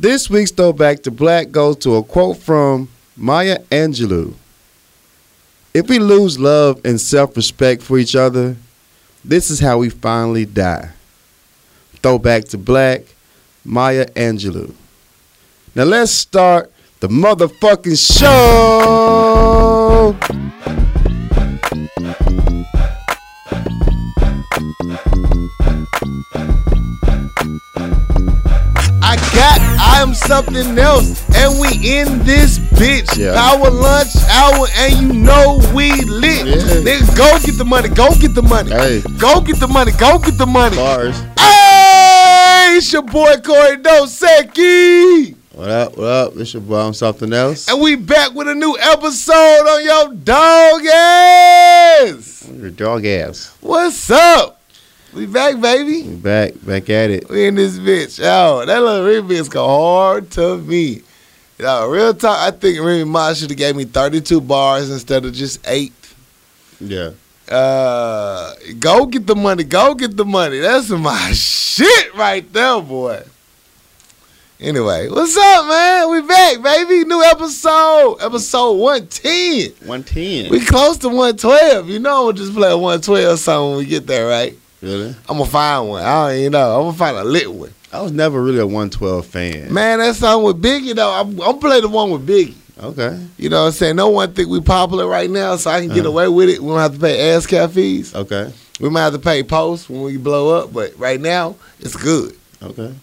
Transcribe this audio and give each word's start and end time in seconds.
This 0.00 0.30
week's 0.30 0.50
Throwback 0.50 1.02
to 1.02 1.10
Black 1.10 1.50
goes 1.50 1.76
to 1.80 1.96
a 1.96 2.02
quote 2.02 2.38
from 2.38 2.88
Maya 3.18 3.58
Angelou. 3.70 4.32
If 5.74 5.90
we 5.90 5.98
lose 5.98 6.38
love 6.38 6.80
and 6.86 6.98
self 6.98 7.36
respect 7.36 7.82
for 7.82 7.98
each 7.98 8.16
other, 8.16 8.56
this 9.22 9.50
is 9.50 9.60
how 9.60 9.76
we 9.76 9.90
finally 9.90 10.46
die. 10.46 10.88
Throwback 12.02 12.46
to 12.46 12.56
Black, 12.56 13.02
Maya 13.62 14.06
Angelou. 14.12 14.74
Now 15.74 15.84
let's 15.84 16.12
start 16.12 16.72
the 17.00 17.08
motherfucking 17.08 17.98
show. 18.00 20.16
I 29.50 29.58
got 29.58 29.80
I 29.80 30.02
am 30.02 30.14
something 30.14 30.78
else, 30.78 31.28
and 31.34 31.60
we 31.60 31.68
in 31.98 32.20
this 32.24 32.58
bitch. 32.58 33.18
Yeah. 33.18 33.34
Our 33.34 33.70
lunch 33.70 34.16
hour, 34.30 34.66
and 34.76 34.92
you 34.94 35.12
know 35.12 35.60
we 35.74 35.92
lit. 36.02 36.46
Yeah. 36.46 36.54
Nigga, 36.80 37.16
go 37.16 37.38
get 37.44 37.58
the 37.58 37.64
money. 37.64 37.88
Go 37.88 38.14
get 38.14 38.34
the 38.34 38.42
money. 38.42 38.70
Hey. 38.70 39.02
Go 39.18 39.40
get 39.40 39.58
the 39.58 39.68
money. 39.68 39.92
Go 39.92 40.18
get 40.18 40.38
the 40.38 40.46
money. 40.46 40.76
Bars. 40.76 41.18
Hey, 41.38 42.76
it's 42.76 42.92
your 42.92 43.02
boy 43.02 43.36
Corey 43.44 43.76
Dosecki. 43.78 45.34
What 45.52 45.68
up? 45.68 45.96
What 45.98 46.06
up? 46.06 46.36
It's 46.36 46.54
your 46.54 46.62
boy. 46.62 46.76
I'm 46.78 46.94
something 46.94 47.32
else. 47.32 47.68
And 47.68 47.80
we 47.80 47.96
back 47.96 48.32
with 48.34 48.48
a 48.48 48.54
new 48.54 48.78
episode 48.80 49.34
on 49.34 49.84
your 49.84 50.14
dog 50.14 50.86
ass. 50.86 52.48
Your 52.50 52.70
dog 52.70 53.04
ass. 53.04 53.54
What's 53.60 54.10
up? 54.10 54.59
We 55.12 55.26
back, 55.26 55.60
baby. 55.60 56.02
We 56.08 56.14
back. 56.16 56.52
Back 56.64 56.88
at 56.88 57.10
it. 57.10 57.28
We 57.28 57.46
in 57.46 57.56
this 57.56 57.78
bitch. 57.78 58.18
Yo, 58.20 58.64
that 58.64 58.80
little 58.80 59.06
remix 59.06 59.50
go 59.50 59.66
hard 59.66 60.30
to 60.32 60.58
me. 60.58 61.02
Yo, 61.58 61.88
real 61.88 62.14
talk, 62.14 62.38
I 62.38 62.52
think 62.52 62.78
Remy 62.78 63.04
Ma 63.04 63.34
should 63.34 63.50
have 63.50 63.58
gave 63.58 63.74
me 63.74 63.84
32 63.84 64.40
bars 64.40 64.88
instead 64.88 65.24
of 65.24 65.32
just 65.32 65.60
eight. 65.66 65.92
Yeah. 66.80 67.10
Uh, 67.50 68.54
go 68.78 69.04
get 69.06 69.26
the 69.26 69.34
money. 69.34 69.64
Go 69.64 69.94
get 69.94 70.16
the 70.16 70.24
money. 70.24 70.60
That's 70.60 70.88
my 70.90 71.30
shit 71.34 72.14
right 72.14 72.50
there, 72.52 72.80
boy. 72.80 73.24
Anyway, 74.60 75.08
what's 75.08 75.36
up, 75.36 75.66
man? 75.66 76.10
We 76.10 76.20
back, 76.20 76.62
baby. 76.62 77.04
New 77.04 77.22
episode. 77.24 78.18
Episode 78.20 78.72
110. 78.74 79.88
110. 79.88 80.50
We 80.50 80.64
close 80.64 80.98
to 80.98 81.08
112. 81.08 81.88
You 81.88 81.98
know, 81.98 82.24
we'll 82.24 82.32
just 82.32 82.54
play 82.54 82.72
112 82.72 83.38
song 83.38 83.70
when 83.70 83.78
we 83.78 83.86
get 83.86 84.06
there, 84.06 84.28
right? 84.28 84.56
Really? 84.82 85.14
I'm 85.28 85.38
gonna 85.38 85.44
find 85.46 85.88
one. 85.88 86.02
I 86.02 86.28
don't 86.30 86.38
even 86.40 86.52
know. 86.52 86.76
I'm 86.78 86.86
gonna 86.86 86.96
find 86.96 87.16
a 87.16 87.24
lit 87.24 87.52
one. 87.52 87.72
I 87.92 88.00
was 88.00 88.12
never 88.12 88.40
really 88.42 88.58
a 88.60 88.66
112 88.66 89.26
fan. 89.26 89.72
Man, 89.74 89.98
that 89.98 90.14
song 90.16 90.42
with 90.44 90.62
Biggie 90.62 90.94
though. 90.94 91.12
I'm, 91.12 91.40
I'm 91.40 91.58
play 91.58 91.80
the 91.80 91.88
one 91.88 92.10
with 92.10 92.26
Biggie. 92.26 92.54
Okay. 92.82 93.20
You 93.36 93.50
know 93.50 93.60
what 93.62 93.66
I'm 93.66 93.72
saying? 93.72 93.96
No 93.96 94.08
one 94.08 94.32
think 94.32 94.48
we 94.48 94.60
popular 94.60 95.06
right 95.06 95.28
now, 95.28 95.56
so 95.56 95.70
I 95.70 95.80
can 95.80 95.88
get 95.90 95.98
Uh-huh. 96.00 96.08
away 96.08 96.28
with 96.28 96.48
it. 96.48 96.60
We 96.62 96.68
don't 96.68 96.78
have 96.78 96.94
to 96.94 97.00
pay 97.00 97.18
ASCAP 97.18 97.72
fees. 97.72 98.14
Okay. 98.14 98.50
We 98.80 98.88
might 98.88 99.02
have 99.02 99.12
to 99.12 99.18
pay 99.18 99.42
post 99.42 99.90
when 99.90 100.00
we 100.02 100.16
blow 100.16 100.58
up, 100.58 100.72
but 100.72 100.96
right 100.98 101.20
now 101.20 101.56
it's 101.80 101.94
good. 101.96 102.34
Okay. 102.62 102.94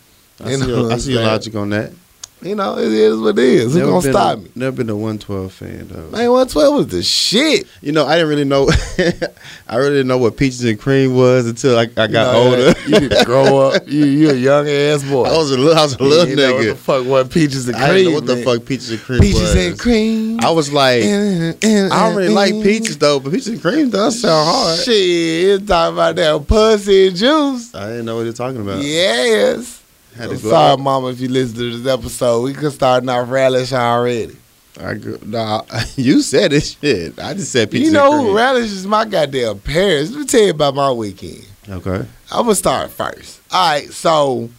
I 0.44 0.50
You 0.52 0.58
see, 0.58 0.68
your, 0.68 0.92
I 0.92 0.98
see 0.98 1.14
your 1.14 1.22
logic 1.24 1.54
on 1.56 1.70
that. 1.70 1.92
You 2.40 2.54
know, 2.54 2.78
it 2.78 2.92
is 2.92 3.18
what 3.20 3.40
it 3.40 3.40
is. 3.40 3.74
Who 3.74 3.80
Never 3.80 3.92
gonna 3.92 4.12
stop 4.12 4.38
a, 4.38 4.42
me? 4.42 4.52
Never 4.54 4.78
been 4.78 4.90
a 4.92 4.96
112 4.96 5.52
fan 5.52 5.88
though. 5.88 6.02
Man, 6.12 6.30
112 6.30 6.76
was 6.76 6.88
the 6.88 7.02
shit. 7.02 7.66
You 7.82 7.92
know, 7.92 8.06
I 8.06 8.14
didn't 8.14 8.30
really 8.30 8.44
know. 8.44 8.70
I 9.68 9.76
really 9.78 9.96
didn't 9.96 10.08
know 10.08 10.20
what 10.20 10.38
peaches 10.38 10.64
and 10.64 10.80
cream 10.80 11.16
was 11.16 11.48
until 11.48 11.80
I, 11.80 11.82
I 11.82 11.86
got 11.86 12.08
You 12.08 12.14
know, 12.14 12.34
older. 12.34 12.80
You 12.86 13.00
need 13.00 13.12
to 13.12 13.26
grow 13.26 13.70
up. 13.70 13.84
You 13.88 14.06
you 14.06 14.30
a 14.30 14.34
young 14.34 14.68
ass 14.68 15.04
boy. 15.04 15.24
I 15.24 15.36
was 15.38 15.50
a 15.50 15.58
little, 15.58 15.78
I 15.78 15.84
was 15.84 15.94
a 15.96 16.04
little 16.04 16.28
you 16.28 16.36
know 16.36 16.54
what 16.54 16.66
the 16.66 16.76
fuck 16.76 17.06
what 17.06 17.32
peaches 17.32 17.68
and 17.68 17.76
cream? 17.76 17.90
I 17.90 17.94
didn't 17.94 18.12
know 18.12 18.16
what 18.20 18.26
the 18.28 18.44
fuck 18.44 18.66
peaches 18.66 18.92
and 18.92 19.00
cream 19.00 19.20
Peaches 19.22 19.42
was. 19.42 19.56
and 19.56 19.80
cream. 19.80 20.40
I 20.42 20.52
was 20.52 20.72
like, 20.72 21.04
eh, 21.04 21.08
eh, 21.08 21.54
eh, 21.64 21.90
I 21.92 22.08
don't 22.08 22.18
really 22.18 22.34
like 22.34 22.54
peaches 22.62 22.98
though, 22.98 23.20
but 23.20 23.32
peaches 23.32 23.48
and 23.48 23.62
cream 23.62 23.90
does 23.90 24.22
sound 24.22 24.48
hard. 24.48 24.80
Shit, 24.80 24.94
it's 24.96 25.66
talking 25.66 25.96
about 25.96 26.16
that 26.18 26.48
pussy 26.48 27.12
juice. 27.14 27.74
I 27.74 27.88
didn't 27.88 28.06
know 28.06 28.18
what 28.18 28.24
you're 28.26 28.34
talking 28.34 28.62
about. 28.62 28.82
Yes. 28.84 29.82
Had 30.18 30.30
I'm 30.32 30.38
sorry, 30.38 30.78
mama, 30.78 31.08
if 31.10 31.20
you 31.20 31.28
listen 31.30 31.58
to 31.58 31.78
this 31.78 31.92
episode. 31.92 32.42
We 32.42 32.54
could 32.54 32.72
start 32.72 33.08
off 33.08 33.30
relish 33.30 33.72
already. 33.74 34.36
I 34.80 34.94
go, 34.96 35.18
nah, 35.26 35.64
you 35.96 36.22
said 36.22 36.52
this 36.52 36.78
shit. 36.80 37.20
I 37.20 37.34
just 37.34 37.52
said 37.52 37.72
peaches 37.72 37.88
you 37.88 37.94
know 37.94 38.12
who 38.12 38.36
relish 38.36 38.66
is 38.72 38.86
my 38.86 39.06
goddamn 39.06 39.60
parents. 39.60 40.12
Let 40.12 40.20
me 40.20 40.26
tell 40.26 40.42
you 40.42 40.52
about 40.52 40.76
my 40.76 40.92
weekend. 40.92 41.48
Okay. 41.70 42.06
I'm 42.32 42.44
gonna 42.44 42.56
start 42.56 42.92
first. 42.92 43.42
All 43.52 43.70
right, 43.70 43.90
so 43.90 44.50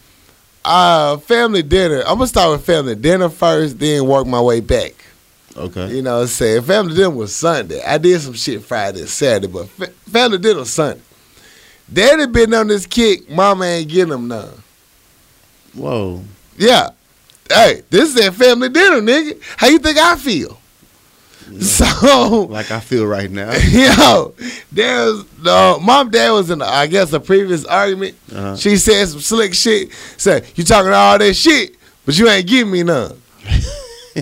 uh 0.65 1.17
family 1.17 1.63
dinner. 1.63 2.01
I'm 2.01 2.17
gonna 2.17 2.27
start 2.27 2.51
with 2.51 2.65
family 2.65 2.95
dinner 2.95 3.29
first, 3.29 3.79
then 3.79 4.07
work 4.07 4.27
my 4.27 4.41
way 4.41 4.59
back. 4.59 4.93
Okay. 5.55 5.95
You 5.95 6.01
know 6.01 6.15
what 6.17 6.21
I'm 6.23 6.27
saying? 6.27 6.63
Family 6.63 6.95
dinner 6.95 7.09
was 7.09 7.35
Sunday. 7.35 7.81
I 7.83 7.97
did 7.97 8.19
some 8.21 8.33
shit 8.33 8.63
Friday 8.63 9.01
and 9.01 9.09
Saturday, 9.09 9.47
but 9.51 9.67
fa- 9.69 9.87
family 9.87 10.37
dinner 10.37 10.59
was 10.59 10.71
Sunday. 10.71 11.01
Daddy 11.91 12.27
been 12.27 12.53
on 12.53 12.67
this 12.67 12.85
kick, 12.85 13.29
mama 13.29 13.65
ain't 13.65 13.89
getting 13.89 14.13
him 14.13 14.27
none. 14.27 14.63
Whoa. 15.79 16.21
Yeah. 16.57 16.89
Hey, 17.47 17.81
this 17.89 18.09
is 18.09 18.15
that 18.15 18.33
family 18.33 18.69
dinner, 18.69 19.01
nigga. 19.01 19.41
How 19.57 19.67
you 19.67 19.79
think 19.79 19.97
I 19.97 20.15
feel? 20.15 20.57
So, 21.61 22.45
Like 22.47 22.69
I 22.69 22.79
feel 22.79 23.07
right 23.07 23.29
now. 23.31 23.51
yo, 23.69 24.35
there's 24.71 25.23
no 25.41 25.79
mom 25.79 26.11
dad 26.11 26.29
was 26.29 26.51
in 26.51 26.61
I 26.61 26.85
guess 26.85 27.11
a 27.11 27.19
previous 27.19 27.65
argument. 27.65 28.15
Uh-huh. 28.31 28.55
She 28.55 28.77
said 28.77 29.07
some 29.07 29.19
slick 29.19 29.55
shit. 29.55 29.91
Said, 30.17 30.45
you 30.53 30.63
talking 30.63 30.91
all 30.91 31.17
that 31.17 31.33
shit, 31.33 31.75
but 32.05 32.15
you 32.19 32.29
ain't 32.29 32.45
giving 32.47 32.71
me 32.71 32.83
none. 32.83 33.19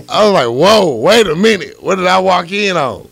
I 0.08 0.24
was 0.24 0.32
like, 0.32 0.46
whoa, 0.46 0.96
wait 0.96 1.26
a 1.26 1.36
minute. 1.36 1.82
What 1.82 1.96
did 1.96 2.06
I 2.06 2.18
walk 2.18 2.50
in 2.50 2.78
on? 2.78 3.06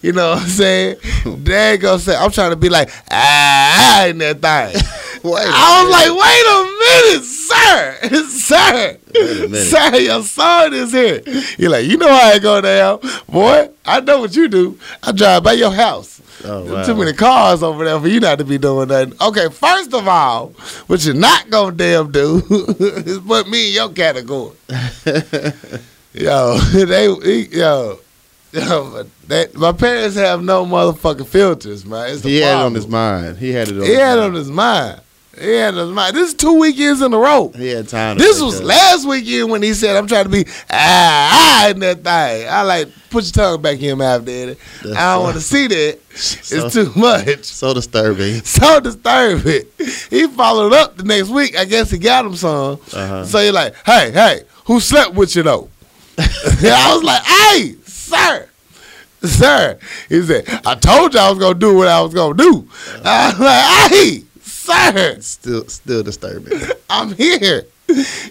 You 0.00 0.12
know 0.12 0.30
what 0.30 0.42
I'm 0.42 0.48
saying? 0.48 0.96
Dad 1.42 1.80
gonna 1.80 1.98
say, 1.98 2.14
I'm 2.14 2.30
trying 2.30 2.50
to 2.50 2.56
be 2.56 2.68
like, 2.68 2.88
ah, 3.10 4.06
in 4.06 4.18
that 4.18 4.40
thing. 4.40 4.82
Wait 5.22 5.44
I 5.46 5.82
was 5.82 5.92
like, 5.92 6.10
wait 6.22 6.46
a 6.48 6.58
minute, 7.12 7.24
sir, 7.24 7.98
sir, 8.28 8.98
minute. 9.12 9.56
sir, 9.66 9.96
your 9.96 10.22
son 10.22 10.72
is 10.72 10.92
here. 10.92 11.22
You're 11.58 11.70
like, 11.70 11.86
you 11.86 11.96
know 11.98 12.08
how 12.08 12.30
it 12.32 12.42
go 12.42 12.60
down, 12.60 13.00
boy. 13.28 13.68
I 13.84 14.00
know 14.00 14.20
what 14.20 14.34
you 14.34 14.48
do. 14.48 14.78
I 15.02 15.12
drive 15.12 15.42
by 15.42 15.52
your 15.52 15.70
house. 15.72 16.20
Oh, 16.42 16.72
wow. 16.72 16.84
Too 16.84 16.94
many 16.94 17.12
cars 17.12 17.62
over 17.62 17.84
there 17.84 18.00
for 18.00 18.08
you 18.08 18.18
not 18.18 18.38
to 18.38 18.44
be 18.44 18.56
doing 18.56 18.88
nothing. 18.88 19.12
Okay, 19.20 19.48
first 19.50 19.92
of 19.92 20.08
all, 20.08 20.48
what 20.86 21.04
you're 21.04 21.14
not 21.14 21.50
gonna 21.50 21.76
damn 21.76 22.10
do 22.10 22.42
is 22.78 23.18
put 23.18 23.46
me 23.48 23.68
in 23.68 23.74
your 23.74 23.90
category. 23.90 24.56
Yo, 26.12 26.56
they, 26.58 27.06
yo, 27.52 27.98
yo, 28.52 29.04
that, 29.28 29.54
my 29.54 29.70
parents 29.70 30.16
have 30.16 30.42
no 30.42 30.64
motherfucking 30.66 31.26
filters, 31.26 31.84
man. 31.86 32.18
He 32.18 32.38
had 32.40 32.58
it 32.58 32.64
on 32.64 32.74
his 32.74 32.88
mind. 32.88 33.38
He 33.38 33.52
had 33.52 33.68
it 33.68 33.76
on 33.76 33.82
He 33.82 33.90
his 33.90 33.98
had 33.98 34.18
it 34.18 34.24
on 34.24 34.34
his 34.34 34.50
mind. 34.50 35.00
He 35.40 35.52
had 35.52 35.74
his 35.74 35.88
mind. 35.90 36.14
This 36.14 36.28
is 36.28 36.34
two 36.34 36.58
weekends 36.58 37.00
in 37.00 37.12
a 37.14 37.18
row. 37.18 37.48
He 37.56 37.68
had 37.68 37.88
time. 37.88 38.18
This 38.18 38.40
was 38.42 38.60
it. 38.60 38.64
last 38.66 39.06
weekend 39.08 39.50
when 39.50 39.62
he 39.62 39.72
said, 39.72 39.96
"I'm 39.96 40.06
trying 40.06 40.24
to 40.24 40.30
be 40.30 40.44
ah, 40.70 41.62
ah 41.64 41.68
in 41.70 41.80
that 41.80 41.96
thing." 42.04 42.48
I 42.48 42.62
like 42.62 42.88
put 43.08 43.24
your 43.24 43.32
tongue 43.32 43.62
back 43.62 43.76
in 43.78 43.84
your 43.84 43.96
mouth, 43.96 44.24
daddy. 44.24 44.56
That's 44.82 44.96
I 44.96 45.14
don't 45.14 45.24
want 45.24 45.36
to 45.36 45.40
see 45.40 45.66
that. 45.66 45.98
so- 46.14 46.66
it's 46.66 46.74
too 46.74 46.92
much. 46.94 47.44
So 47.44 47.72
disturbing. 47.72 48.42
So 48.44 48.80
disturbing. 48.80 49.62
He 50.10 50.26
followed 50.28 50.74
up 50.74 50.96
the 50.96 51.04
next 51.04 51.30
week. 51.30 51.56
I 51.56 51.64
guess 51.64 51.90
he 51.90 51.98
got 51.98 52.26
him 52.26 52.36
some. 52.36 52.78
Uh-huh. 52.92 53.24
So 53.24 53.38
he 53.38 53.50
like, 53.50 53.74
"Hey, 53.86 54.10
hey, 54.10 54.42
who 54.66 54.78
slept 54.78 55.14
with 55.14 55.34
you 55.36 55.42
though?" 55.42 55.70
I 56.18 56.92
was 56.94 57.02
like, 57.02 57.22
"Hey, 57.22 57.74
sir." 57.86 58.46
Sir, 59.22 59.78
he 60.08 60.22
said, 60.22 60.48
I 60.64 60.74
told 60.76 61.12
you 61.12 61.20
I 61.20 61.28
was 61.28 61.38
gonna 61.38 61.58
do 61.58 61.76
what 61.76 61.88
I 61.88 62.00
was 62.00 62.14
gonna 62.14 62.32
do. 62.34 62.66
I 63.04 63.28
was 63.28 63.38
like, 63.38 63.90
hey, 63.92 64.22
sir, 64.70 65.16
Still, 65.20 65.64
still 65.68 66.02
disturbing. 66.02 66.58
I'm 66.90 67.14
here. 67.14 67.64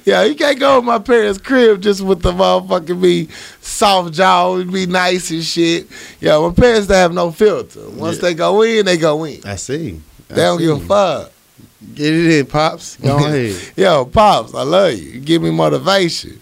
Yeah, 0.06 0.24
you 0.24 0.36
can't 0.36 0.58
go 0.58 0.80
in 0.80 0.86
my 0.86 1.00
parents' 1.00 1.38
crib 1.40 1.82
just 1.82 2.02
with 2.02 2.22
the 2.22 2.32
motherfucking 2.32 3.02
be 3.02 3.28
soft 3.60 4.14
jaw 4.14 4.56
and 4.56 4.72
be 4.72 4.86
nice 4.86 5.32
and 5.32 5.44
shit. 5.44 5.88
Yeah, 6.22 6.40
my 6.40 6.54
parents 6.54 6.88
they 6.88 6.98
have 6.98 7.14
no 7.14 7.32
filter. 7.32 7.90
Once 7.90 8.16
Yeah. 8.18 8.22
they 8.22 8.34
go 8.36 8.62
in, 8.62 8.86
they 8.86 8.96
go 8.98 9.24
in. 9.26 9.42
I 9.46 9.56
see. 9.56 10.00
I 10.30 10.34
They 10.34 10.42
don't 10.44 10.60
see. 10.60 10.66
give 10.66 10.78
a 10.84 10.86
fuck. 10.86 11.32
Get 11.96 12.14
it 12.14 12.40
in, 12.40 12.46
pops. 12.46 12.96
Go 12.98 13.18
ahead. 13.26 13.56
Yo, 13.76 14.06
pops, 14.06 14.54
I 14.54 14.64
love 14.64 14.94
you. 14.94 15.12
You 15.12 15.20
give 15.20 15.42
me 15.42 15.52
motivation. 15.52 16.40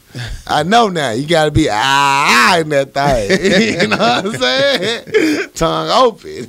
I 0.47 0.61
know 0.63 0.87
now. 0.89 1.11
You 1.11 1.27
gotta 1.27 1.51
be 1.51 1.69
ah, 1.71 1.73
ah 1.75 2.59
in 2.59 2.69
that 2.69 2.93
thing. 2.93 3.81
you 3.81 3.87
know 3.87 3.97
what 3.97 4.25
I'm 4.25 4.33
saying? 4.33 5.49
Tongue 5.55 5.89
open. 5.89 6.47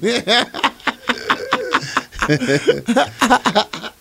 that 2.29 3.93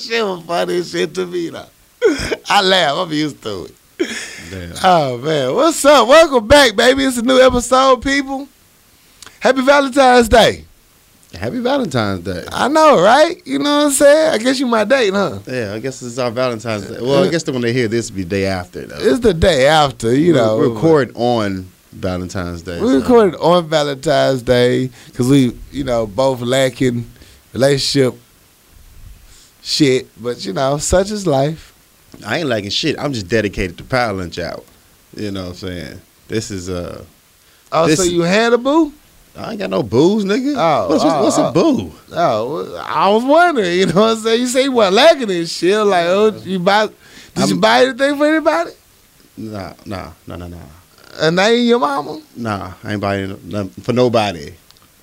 shit 0.00 0.24
was 0.24 0.42
funny 0.46 0.82
shit 0.82 1.14
to 1.14 1.26
me 1.26 1.50
though. 1.50 1.66
I 2.48 2.62
laugh. 2.62 2.96
I'm 2.96 3.12
used 3.12 3.42
to 3.42 3.66
it. 3.66 3.74
Damn. 4.50 4.72
Oh 4.82 5.18
man, 5.18 5.54
what's 5.54 5.84
up? 5.84 6.08
Welcome 6.08 6.48
back, 6.48 6.74
baby. 6.74 7.04
It's 7.04 7.18
a 7.18 7.22
new 7.22 7.38
episode, 7.38 8.00
people. 8.02 8.48
Happy 9.40 9.60
Valentine's 9.60 10.30
Day. 10.30 10.64
Happy 11.34 11.58
Valentine's 11.58 12.24
Day. 12.24 12.46
I 12.50 12.68
know, 12.68 13.02
right? 13.02 13.36
You 13.46 13.58
know 13.58 13.80
what 13.80 13.86
I'm 13.88 13.90
saying? 13.90 14.32
I 14.32 14.38
guess 14.38 14.58
you 14.58 14.66
my 14.66 14.84
date, 14.84 15.12
huh? 15.12 15.40
Yeah, 15.46 15.74
I 15.74 15.80
guess 15.80 16.00
it's 16.00 16.16
our 16.16 16.30
Valentine's 16.30 16.86
Day. 16.88 16.96
Well, 16.98 17.24
I 17.24 17.28
guess 17.28 17.42
the 17.42 17.52
when 17.52 17.60
they 17.60 17.74
hear 17.74 17.88
this, 17.88 18.10
will 18.10 18.16
be 18.16 18.24
day 18.24 18.46
after 18.46 18.86
though. 18.86 18.96
It's 18.98 19.20
the 19.20 19.34
day 19.34 19.66
after, 19.66 20.14
you 20.14 20.32
know. 20.32 20.58
record 20.58 21.12
on 21.14 21.70
Valentine's 21.92 22.62
Day. 22.62 22.80
We 22.80 22.88
so. 22.88 23.00
recorded 23.00 23.36
on 23.40 23.68
Valentine's 23.68 24.42
Day 24.42 24.90
because 25.06 25.28
we, 25.28 25.56
you 25.72 25.84
know, 25.84 26.06
both 26.06 26.40
lacking 26.40 27.10
relationship 27.52 28.14
shit. 29.62 30.08
But 30.22 30.44
you 30.44 30.52
know, 30.52 30.78
such 30.78 31.10
is 31.10 31.26
life. 31.26 31.74
I 32.24 32.38
ain't 32.38 32.48
lacking 32.48 32.70
shit. 32.70 32.98
I'm 32.98 33.12
just 33.12 33.28
dedicated 33.28 33.78
to 33.78 33.84
Power 33.84 34.12
Lunch 34.12 34.38
Hour. 34.38 34.62
You 35.16 35.30
know 35.30 35.42
what 35.42 35.48
I'm 35.50 35.54
saying? 35.54 36.00
This 36.28 36.50
is 36.50 36.68
uh 36.70 37.04
Oh, 37.72 37.86
This- 37.86 37.98
so 37.98 38.04
you 38.04 38.22
had 38.22 38.52
a 38.52 38.58
boo? 38.58 38.92
I 39.36 39.50
ain't 39.50 39.60
got 39.60 39.70
no 39.70 39.84
booze, 39.84 40.24
nigga. 40.24 40.56
Oh, 40.56 40.88
what's, 40.88 41.04
what's, 41.04 41.14
oh, 41.14 41.22
what's 41.22 41.38
oh. 41.38 41.48
a 41.48 41.52
boo? 41.52 41.92
Oh, 42.12 42.84
I 42.84 43.08
was 43.10 43.24
wondering. 43.24 43.78
You 43.78 43.86
know 43.86 44.00
what 44.00 44.16
I'm 44.16 44.22
saying? 44.24 44.40
You 44.40 44.46
say 44.48 44.64
you 44.64 44.72
weren't 44.72 44.92
lacking 44.92 45.28
this 45.28 45.56
shit. 45.56 45.78
Like, 45.78 46.06
oh, 46.06 46.36
you 46.44 46.58
buy? 46.58 46.88
Did 46.88 46.96
you 47.36 47.42
I'm- 47.54 47.60
buy 47.60 47.82
anything 47.82 48.16
for 48.18 48.26
anybody? 48.26 48.70
Nah, 49.36 49.72
nah, 49.86 50.12
nah, 50.26 50.36
nah, 50.36 50.48
nah. 50.48 50.58
A 51.18 51.30
name 51.30 51.66
your 51.66 51.78
mama? 51.78 52.20
Nah, 52.36 52.74
I 52.84 52.92
ain't 52.92 53.00
buying 53.00 53.28
nothing 53.48 53.82
for 53.82 53.92
nobody. 53.92 54.54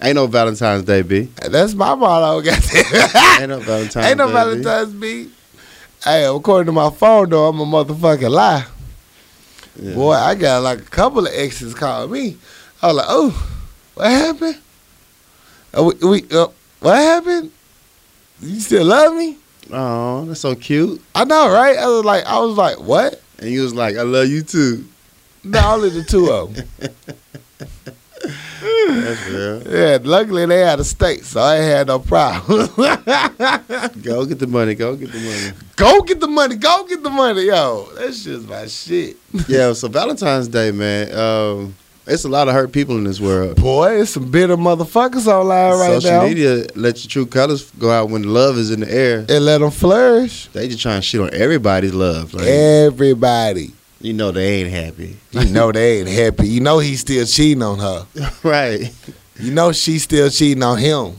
Ain't 0.01 0.15
no 0.15 0.27
Valentine's 0.27 0.83
Day, 0.83 1.01
B. 1.01 1.29
That's 1.49 1.73
my 1.73 1.95
motto. 1.95 2.39
Ain't 3.39 3.49
no 3.49 3.59
Valentine's 3.59 3.95
Ain't 4.05 4.17
no 4.17 4.27
Day, 4.27 4.31
B. 4.31 4.63
Valentine's 4.63 4.93
B. 4.93 5.29
Hey, 6.03 6.25
according 6.25 6.67
to 6.67 6.71
my 6.71 6.91
phone 6.91 7.29
though, 7.29 7.47
I'm 7.47 7.59
a 7.59 7.65
motherfucking 7.65 8.29
lie. 8.29 8.65
Yeah. 9.79 9.95
Boy, 9.95 10.13
I 10.13 10.35
got 10.35 10.63
like 10.63 10.79
a 10.79 10.83
couple 10.83 11.25
of 11.25 11.33
exes 11.33 11.73
call 11.73 12.07
me. 12.07 12.37
I 12.81 12.87
was 12.87 12.95
like, 12.97 13.05
oh, 13.09 13.59
what 13.95 14.07
happened? 14.07 14.57
Uh, 15.77 15.83
we, 15.83 16.07
we 16.07 16.23
uh, 16.31 16.47
what 16.79 16.95
happened? 16.95 17.51
You 18.41 18.59
still 18.59 18.85
love 18.85 19.15
me? 19.15 19.37
Oh, 19.71 20.25
that's 20.25 20.41
so 20.41 20.55
cute. 20.55 21.01
I 21.15 21.25
know, 21.25 21.51
right? 21.51 21.77
I 21.77 21.87
was 21.87 22.05
like, 22.05 22.25
I 22.25 22.39
was 22.39 22.55
like, 22.55 22.79
what? 22.79 23.21
And 23.39 23.49
you 23.49 23.63
was 23.63 23.73
like, 23.73 23.97
I 23.97 24.03
love 24.03 24.27
you 24.27 24.43
too. 24.43 24.85
No, 25.43 25.73
only 25.75 25.89
the 25.89 26.03
two 26.03 26.29
of 26.31 26.53
them. 26.53 26.67
That's 28.21 29.27
real. 29.29 29.61
Yeah, 29.71 29.97
luckily 30.01 30.45
they 30.45 30.63
out 30.63 30.79
of 30.79 30.85
state, 30.85 31.23
so 31.23 31.39
I 31.39 31.55
ain't 31.57 31.65
had 31.65 31.87
no 31.87 31.99
problem. 31.99 32.67
Go 34.01 34.25
get 34.25 34.39
the 34.39 34.47
money. 34.49 34.75
Go 34.75 34.95
get 34.95 35.11
the 35.11 35.19
money. 35.19 35.51
go 35.75 36.01
get 36.01 36.19
the 36.19 36.27
money. 36.27 36.55
Go 36.55 36.85
get 36.87 37.03
the 37.03 37.09
money, 37.09 37.43
yo. 37.43 37.87
That's 37.95 38.23
just 38.23 38.47
my 38.47 38.67
shit. 38.67 39.17
yeah. 39.47 39.73
So 39.73 39.87
Valentine's 39.87 40.47
Day, 40.47 40.71
man. 40.71 41.13
Um, 41.17 41.75
it's 42.07 42.23
a 42.23 42.29
lot 42.29 42.47
of 42.47 42.53
hurt 42.53 42.71
people 42.71 42.95
in 42.97 43.03
this 43.03 43.19
world. 43.19 43.57
Boy, 43.57 44.01
it's 44.01 44.11
some 44.11 44.31
bitter 44.31 44.55
motherfuckers 44.55 45.27
online 45.27 45.77
right 45.77 46.01
Social 46.01 46.11
now. 46.11 46.23
media 46.23 46.65
let 46.75 47.03
your 47.03 47.09
true 47.09 47.25
colors 47.25 47.69
go 47.71 47.91
out 47.91 48.09
when 48.09 48.23
love 48.23 48.57
is 48.57 48.71
in 48.71 48.79
the 48.79 48.91
air. 48.91 49.25
And 49.27 49.45
let 49.45 49.59
them 49.59 49.71
flourish. 49.71 50.47
They 50.47 50.67
just 50.69 50.81
trying 50.81 51.01
to 51.01 51.05
shit 51.05 51.19
on 51.21 51.33
everybody's 51.33 51.93
love. 51.93 52.33
Like, 52.33 52.47
Everybody. 52.47 53.73
You 54.01 54.13
know 54.13 54.31
they 54.31 54.61
ain't 54.61 54.69
happy. 54.71 55.17
You 55.31 55.45
know 55.45 55.71
they 55.71 55.99
ain't 55.99 56.09
happy. 56.09 56.47
You 56.47 56.59
know 56.61 56.79
he's 56.79 57.01
still 57.01 57.25
cheating 57.25 57.63
on 57.63 57.79
her. 57.79 58.05
right. 58.43 58.93
You 59.39 59.51
know 59.51 59.71
she's 59.71 60.03
still 60.03 60.29
cheating 60.29 60.63
on 60.63 60.77
him. 60.77 61.15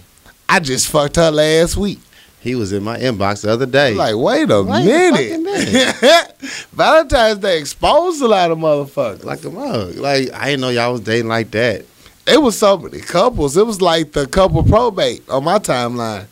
I 0.48 0.60
just 0.60 0.88
fucked 0.88 1.16
her 1.16 1.30
last 1.30 1.76
week. 1.76 1.98
He 2.40 2.54
was 2.54 2.72
in 2.72 2.82
my 2.84 2.96
inbox 2.98 3.42
the 3.42 3.50
other 3.52 3.66
day. 3.66 3.94
Like, 3.94 4.14
wait 4.16 4.48
a 4.50 4.62
Wait 4.62 5.34
a 5.34 5.38
minute. 5.38 6.36
Valentine's 6.72 7.40
Day 7.40 7.58
exposed 7.58 8.22
a 8.22 8.28
lot 8.28 8.50
of 8.50 8.58
motherfuckers. 8.58 9.24
like 9.24 9.44
a 9.44 9.50
mug. 9.50 9.96
Like 9.96 10.32
I 10.32 10.46
didn't 10.46 10.60
know 10.60 10.68
y'all 10.70 10.92
was 10.92 11.00
dating 11.00 11.28
like 11.28 11.50
that. 11.50 11.84
It 12.26 12.40
was 12.40 12.56
so 12.58 12.76
many 12.78 13.00
couples. 13.00 13.56
It 13.56 13.66
was 13.66 13.80
like 13.80 14.12
the 14.12 14.26
couple 14.26 14.62
probate 14.62 15.28
on 15.28 15.44
my 15.44 15.58
timeline. 15.58 16.26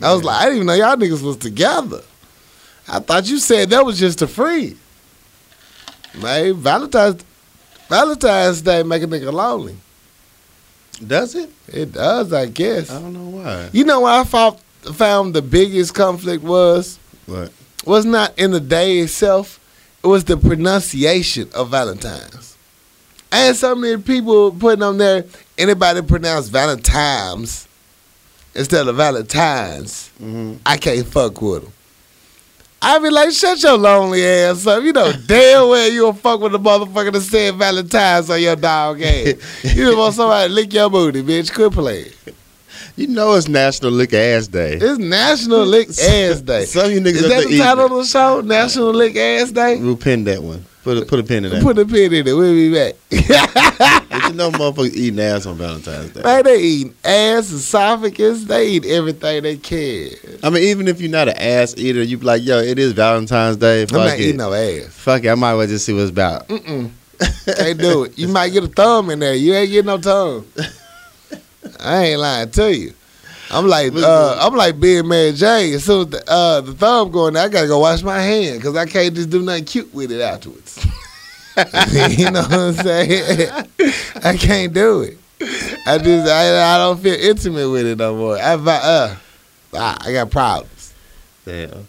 I 0.00 0.12
was 0.12 0.22
Yeah. 0.22 0.26
like, 0.28 0.36
I 0.36 0.44
didn't 0.44 0.54
even 0.56 0.66
know 0.68 0.74
y'all 0.74 0.96
niggas 0.96 1.22
was 1.22 1.36
together. 1.38 2.02
I 2.86 3.00
thought 3.00 3.28
you 3.28 3.38
said 3.38 3.70
that 3.70 3.84
was 3.84 3.98
just 3.98 4.22
a 4.22 4.26
free. 4.28 4.76
Man, 6.14 6.54
Valentine's 6.54 7.24
Valentine's 7.88 8.62
Day 8.62 8.82
make 8.82 9.02
a 9.02 9.06
nigga 9.06 9.32
lonely. 9.32 9.76
Does 11.06 11.34
it? 11.34 11.50
It 11.68 11.92
does, 11.92 12.32
I 12.32 12.46
guess. 12.46 12.90
I 12.90 13.00
don't 13.00 13.12
know 13.12 13.38
why. 13.38 13.70
You 13.72 13.84
know 13.84 14.00
what 14.00 14.12
I 14.12 14.24
found, 14.24 14.58
found 14.94 15.34
the 15.34 15.42
biggest 15.42 15.94
conflict 15.94 16.42
was? 16.42 16.98
What? 17.26 17.52
Was 17.86 18.04
not 18.04 18.36
in 18.38 18.50
the 18.50 18.60
day 18.60 18.98
itself. 18.98 19.60
It 20.02 20.06
was 20.08 20.24
the 20.24 20.36
pronunciation 20.36 21.48
of 21.54 21.70
Valentine's. 21.70 22.56
And 23.30 23.56
so 23.56 23.74
many 23.74 24.00
people 24.02 24.50
putting 24.52 24.82
on 24.82 24.98
there, 24.98 25.24
anybody 25.56 26.02
pronounce 26.02 26.48
Valentine's 26.48 27.68
instead 28.54 28.88
of 28.88 28.96
Valentine's, 28.96 30.08
hmm 30.18 30.54
I 30.66 30.76
can't 30.78 31.06
fuck 31.06 31.40
with 31.40 31.62
them. 31.64 31.72
I 32.80 32.98
be 33.00 33.10
like, 33.10 33.32
shut 33.32 33.60
your 33.62 33.76
lonely 33.76 34.24
ass 34.24 34.66
up. 34.66 34.82
You 34.84 34.92
know 34.92 35.12
damn 35.12 35.68
well 35.68 35.88
you'll 35.90 36.12
fuck 36.12 36.40
with 36.40 36.52
the 36.52 36.58
motherfucker 36.60 37.12
that 37.12 37.20
said 37.22 37.56
Valentine's 37.56 38.30
on 38.30 38.40
your 38.40 38.56
dog 38.56 39.02
ass. 39.02 39.74
you 39.74 39.96
want 39.96 40.14
somebody 40.14 40.48
to 40.48 40.54
lick 40.54 40.72
your 40.72 40.88
booty, 40.88 41.22
bitch. 41.22 41.52
Quit 41.52 41.72
playing. 41.72 42.12
You 42.98 43.06
know 43.06 43.34
it's 43.34 43.46
National 43.46 43.92
Lick 43.92 44.12
Ass 44.12 44.48
Day. 44.48 44.72
It's 44.72 44.98
National 44.98 45.64
Lick 45.64 45.88
Ass 46.02 46.40
Day. 46.40 46.64
Some 46.64 46.86
of 46.86 46.90
you 46.90 47.00
niggas 47.00 47.14
Is 47.14 47.28
that 47.28 47.46
the 47.46 47.58
title 47.58 47.84
of 47.84 47.90
the 47.92 48.04
show? 48.04 48.40
National 48.40 48.90
Lick 48.90 49.14
Ass 49.14 49.52
Day? 49.52 49.78
We'll 49.80 49.96
pin 49.96 50.24
that 50.24 50.42
one. 50.42 50.64
Put 50.82 50.98
a, 50.98 51.06
put 51.06 51.20
a 51.20 51.22
pin 51.22 51.44
in 51.44 51.52
that. 51.52 51.62
Put 51.62 51.78
a 51.78 51.86
pin 51.86 52.12
in 52.12 52.26
it. 52.26 52.32
We'll 52.32 52.52
be 52.52 52.74
back. 52.74 52.96
but 54.10 54.28
you 54.30 54.34
know 54.34 54.50
motherfuckers 54.50 54.96
eating 54.96 55.20
ass 55.20 55.46
on 55.46 55.54
Valentine's 55.54 56.10
Day. 56.10 56.22
Man, 56.22 56.42
they 56.42 56.60
eat 56.60 56.92
ass, 57.04 57.52
esophagus. 57.52 58.46
They 58.46 58.66
eat 58.66 58.84
everything 58.86 59.44
they 59.44 59.58
can. 59.58 60.10
I 60.42 60.50
mean, 60.50 60.64
even 60.64 60.88
if 60.88 61.00
you're 61.00 61.08
not 61.08 61.28
an 61.28 61.38
ass 61.38 61.76
eater, 61.76 62.02
you 62.02 62.18
be 62.18 62.26
like, 62.26 62.42
yo, 62.42 62.58
it 62.58 62.80
is 62.80 62.94
Valentine's 62.94 63.58
Day. 63.58 63.82
I'm 63.82 63.96
not 63.96 64.18
it. 64.18 64.20
eating 64.22 64.38
no 64.38 64.52
ass. 64.52 64.86
Fuck 64.88 65.22
it. 65.22 65.28
I 65.28 65.36
might 65.36 65.52
as 65.52 65.56
well 65.56 65.66
just 65.68 65.86
see 65.86 65.92
what 65.92 66.02
it's 66.02 66.10
about. 66.10 66.48
Mm-mm. 66.48 66.90
Can't 67.56 67.78
do 67.78 68.04
it. 68.04 68.18
You 68.18 68.26
might 68.26 68.48
get 68.48 68.64
a 68.64 68.68
thumb 68.68 69.10
in 69.10 69.20
there. 69.20 69.36
You 69.36 69.54
ain't 69.54 69.70
getting 69.70 69.86
no 69.86 69.98
tongue. 69.98 70.44
I 71.80 72.04
ain't 72.04 72.20
lying 72.20 72.50
to 72.50 72.76
you. 72.76 72.94
I'm 73.50 73.66
like 73.66 73.92
uh, 73.94 74.38
I'm 74.40 74.54
like 74.54 74.78
being 74.78 75.08
Mary 75.08 75.32
Jane. 75.32 75.74
As 75.74 75.84
soon 75.84 76.02
as 76.02 76.06
the, 76.08 76.30
uh, 76.30 76.60
the 76.60 76.74
thumb 76.74 77.10
going 77.10 77.36
I 77.36 77.48
gotta 77.48 77.66
go 77.66 77.78
wash 77.78 78.02
my 78.02 78.20
hand 78.20 78.58
because 78.58 78.76
I 78.76 78.84
can't 78.86 79.14
just 79.14 79.30
do 79.30 79.42
nothing 79.42 79.64
cute 79.64 79.92
with 79.94 80.12
it 80.12 80.20
afterwards. 80.20 80.84
you 82.18 82.30
know 82.30 82.42
what 82.42 82.52
I'm 82.52 82.72
saying? 82.74 83.50
I 84.24 84.36
can't 84.36 84.72
do 84.72 85.00
it. 85.02 85.18
I 85.86 85.98
just 85.98 86.28
I, 86.28 86.74
I 86.74 86.78
don't 86.78 87.00
feel 87.00 87.14
intimate 87.14 87.70
with 87.70 87.86
it 87.86 87.98
no 87.98 88.16
more. 88.16 88.36
I 88.36 88.54
uh, 88.54 89.16
I, 89.74 89.96
I 90.00 90.12
got 90.12 90.30
problems. 90.30 90.94
Damn. 91.44 91.88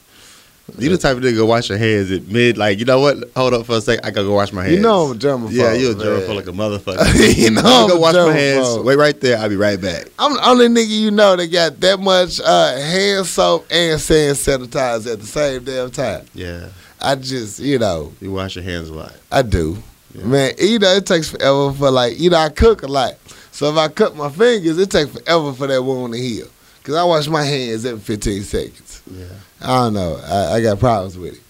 You 0.78 0.90
the 0.90 0.98
type 0.98 1.18
of 1.18 1.24
nigga 1.24 1.48
wash 1.48 1.70
your 1.70 1.78
hands 1.78 2.12
at 2.12 2.28
mid, 2.28 2.58
like, 2.58 2.80
you 2.80 2.86
know 2.86 3.00
what? 3.00 3.18
Hold 3.36 3.54
up 3.54 3.66
for 3.66 3.78
a 3.78 3.82
second. 3.82 4.06
I 4.06 4.12
gotta 4.12 4.28
go 4.28 4.34
wash 4.34 4.52
my 4.54 4.64
hands. 4.64 4.76
You 4.76 4.82
know 4.82 5.06
I'm 5.06 5.12
a 5.12 5.16
germaphobe. 5.16 5.52
Yeah, 5.52 5.74
you 5.74 5.92
a 5.92 5.96
germaphobe 5.96 6.36
like 6.36 6.48
a 6.48 6.52
motherfucker. 6.52 7.38
you 7.38 7.52
know 7.52 7.62
I'm 7.64 7.84
I'm 7.84 7.90
go 7.90 8.00
wash 8.00 8.14
my 8.14 8.34
hands. 8.34 8.78
Wait 8.80 8.98
right 8.98 9.20
there. 9.20 9.38
I'll 9.38 9.50
be 9.50 9.56
right 9.56 9.80
back. 9.80 10.08
I'm 10.20 10.34
the 10.34 10.50
only 10.50 10.68
nigga 10.68 10.88
you 10.90 11.12
know 11.12 11.36
that 11.36 11.48
got 11.48 11.80
that 11.80 12.00
much 12.00 12.40
uh, 12.44 12.76
hand 12.78 13.26
soap 13.26 13.66
and 13.72 14.00
sand 14.00 14.38
sanitizer 14.38 15.14
at 15.14 15.20
the 15.20 15.26
same 15.26 15.64
damn 15.64 15.92
time. 15.92 16.26
Yeah. 16.34 16.70
I 17.02 17.16
just, 17.16 17.60
you 17.60 17.80
know, 17.80 18.12
You 18.20 18.32
wash 18.34 18.56
your 18.56 18.64
hands 18.66 18.90
a 18.90 18.94
lot. 18.94 19.14
I 19.32 19.42
do. 19.42 19.78
Yeah. 20.14 20.26
Man, 20.26 20.52
you 20.60 20.80
know, 20.80 20.96
it 20.96 21.06
takes 21.06 21.30
forever 21.30 21.72
for 21.72 21.92
like, 21.92 22.20
you 22.20 22.30
know, 22.30 22.38
I 22.38 22.50
cook 22.50 22.84
a 22.84 22.88
lot. 22.88 23.14
So 23.52 23.70
if 23.72 23.78
I 23.78 23.88
cut 23.88 24.16
my 24.16 24.30
fingers, 24.30 24.78
it 24.78 24.90
takes 24.90 25.12
forever 25.12 25.54
for 25.54 25.68
that 25.68 25.82
wound 25.82 26.14
to 26.14 26.20
heal. 26.20 26.48
Because 26.80 26.96
I 26.96 27.04
wash 27.04 27.28
my 27.28 27.44
hands 27.44 27.86
every 27.86 28.00
15 28.00 28.44
seconds. 28.44 29.02
Yeah. 29.12 29.26
I 29.62 29.68
don't 29.84 29.94
know. 29.94 30.20
I, 30.26 30.54
I 30.56 30.62
got 30.62 30.80
problems 30.80 31.18
with 31.18 31.34
it. 31.36 31.42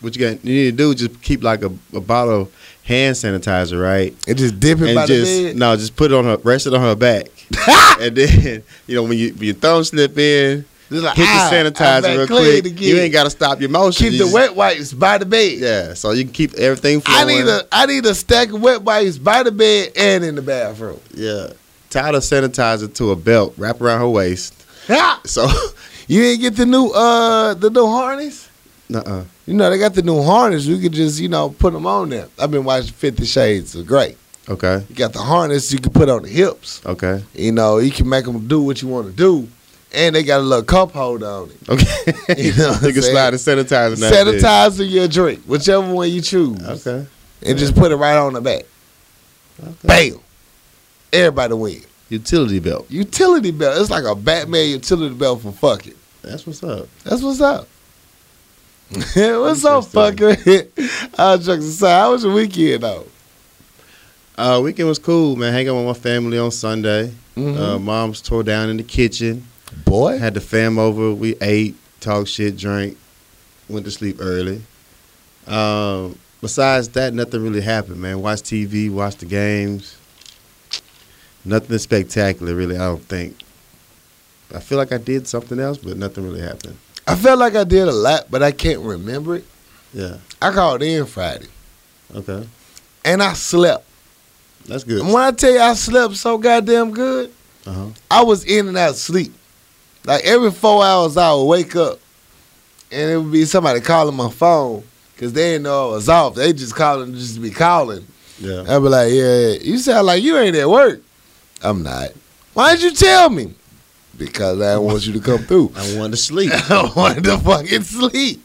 What 0.00 0.16
you 0.16 0.20
got? 0.28 0.44
You 0.44 0.54
need 0.54 0.70
to 0.70 0.76
do 0.76 0.94
just 0.94 1.20
keep 1.22 1.42
like 1.44 1.62
a, 1.62 1.70
a 1.92 2.00
bottle 2.00 2.42
of 2.42 2.54
hand 2.84 3.14
sanitizer, 3.14 3.80
right? 3.80 4.14
And 4.26 4.36
just 4.36 4.58
dip 4.58 4.78
it 4.80 4.82
by 4.82 4.88
and 4.88 4.98
the 4.98 5.06
just 5.06 5.42
bed. 5.42 5.56
no, 5.56 5.76
just 5.76 5.94
put 5.96 6.10
it 6.10 6.14
on 6.14 6.24
her, 6.24 6.36
rest 6.38 6.66
it 6.66 6.74
on 6.74 6.80
her 6.80 6.96
back, 6.96 7.26
and 8.00 8.16
then 8.16 8.64
you 8.88 8.94
know 8.96 9.04
when 9.04 9.16
you 9.16 9.32
when 9.34 9.44
your 9.44 9.54
thumb 9.54 9.84
slip 9.84 10.18
in, 10.18 10.64
Just 10.90 11.04
like, 11.04 11.16
hit 11.16 11.26
ah, 11.28 11.48
the 11.48 11.56
sanitizer 11.70 12.16
real 12.18 12.26
quick. 12.26 12.66
again. 12.66 12.82
You 12.82 12.96
ain't 12.98 13.12
got 13.12 13.24
to 13.24 13.30
stop 13.30 13.60
your 13.60 13.70
motion. 13.70 14.02
Keep 14.04 14.12
You 14.14 14.18
the 14.18 14.24
just- 14.24 14.34
wet 14.34 14.56
wipes 14.56 14.92
by 14.92 15.18
the 15.18 15.26
bed. 15.26 15.58
Yeah, 15.58 15.94
so 15.94 16.10
you 16.10 16.24
can 16.24 16.32
keep 16.32 16.54
everything 16.54 17.00
I 17.06 17.24
need 17.24 17.46
a 17.46 17.62
I 17.70 17.86
need 17.86 18.04
a 18.04 18.14
stack 18.16 18.50
of 18.52 18.60
wet 18.60 18.82
wipes 18.82 19.18
by 19.18 19.44
the 19.44 19.52
bed 19.52 19.92
and 19.96 20.24
in 20.24 20.34
the 20.34 20.42
bathroom. 20.42 20.98
yeah. 21.14 21.52
Tie 21.92 22.10
the 22.12 22.18
sanitizer 22.18 22.92
to 22.94 23.10
a 23.12 23.16
belt, 23.16 23.54
wrap 23.58 23.80
around 23.80 24.00
her 24.00 24.08
waist. 24.08 24.54
Yeah. 24.88 25.18
So, 25.24 25.46
You 26.08 26.22
ain't 26.24 26.40
get 26.40 26.56
the 26.56 26.66
new 26.66 26.88
uh 26.90 27.54
the 27.54 27.70
new 27.70 27.86
harness? 27.86 28.48
uh, 28.92 28.98
uh. 28.98 29.24
You 29.46 29.54
know 29.54 29.70
they 29.70 29.78
got 29.78 29.94
the 29.94 30.02
new 30.02 30.20
harness. 30.22 30.66
You 30.66 30.78
could 30.78 30.92
just 30.92 31.20
you 31.20 31.28
know 31.28 31.50
put 31.50 31.72
them 31.72 31.86
on 31.86 32.08
there. 32.10 32.28
I've 32.38 32.50
been 32.50 32.64
watching 32.64 32.92
Fifty 32.92 33.24
Shades 33.24 33.74
of 33.76 33.86
Grey. 33.86 34.16
okay, 34.48 34.84
You 34.88 34.94
got 34.96 35.12
the 35.12 35.20
harness 35.20 35.72
you 35.72 35.78
can 35.78 35.92
put 35.92 36.08
on 36.08 36.22
the 36.22 36.28
hips. 36.28 36.80
okay, 36.84 37.22
You 37.34 37.52
know 37.52 37.78
you 37.78 37.90
can 37.92 38.08
make 38.08 38.24
them 38.24 38.48
do 38.48 38.60
what 38.62 38.82
you 38.82 38.88
want 38.88 39.06
to 39.06 39.12
do, 39.12 39.48
and 39.94 40.14
they 40.16 40.22
got 40.24 40.40
a 40.40 40.42
little 40.44 40.64
cup 40.64 40.90
holder 40.92 41.26
on 41.26 41.50
it. 41.50 41.68
okay. 41.68 42.42
You 42.42 42.52
know 42.56 42.72
you 42.82 42.92
can 42.92 43.02
slide 43.02 43.30
the 43.30 43.36
sanitizer. 43.38 43.94
in 43.94 44.00
that 44.00 44.12
bitch. 44.26 44.40
Sanitizer 44.40 44.90
your 44.90 45.08
drink, 45.08 45.40
whichever 45.46 45.92
one 45.94 46.10
you 46.10 46.20
choose, 46.20 46.60
Okay. 46.86 47.06
and 47.46 47.58
just 47.58 47.74
put 47.76 47.92
it 47.92 47.96
right 47.96 48.16
on 48.16 48.32
the 48.32 48.40
back. 48.40 48.64
okay. 49.62 50.10
Bam. 50.10 50.20
Everybody 51.12 51.54
win. 51.54 51.82
Utility 52.08 52.58
belt. 52.58 52.90
Utility 52.90 53.50
belt. 53.50 53.80
It's 53.80 53.90
like 53.90 54.04
a 54.04 54.14
Batman 54.14 54.68
utility 54.70 55.14
belt 55.14 55.42
for 55.42 55.52
fucking. 55.52 55.94
That's 56.22 56.46
what's 56.46 56.62
up. 56.62 56.88
That's 57.04 57.22
what's 57.22 57.40
up. 57.40 57.68
what's 58.92 59.64
up, 59.64 59.84
fucker? 59.84 60.68
I 61.18 61.36
was 61.36 61.46
joking 61.46 61.64
aside. 61.64 61.98
How 62.00 62.12
was 62.12 62.24
your 62.24 62.34
weekend 62.34 62.82
though? 62.82 63.06
Uh, 64.36 64.60
weekend 64.62 64.88
was 64.88 64.98
cool, 64.98 65.36
man. 65.36 65.52
Hanging 65.52 65.74
with 65.74 65.86
my 65.86 66.00
family 66.00 66.38
on 66.38 66.50
Sunday. 66.50 67.12
Mhm. 67.36 67.58
Uh, 67.58 67.78
mom's 67.78 68.20
tore 68.20 68.42
down 68.42 68.68
in 68.68 68.76
the 68.76 68.82
kitchen. 68.82 69.46
Boy, 69.84 70.18
Had 70.18 70.34
the 70.34 70.40
fam 70.40 70.78
over. 70.78 71.12
We 71.14 71.36
ate, 71.40 71.76
talked 72.00 72.28
shit, 72.28 72.56
drank, 72.58 72.98
went 73.68 73.86
to 73.86 73.90
sleep 73.90 74.18
early. 74.20 74.60
Um, 75.46 76.18
besides 76.42 76.88
that, 76.90 77.14
nothing 77.14 77.42
really 77.42 77.62
happened, 77.62 78.00
man. 78.00 78.20
Watched 78.20 78.44
TV, 78.44 78.90
watched 78.90 79.20
the 79.20 79.26
games. 79.26 79.96
Nothing 81.44 81.78
spectacular, 81.78 82.54
really. 82.54 82.76
I 82.76 82.86
don't 82.86 83.02
think. 83.02 83.36
I 84.54 84.60
feel 84.60 84.78
like 84.78 84.92
I 84.92 84.98
did 84.98 85.26
something 85.26 85.58
else, 85.58 85.78
but 85.78 85.96
nothing 85.96 86.24
really 86.24 86.40
happened. 86.40 86.76
I 87.06 87.16
felt 87.16 87.38
like 87.38 87.54
I 87.56 87.64
did 87.64 87.88
a 87.88 87.92
lot, 87.92 88.26
but 88.30 88.42
I 88.42 88.52
can't 88.52 88.80
remember 88.80 89.36
it. 89.36 89.44
Yeah. 89.92 90.18
I 90.40 90.52
called 90.52 90.82
in 90.82 91.04
Friday 91.06 91.48
Okay. 92.14 92.46
and 93.04 93.22
I 93.22 93.32
slept. 93.32 93.84
That's 94.66 94.84
good. 94.84 95.00
And 95.02 95.12
when 95.12 95.22
I 95.22 95.32
tell 95.32 95.52
you 95.52 95.58
I 95.60 95.74
slept 95.74 96.14
so 96.16 96.38
goddamn 96.38 96.92
good, 96.92 97.30
Uh 97.66 97.72
huh. 97.72 97.86
I 98.10 98.22
was 98.22 98.44
in 98.44 98.68
and 98.68 98.76
out 98.76 98.90
of 98.90 98.96
sleep. 98.96 99.32
Like 100.04 100.24
every 100.24 100.50
four 100.50 100.84
hours, 100.84 101.16
I 101.16 101.32
would 101.34 101.44
wake 101.44 101.74
up, 101.76 101.98
and 102.90 103.10
it 103.10 103.16
would 103.18 103.32
be 103.32 103.44
somebody 103.44 103.80
calling 103.80 104.16
my 104.16 104.30
phone 104.30 104.82
because 105.14 105.32
they 105.32 105.52
didn't 105.52 105.64
know 105.64 105.90
I 105.90 105.94
was 105.94 106.08
off. 106.08 106.34
They 106.36 106.52
just 106.52 106.74
calling 106.74 107.14
just 107.14 107.34
to 107.34 107.40
be 107.40 107.50
calling. 107.50 108.06
Yeah. 108.38 108.60
I'd 108.62 108.78
be 108.80 108.88
like, 108.88 109.12
yeah, 109.12 109.38
yeah, 109.38 109.58
you 109.60 109.78
sound 109.78 110.06
like 110.06 110.22
you 110.22 110.36
ain't 110.38 110.56
at 110.56 110.68
work. 110.70 111.00
I'm 111.62 111.82
not. 111.82 112.10
Why 112.54 112.74
did 112.74 112.82
you 112.82 112.90
tell 112.92 113.30
me? 113.30 113.54
Because 114.16 114.60
I 114.60 114.74
didn't 114.74 114.82
want 114.86 115.06
you 115.06 115.12
to 115.14 115.20
come 115.20 115.38
through. 115.38 115.72
I 115.76 115.96
wanted 115.96 116.12
to 116.12 116.16
sleep. 116.18 116.50
I 116.70 116.92
wanted 116.94 117.24
to 117.24 117.38
fucking 117.38 117.82
sleep. 117.82 118.44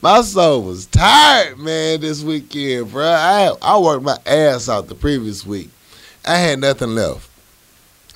My 0.00 0.20
soul 0.22 0.62
was 0.62 0.86
tired, 0.86 1.58
man, 1.58 2.00
this 2.00 2.22
weekend, 2.22 2.90
bro. 2.90 3.04
I 3.06 3.52
I 3.60 3.78
worked 3.78 4.02
my 4.02 4.16
ass 4.26 4.68
out 4.68 4.88
the 4.88 4.94
previous 4.94 5.44
week. 5.46 5.70
I 6.24 6.36
had 6.38 6.58
nothing 6.60 6.94
left. 6.94 7.28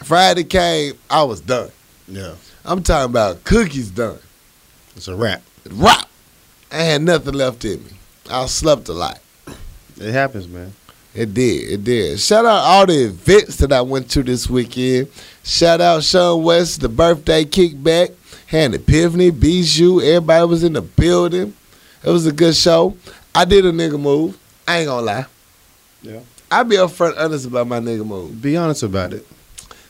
Friday 0.03 0.45
came, 0.45 0.95
I 1.11 1.23
was 1.25 1.41
done. 1.41 1.71
yeah. 2.09 2.35
I'm 2.65 2.83
talking 2.83 3.11
about 3.11 3.45
cookies 3.45 3.91
done. 3.91 4.19
It's 4.97 5.07
a 5.09 5.15
wrap. 5.15 5.43
Rock. 5.71 6.09
I 6.73 6.79
had 6.79 7.03
nothing 7.03 7.35
left 7.35 7.65
in 7.65 7.85
me. 7.85 7.91
I 8.29 8.47
slept 8.47 8.89
a 8.89 8.93
lot. 8.93 9.21
It 10.01 10.13
happens, 10.13 10.49
man. 10.49 10.73
It 11.17 11.33
did. 11.33 11.71
It 11.73 11.85
did. 11.85 12.21
Shout 12.21 12.45
out 12.45 12.59
all 12.59 12.87
the 12.87 13.07
events 13.07 13.57
that 13.57 13.73
I 13.73 13.81
went 13.81 14.11
to 14.11 14.23
this 14.23 14.51
weekend. 14.51 15.09
Shout 15.43 15.81
out 15.81 16.03
Sean 16.03 16.43
West, 16.43 16.81
the 16.81 16.89
birthday 16.89 17.45
kickback. 17.45 18.13
An 18.53 18.75
epiphany, 18.75 19.31
Bijou. 19.31 20.01
Everybody 20.01 20.47
was 20.47 20.63
in 20.63 20.75
the 20.75 20.83
building. 20.83 21.55
It 22.05 22.11
was 22.11 22.27
a 22.27 22.33
good 22.33 22.55
show. 22.55 22.97
I 23.35 23.45
did 23.45 23.65
a 23.67 23.73
nigga 23.73 23.99
move. 24.01 24.39
I 24.69 24.79
ain't 24.79 24.87
gonna 24.89 25.05
lie. 25.05 25.27
Yeah. 26.03 26.21
I 26.51 26.63
be 26.63 26.77
upfront 26.77 27.19
honest 27.19 27.47
about 27.47 27.67
my 27.67 27.81
nigga 27.81 28.07
move. 28.07 28.41
Be 28.41 28.57
honest 28.57 28.83
about 28.85 29.13
it. 29.13 29.27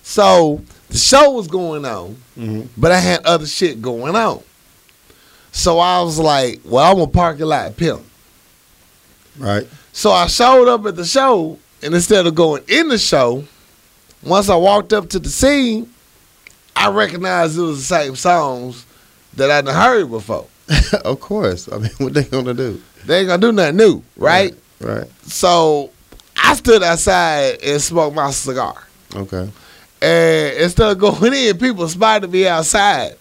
So 0.02 0.62
the 0.88 0.96
show 0.96 1.32
was 1.32 1.48
going 1.48 1.84
on, 1.84 2.16
Mm-hmm. 2.38 2.62
but 2.80 2.92
I 2.92 2.98
had 2.98 3.24
other 3.26 3.46
shit 3.46 3.82
going 3.82 4.14
on. 4.16 4.42
So 5.52 5.78
I 5.78 6.00
was 6.02 6.18
like, 6.18 6.60
well, 6.64 6.90
I'm 6.94 7.00
a 7.00 7.06
parking 7.06 7.46
lot 7.46 7.76
pimp. 7.76 8.02
Right. 9.38 9.66
So 9.96 10.10
I 10.12 10.26
showed 10.26 10.68
up 10.68 10.84
at 10.84 10.94
the 10.94 11.06
show, 11.06 11.58
and 11.82 11.94
instead 11.94 12.26
of 12.26 12.34
going 12.34 12.62
in 12.68 12.88
the 12.88 12.98
show, 12.98 13.42
once 14.22 14.50
I 14.50 14.54
walked 14.54 14.92
up 14.92 15.08
to 15.08 15.18
the 15.18 15.30
scene, 15.30 15.90
I 16.76 16.90
recognized 16.90 17.56
it 17.56 17.62
was 17.62 17.78
the 17.78 17.94
same 17.94 18.14
songs 18.14 18.84
that 19.36 19.50
I 19.50 19.62
done 19.62 19.74
heard 19.74 20.10
before. 20.10 20.48
of 21.02 21.18
course. 21.20 21.72
I 21.72 21.78
mean, 21.78 21.90
what 21.96 22.12
they 22.12 22.24
gonna 22.24 22.52
do? 22.52 22.78
They 23.06 23.20
ain't 23.20 23.28
gonna 23.28 23.40
do 23.40 23.52
nothing 23.52 23.78
new, 23.78 24.02
right? 24.18 24.54
Right. 24.80 25.06
So 25.22 25.90
I 26.36 26.54
stood 26.56 26.82
outside 26.82 27.62
and 27.64 27.80
smoked 27.80 28.14
my 28.14 28.32
cigar. 28.32 28.76
Okay. 29.14 29.50
And 30.02 30.56
instead 30.58 30.90
of 30.90 30.98
going 30.98 31.32
in, 31.48 31.56
people 31.56 31.88
spotted 31.88 32.30
me 32.30 32.46
outside. 32.46 33.16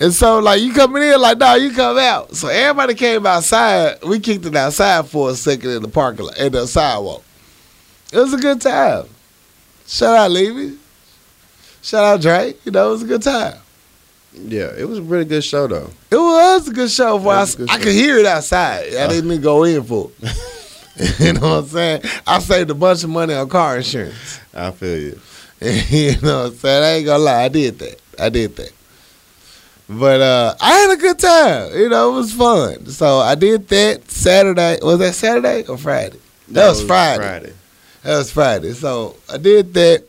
And 0.00 0.12
so, 0.12 0.38
like, 0.38 0.60
you 0.60 0.72
coming 0.72 1.02
in, 1.02 1.20
like, 1.20 1.38
no, 1.38 1.54
you 1.54 1.72
come 1.72 1.98
out. 1.98 2.36
So 2.36 2.48
everybody 2.48 2.94
came 2.94 3.26
outside. 3.26 4.02
We 4.04 4.20
kicked 4.20 4.46
it 4.46 4.54
outside 4.54 5.06
for 5.08 5.30
a 5.30 5.34
second 5.34 5.70
in 5.70 5.82
the 5.82 5.88
parking 5.88 6.26
lot, 6.26 6.38
in 6.38 6.52
the 6.52 6.66
sidewalk. 6.66 7.24
It 8.12 8.18
was 8.18 8.32
a 8.32 8.38
good 8.38 8.60
time. 8.60 9.06
Shout 9.86 10.16
out 10.16 10.30
Levy. 10.30 10.78
Shout 11.82 12.04
out 12.04 12.20
Dre. 12.20 12.54
You 12.64 12.72
know, 12.72 12.88
it 12.88 12.90
was 12.90 13.02
a 13.02 13.06
good 13.06 13.22
time. 13.22 13.58
Yeah, 14.34 14.72
it 14.76 14.86
was 14.86 14.98
a 14.98 15.02
really 15.02 15.24
good 15.24 15.42
show 15.42 15.66
though. 15.66 15.90
It 16.10 16.16
was 16.16 16.68
a 16.68 16.72
good 16.72 16.90
show. 16.90 17.18
For 17.18 17.28
I, 17.30 17.44
good 17.46 17.70
I 17.70 17.78
show. 17.78 17.84
could 17.84 17.92
hear 17.92 18.18
it 18.18 18.26
outside. 18.26 18.94
I 18.94 18.98
uh. 18.98 19.08
didn't 19.08 19.30
even 19.30 19.40
go 19.40 19.64
in 19.64 19.82
for 19.82 20.10
it. 20.20 21.18
you 21.18 21.32
know 21.34 21.40
what 21.40 21.64
I'm 21.64 21.66
saying? 21.66 22.02
I 22.26 22.38
saved 22.38 22.70
a 22.70 22.74
bunch 22.74 23.04
of 23.04 23.10
money 23.10 23.34
on 23.34 23.48
car 23.48 23.76
insurance. 23.76 24.40
I 24.54 24.70
feel 24.70 24.98
you. 24.98 25.20
you 25.60 26.20
know 26.20 26.44
what 26.44 26.52
I'm 26.52 26.54
saying? 26.56 26.84
I 26.84 26.88
ain't 26.98 27.06
gonna 27.06 27.22
lie, 27.22 27.44
I 27.44 27.48
did 27.48 27.78
that. 27.78 28.00
I 28.18 28.28
did 28.28 28.56
that. 28.56 28.72
But 29.88 30.20
uh 30.20 30.54
I 30.60 30.72
had 30.80 30.90
a 30.90 31.00
good 31.00 31.18
time. 31.18 31.74
You 31.74 31.88
know, 31.88 32.12
it 32.12 32.16
was 32.16 32.32
fun. 32.32 32.86
So 32.86 33.18
I 33.20 33.34
did 33.34 33.68
that 33.68 34.10
Saturday. 34.10 34.78
Was 34.82 34.98
that 34.98 35.14
Saturday 35.14 35.66
or 35.66 35.78
Friday? 35.78 36.18
That 36.48 36.68
was 36.68 36.82
Friday. 36.84 37.22
Friday. 37.22 37.52
That 38.02 38.18
was 38.18 38.30
Friday. 38.30 38.72
So 38.72 39.16
I 39.32 39.38
did 39.38 39.72
that. 39.74 40.04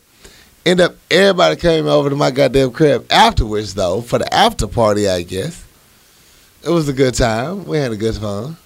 End 0.65 0.81
up 0.81 0.95
everybody 1.09 1.55
came 1.55 1.88
over 1.88 2.09
to 2.09 2.15
my 2.15 2.31
goddamn 2.31 2.71
crib 2.71 3.05
afterwards 3.09 3.74
though, 3.74 4.01
for 4.01 4.19
the 4.19 4.31
after 4.33 4.67
party, 4.67 5.07
I 5.07 5.21
guess. 5.21 5.65
It 6.63 6.69
was 6.69 6.89
a 6.89 6.93
good 6.93 7.13
time. 7.13 7.63
We 7.65 7.77
had 7.77 7.93
a 7.93 7.98
good 7.98 8.15
fun. 8.15 8.57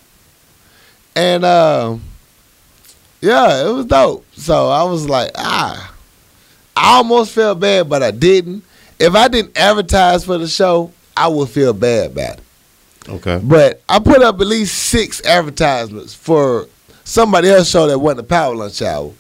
And 1.16 1.46
um 1.46 2.02
yeah, 3.22 3.70
it 3.70 3.72
was 3.72 3.86
dope. 3.86 4.26
So 4.34 4.68
I 4.70 4.84
was 4.84 5.08
like, 5.08 5.32
ah. 5.36 5.94
I 6.76 6.98
almost 6.98 7.34
felt 7.34 7.60
bad, 7.60 7.88
but 7.88 8.02
I 8.02 8.10
didn't. 8.10 8.64
If 9.00 9.14
I 9.16 9.28
didn't 9.28 9.56
advertise 9.58 10.26
for 10.26 10.40
the 10.40 10.48
show, 10.48 10.92
I 11.16 11.28
would 11.28 11.50
feel 11.50 11.74
bad 11.74 12.12
about 12.12 12.38
it. 12.40 12.44
Okay. 13.10 13.40
But 13.44 13.82
I 13.90 14.00
put 14.00 14.22
up 14.22 14.40
at 14.40 14.48
least 14.48 14.76
six 14.90 15.24
advertisements 15.26 16.14
for 16.14 16.68
somebody 17.04 17.50
else 17.50 17.70
show 17.70 17.88
that 17.88 18.00
wasn't 18.00 18.22
a 18.22 18.24
power 18.24 18.56
lunch 18.56 18.82
hour. 18.82 19.12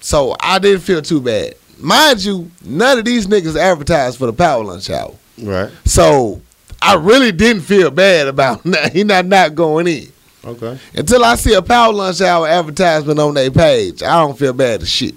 So 0.00 0.36
I 0.40 0.58
didn't 0.58 0.80
feel 0.80 1.02
too 1.02 1.20
bad. 1.20 1.54
Mind 1.78 2.24
you, 2.24 2.50
none 2.64 2.98
of 2.98 3.04
these 3.04 3.26
niggas 3.26 3.56
advertised 3.56 4.18
for 4.18 4.26
the 4.26 4.32
power 4.32 4.64
lunch 4.64 4.90
hour. 4.90 5.14
Right. 5.40 5.70
So 5.84 6.40
I 6.82 6.94
really 6.96 7.32
didn't 7.32 7.62
feel 7.62 7.90
bad 7.90 8.26
about 8.28 8.62
he 8.92 9.04
not 9.04 9.26
not 9.26 9.54
going 9.54 9.86
in. 9.86 10.08
Okay. 10.44 10.78
Until 10.94 11.24
I 11.24 11.34
see 11.34 11.54
a 11.54 11.62
power 11.62 11.92
lunch 11.92 12.20
hour 12.20 12.46
advertisement 12.48 13.18
on 13.18 13.34
their 13.34 13.50
page, 13.50 14.02
I 14.02 14.20
don't 14.20 14.38
feel 14.38 14.52
bad 14.52 14.82
as 14.82 14.88
shit. 14.88 15.14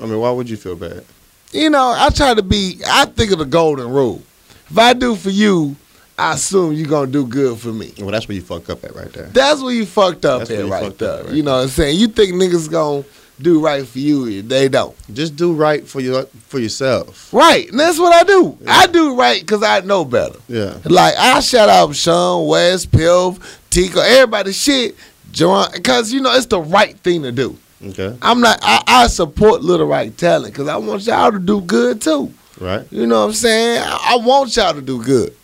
I 0.00 0.06
mean, 0.06 0.18
why 0.18 0.30
would 0.30 0.48
you 0.50 0.56
feel 0.56 0.76
bad? 0.76 1.04
You 1.52 1.70
know, 1.70 1.94
I 1.96 2.10
try 2.10 2.34
to 2.34 2.42
be 2.42 2.80
I 2.86 3.06
think 3.06 3.32
of 3.32 3.38
the 3.38 3.44
golden 3.44 3.88
rule. 3.88 4.22
If 4.70 4.78
I 4.78 4.92
do 4.92 5.14
for 5.14 5.30
you, 5.30 5.76
I 6.18 6.34
assume 6.34 6.72
you're 6.72 6.88
gonna 6.88 7.10
do 7.10 7.26
good 7.26 7.58
for 7.58 7.72
me. 7.72 7.92
Well, 7.98 8.10
that's 8.10 8.26
where 8.26 8.34
you 8.34 8.42
fuck 8.42 8.70
up 8.70 8.82
at 8.84 8.94
right 8.94 9.12
there. 9.12 9.26
That's 9.26 9.60
where 9.60 9.74
you 9.74 9.84
fucked 9.84 10.24
up 10.24 10.40
That's 10.40 10.50
at 10.50 10.58
you 10.58 10.70
right 10.70 10.96
there. 10.98 11.24
right 11.24 11.32
you 11.34 11.42
know 11.42 11.56
what 11.56 11.64
I'm 11.64 11.68
saying? 11.68 11.98
You 11.98 12.08
think 12.08 12.34
niggas 12.34 12.70
gonna 12.70 13.04
do 13.40 13.60
right 13.60 13.86
for 13.86 13.98
you, 13.98 14.42
they 14.42 14.68
don't. 14.68 14.96
Just 15.12 15.36
do 15.36 15.52
right 15.52 15.86
for 15.86 16.00
your 16.00 16.24
for 16.48 16.58
yourself. 16.58 17.32
Right, 17.32 17.68
and 17.70 17.78
that's 17.78 17.98
what 17.98 18.14
I 18.14 18.22
do. 18.22 18.56
I 18.66 18.86
do 18.86 19.14
right 19.14 19.40
because 19.40 19.62
I 19.62 19.80
know 19.80 20.04
better. 20.04 20.38
Yeah. 20.48 20.78
Like 20.84 21.14
I 21.18 21.40
shout 21.40 21.68
out 21.68 21.94
Sean 21.94 22.46
West, 22.48 22.90
Pilv, 22.90 23.40
Tico, 23.70 24.00
everybody 24.00 24.52
shit, 24.52 24.96
John, 25.32 25.68
because 25.74 26.12
you 26.12 26.20
know 26.20 26.34
it's 26.34 26.46
the 26.46 26.60
right 26.60 26.96
thing 27.00 27.22
to 27.24 27.32
do. 27.32 27.58
Okay. 27.84 28.16
I'm 28.22 28.40
not. 28.40 28.58
I, 28.62 28.82
I 28.86 29.06
support 29.08 29.62
Little 29.62 29.86
Right 29.86 30.16
Talent 30.16 30.54
because 30.54 30.68
I 30.68 30.76
want 30.76 31.06
y'all 31.06 31.30
to 31.30 31.38
do 31.38 31.60
good 31.60 32.00
too. 32.00 32.32
Right. 32.60 32.90
You 32.90 33.06
know 33.06 33.20
what 33.20 33.26
I'm 33.26 33.32
saying? 33.34 33.82
I, 33.84 34.16
want 34.16 34.56
y'all 34.56 34.74
to 34.74 34.80
do 34.82 35.02
good. 35.02 35.34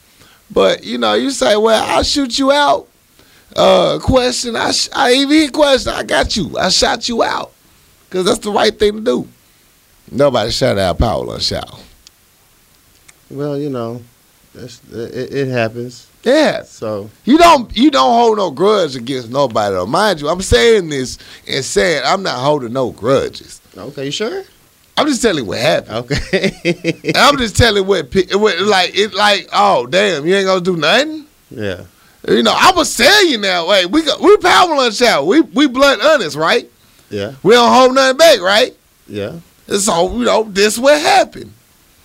But 0.51 0.85
you 0.85 0.99
know, 0.99 1.15
you 1.15 1.31
say, 1.31 1.57
"Well, 1.57 1.83
I'll 1.85 2.03
shoot 2.03 2.39
you 2.39 2.53
out." 2.53 2.89
Uh, 3.55 3.99
question. 3.99 4.57
I 4.57 4.73
sh- 4.73 4.89
I 4.95 5.13
even 5.13 5.51
question. 5.51 5.93
I 5.93 6.03
got 6.03 6.37
you. 6.37 6.57
I 6.59 6.69
shot 6.71 7.09
you 7.09 7.23
out 7.23 7.53
because 8.09 8.25
that's 8.25 8.39
the 8.39 8.51
right 8.51 8.77
thing 8.79 8.95
to 8.95 9.01
do. 9.01 9.29
Nobody 10.11 10.51
shot 10.51 10.79
out 10.79 10.99
Paul 10.99 11.31
on 11.31 11.41
shout. 11.41 11.83
Well, 13.31 13.57
you 13.59 13.71
know, 13.71 14.03
that's, 14.55 14.83
it, 14.91 15.35
it 15.35 15.49
happens. 15.49 16.09
Yeah, 16.23 16.63
So 16.63 17.11
you 17.25 17.37
don't 17.37 17.77
you 17.77 17.91
don't 17.91 18.13
hold 18.13 18.37
no 18.37 18.51
grudge 18.53 18.95
against 18.95 19.29
nobody. 19.31 19.75
Though, 19.75 19.87
mind 19.87 20.21
you, 20.21 20.29
I'm 20.29 20.41
saying 20.41 20.89
this 20.89 21.19
and 21.49 21.65
saying 21.65 22.03
I'm 22.05 22.23
not 22.23 22.39
holding 22.39 22.73
no 22.73 22.93
grudges. 22.93 23.61
okay, 23.77 24.05
you 24.05 24.13
sure? 24.13 24.45
I'm 24.97 25.07
just 25.07 25.23
telling 25.23 25.47
what 25.47 25.59
happened. 25.59 26.11
Okay. 26.11 27.13
I'm 27.17 27.39
just 27.39 27.57
telling 27.57 27.87
what, 27.87 28.15
what 28.15 28.61
like 28.61 28.93
it 28.95 29.15
like. 29.15 29.49
Oh 29.53 29.87
damn, 29.87 30.27
you 30.27 30.35
ain't 30.35 30.47
gonna 30.47 30.61
do 30.61 30.77
nothing. 30.77 31.27
yeah. 31.51 31.85
You 32.29 32.43
know, 32.43 32.55
I'm 32.55 32.75
gonna 32.75 32.89
tell 32.89 33.27
you 33.27 33.39
now. 33.39 33.69
Wait, 33.69 33.87
we 33.87 34.03
got 34.03 34.21
we 34.21 34.37
power 34.37 34.77
lunch 34.77 35.03
out. 35.03 35.27
We 35.27 35.41
we 35.41 35.67
blunt 35.67 36.03
honest, 36.03 36.37
right? 36.37 36.69
Yeah. 37.11 37.35
We 37.43 37.55
don't 37.55 37.73
hold 37.73 37.95
nothing 37.95 38.17
back, 38.17 38.41
right? 38.41 38.75
Yeah. 39.09 39.41
And 39.67 39.81
so, 39.81 40.17
you 40.17 40.25
know, 40.25 40.45
this 40.45 40.79
what 40.79 41.01
happened. 41.01 41.53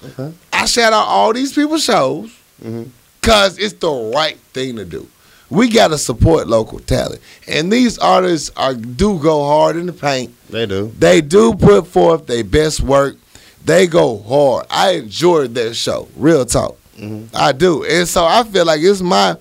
Okay. 0.04 0.34
I 0.54 0.66
shout 0.66 0.94
out 0.94 1.08
all 1.08 1.34
these 1.34 1.54
people's 1.54 1.84
shows 1.84 2.30
mm-hmm. 2.62 2.84
because 3.20 3.58
it's 3.58 3.74
the 3.74 4.12
right 4.14 4.38
thing 4.54 4.76
to 4.76 4.86
do. 4.86 5.08
We 5.50 5.70
got 5.70 5.90
to 5.90 5.98
support 5.98 6.48
local 6.48 6.80
talent. 6.80 7.22
And 7.48 7.72
these 7.72 7.98
artists 7.98 8.52
are 8.58 8.74
do 8.74 9.18
go 9.20 9.46
hard 9.46 9.76
in 9.78 9.86
the 9.86 9.94
paint. 9.94 10.34
They 10.50 10.66
do. 10.66 10.92
They 11.00 11.22
do 11.22 11.54
put 11.54 11.88
forth 11.88 12.28
their 12.28 12.44
best 12.44 12.82
work. 12.82 13.16
They 13.64 13.88
go 13.88 14.20
hard. 14.20 14.66
I 14.70 14.92
enjoyed 14.92 15.54
their 15.54 15.74
show. 15.74 16.08
Real 16.18 16.46
talk. 16.46 16.76
Mhm. 17.00 17.28
I 17.34 17.52
do. 17.52 17.84
And 17.86 18.08
so 18.08 18.26
I 18.26 18.44
feel 18.44 18.66
like 18.66 18.82
it's 18.82 19.02
my 19.02 19.38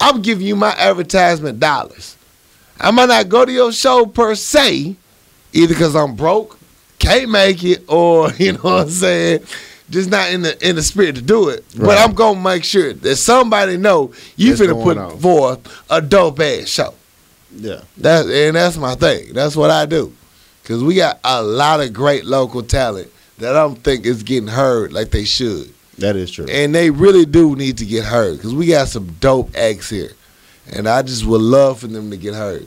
I'm 0.00 0.22
giving 0.22 0.46
you 0.46 0.54
my 0.56 0.70
advertisement 0.76 1.58
dollars. 1.60 2.16
I 2.80 2.90
might 2.92 3.06
not 3.08 3.28
go 3.28 3.44
to 3.44 3.50
your 3.52 3.72
show 3.72 4.06
per 4.06 4.34
se, 4.36 4.94
either 5.52 5.74
because 5.74 5.96
I'm 5.96 6.14
broke, 6.14 6.56
can't 7.00 7.28
make 7.30 7.64
it, 7.64 7.84
or 7.88 8.30
you 8.38 8.52
know 8.52 8.60
what 8.60 8.82
I'm 8.82 8.90
saying, 8.90 9.40
just 9.90 10.10
not 10.10 10.30
in 10.30 10.42
the 10.42 10.68
in 10.68 10.76
the 10.76 10.82
spirit 10.82 11.14
to 11.16 11.22
do 11.22 11.48
it. 11.48 11.64
But 11.76 11.98
I'm 11.98 12.14
gonna 12.14 12.40
make 12.40 12.64
sure 12.64 12.92
that 12.92 13.16
somebody 13.16 13.76
know 13.76 14.12
you 14.36 14.50
What's 14.50 14.60
finna 14.62 14.82
put 14.82 14.98
on. 14.98 15.18
forth 15.18 15.84
a 15.90 16.00
dope 16.00 16.40
ass 16.40 16.68
show. 16.68 16.94
Yeah. 17.54 17.80
That 17.98 18.26
and 18.26 18.56
that's 18.56 18.76
my 18.76 18.94
thing. 18.94 19.32
That's 19.32 19.56
what 19.56 19.70
I 19.70 19.86
do. 19.86 20.12
Cause 20.64 20.84
we 20.84 20.94
got 20.96 21.18
a 21.24 21.42
lot 21.42 21.80
of 21.80 21.92
great 21.94 22.26
local 22.26 22.62
talent 22.62 23.10
that 23.38 23.56
I 23.56 23.60
don't 23.60 23.82
think 23.82 24.04
is 24.04 24.22
getting 24.22 24.48
heard 24.48 24.92
like 24.92 25.10
they 25.10 25.24
should. 25.24 25.72
That 25.96 26.14
is 26.14 26.30
true. 26.30 26.44
And 26.48 26.74
they 26.74 26.90
really 26.90 27.24
do 27.24 27.56
need 27.56 27.78
to 27.78 27.86
get 27.86 28.04
heard 28.04 28.36
because 28.36 28.54
we 28.54 28.66
got 28.66 28.88
some 28.88 29.06
dope 29.20 29.56
acts 29.56 29.88
here. 29.88 30.12
And 30.70 30.86
I 30.86 31.00
just 31.02 31.24
would 31.24 31.40
love 31.40 31.80
for 31.80 31.86
them 31.86 32.10
to 32.10 32.16
get 32.18 32.34
heard. 32.34 32.66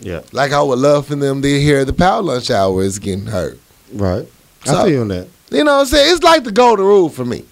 yeah. 0.00 0.22
Like 0.32 0.52
I 0.52 0.62
would 0.62 0.78
love 0.78 1.06
for 1.06 1.14
them 1.16 1.42
to 1.42 1.60
hear 1.60 1.84
the 1.84 1.92
Power 1.92 2.22
Lunch 2.22 2.50
Hour 2.50 2.82
is 2.82 2.98
getting 2.98 3.26
heard. 3.26 3.58
Right. 3.92 4.26
So- 4.64 4.78
I 4.78 4.84
feel 4.84 4.92
you 4.92 5.00
on 5.02 5.08
that. 5.08 5.28
You 5.52 5.64
know 5.64 5.74
what 5.74 5.80
I'm 5.80 5.86
saying? 5.86 6.12
It's 6.14 6.22
like 6.22 6.44
the 6.44 6.52
golden 6.52 6.84
rule 6.84 7.08
for 7.08 7.24
me. 7.24 7.44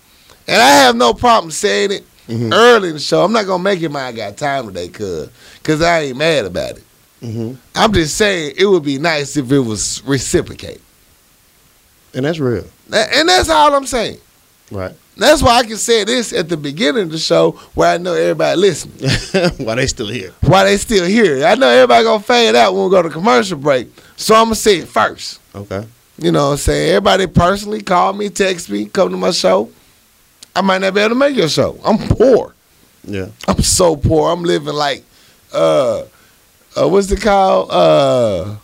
And 0.48 0.60
I 0.60 0.68
have 0.70 0.96
no 0.96 1.12
problem 1.14 1.50
saying 1.50 1.92
it 1.92 2.04
Mhm. 2.28 2.52
early 2.54 2.88
in 2.88 2.94
the 2.94 3.00
show. 3.00 3.24
I'm 3.24 3.32
not 3.32 3.46
going 3.46 3.58
to 3.60 3.62
make 3.64 3.82
it 3.82 3.88
my 3.90 4.06
I 4.06 4.12
got 4.12 4.36
time 4.36 4.66
today 4.68 4.88
cuz 4.88 5.28
cause 5.62 5.82
I 5.82 6.00
ain't 6.00 6.16
mad 6.16 6.44
about 6.46 6.76
it. 6.78 6.84
hmm 7.20 7.52
I'm 7.74 7.92
just 7.92 8.16
saying 8.16 8.54
it 8.56 8.64
would 8.66 8.84
be 8.84 8.98
nice 8.98 9.36
if 9.36 9.50
it 9.52 9.58
was 9.58 10.02
reciprocated. 10.06 10.80
And 12.14 12.24
that's 12.24 12.38
real. 12.38 12.64
And 12.92 13.28
that's 13.28 13.48
all 13.48 13.74
I'm 13.74 13.86
saying. 13.86 14.18
Right. 14.70 14.92
That's 15.16 15.42
why 15.42 15.58
I 15.58 15.62
can 15.64 15.76
say 15.76 16.04
this 16.04 16.32
at 16.32 16.48
the 16.48 16.56
beginning 16.56 17.02
of 17.04 17.10
the 17.10 17.18
show 17.18 17.52
where 17.74 17.90
I 17.92 17.98
know 17.98 18.14
everybody 18.14 18.58
listening. 18.58 19.10
Why 19.66 19.74
they 19.74 19.86
still 19.86 20.06
here? 20.08 20.32
Why 20.40 20.64
they 20.64 20.76
still 20.78 21.04
here. 21.04 21.44
I 21.44 21.56
know 21.56 21.68
everybody 21.68 22.04
gonna 22.04 22.22
fade 22.22 22.54
out 22.56 22.74
when 22.74 22.84
we 22.84 22.90
go 22.90 23.02
to 23.02 23.10
commercial 23.10 23.58
break. 23.58 23.88
So 24.16 24.34
I'm 24.34 24.44
gonna 24.46 24.54
say 24.54 24.78
it 24.78 24.88
first. 24.88 25.38
Okay. 25.54 25.84
You 26.20 26.32
know 26.32 26.46
what 26.48 26.52
I'm 26.52 26.58
saying? 26.58 26.90
Everybody 26.90 27.26
personally 27.26 27.80
call 27.80 28.12
me, 28.12 28.28
text 28.28 28.68
me, 28.68 28.84
come 28.84 29.10
to 29.10 29.16
my 29.16 29.30
show. 29.30 29.70
I 30.54 30.60
might 30.60 30.82
not 30.82 30.92
be 30.92 31.00
able 31.00 31.10
to 31.10 31.14
make 31.14 31.34
your 31.34 31.48
show. 31.48 31.80
I'm 31.82 31.96
poor. 31.96 32.54
Yeah. 33.04 33.28
I'm 33.48 33.62
so 33.62 33.96
poor. 33.96 34.30
I'm 34.30 34.42
living 34.42 34.74
like 34.74 35.02
uh 35.54 36.04
uh 36.76 36.88
what's 36.88 37.10
it 37.10 37.22
called? 37.22 37.70
Uh 37.70 38.56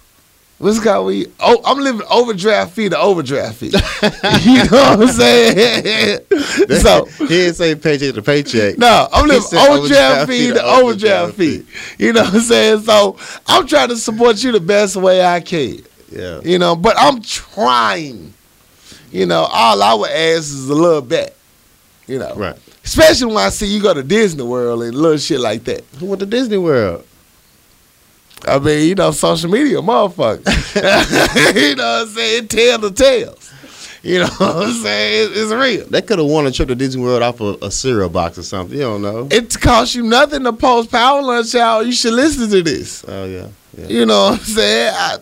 what's 0.58 0.76
it 0.78 0.84
called? 0.84 1.06
We 1.06 1.28
oh 1.40 1.62
I'm 1.64 1.78
living 1.78 2.06
overdraft 2.10 2.74
fee 2.74 2.90
to 2.90 2.98
overdraft 2.98 3.56
fee. 3.56 3.68
you 4.42 4.58
know 4.70 4.96
what 4.96 5.00
I'm 5.00 5.08
saying? 5.08 6.20
so 6.80 7.06
he 7.06 7.26
didn't 7.26 7.54
say 7.54 7.74
paycheck 7.74 8.14
to 8.16 8.22
paycheck. 8.22 8.76
no, 8.76 9.08
I'm 9.10 9.26
living 9.28 9.42
overdraft 9.58 9.70
overdraft 9.70 10.28
fee 10.30 10.48
fee 10.48 10.52
to 10.52 10.62
overdraft 10.62 11.32
overdraft 11.32 11.34
fee. 11.36 12.04
You 12.04 12.12
know 12.12 12.24
what 12.24 12.34
I'm 12.34 12.40
saying? 12.40 12.80
So 12.80 13.16
I'm 13.46 13.66
trying 13.66 13.88
to 13.88 13.96
support 13.96 14.44
you 14.44 14.52
the 14.52 14.60
best 14.60 14.96
way 14.96 15.24
I 15.24 15.40
can. 15.40 15.82
Yeah. 16.16 16.40
You 16.42 16.58
know, 16.58 16.74
but 16.76 16.96
I'm 16.98 17.20
trying. 17.22 18.32
You 19.12 19.26
know, 19.26 19.46
all 19.50 19.82
I 19.82 19.94
would 19.94 20.10
ask 20.10 20.44
is 20.44 20.68
a 20.68 20.74
little 20.74 21.02
bit. 21.02 21.36
You 22.06 22.18
know, 22.18 22.34
Right. 22.34 22.56
especially 22.84 23.34
when 23.34 23.44
I 23.44 23.48
see 23.50 23.66
you 23.66 23.82
go 23.82 23.92
to 23.94 24.02
Disney 24.02 24.44
World 24.44 24.82
and 24.82 24.94
little 24.94 25.18
shit 25.18 25.40
like 25.40 25.64
that. 25.64 25.84
Who 25.98 26.06
went 26.06 26.20
to 26.20 26.26
Disney 26.26 26.58
World? 26.58 27.04
I 28.46 28.58
mean, 28.58 28.88
you 28.88 28.94
know, 28.94 29.10
social 29.10 29.50
media, 29.50 29.78
motherfucker. 29.78 30.44
you 31.54 31.74
know 31.74 31.82
what 32.00 32.08
I'm 32.08 32.14
saying? 32.14 32.48
Tell 32.48 32.78
the 32.78 32.90
tales. 32.92 33.52
You 34.02 34.20
know 34.20 34.28
what 34.38 34.56
I'm 34.68 34.72
saying? 34.72 35.30
It's, 35.32 35.40
it's 35.40 35.52
real. 35.52 35.86
They 35.88 36.00
could 36.02 36.20
have 36.20 36.28
won 36.28 36.46
a 36.46 36.52
trip 36.52 36.68
to 36.68 36.76
Disney 36.76 37.02
World 37.02 37.22
off 37.22 37.40
of 37.40 37.60
a 37.62 37.70
cereal 37.72 38.08
box 38.08 38.38
or 38.38 38.44
something. 38.44 38.76
You 38.76 38.84
don't 38.84 39.02
know. 39.02 39.26
It 39.32 39.58
costs 39.60 39.96
you 39.96 40.04
nothing 40.04 40.44
to 40.44 40.52
post 40.52 40.92
Power 40.92 41.22
Lunch 41.22 41.54
out. 41.56 41.86
You 41.86 41.92
should 41.92 42.14
listen 42.14 42.48
to 42.50 42.62
this. 42.62 43.04
Oh 43.08 43.24
yeah. 43.24 43.48
Yeah. 43.76 43.86
You 43.88 44.06
know 44.06 44.30
what 44.30 44.38
I'm 44.38 44.44
saying? 44.44 44.94
I, 44.94 45.18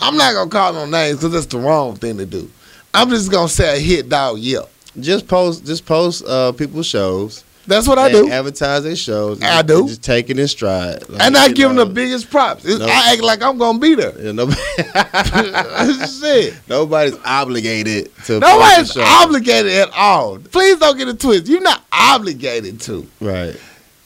I'm 0.00 0.16
not 0.16 0.34
gonna 0.34 0.50
call 0.50 0.72
no 0.72 0.86
names 0.86 1.18
because 1.18 1.32
that's 1.32 1.46
the 1.46 1.58
wrong 1.58 1.96
thing 1.96 2.18
to 2.18 2.26
do. 2.26 2.50
I'm 2.94 3.10
just 3.10 3.30
gonna 3.30 3.48
say 3.48 3.76
a 3.76 3.80
hit 3.80 4.08
dog 4.08 4.38
yelp. 4.38 4.70
Just 4.98 5.28
post. 5.28 5.64
Just 5.66 5.86
post 5.86 6.24
uh, 6.26 6.52
people's 6.52 6.86
shows. 6.86 7.44
That's 7.66 7.86
what 7.86 7.98
I 7.98 8.10
do. 8.10 8.30
Advertise 8.30 8.82
their 8.84 8.96
shows. 8.96 9.42
I 9.42 9.60
do. 9.60 9.86
Just 9.86 10.02
take 10.02 10.30
it 10.30 10.38
in 10.38 10.48
stride. 10.48 11.06
Like, 11.06 11.22
And 11.22 11.36
I 11.36 11.48
give 11.48 11.68
them 11.68 11.76
the 11.76 11.84
biggest 11.84 12.30
props. 12.30 12.64
No. 12.64 12.86
I 12.86 13.12
act 13.12 13.20
like 13.22 13.42
I'm 13.42 13.58
gonna 13.58 13.78
be 13.78 13.94
there. 13.94 14.18
Yeah, 14.18 14.32
nobody, 14.32 14.58
Shit. 16.08 16.54
nobody's 16.66 17.16
obligated 17.26 18.10
to. 18.24 18.40
Nobody's 18.40 18.96
a 18.96 19.02
obligated 19.02 19.72
at 19.72 19.90
all. 19.92 20.38
Please 20.38 20.78
don't 20.78 20.96
get 20.96 21.08
it 21.08 21.20
twisted. 21.20 21.48
You're 21.48 21.60
not 21.60 21.84
obligated 21.92 22.80
to. 22.82 23.06
Right. 23.20 23.54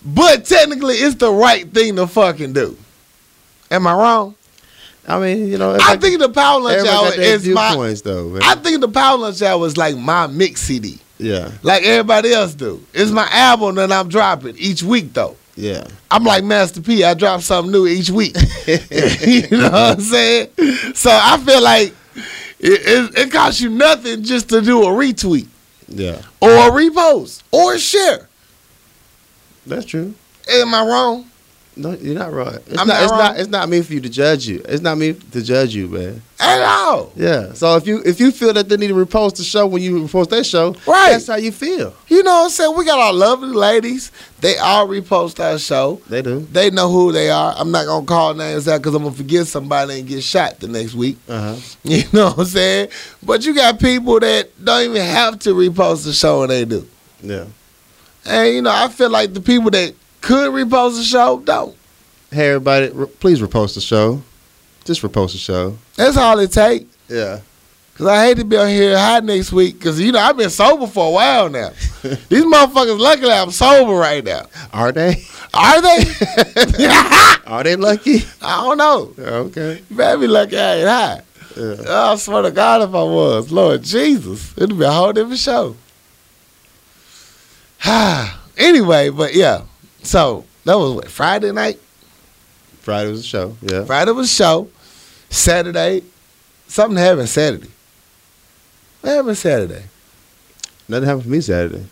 But 0.05 0.45
technically, 0.45 0.97
it's 0.97 1.15
the 1.15 1.31
right 1.31 1.71
thing 1.73 1.95
to 1.97 2.09
fucking 2.09 2.55
do. 2.55 2.77
Am 3.71 3.87
I 3.87 3.95
wrong? 3.95 4.35
I 5.07 5.19
mean, 5.19 5.49
you 5.49 5.59
know, 5.59 5.77
I 5.81 5.97
think 5.97 6.21
the 6.21 6.29
Power 6.29 6.61
Lunch 6.61 6.87
Hour 6.87 7.13
is 7.15 7.47
my. 7.49 7.71
viewpoints 7.71 8.03
though. 8.03 8.29
Man. 8.29 8.43
I 8.45 8.55
think 8.55 8.81
the 8.81 8.89
Power 8.89 9.19
Lunch 9.19 9.43
Hour 9.43 9.67
is 9.67 9.77
like 9.77 9.97
my 9.97 10.29
mix 10.29 10.61
CD, 10.63 10.99
yeah. 11.19 11.51
like 11.63 11.83
everybody 11.83 12.33
else 12.33 12.55
do. 12.55 12.85
It's 12.95 13.11
my 13.11 13.27
album 13.31 13.75
that 13.77 13.91
I'm 13.91 14.09
dropping 14.09 14.57
each 14.59 14.83
week 14.83 15.13
though. 15.13 15.37
Yeah. 15.57 15.87
I'm 16.11 16.25
like 16.25 16.45
Master 16.45 16.81
P. 16.81 17.05
I 17.05 17.15
drop 17.15 17.41
something 17.43 17.73
new 17.73 17.87
each 17.87 18.11
week. 18.11 18.35
you 18.67 19.49
know 19.51 19.71
what 19.71 19.75
I'm 19.75 20.01
saying? 20.01 20.49
So 20.95 21.11
I 21.11 21.37
feel 21.45 21.63
like 21.63 21.95
it, 22.61 22.81
it, 22.87 23.19
it 23.19 23.33
costs 23.33 23.61
you 23.61 23.71
nothing 23.71 24.23
just 24.23 24.49
to 24.51 24.61
do 24.63 24.83
a 24.85 24.87
retweet 24.87 25.49
Yeah. 25.89 26.23
or 26.41 26.49
a 26.49 26.71
repost 26.71 27.43
or 27.51 27.75
a 27.75 27.79
share. 27.79 28.29
That's 29.67 29.85
true. 29.85 30.15
Am 30.49 30.73
I 30.75 30.87
wrong? 30.87 31.29
No, 31.75 31.93
you're 31.93 32.15
not 32.15 32.33
right. 32.35 32.57
It's 32.67 32.79
I'm 32.79 32.87
not. 32.87 32.89
not 32.89 33.03
it's 33.03 33.11
wrong. 33.11 33.19
not. 33.21 33.39
It's 33.41 33.49
not 33.49 33.69
me 33.71 33.81
for 33.81 33.95
you 33.95 34.01
to 34.03 34.11
judge 34.11 34.47
you. 34.47 34.63
It's 34.69 34.83
not 34.83 34.99
me 34.99 35.15
to 35.15 35.43
judge 35.43 35.75
you, 35.75 35.89
man. 35.89 36.21
At 36.39 36.61
all. 36.61 37.13
Yeah. 37.17 37.55
So 37.55 37.77
if 37.77 37.87
you 37.87 38.03
if 38.05 38.21
you 38.21 38.31
feel 38.31 38.53
that 38.53 38.69
they 38.69 38.77
need 38.77 38.89
to 38.89 38.95
repost 38.95 39.37
the 39.37 39.43
show 39.45 39.67
when 39.67 39.81
you 39.83 39.99
repost 40.03 40.29
their 40.29 40.45
show, 40.45 40.75
Right. 40.87 41.13
That's 41.13 41.29
how 41.29 41.37
you 41.37 41.51
feel. 41.51 41.95
You 42.09 42.23
know 42.25 42.31
what 42.33 42.45
I'm 42.45 42.51
saying? 42.51 42.77
We 42.77 42.85
got 42.85 42.99
our 42.99 43.13
lovely 43.15 43.49
ladies. 43.55 44.13
They 44.41 44.59
all 44.59 44.87
repost 44.87 45.41
our 45.43 45.59
show. 45.59 46.03
They 46.11 46.21
do. 46.21 46.41
They 46.41 46.69
know 46.71 46.91
who 46.91 47.11
they 47.11 47.31
are. 47.31 47.55
I'm 47.57 47.71
not 47.71 47.87
gonna 47.87 48.05
call 48.05 48.35
names 48.35 48.69
out 48.69 48.79
because 48.83 48.95
I'm 48.95 49.05
gonna 49.05 49.15
forget 49.15 49.47
somebody 49.47 50.01
and 50.01 50.07
get 50.09 50.23
shot 50.23 50.61
the 50.61 50.69
next 50.69 50.95
week. 50.95 51.17
Uh 51.29 51.55
huh. 51.55 51.61
You 51.85 52.03
know 52.13 52.27
what 52.27 52.39
I'm 52.41 52.45
saying? 52.45 52.89
But 53.23 53.47
you 53.47 53.55
got 53.55 53.81
people 53.81 54.21
that 54.21 54.51
don't 54.63 54.91
even 54.91 55.01
have 55.07 55.39
to 55.41 55.55
repost 55.55 56.05
the 56.05 56.13
show 56.13 56.43
and 56.43 56.51
they 56.51 56.67
do. 56.67 56.87
Yeah. 57.23 57.47
And 58.27 58.55
you 58.57 58.63
know, 58.63 58.73
I 58.73 58.89
feel 58.89 59.09
like 59.11 59.33
the 59.33 59.41
people 59.41 59.71
that 59.71 59.95
could 60.23 60.53
repost 60.53 60.97
the 60.97 61.05
show 61.05 61.41
don't. 61.41 61.77
Hey 62.31 62.49
everybody, 62.49 62.89
re- 62.91 63.07
please 63.07 63.41
repost 63.41 63.75
the 63.75 63.81
show. 63.81 64.23
Just 64.85 65.03
repost 65.03 65.33
the 65.33 65.39
show. 65.39 65.77
That's 65.97 66.17
all 66.17 66.39
it 66.39 66.53
takes. 66.53 66.97
Yeah. 67.09 67.41
Cause 67.95 68.07
I 68.07 68.25
hate 68.25 68.39
to 68.39 68.45
be 68.45 68.57
on 68.57 68.69
here 68.69 68.97
high 68.97 69.21
next 69.21 69.53
week. 69.53 69.79
Cause 69.81 70.01
you 70.01 70.13
know 70.13 70.19
I've 70.19 70.37
been 70.37 70.49
sober 70.49 70.87
for 70.87 71.09
a 71.09 71.11
while 71.11 71.51
now. 71.51 71.71
These 72.03 72.45
motherfuckers 72.45 72.99
luckily 72.99 73.33
I'm 73.33 73.51
sober 73.51 73.93
right 73.93 74.25
now. 74.25 74.47
Are 74.73 74.93
they? 74.93 75.23
Are 75.53 75.83
they? 75.83 76.05
Are 77.47 77.63
they 77.63 77.77
lucky? 77.77 78.21
I 78.41 78.63
don't 78.65 78.79
know. 78.79 79.15
Okay. 79.19 79.83
You 79.91 79.97
better 79.97 80.19
be 80.19 80.27
lucky 80.27 80.57
I 80.57 80.75
ain't 80.77 80.89
high. 80.89 81.23
Yeah. 81.57 82.11
I 82.13 82.17
swear 82.17 82.43
to 82.43 82.51
God 82.51 82.81
if 82.83 82.95
I 82.95 83.03
was. 83.03 83.53
Lord 83.53 83.83
Jesus. 83.83 84.57
It'd 84.57 84.79
be 84.79 84.85
a 84.85 84.91
whole 84.91 85.13
different 85.13 85.39
show. 85.41 85.77
Ha. 87.81 88.39
Anyway, 88.59 89.09
but 89.09 89.35
yeah. 89.35 89.63
So 90.03 90.45
that 90.65 90.77
was 90.77 90.95
what, 90.95 91.09
Friday 91.09 91.53
night? 91.53 91.79
Friday 92.81 93.11
was 93.11 93.21
a 93.21 93.25
show. 93.25 93.57
Yeah. 93.63 93.85
Friday 93.85 94.11
was 94.11 94.31
a 94.31 94.35
show. 94.35 94.69
Saturday, 95.31 96.03
something 96.67 96.97
happened 96.99 97.29
Saturday. 97.29 97.71
What 99.01 99.11
happened 99.11 99.39
Saturday? 99.39 99.85
Nothing 100.89 101.09
happened 101.09 101.25
for 101.25 101.31
me 101.31 101.41
Saturday. 101.41 101.87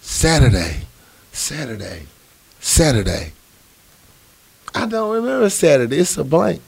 Saturday, 0.00 0.82
Saturday, 1.32 2.06
Saturday. 2.60 3.32
I 4.74 4.86
don't 4.86 5.14
remember 5.14 5.48
Saturday. 5.48 5.98
It's 5.98 6.16
a 6.18 6.24
blank. 6.24 6.60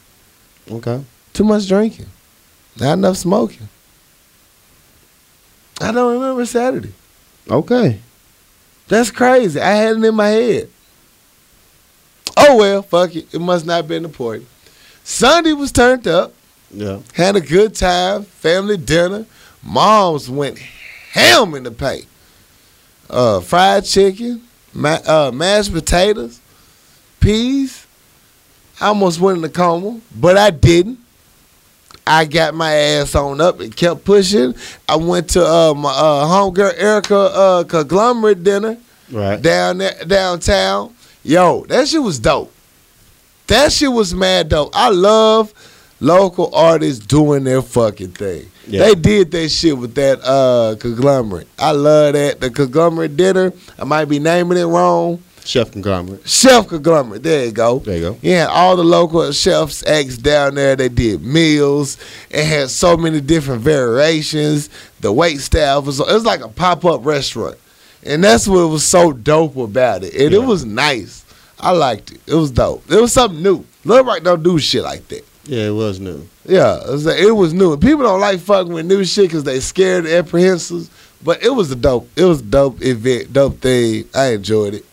Okay. 0.70 1.04
Too 1.34 1.44
much 1.44 1.68
drinking. 1.68 2.06
Not 2.80 2.94
enough 2.94 3.16
smoking. 3.16 3.68
I 5.80 5.92
don't 5.92 6.14
remember 6.14 6.46
Saturday. 6.46 6.92
Okay. 7.50 8.00
That's 8.88 9.10
crazy. 9.10 9.60
I 9.60 9.70
had 9.70 9.96
it 9.96 10.04
in 10.04 10.14
my 10.14 10.28
head. 10.28 10.70
Oh 12.36 12.56
well, 12.56 12.82
fuck 12.82 13.14
it. 13.14 13.32
It 13.34 13.40
must 13.40 13.66
not 13.66 13.76
have 13.76 13.88
been 13.88 14.04
important. 14.04 14.48
Sunday 15.04 15.52
was 15.52 15.72
turned 15.72 16.06
up. 16.06 16.32
Yeah. 16.70 17.00
Had 17.14 17.36
a 17.36 17.40
good 17.40 17.74
time, 17.74 18.24
family 18.24 18.76
dinner. 18.76 19.26
Moms 19.62 20.28
went 20.30 20.58
ham 20.58 21.54
in 21.54 21.62
the 21.64 21.70
paint. 21.70 22.06
Uh, 23.10 23.40
fried 23.40 23.84
chicken, 23.84 24.42
ma- 24.74 25.00
uh, 25.06 25.30
mashed 25.34 25.72
potatoes, 25.72 26.40
peas. 27.20 27.86
I 28.80 28.88
almost 28.88 29.18
went 29.18 29.38
in 29.38 29.44
a 29.44 29.48
coma, 29.48 30.00
but 30.14 30.36
I 30.36 30.50
didn't. 30.50 30.98
I 32.08 32.24
got 32.24 32.54
my 32.54 32.72
ass 32.72 33.14
on 33.14 33.40
up 33.40 33.60
and 33.60 33.74
kept 33.76 34.04
pushing. 34.04 34.54
I 34.88 34.96
went 34.96 35.30
to 35.30 35.44
uh, 35.46 35.74
my 35.74 35.90
uh, 35.90 36.24
homegirl 36.26 36.74
Erica 36.76 37.16
uh, 37.16 37.64
conglomerate 37.64 38.42
dinner 38.42 38.78
Right. 39.10 39.40
down 39.40 39.78
there 39.78 39.94
downtown. 40.06 40.94
Yo, 41.24 41.64
that 41.66 41.88
shit 41.88 42.02
was 42.02 42.18
dope. 42.18 42.52
That 43.46 43.72
shit 43.72 43.90
was 43.92 44.14
mad 44.14 44.48
dope. 44.50 44.70
I 44.74 44.90
love 44.90 45.52
local 46.00 46.54
artists 46.54 47.04
doing 47.06 47.44
their 47.44 47.62
fucking 47.62 48.12
thing. 48.12 48.50
Yeah. 48.66 48.84
They 48.84 48.94
did 48.94 49.30
that 49.32 49.48
shit 49.48 49.76
with 49.76 49.94
that 49.94 50.20
uh 50.22 50.76
conglomerate. 50.78 51.48
I 51.58 51.72
love 51.72 52.12
that. 52.14 52.40
The 52.40 52.50
conglomerate 52.50 53.16
dinner. 53.16 53.52
I 53.78 53.84
might 53.84 54.06
be 54.06 54.18
naming 54.18 54.58
it 54.58 54.64
wrong. 54.64 55.22
Chef 55.48 55.72
conglomerate. 55.72 56.28
Chef 56.28 56.68
conglomerate. 56.68 57.22
There 57.22 57.46
you 57.46 57.52
go. 57.52 57.78
There 57.78 57.96
you 57.96 58.02
go. 58.02 58.18
Yeah, 58.20 58.48
all 58.50 58.76
the 58.76 58.84
local 58.84 59.32
chefs 59.32 59.82
acts 59.86 60.18
down 60.18 60.56
there. 60.56 60.76
They 60.76 60.90
did 60.90 61.22
meals. 61.22 61.96
It 62.28 62.44
had 62.44 62.68
so 62.68 62.98
many 62.98 63.22
different 63.22 63.62
variations. 63.62 64.68
The 65.00 65.10
wait 65.10 65.38
staff 65.40 65.84
was 65.86 66.00
it 66.00 66.06
was 66.06 66.26
like 66.26 66.42
a 66.42 66.48
pop 66.48 66.84
up 66.84 67.06
restaurant, 67.06 67.56
and 68.04 68.22
that's 68.22 68.46
what 68.46 68.68
was 68.68 68.84
so 68.86 69.10
dope 69.14 69.56
about 69.56 70.04
it. 70.04 70.12
And 70.12 70.32
Yeah. 70.32 70.40
it 70.40 70.44
was 70.44 70.66
nice. 70.66 71.24
I 71.58 71.70
liked 71.70 72.12
it. 72.12 72.20
It 72.26 72.34
was 72.34 72.50
dope. 72.50 72.84
It 72.90 73.00
was 73.00 73.14
something 73.14 73.42
new. 73.42 73.64
Little 73.86 74.04
Rock 74.04 74.22
don't 74.22 74.42
do 74.42 74.58
shit 74.58 74.82
like 74.82 75.08
that. 75.08 75.24
Yeah, 75.46 75.68
it 75.68 75.74
was 75.74 75.98
new. 75.98 76.28
Yeah, 76.44 76.76
it 76.86 76.90
was, 76.90 77.06
it 77.06 77.34
was 77.34 77.54
new. 77.54 77.74
People 77.78 78.02
don't 78.04 78.20
like 78.20 78.40
fucking 78.40 78.70
with 78.70 78.84
new 78.84 79.02
shit 79.02 79.28
because 79.30 79.44
they 79.44 79.60
scared 79.60 80.04
and 80.04 80.12
apprehensive. 80.12 80.90
But 81.24 81.42
it 81.42 81.48
was 81.54 81.70
a 81.70 81.74
dope. 81.74 82.06
It 82.16 82.24
was 82.24 82.40
a 82.40 82.44
dope 82.44 82.82
event, 82.82 83.32
dope 83.32 83.60
thing. 83.62 84.04
I 84.14 84.32
enjoyed 84.34 84.74
it. 84.74 84.84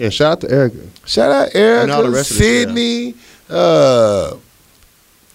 Yeah, 0.00 0.08
shout 0.08 0.32
out 0.32 0.40
to 0.40 0.50
Erica. 0.50 0.78
Shout 1.04 1.30
out 1.30 1.54
Erica, 1.54 1.82
And 1.82 1.92
all 1.92 2.02
the 2.04 2.10
rest 2.10 2.30
of 2.30 2.38
the 2.38 2.42
Sydney, 2.42 3.14
uh, 3.50 4.34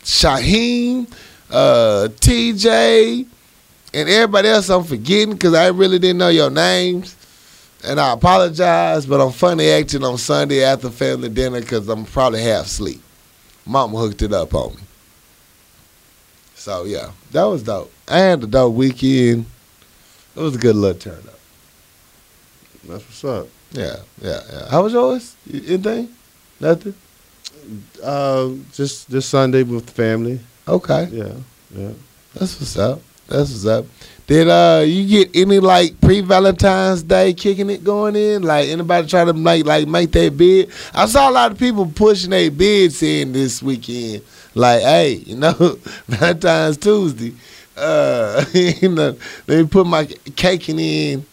Shaheem, 0.01 1.07
uh, 1.51 2.07
TJ, 2.19 3.27
and 3.93 4.09
everybody 4.09 4.47
else 4.47 4.67
I'm 4.69 4.83
forgetting 4.83 5.33
because 5.35 5.53
I 5.53 5.67
really 5.67 5.99
didn't 5.99 6.17
know 6.17 6.29
your 6.29 6.49
names. 6.49 7.15
And 7.83 7.99
I 7.99 8.13
apologize, 8.13 9.05
but 9.05 9.21
I'm 9.21 9.31
funny 9.31 9.69
acting 9.69 10.03
on 10.03 10.17
Sunday 10.17 10.63
after 10.63 10.89
family 10.89 11.29
dinner 11.29 11.61
because 11.61 11.87
I'm 11.87 12.03
probably 12.03 12.41
half 12.41 12.65
asleep. 12.65 13.03
Mama 13.67 13.95
hooked 13.99 14.23
it 14.23 14.33
up 14.33 14.55
on 14.55 14.73
me. 14.73 14.81
So 16.55 16.85
yeah, 16.85 17.11
that 17.33 17.43
was 17.43 17.61
dope. 17.61 17.93
I 18.07 18.17
had 18.17 18.43
a 18.43 18.47
dope 18.47 18.73
weekend. 18.73 19.45
It 20.35 20.39
was 20.39 20.55
a 20.55 20.59
good 20.59 20.75
little 20.75 20.99
turn 20.99 21.19
up. 21.27 21.39
That's 22.87 23.03
what's 23.03 23.23
up. 23.23 23.47
Yeah, 23.75 23.97
yeah, 24.21 24.39
yeah. 24.51 24.69
How 24.69 24.83
was 24.83 24.93
yours? 24.93 25.35
Anything? 25.51 26.09
Nothing? 26.61 26.95
Uh, 28.01 28.51
just 28.73 29.11
this 29.11 29.25
Sunday 29.25 29.63
with 29.63 29.87
the 29.87 29.91
family. 29.91 30.39
Okay. 30.67 31.09
Yeah, 31.11 31.33
yeah. 31.75 31.91
That's 32.33 32.59
what's 32.59 32.77
up. 32.77 33.01
That's 33.27 33.51
what's 33.51 33.65
up. 33.65 33.85
Did 34.27 34.47
uh 34.47 34.83
you 34.85 35.07
get 35.07 35.35
any 35.35 35.59
like 35.59 35.99
pre 35.99 36.21
Valentine's 36.21 37.03
Day 37.03 37.33
kicking 37.33 37.69
it 37.69 37.83
going 37.83 38.15
in? 38.15 38.43
Like 38.43 38.69
anybody 38.69 39.07
try 39.07 39.25
to 39.25 39.33
make 39.33 39.65
like 39.65 39.87
make 39.87 40.11
their 40.11 40.31
bid? 40.31 40.71
I 40.93 41.05
saw 41.05 41.29
a 41.29 41.31
lot 41.31 41.51
of 41.51 41.59
people 41.59 41.85
pushing 41.85 42.29
their 42.29 42.49
bids 42.49 43.03
in 43.03 43.33
this 43.33 43.61
weekend. 43.61 44.23
Like, 44.55 44.81
hey, 44.81 45.13
you 45.25 45.35
know, 45.35 45.53
Valentine's 46.07 46.77
Tuesday. 46.77 47.33
Uh 47.75 48.45
you 48.53 48.89
know, 48.89 49.17
me 49.47 49.65
put 49.65 49.85
my 49.85 50.05
caking 50.35 50.79
in 50.79 51.25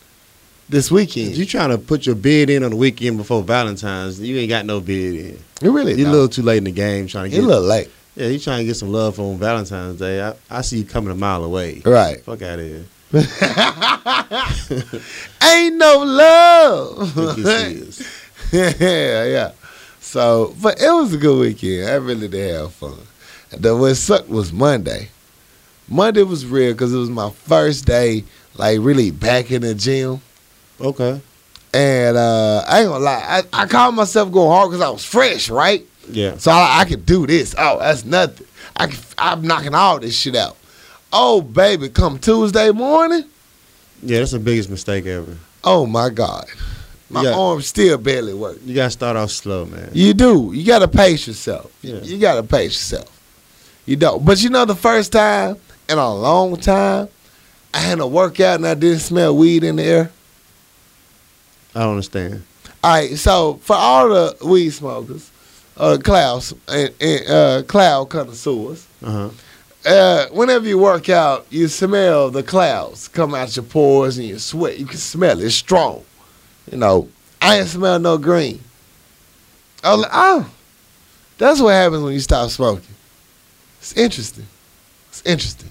this 0.69 0.91
weekend. 0.91 1.37
You 1.37 1.45
trying 1.45 1.71
to 1.71 1.79
put 1.79 2.07
your 2.07 2.15
bid 2.15 2.51
in 2.51 2.65
on 2.65 2.71
the 2.71 2.77
weekend 2.77 3.17
before 3.19 3.43
Valentine's? 3.43 4.21
You 4.21 4.39
ain't 4.39 4.49
got 4.49 4.65
no 4.67 4.81
bid 4.81 5.15
in. 5.15 5.39
you 5.61 5.73
really 5.73 5.95
You're 5.95 6.09
a 6.09 6.13
little 6.13 6.29
too 6.29 6.43
late 6.43 6.59
in 6.59 6.65
the 6.65 6.71
game 6.73 7.07
trying 7.07 7.25
to 7.25 7.31
get. 7.31 7.41
you 7.43 7.47
look 7.47 7.65
late. 7.65 7.91
yeah, 8.17 8.29
you 8.29 8.39
trying 8.39 8.59
to 8.61 8.65
get 8.65 8.77
some 8.77 8.91
love 8.93 9.19
on 9.21 9.37
Valentine's 9.39 9.99
Day. 9.99 10.23
I, 10.23 10.35
I 10.51 10.63
see 10.63 10.79
you 10.79 10.85
coming 10.85 11.11
a 11.11 11.15
mile 11.15 11.45
away. 11.45 11.83
Right. 11.85 12.23
Fuck 12.25 12.43
out 12.43 12.59
of 12.59 12.67
here. 12.67 12.85
Ain't 15.43 15.77
no 15.77 16.03
love. 16.05 17.17
Yeah, 18.53 19.25
yeah. 19.25 19.53
So, 20.01 20.55
but 20.61 20.79
it 20.79 20.91
was 20.91 21.15
a 21.15 21.17
good 21.17 21.39
weekend. 21.39 21.89
I 21.89 21.95
really 21.95 22.29
did 22.29 22.55
have 22.55 22.75
fun. 22.75 22.99
The 23.51 23.75
what 23.75 23.95
sucked 23.95 24.29
was 24.29 24.53
Monday. 24.53 25.09
Monday 25.89 26.23
was 26.23 26.45
real 26.45 26.73
because 26.73 26.93
it 26.93 26.99
was 26.99 27.09
my 27.09 27.31
first 27.31 27.87
day, 27.87 28.25
like 28.57 28.79
really 28.83 29.11
back 29.11 29.51
in 29.51 29.63
the 29.63 29.75
gym. 29.75 30.21
Okay. 30.83 31.21
And 31.75 32.17
uh, 32.17 32.65
I 32.67 32.81
ain't 32.81 32.89
gonna 32.89 33.05
lie, 33.05 33.43
I, 33.53 33.63
I 33.63 33.67
called 33.67 33.95
myself 33.95 34.31
going 34.31 34.51
hard 34.51 34.71
because 34.71 34.83
I 34.85 34.91
was 34.91 35.05
fresh, 35.05 35.49
right? 35.49 35.87
Yeah. 36.11 36.37
So 36.37 36.51
I, 36.51 36.81
I 36.81 36.85
could 36.85 37.07
do 37.07 37.27
this. 37.27 37.55
Oh, 37.57 37.79
that's 37.79 38.05
nothing. 38.05 38.47
I 38.77 38.89
can, 38.89 38.99
I'm 39.17 39.43
knocking 39.43 39.75
all 39.75 39.99
this 39.99 40.19
shit 40.19 40.35
out. 40.37 40.57
Oh, 41.13 41.41
baby, 41.41 41.89
come 41.89 42.19
Tuesday 42.19 42.71
morning. 42.73 43.25
Yeah, 44.03 44.19
that's 44.19 44.33
the 44.33 44.39
biggest 44.39 44.69
mistake 44.69 45.07
ever. 45.07 45.37
Oh 45.65 45.87
my 45.87 46.09
God, 46.11 46.47
my 47.09 47.23
Yeah. 47.23 47.35
arm 47.39 47.63
still 47.63 47.97
barely 47.99 48.35
work. 48.35 48.59
You 48.65 48.75
gotta 48.75 48.91
start 48.91 49.17
off 49.17 49.31
slow, 49.31 49.65
man. 49.65 49.91
You 49.93 50.13
do. 50.13 50.51
You 50.53 50.67
gotta 50.67 50.89
pace 50.89 51.27
yourself. 51.27 51.71
Yeah. 51.83 52.01
You 52.03 52.19
gotta 52.19 52.43
pace 52.43 52.73
yourself. 52.73 53.09
You 53.87 53.97
don't. 53.97 54.25
But 54.25 54.43
you 54.43 54.51
know, 54.51 54.65
the 54.65 54.75
first 54.75 55.13
time 55.13 55.57
in 55.89 55.99
a 55.99 56.15
long 56.15 56.57
time, 56.57 57.09
I 57.73 57.79
had 57.79 58.01
a 58.01 58.07
workout 58.07 58.57
and 58.57 58.67
I 58.67 58.75
didn't 58.75 58.99
smell 59.01 59.37
weed 59.37 59.63
in 59.65 59.77
the 59.77 59.85
air. 59.85 60.11
I 61.75 61.81
don't 61.81 61.91
understand. 61.93 62.43
All 62.85 62.91
right, 62.93 63.17
so 63.17 63.55
for 63.63 63.77
all 63.77 64.09
the 64.09 64.37
weed 64.47 64.71
smokers, 64.71 65.31
uh, 65.77 65.99
clouds 66.03 66.53
and, 66.69 66.93
and 67.01 67.31
uh, 67.31 67.63
cloud 67.67 68.11
connoisseurs, 68.11 68.87
Uh 69.03 69.11
huh. 69.11 69.91
uh, 69.91 70.27
whenever 70.29 70.67
you 70.67 70.79
work 70.79 71.09
out, 71.09 71.47
you 71.51 71.69
smell 71.69 72.31
the 72.31 72.43
clouds 72.43 73.09
come 73.09 73.35
out 73.35 73.55
your 73.57 73.65
pores 73.65 74.19
and 74.19 74.27
you 74.27 74.39
sweat. 74.39 74.79
You 74.79 74.87
can 74.87 74.99
smell 74.99 75.41
it. 75.41 75.45
It's 75.45 75.55
strong. 75.55 76.05
You 76.71 76.79
know, 76.79 77.09
I 77.41 77.59
ain't 77.61 77.69
smell 77.69 77.99
no 77.99 78.19
green. 78.19 78.61
I 79.85 79.93
was 79.93 80.03
like, 80.03 80.11
oh, 80.13 80.51
that's 81.39 81.61
what 81.61 81.71
happens 81.73 82.03
when 82.03 82.13
you 82.15 82.21
stop 82.21 82.51
smoking. 82.51 82.95
It's 83.81 83.97
interesting. 83.97 84.47
It's 85.09 85.23
interesting. 85.25 85.71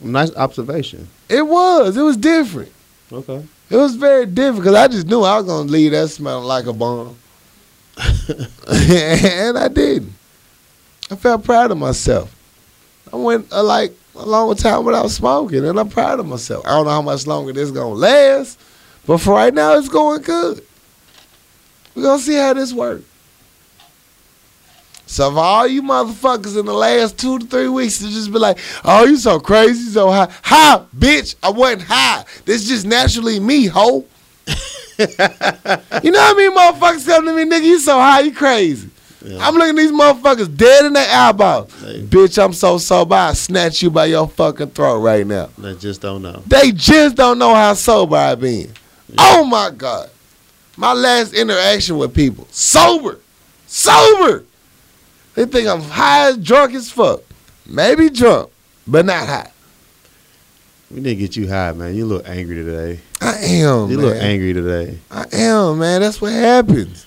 Nice 0.00 0.34
observation. 0.36 1.08
It 1.28 1.46
was. 1.46 1.96
It 1.96 2.02
was 2.02 2.16
different. 2.16 2.70
Okay. 3.12 3.44
It 3.70 3.76
was 3.76 3.96
very 3.96 4.24
different 4.26 4.60
because 4.60 4.74
I 4.74 4.88
just 4.88 5.06
knew 5.06 5.22
I 5.22 5.36
was 5.36 5.46
gonna 5.46 5.70
leave 5.70 5.92
that 5.92 6.08
smelling 6.08 6.44
like 6.46 6.66
a 6.66 6.72
bomb, 6.72 7.16
and 7.98 9.58
I 9.58 9.68
didn't. 9.68 10.12
I 11.10 11.16
felt 11.16 11.44
proud 11.44 11.70
of 11.70 11.78
myself. 11.78 12.34
I 13.12 13.16
went 13.16 13.50
uh, 13.52 13.62
like 13.62 13.92
a 14.14 14.24
long 14.24 14.54
time 14.56 14.84
without 14.84 15.10
smoking, 15.10 15.64
and 15.64 15.78
I'm 15.78 15.88
proud 15.88 16.20
of 16.20 16.26
myself. 16.26 16.66
I 16.66 16.70
don't 16.70 16.84
know 16.84 16.92
how 16.92 17.02
much 17.02 17.26
longer 17.26 17.52
this 17.52 17.70
gonna 17.70 17.94
last, 17.94 18.58
but 19.06 19.18
for 19.18 19.34
right 19.34 19.52
now, 19.54 19.76
it's 19.76 19.88
going 19.88 20.22
good. 20.22 20.62
We're 21.94 22.02
gonna 22.02 22.22
see 22.22 22.36
how 22.36 22.54
this 22.54 22.72
works. 22.72 23.04
So 25.08 25.32
for 25.32 25.38
all 25.38 25.66
you 25.66 25.82
motherfuckers 25.82 26.58
in 26.58 26.66
the 26.66 26.74
last 26.74 27.18
two 27.18 27.38
to 27.38 27.46
three 27.46 27.68
weeks 27.68 27.98
to 27.98 28.04
just 28.04 28.30
be 28.30 28.38
like, 28.38 28.58
oh, 28.84 29.06
you 29.06 29.16
so 29.16 29.40
crazy, 29.40 29.90
so 29.90 30.10
high. 30.10 30.28
High, 30.42 30.84
bitch. 30.94 31.34
I 31.42 31.50
wasn't 31.50 31.82
high. 31.82 32.26
This 32.44 32.68
just 32.68 32.86
naturally 32.86 33.40
me, 33.40 33.66
ho. 33.66 34.04
you 34.46 35.06
know 35.08 35.16
what 35.16 36.02
I 36.02 36.34
mean? 36.36 36.54
Motherfuckers 36.54 37.06
come 37.06 37.24
to 37.24 37.32
me, 37.32 37.44
nigga, 37.44 37.64
you 37.64 37.78
so 37.78 37.98
high, 37.98 38.20
you 38.20 38.34
crazy. 38.34 38.90
Yeah. 39.24 39.38
I'm 39.40 39.54
looking 39.54 39.70
at 39.70 39.76
these 39.76 39.92
motherfuckers 39.92 40.54
dead 40.54 40.84
in 40.84 40.92
their 40.92 41.08
eyeball. 41.10 41.64
Hey. 41.80 42.02
Bitch, 42.02 42.42
I'm 42.42 42.52
so 42.52 42.76
sober, 42.76 43.14
I 43.14 43.32
snatch 43.32 43.82
you 43.82 43.90
by 43.90 44.06
your 44.06 44.28
fucking 44.28 44.70
throat 44.70 44.98
right 44.98 45.26
now. 45.26 45.48
They 45.56 45.74
just 45.74 46.02
don't 46.02 46.20
know. 46.20 46.42
They 46.46 46.70
just 46.72 47.16
don't 47.16 47.38
know 47.38 47.54
how 47.54 47.72
sober 47.72 48.16
I've 48.16 48.40
been. 48.40 48.72
Oh 49.16 49.44
my 49.44 49.70
God. 49.70 50.10
My 50.76 50.92
last 50.92 51.32
interaction 51.32 51.96
with 51.96 52.14
people, 52.14 52.46
sober, 52.50 53.20
sober. 53.66 54.44
They 55.34 55.44
think 55.46 55.68
I'm 55.68 55.80
high, 55.82 56.28
as 56.30 56.36
drunk 56.38 56.74
as 56.74 56.90
fuck. 56.90 57.22
Maybe 57.66 58.10
drunk, 58.10 58.50
but 58.86 59.04
not 59.06 59.26
high. 59.26 59.50
We 60.90 61.00
didn't 61.00 61.18
get 61.18 61.36
you 61.36 61.48
high, 61.48 61.72
man. 61.72 61.94
You 61.94 62.06
look 62.06 62.26
angry 62.26 62.56
today. 62.56 63.00
I 63.20 63.36
am, 63.36 63.90
you 63.90 63.98
man. 63.98 64.06
look 64.06 64.16
angry 64.16 64.52
today. 64.54 64.98
I 65.10 65.26
am, 65.32 65.78
man. 65.78 66.00
That's 66.00 66.20
what 66.20 66.32
happens. 66.32 67.06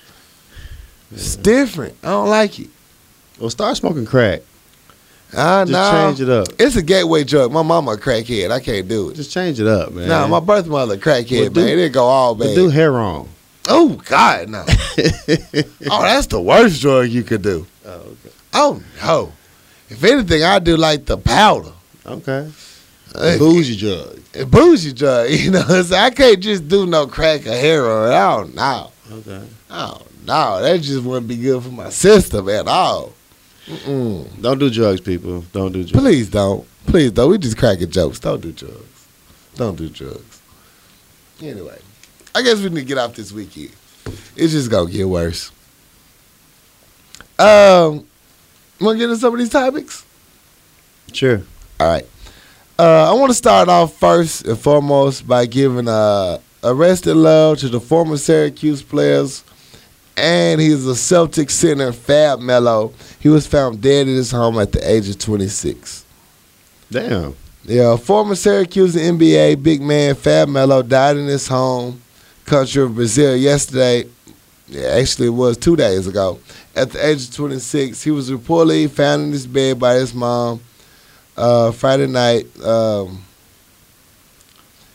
It's 1.12 1.36
different. 1.36 1.96
I 2.04 2.08
don't 2.10 2.30
like 2.30 2.60
it. 2.60 2.70
Well, 3.40 3.50
start 3.50 3.76
smoking 3.78 4.06
crack. 4.06 4.42
I 5.36 5.64
Just 5.64 5.72
know. 5.72 5.92
change 6.08 6.22
it 6.22 6.30
up. 6.30 6.48
It's 6.60 6.76
a 6.76 6.82
gateway 6.84 7.24
drug. 7.24 7.52
My 7.52 7.64
mama 7.64 7.92
a 7.92 7.98
crackhead. 7.98 8.52
I 8.52 8.60
can't 8.60 8.88
do 8.88 9.10
it. 9.10 9.16
Just 9.16 9.32
change 9.32 9.60
it 9.60 9.68
up, 9.68 9.94
man. 9.94 10.10
Nah, 10.10 10.28
my 10.28 10.40
birth 10.42 10.68
mother 10.68 10.98
crackhead, 10.98 11.56
Well, 11.56 11.66
man. 11.66 11.80
It 11.80 11.90
go 11.94 12.04
all 12.04 12.36
bad. 12.36 12.54
do 12.54 12.70
hair 12.70 12.92
wrong. 12.92 13.30
oh 13.68 14.00
God, 14.06 14.50
no. 14.50 14.64
oh, 14.68 16.02
that's 16.04 16.28
the 16.28 16.42
worst 16.42 16.82
drug 16.82 17.08
you 17.10 17.24
could 17.24 17.42
do. 17.42 17.66
Oh, 17.86 17.90
okay. 18.00 18.36
Oh 18.54 18.82
no. 19.02 19.32
If 19.90 20.04
anything, 20.04 20.44
I 20.44 20.60
do 20.60 20.78
like 20.78 21.06
the 21.06 21.18
powder. 21.18 21.74
Okay. 22.06 22.50
Uh, 23.14 23.38
Bougie 23.38 23.76
drug. 23.76 24.20
a 24.36 24.46
bougie 24.46 24.94
drug, 24.94 25.30
you 25.32 25.52
know. 25.52 25.82
So 25.84 25.96
I 25.96 26.10
can't 26.12 26.40
just 26.40 26.68
do 26.68 26.86
no 26.86 27.08
crack 27.08 27.46
or 27.46 27.52
heroin. 27.52 28.12
I 28.14 28.38
don't 28.38 28.56
know. 28.56 28.92
Okay. 29.12 29.44
Oh 29.70 30.02
don't. 30.26 30.62
That 30.62 30.82
just 30.82 31.04
wouldn't 31.04 31.28
be 31.28 31.38
good 31.38 31.64
for 31.64 31.70
my 31.70 31.90
system 31.90 32.48
at 32.50 32.68
all. 32.68 33.14
Mm-mm. 33.68 34.42
Don't 34.42 34.60
do 34.60 34.70
drugs, 34.70 35.02
people. 35.02 35.42
Don't 35.52 35.72
do 35.72 35.84
drugs. 35.84 35.92
Please 35.92 36.30
don't. 36.30 36.68
Please 36.86 37.12
don't. 37.12 37.30
We 37.30 37.38
just 37.38 37.58
cracking 37.58 37.90
jokes. 37.92 38.20
Don't 38.20 38.42
do 38.42 38.52
drugs. 38.52 39.08
Don't 39.56 39.76
do 39.76 39.90
drugs. 39.90 40.42
Anyway, 41.42 41.80
I 42.36 42.42
guess 42.42 42.60
we 42.60 42.70
need 42.70 42.82
to 42.82 42.86
get 42.86 42.98
off 42.98 43.16
this 43.16 43.32
weekend. 43.32 43.72
It's 44.36 44.54
just 44.54 44.70
gonna 44.70 44.90
get 44.90 45.08
worse. 45.08 45.52
Um, 47.42 48.06
want 48.80 48.96
to 48.96 48.98
get 49.00 49.04
into 49.06 49.18
some 49.18 49.34
of 49.34 49.40
these 49.40 49.50
topics? 49.50 50.06
Sure. 51.12 51.42
All 51.80 51.88
right. 51.88 52.08
Uh, 52.78 53.12
I 53.12 53.14
want 53.14 53.32
to 53.32 53.36
start 53.36 53.68
off 53.70 53.96
first 53.98 54.46
and 54.46 54.58
foremost 54.58 55.28
by 55.28 55.46
giving 55.46 55.88
a 55.88 55.92
uh, 55.92 56.40
arrested 56.64 57.16
love 57.16 57.58
to 57.60 57.70
the 57.70 57.80
former 57.80 58.18
Syracuse 58.18 58.82
players 58.82 59.44
and 60.18 60.62
he's 60.62 60.86
a 60.86 60.96
Celtic 60.96 61.50
center, 61.50 61.92
Fab 61.92 62.40
Melo. 62.40 62.94
He 63.20 63.30
was 63.30 63.48
found 63.48 63.82
dead 63.82 64.08
in 64.08 64.16
his 64.16 64.32
home 64.32 64.60
at 64.60 64.72
the 64.72 64.90
age 64.90 65.10
of 65.10 65.18
26. 65.18 66.06
Damn. 66.92 67.36
Yeah, 67.64 67.96
former 67.96 68.36
Syracuse 68.36 68.96
NBA 68.96 69.62
big 69.62 69.82
man 69.82 70.16
Fab 70.16 70.50
Melo 70.50 70.82
died 70.82 71.18
in 71.18 71.28
his 71.28 71.48
home 71.48 72.02
country 72.46 72.84
of 72.84 72.96
Brazil 72.96 73.36
yesterday. 73.36 74.06
Yeah, 74.68 74.88
actually, 74.88 75.28
it 75.28 75.32
was 75.32 75.58
two 75.58 75.76
days 75.76 76.08
ago. 76.08 76.40
At 76.76 76.92
the 76.92 77.06
age 77.06 77.28
of 77.28 77.36
26, 77.36 78.02
he 78.02 78.12
was 78.12 78.32
reportedly 78.32 78.90
found 78.90 79.24
in 79.24 79.32
his 79.32 79.46
bed 79.46 79.80
by 79.80 79.96
his 79.96 80.14
mom 80.14 80.62
uh, 81.36 81.72
Friday 81.72 82.08
night. 82.08 82.46
Um, 82.64 83.24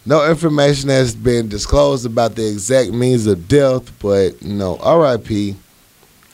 no 0.07 0.29
information 0.31 0.89
has 0.89 1.15
been 1.15 1.49
disclosed 1.49 2.07
about 2.07 2.35
the 2.37 2.49
exact 2.49 2.93
means 2.93 3.27
of 3.27 3.49
death, 3.49 3.93
but 3.99 4.41
you 4.41 4.55
know, 4.55 4.79
R.I.P. 4.79 5.57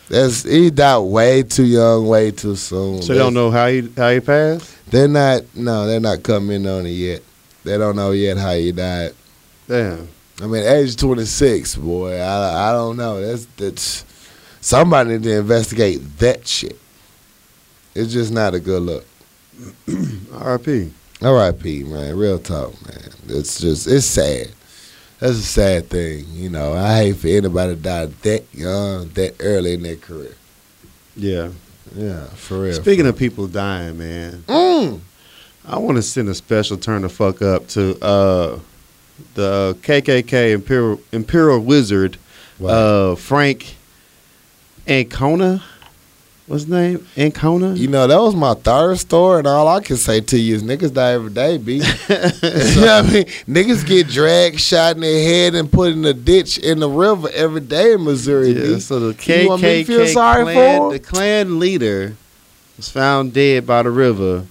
That's 0.08 0.42
he 0.42 0.70
died 0.70 0.98
way 0.98 1.42
too 1.42 1.64
young, 1.64 2.06
way 2.06 2.30
too 2.30 2.54
soon. 2.54 3.00
So 3.00 3.14
they 3.14 3.18
don't 3.18 3.32
know 3.32 3.50
how 3.50 3.68
he 3.68 3.88
how 3.96 4.10
he 4.10 4.20
passed. 4.20 4.76
They're 4.90 5.08
not. 5.08 5.42
No, 5.56 5.86
they're 5.86 6.00
not 6.00 6.22
coming 6.22 6.66
on 6.66 6.84
it 6.84 6.90
yet. 6.90 7.22
They 7.64 7.78
don't 7.78 7.96
know 7.96 8.10
yet 8.10 8.36
how 8.36 8.52
he 8.52 8.72
died. 8.72 9.14
Damn. 9.66 10.06
I 10.42 10.46
mean, 10.46 10.64
age 10.64 10.96
twenty 10.96 11.24
six, 11.24 11.76
boy. 11.76 12.20
I 12.20 12.68
I 12.68 12.72
don't 12.72 12.98
know. 12.98 13.22
That's 13.22 13.46
that's 13.56 14.04
somebody 14.62 15.10
need 15.10 15.22
to 15.24 15.38
investigate 15.40 16.18
that 16.18 16.46
shit. 16.46 16.78
It's 17.94 18.12
just 18.14 18.32
not 18.32 18.54
a 18.54 18.60
good 18.60 18.82
look. 18.82 19.04
R.I.P. 20.34 20.90
R.I.P. 21.20 21.84
Man, 21.84 22.16
real 22.16 22.38
talk, 22.38 22.72
man. 22.88 23.10
It's 23.28 23.60
just 23.60 23.86
it's 23.86 24.06
sad. 24.06 24.48
That's 25.18 25.34
a 25.38 25.42
sad 25.42 25.88
thing, 25.90 26.24
you 26.30 26.48
know. 26.48 26.72
I 26.72 26.96
hate 26.96 27.16
for 27.16 27.28
anybody 27.28 27.76
to 27.76 27.80
die 27.80 28.06
that 28.06 28.44
young, 28.54 29.08
that 29.10 29.36
early 29.40 29.74
in 29.74 29.82
their 29.82 29.96
career. 29.96 30.34
Yeah. 31.14 31.50
Yeah, 31.94 32.24
for 32.28 32.60
real. 32.62 32.72
Speaking 32.72 33.06
of 33.06 33.16
people 33.16 33.46
dying, 33.46 33.98
man, 33.98 34.44
Mm. 34.48 35.00
I 35.64 35.78
want 35.78 35.96
to 35.96 36.02
send 36.02 36.28
a 36.28 36.34
special 36.34 36.76
turn 36.78 37.02
the 37.02 37.08
fuck 37.08 37.40
up 37.42 37.68
to 37.68 37.96
uh, 38.02 38.58
the 39.34 39.76
KKK 39.82 40.52
Imperial 40.54 41.00
Imperial 41.12 41.60
Wizard, 41.60 42.16
uh, 42.64 43.14
Frank 43.14 43.76
Ancona. 44.86 45.62
What's 46.48 46.64
his 46.64 46.70
name? 46.72 47.06
Ancona. 47.16 47.74
You 47.74 47.86
know, 47.86 48.06
that 48.08 48.20
was 48.20 48.34
my 48.34 48.54
third 48.54 48.98
story, 48.98 49.38
and 49.38 49.46
all 49.46 49.68
I 49.68 49.80
can 49.80 49.96
say 49.96 50.20
to 50.20 50.38
you 50.38 50.56
is 50.56 50.62
niggas 50.62 50.92
die 50.92 51.12
every 51.12 51.30
day, 51.30 51.56
B. 51.56 51.74
you 51.76 51.80
know 51.80 51.86
what 51.86 52.88
I 52.88 53.02
mean? 53.02 53.24
Niggas 53.46 53.86
get 53.86 54.08
dragged, 54.08 54.58
shot 54.60 54.96
in 54.96 55.02
their 55.02 55.22
head, 55.22 55.54
and 55.54 55.70
put 55.70 55.92
in 55.92 56.04
a 56.04 56.12
ditch 56.12 56.58
in 56.58 56.80
the 56.80 56.88
river 56.90 57.28
every 57.32 57.60
day 57.60 57.92
in 57.92 58.04
Missouri, 58.04 58.50
Yeah, 58.50 58.74
B. 58.74 58.80
so 58.80 58.98
the 59.12 59.40
You 59.40 59.48
want 59.50 59.62
me 59.62 59.84
to 59.84 59.92
KKK 59.92 59.96
feel 59.96 60.06
sorry 60.08 60.42
clan, 60.42 60.78
for 60.78 60.86
him? 60.86 60.92
the 60.92 60.98
clan 60.98 61.58
leader 61.60 62.16
was 62.76 62.88
found 62.88 63.32
dead 63.32 63.64
by 63.64 63.84
the 63.84 63.90
river, 63.90 64.44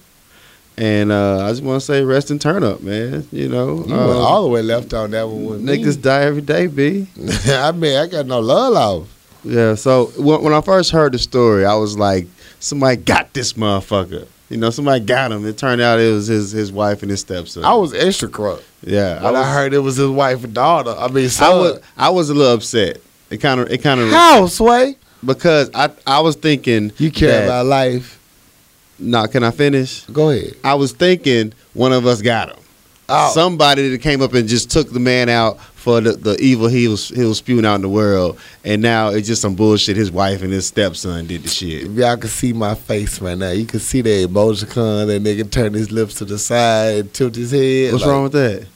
and 0.78 1.12
uh, 1.12 1.44
I 1.44 1.50
just 1.50 1.62
want 1.62 1.82
to 1.82 1.86
say 1.86 2.02
rest 2.02 2.30
and 2.30 2.40
turn 2.40 2.64
up, 2.64 2.80
man. 2.80 3.28
You 3.30 3.48
know, 3.50 3.74
You 3.74 3.80
went 3.82 3.92
uh, 3.92 4.18
all 4.18 4.44
the 4.44 4.48
way 4.48 4.62
left 4.62 4.94
on 4.94 5.10
that 5.10 5.28
one 5.28 5.44
with 5.44 5.62
niggas 5.62 6.00
die 6.00 6.22
every 6.22 6.40
day, 6.42 6.68
b. 6.68 7.06
me. 7.16 7.28
I 7.48 7.70
mean, 7.72 7.96
I 7.98 8.06
got 8.06 8.24
no 8.26 8.40
love 8.40 8.74
off. 8.74 9.08
Yeah. 9.44 9.74
So 9.74 10.06
when, 10.16 10.42
when 10.42 10.52
I 10.52 10.60
first 10.60 10.90
heard 10.90 11.12
the 11.12 11.18
story, 11.18 11.64
I 11.64 11.74
was 11.74 11.96
like, 11.98 12.26
somebody 12.60 12.96
got 12.96 13.32
this 13.34 13.54
motherfucker. 13.54 14.26
You 14.48 14.58
know, 14.58 14.70
somebody 14.70 15.02
got 15.04 15.32
him. 15.32 15.46
It 15.46 15.56
turned 15.56 15.80
out 15.80 15.98
it 15.98 16.12
was 16.12 16.26
his 16.26 16.52
his 16.52 16.70
wife 16.70 17.02
and 17.02 17.10
his 17.10 17.20
stepson. 17.20 17.64
I 17.64 17.74
was 17.74 17.94
extra 17.94 18.28
crunk. 18.28 18.62
yeah, 18.82 19.14
When 19.22 19.34
I, 19.34 19.40
was, 19.40 19.46
heard 19.48 19.72
it 19.72 19.78
was 19.78 19.96
his 19.96 20.08
wife 20.10 20.44
and 20.44 20.52
daughter. 20.52 20.90
I 20.90 21.08
mean, 21.08 21.28
I 21.40 21.54
was 21.54 21.80
I 21.96 22.10
was 22.10 22.28
a 22.30 22.34
little 22.34 22.52
upset. 22.54 23.00
It 23.30 23.38
kind 23.38 23.60
of 23.60 23.70
it 23.70 23.78
kind 23.82 23.98
of 24.00 24.10
How, 24.10 24.46
Sway? 24.46 24.96
because 25.24 25.70
I 25.74 25.88
I 26.06 26.20
was 26.20 26.36
thinking 26.36 26.92
You 26.98 27.10
care 27.10 27.30
that- 27.32 27.44
about 27.44 27.66
life. 27.66 28.18
Nah, 28.98 29.26
can 29.26 29.42
I 29.42 29.50
finish? 29.52 30.04
Go 30.06 30.30
ahead. 30.30 30.54
I 30.62 30.74
was 30.74 30.92
thinking 30.92 31.54
one 31.72 31.92
of 31.92 32.06
us 32.06 32.20
got 32.22 32.50
him. 32.50 32.58
Oh. 33.08 33.32
Somebody 33.34 33.88
that 33.88 33.98
came 34.02 34.20
up 34.22 34.32
and 34.34 34.46
just 34.48 34.70
took 34.70 34.92
the 34.92 35.00
man 35.00 35.28
out 35.30 35.58
for 35.82 36.00
the, 36.00 36.12
the 36.12 36.36
evil 36.40 36.68
he 36.68 36.86
was 36.88 37.08
he 37.08 37.24
was 37.24 37.38
spewing 37.38 37.66
out 37.66 37.74
in 37.74 37.82
the 37.82 37.88
world, 37.88 38.38
and 38.64 38.80
now 38.80 39.08
it's 39.08 39.26
just 39.26 39.42
some 39.42 39.54
bullshit. 39.56 39.96
His 39.96 40.10
wife 40.12 40.40
and 40.42 40.52
his 40.52 40.66
stepson 40.66 41.26
did 41.26 41.42
the 41.42 41.48
shit. 41.48 41.84
If 41.86 41.90
y'all 41.92 42.16
can 42.16 42.28
see 42.30 42.52
my 42.52 42.74
face 42.76 43.20
right 43.20 43.36
now, 43.36 43.50
you 43.50 43.66
can 43.66 43.80
see 43.80 44.00
the 44.00 44.26
emoticon. 44.26 45.08
That 45.08 45.22
nigga 45.22 45.50
turn 45.50 45.74
his 45.74 45.90
lips 45.90 46.14
to 46.16 46.24
the 46.24 46.38
side 46.38 46.94
and 46.96 47.12
tilt 47.12 47.34
his 47.34 47.50
head. 47.50 47.92
What's 47.92 48.06
wrong 48.06 48.22
with 48.24 48.32
that? 48.32 48.66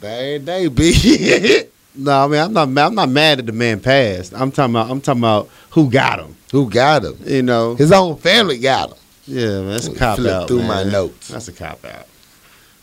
Bad 0.00 0.44
day, 0.46 0.68
B. 0.68 1.64
No, 1.94 2.24
I 2.24 2.28
mean 2.28 2.40
I'm 2.40 2.52
not 2.52 2.68
I'm 2.86 2.94
not 2.94 3.08
mad 3.08 3.38
that 3.40 3.46
the 3.46 3.52
man 3.52 3.80
passed. 3.80 4.32
I'm 4.32 4.52
talking 4.52 4.72
about 4.76 4.88
I'm 4.90 5.00
talking 5.00 5.20
about 5.20 5.48
who 5.70 5.90
got 5.90 6.20
him. 6.20 6.36
Who 6.52 6.70
got 6.70 7.04
him? 7.04 7.16
You 7.24 7.42
know, 7.42 7.74
His 7.74 7.90
own 7.90 8.16
family 8.18 8.58
got 8.58 8.90
him. 8.92 8.98
yeah, 9.26 9.46
man, 9.62 9.68
that's 9.70 9.88
a 9.88 9.94
cop 9.96 10.16
flip 10.18 10.32
out. 10.32 10.46
through 10.48 10.62
my 10.62 10.84
notes. 10.84 11.26
That's 11.28 11.48
a 11.48 11.52
cop 11.52 11.84
out. 11.84 12.06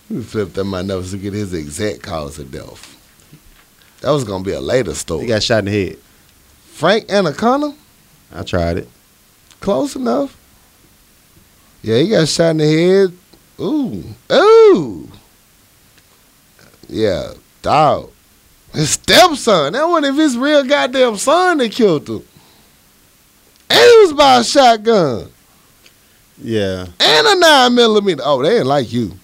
Let 0.10 0.18
me 0.18 0.24
flip 0.24 0.54
them 0.54 0.68
my 0.68 0.82
notes 0.82 1.12
to 1.12 1.18
get 1.18 1.34
his 1.34 1.54
exact 1.54 2.02
cause 2.04 2.38
of 2.40 2.52
death. 2.52 2.92
That 4.02 4.12
was 4.12 4.24
gonna 4.24 4.44
be 4.44 4.52
a 4.52 4.62
later 4.62 4.94
story. 4.94 5.22
He 5.22 5.28
got 5.28 5.42
shot 5.44 5.60
in 5.60 5.66
the 5.66 5.72
head. 5.72 5.98
Frank 6.74 7.10
Anaconda, 7.12 7.74
I 8.34 8.44
tried 8.44 8.78
it. 8.78 8.90
close 9.62 9.96
enough. 9.96 10.38
Yeah, 11.82 11.98
he 12.00 12.10
got 12.10 12.28
shot 12.28 12.52
in 12.52 12.58
the 12.58 12.66
head. 12.72 13.18
Ooh, 13.60 14.04
ooh. 14.32 15.10
Yeah, 16.88 17.34
dog. 17.62 18.12
His 18.74 18.92
stepson. 18.92 19.74
That 19.74 19.86
wasn't 19.88 20.08
if 20.08 20.16
his 20.18 20.38
real 20.38 20.64
goddamn 20.64 21.18
son 21.18 21.58
that 21.60 21.72
killed 21.72 22.08
him. 22.10 22.24
And 23.70 23.80
it 23.80 24.02
was 24.04 24.14
by 24.14 24.40
a 24.40 24.44
shotgun 24.44 25.32
Yeah. 26.38 26.86
and 27.00 27.28
a 27.28 27.36
nine 27.40 27.74
millimeter. 27.74 28.22
Oh, 28.24 28.44
they 28.44 28.50
didn't 28.50 28.68
like 28.68 28.92
you. 28.92 29.18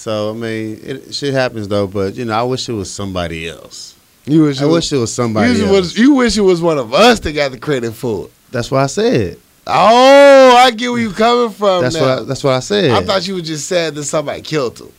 So 0.00 0.30
I 0.30 0.32
mean, 0.32 0.80
it 0.82 1.14
shit 1.14 1.34
happens 1.34 1.68
though. 1.68 1.86
But 1.86 2.14
you 2.14 2.24
know, 2.24 2.32
I 2.32 2.42
wish 2.42 2.70
it 2.70 2.72
was 2.72 2.90
somebody 2.90 3.46
else. 3.46 3.94
You 4.24 4.44
wish 4.44 4.58
I 4.58 4.64
it 4.64 4.68
was, 4.68 4.74
wish 4.76 4.92
it 4.92 4.96
was 4.96 5.12
somebody 5.12 5.52
you, 5.52 5.66
else. 5.66 5.72
was, 5.72 5.98
you 5.98 6.14
wish 6.14 6.38
it 6.38 6.40
was 6.40 6.62
one 6.62 6.78
of 6.78 6.94
us 6.94 7.20
that 7.20 7.32
got 7.32 7.52
the 7.52 7.58
credit 7.58 7.92
for 7.92 8.24
it. 8.24 8.32
That's 8.50 8.70
what 8.70 8.80
I 8.80 8.86
said. 8.86 9.38
Oh, 9.66 10.56
I 10.56 10.70
get 10.70 10.90
where 10.90 11.00
you 11.02 11.12
coming 11.12 11.52
from. 11.52 11.82
That's 11.82 11.96
now. 11.96 12.00
what 12.00 12.18
I, 12.18 12.22
that's 12.22 12.42
what 12.42 12.54
I 12.54 12.60
said. 12.60 12.92
I 12.92 13.04
thought 13.04 13.28
you 13.28 13.34
were 13.34 13.42
just 13.42 13.68
sad 13.68 13.94
that 13.94 14.04
somebody 14.04 14.40
killed 14.40 14.80
him. 14.80 14.90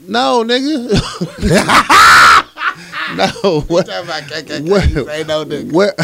no, 0.00 0.44
nigga. 0.44 0.90
no. 3.42 3.60
What? 3.68 3.86
Where- 3.88 5.10
Ain't 5.10 5.28
no 5.28 5.44
nigga. 5.44 5.72
Where 5.72 5.94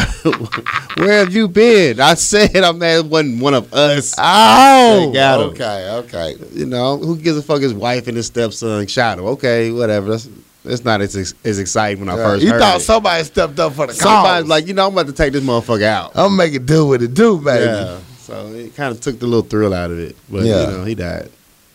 where 0.97 1.19
have 1.19 1.33
you 1.33 1.47
been? 1.47 1.99
I 1.99 2.13
said 2.15 2.55
I'm 2.57 2.77
mad 2.79 3.05
it 3.05 3.05
wasn't 3.05 3.41
one 3.41 3.53
of 3.53 3.73
us. 3.73 4.15
Oh, 4.17 5.11
got 5.13 5.41
him. 5.41 5.49
okay, 5.49 5.89
okay. 5.91 6.35
You 6.53 6.65
know, 6.65 6.97
who 6.97 7.17
gives 7.17 7.37
a 7.37 7.41
fuck 7.43 7.61
his 7.61 7.73
wife 7.73 8.07
and 8.07 8.17
his 8.17 8.27
stepson 8.27 8.85
shot 8.87 9.19
him? 9.19 9.25
Okay, 9.25 9.71
whatever. 9.71 10.11
That's 10.11 10.29
it's 10.65 10.83
not 10.83 11.01
as 11.01 11.33
as 11.45 11.57
exciting 11.59 12.05
when 12.05 12.09
I 12.09 12.15
first 12.17 12.43
you 12.43 12.51
heard 12.51 12.59
thought 12.59 12.77
it. 12.77 12.81
somebody 12.81 13.23
stepped 13.23 13.59
up 13.59 13.73
for 13.73 13.87
the 13.87 13.93
Somebody's 13.93 14.49
like, 14.49 14.67
you 14.67 14.73
know, 14.73 14.87
I'm 14.87 14.93
about 14.93 15.07
to 15.07 15.13
take 15.13 15.31
this 15.33 15.43
motherfucker 15.43 15.83
out. 15.83 16.11
I'm 16.15 16.35
make 16.35 16.51
making 16.51 16.65
do 16.65 16.85
what 16.87 17.01
it 17.01 17.13
do, 17.13 17.37
baby. 17.39 17.65
Yeah. 17.65 17.99
So 18.19 18.47
it 18.53 18.75
kind 18.75 18.93
of 18.93 18.99
took 19.01 19.19
the 19.19 19.25
little 19.25 19.47
thrill 19.49 19.73
out 19.73 19.89
of 19.89 19.97
it. 19.99 20.15
But 20.29 20.43
Yeah. 20.43 20.69
you 20.69 20.77
know, 20.77 20.83
he 20.83 20.95
died. 20.95 21.29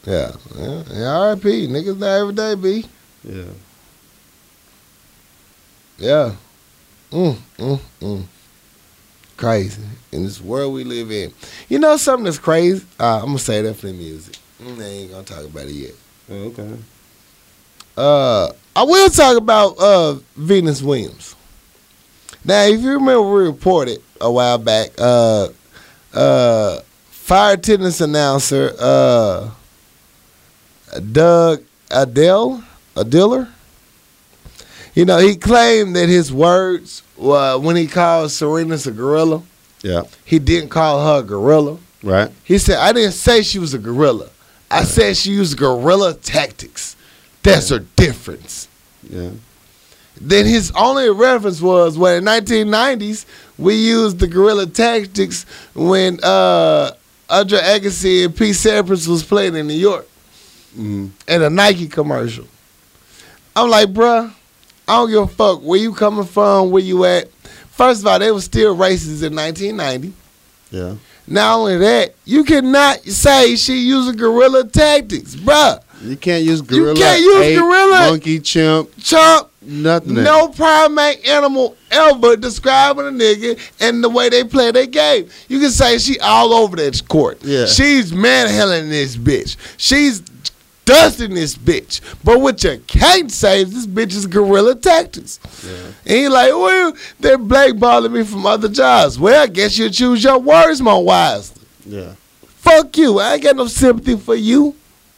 Yeah, 0.06 0.32
yeah. 0.56 0.82
yeah 0.92 1.06
R.I.P. 1.08 1.66
Niggas 1.68 1.98
die 1.98 2.18
every 2.20 2.34
day, 2.34 2.54
b. 2.56 2.86
Yeah. 3.24 3.44
Yeah. 5.98 6.34
Mm, 7.10 7.36
mm, 7.58 7.80
mm. 8.00 8.24
Crazy 9.36 9.82
in 10.12 10.24
this 10.24 10.40
world 10.40 10.74
we 10.74 10.84
live 10.84 11.10
in. 11.10 11.32
You 11.68 11.78
know 11.78 11.96
something 11.96 12.24
that's 12.24 12.38
crazy? 12.38 12.84
Uh, 12.98 13.18
I'm 13.18 13.26
gonna 13.26 13.38
say 13.38 13.62
that 13.62 13.74
for 13.74 13.86
the 13.86 13.92
music. 13.92 14.36
Mm, 14.62 14.80
I 14.80 14.84
ain't 14.84 15.10
gonna 15.10 15.24
talk 15.24 15.44
about 15.44 15.66
it 15.66 15.72
yet. 15.72 15.94
okay. 16.30 16.76
Uh, 17.96 18.50
I 18.74 18.82
will 18.82 19.10
talk 19.10 19.36
about 19.36 19.78
uh, 19.78 20.14
Venus 20.36 20.82
Williams. 20.82 21.36
Now, 22.44 22.62
if 22.64 22.80
you 22.80 22.92
remember, 22.92 23.22
we 23.22 23.44
reported 23.44 24.02
a 24.20 24.30
while 24.30 24.58
back. 24.58 24.90
Uh, 24.98 25.48
uh, 26.12 26.80
fire 27.10 27.56
tennis 27.56 28.00
announcer 28.00 28.74
uh, 28.78 29.50
Doug 31.12 31.62
Adele, 31.90 32.62
Adiller. 32.96 33.48
You 34.94 35.04
know, 35.04 35.18
he 35.18 35.36
claimed 35.36 35.96
that 35.96 36.08
his 36.08 36.32
words 36.32 37.02
uh, 37.20 37.58
when 37.58 37.76
he 37.76 37.86
called 37.86 38.30
Serena's 38.30 38.86
a 38.86 38.92
gorilla, 38.92 39.42
Yeah. 39.82 40.02
he 40.24 40.38
didn't 40.38 40.68
call 40.70 41.04
her 41.04 41.20
a 41.20 41.22
gorilla. 41.22 41.78
Right. 42.02 42.30
He 42.44 42.58
said, 42.58 42.78
I 42.78 42.92
didn't 42.92 43.12
say 43.12 43.42
she 43.42 43.58
was 43.58 43.74
a 43.74 43.78
gorilla. 43.78 44.28
I 44.70 44.84
said 44.84 45.16
she 45.16 45.30
used 45.32 45.56
gorilla 45.58 46.14
tactics. 46.14 46.96
That's 47.42 47.70
her 47.70 47.80
difference. 47.96 48.68
Yeah. 49.08 49.30
Then 50.20 50.46
his 50.46 50.70
only 50.76 51.10
reference 51.10 51.60
was 51.60 51.98
when 51.98 52.18
in 52.18 52.24
1990s 52.24 53.26
we 53.58 53.74
used 53.74 54.20
the 54.20 54.26
guerrilla 54.28 54.66
tactics 54.66 55.44
when 55.74 56.20
uh, 56.22 56.92
Andre 57.28 57.58
Agassi 57.58 58.24
and 58.26 58.36
Pete 58.36 58.54
Sampras 58.54 59.08
was 59.08 59.24
playing 59.24 59.56
in 59.56 59.66
New 59.66 59.74
York 59.74 60.06
hmm 60.74 61.08
in 61.28 61.42
a 61.42 61.50
Nike 61.50 61.88
commercial. 61.88 62.46
I'm 63.56 63.70
like, 63.70 63.88
bruh, 63.92 64.32
I 64.86 64.96
don't 64.96 65.10
give 65.10 65.22
a 65.22 65.26
fuck 65.26 65.60
where 65.62 65.78
you 65.80 65.94
coming 65.94 66.24
from, 66.24 66.70
where 66.70 66.82
you 66.82 67.04
at. 67.04 67.30
First 67.70 68.02
of 68.02 68.06
all, 68.06 68.18
they 68.18 68.30
were 68.30 68.40
still 68.40 68.76
racist 68.76 69.22
in 69.22 69.34
1990. 69.34 70.12
Yeah. 70.70 70.94
Not 71.26 71.58
only 71.58 71.78
that, 71.78 72.14
you 72.26 72.44
cannot 72.44 73.00
say 73.00 73.56
she 73.56 73.78
using 73.78 74.16
guerrilla 74.16 74.64
tactics, 74.68 75.34
bruh. 75.34 75.80
You 76.02 76.16
can't 76.16 76.44
use 76.44 76.60
gorilla. 76.60 76.94
You 76.94 77.00
can't 77.00 77.20
use 77.20 77.36
ape, 77.46 77.58
gorilla. 77.58 78.10
Monkey, 78.10 78.40
chimp, 78.40 78.90
Chump, 79.00 79.50
nothing. 79.62 80.14
no 80.22 80.48
primate 80.48 81.26
animal 81.26 81.76
ever 81.90 82.36
describing 82.36 83.06
a 83.06 83.10
nigga 83.10 83.58
and 83.80 84.04
the 84.04 84.08
way 84.10 84.28
they 84.28 84.44
play 84.44 84.70
their 84.70 84.86
game. 84.86 85.28
You 85.48 85.60
can 85.60 85.70
say 85.70 85.96
she 85.96 86.18
all 86.20 86.52
over 86.52 86.76
that 86.76 87.08
court. 87.08 87.38
Yeah. 87.42 87.64
She's 87.64 88.12
manhandling 88.12 88.90
this 88.90 89.16
bitch. 89.16 89.56
She's 89.78 90.20
dusting 90.84 91.34
this 91.34 91.56
bitch. 91.56 92.00
But 92.22 92.40
what 92.40 92.62
you 92.64 92.82
can't 92.86 93.30
say 93.30 93.62
is 93.62 93.72
this 93.72 93.86
bitch 93.86 94.14
is 94.14 94.26
guerrilla 94.26 94.74
tactics. 94.74 95.40
Yeah. 95.64 95.86
And 96.06 96.18
he 96.18 96.28
like, 96.28 96.50
well, 96.50 96.92
they're 97.20 97.38
blackballing 97.38 98.12
me 98.12 98.24
from 98.24 98.46
other 98.46 98.68
jobs. 98.68 99.18
Well, 99.18 99.42
I 99.42 99.46
guess 99.46 99.78
you 99.78 99.90
choose 99.90 100.22
your 100.22 100.38
words 100.38 100.80
more 100.80 101.04
wisely. 101.04 101.62
Yeah. 101.86 102.14
Fuck 102.42 102.96
you. 102.96 103.18
I 103.18 103.34
ain't 103.34 103.42
got 103.42 103.56
no 103.56 103.66
sympathy 103.66 104.16
for 104.16 104.34
you. 104.34 104.74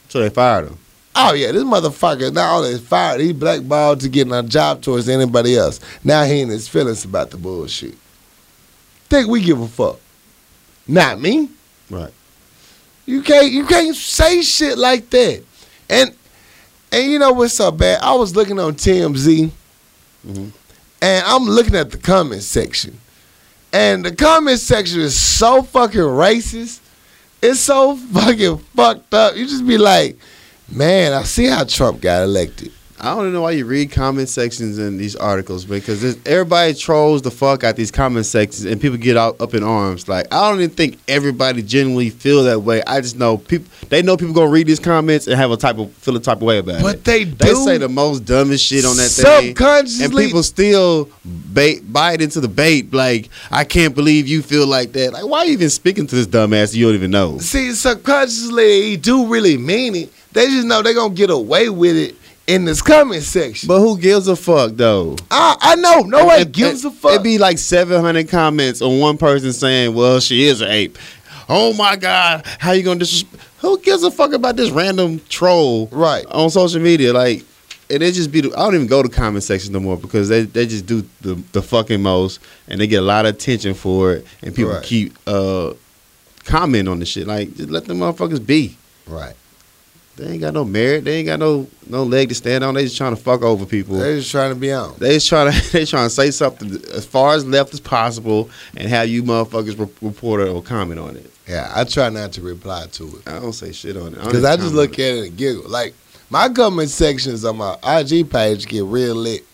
So 0.09 0.21
they 0.21 0.31
fired 0.31 0.69
him. 0.69 0.79
Oh 1.19 1.33
yeah, 1.33 1.51
this 1.51 1.65
motherfucker 1.65 2.31
not 2.31 2.59
only 2.59 2.77
fired, 2.79 3.23
he 3.23 3.33
blackballed 3.33 4.01
to 4.01 4.11
getting 4.11 4.35
a 4.35 4.43
job 4.43 4.83
towards 4.83 5.09
anybody 5.09 5.57
else. 5.57 5.81
Now 6.05 6.25
he 6.25 6.43
in 6.43 6.51
his 6.51 6.69
feelings 6.69 7.07
about 7.07 7.31
the 7.31 7.39
bullshit. 7.39 7.97
Think 9.09 9.29
we 9.29 9.41
give 9.41 9.59
a 9.59 9.67
fuck? 9.67 9.99
Not 10.87 11.21
me. 11.21 11.49
Right. 11.89 12.13
You 13.07 13.23
can't 13.23 13.51
you 13.51 13.65
can't 13.65 13.97
say 13.97 14.43
shit 14.43 14.77
like 14.77 15.09
that. 15.11 15.43
And 15.89 16.15
and 16.93 17.11
you 17.13 17.19
know 17.19 17.33
what's 17.33 17.55
so 17.55 17.71
bad? 17.71 18.01
I 18.03 18.15
was 18.15 18.35
looking 18.37 18.59
on 18.59 18.75
TMZ 18.75 19.51
Mhm. 20.27 20.51
and 21.03 21.25
I'm 21.27 21.45
looking 21.45 21.75
at 21.75 21.91
the 21.91 21.99
comment 21.99 22.43
section. 22.43 23.01
And 23.73 24.05
the 24.05 24.15
comment 24.15 24.59
section 24.61 25.01
is 25.01 25.19
so 25.19 25.63
fucking 25.63 26.01
racist. 26.01 26.81
It's 27.43 27.61
so 27.61 27.97
fucking 28.13 28.59
fucked 28.75 29.13
up. 29.13 29.37
You 29.37 29.47
just 29.47 29.67
be 29.67 29.79
like, 29.79 30.19
man, 30.71 31.13
I 31.13 31.23
see 31.25 31.47
how 31.47 31.65
Trump 31.65 32.01
got 32.01 32.23
elected. 32.23 32.73
I 32.99 33.15
don't 33.15 33.33
know 33.33 33.43
why 33.43 33.51
you 33.51 33.67
read 33.67 33.91
comment 33.91 34.29
sections 34.29 34.79
in 34.79 34.97
these 34.97 35.15
articles 35.17 35.67
because 35.67 36.03
everybody 36.25 36.73
trolls 36.73 37.21
the 37.21 37.31
fuck 37.31 37.63
out 37.63 37.77
these 37.77 37.91
comment 37.91 38.25
sections 38.25 38.65
and 38.65 38.81
people 38.81 38.97
get 38.97 39.19
out 39.19 39.39
up 39.41 39.53
in 39.53 39.63
arms. 39.63 40.09
Like 40.09 40.33
I 40.33 40.49
don't 40.49 40.61
even 40.61 40.71
think 40.71 40.99
everybody 41.07 41.63
genuinely 41.63 42.09
feel 42.09 42.45
that 42.45 42.61
way. 42.61 42.83
I 42.87 43.03
just 43.03 43.17
know 43.17 43.37
people. 43.37 43.69
They 43.89 44.03
know 44.03 44.17
people 44.17 44.35
gonna 44.35 44.51
read 44.51 44.67
these 44.67 44.81
comments 44.81 45.27
and 45.27 45.37
have 45.37 45.51
a 45.51 45.57
type 45.57 45.79
of 45.79 45.93
feel 45.93 46.17
a 46.17 46.21
type 46.21 46.39
of 46.39 46.43
way 46.45 46.59
about 46.59 46.77
it. 46.77 46.83
But 46.83 46.95
it. 46.97 47.05
they 47.05 47.25
They 47.25 47.49
do 47.49 47.65
say 47.65 47.77
the 47.77 47.89
most 47.89 48.25
dumbest 48.25 48.65
shit 48.65 48.85
on 48.87 48.97
that 48.97 49.11
thing. 49.11 49.49
subconsciously. 49.49 50.05
And 50.05 50.15
people 50.15 50.43
still 50.43 51.11
bait, 51.53 51.93
bite 51.93 52.23
into 52.23 52.41
the 52.41 52.49
bait. 52.49 52.93
Like, 52.93 53.29
I 53.51 53.65
can't 53.65 53.95
believe 53.95 54.27
you 54.27 54.43
feel 54.43 54.67
like 54.67 54.93
that. 54.93 55.13
Like, 55.13 55.27
why 55.27 55.41
are 55.41 55.47
you 55.47 55.53
even 55.53 55.71
speaking 55.71 56.07
to 56.07 56.15
this 56.15 56.27
dumbass 56.27 56.75
you 56.75 56.87
don't 56.87 56.95
even 56.95 57.11
know? 57.11 57.39
see, 57.39 57.73
subconsciously, 57.73 58.83
he 58.83 58.97
do 58.97 59.27
really 59.27 59.57
mean 59.59 59.95
it. 59.95 60.13
They 60.33 60.47
just 60.47 60.67
know 60.67 60.83
they 60.83 60.95
gonna 60.95 61.15
get 61.15 61.31
away 61.31 61.69
with 61.69 61.97
it 61.97 62.17
in 62.47 62.65
this 62.65 62.81
comment 62.83 63.23
section. 63.23 63.67
But 63.69 63.81
who 63.81 63.99
gives 63.99 64.29
a 64.29 64.37
fuck, 64.37 64.73
though? 64.75 65.17
I, 65.31 65.57
I 65.61 65.75
know 65.77 66.03
nobody 66.03 66.43
It- 66.43 66.53
gives 66.53 66.85
it- 66.85 66.89
a 66.89 66.91
fuck. 66.93 67.13
It'd 67.13 67.23
be 67.23 67.39
like 67.39 67.59
700 67.59 68.29
comments 68.29 68.81
on 68.83 68.99
one 69.01 69.19
person 69.19 69.53
saying, 69.53 69.95
well, 69.95 70.21
she 70.21 70.45
is 70.45 70.61
an 70.61 70.71
ape. 70.71 70.99
Oh, 71.49 71.73
my 71.75 71.97
God. 71.97 72.45
How 72.59 72.73
you 72.73 72.83
going 72.83 72.99
to 72.99 73.05
disrespect? 73.05 73.43
Who 73.59 73.79
gives 73.81 74.03
a 74.05 74.11
fuck 74.11 74.33
about 74.33 74.57
this 74.57 74.71
random 74.71 75.21
troll 75.29 75.89
right. 75.91 76.25
on 76.27 76.51
social 76.51 76.81
media? 76.81 77.13
Like, 77.13 77.45
and 77.89 78.03
it 78.03 78.13
just 78.15 78.31
be, 78.33 78.41
I 78.41 78.49
don't 78.65 78.75
even 78.75 78.87
go 78.87 79.03
to 79.03 79.09
comment 79.09 79.45
sections 79.45 79.71
no 79.71 79.81
more 79.81 79.97
because 79.97 80.29
they, 80.29 80.43
they 80.43 80.67
just 80.67 80.87
do 80.87 81.05
the, 81.21 81.35
the 81.53 81.63
fucking 81.63 82.03
most 82.03 82.41
and 82.69 82.81
they 82.81 82.87
get 82.89 82.97
a 82.99 83.07
lot 83.07 83.27
of 83.27 83.35
attention 83.37 83.75
for 83.75 84.13
it 84.15 84.27
and 84.43 84.55
people 84.55 84.73
Right. 84.73 84.83
keep 84.83 85.17
uh 85.27 85.73
commenting 86.45 86.89
on 86.89 86.99
the 86.99 87.07
shit. 87.07 87.27
Like, 87.27 87.55
just 87.57 87.71
let 87.71 87.85
the 87.87 87.95
motherfuckers 87.95 88.45
be. 88.45 88.77
Right. 89.07 89.35
They 90.17 90.29
ain't 90.29 90.41
got 90.41 90.55
no 90.55 90.65
merit. 90.65 91.05
They 91.05 91.19
ain't 91.19 91.27
got 91.27 91.39
no 91.39 91.67
no 91.87 92.03
leg 92.03 92.31
to 92.31 92.35
stand 92.35 92.65
on. 92.65 92.75
They 92.75 92.85
just 92.85 92.97
trying 92.97 93.15
to 93.15 93.21
fuck 93.21 93.43
over 93.43 93.67
people. 93.67 93.99
They're 93.99 94.17
just 94.17 94.31
trying 94.31 94.53
to 94.53 94.59
be 94.59 94.73
on. 94.73 94.95
They 94.99 95.15
just 95.15 95.29
trying 95.29 95.53
to 95.53 95.73
they 95.73 95.85
trying 95.85 96.07
to 96.07 96.15
say 96.15 96.31
something 96.31 96.73
as 96.95 97.05
far 97.05 97.35
as 97.35 97.45
left 97.45 97.75
as 97.75 97.81
possible 97.81 98.49
and 98.77 98.89
have 98.89 99.09
you 99.09 99.23
motherfuckers 99.23 99.79
re- 99.79 100.09
report 100.09 100.41
or 100.41 100.63
comment 100.63 100.99
on 101.01 101.17
it. 101.17 101.31
Yeah, 101.47 101.71
I 101.75 101.85
try 101.85 102.09
not 102.09 102.33
to 102.33 102.41
reply 102.41 102.87
to 102.93 103.05
it. 103.19 103.29
I 103.29 103.39
don't 103.39 103.53
say 103.53 103.71
shit 103.73 103.97
on 103.97 104.15
it 104.15 104.17
Because 104.17 104.45
I 104.45 104.57
just 104.57 104.75
look 104.75 104.95
at 104.95 104.99
it 104.99 105.29
and 105.29 105.37
giggle. 105.37 105.69
Like, 105.69 105.95
my 106.29 106.49
comment 106.49 106.91
sections 106.91 107.45
on 107.45 107.59
my 107.59 107.77
IG 107.85 108.29
page 108.29 108.67
get 108.67 108.83
real 108.83 109.15
lit. 109.15 109.45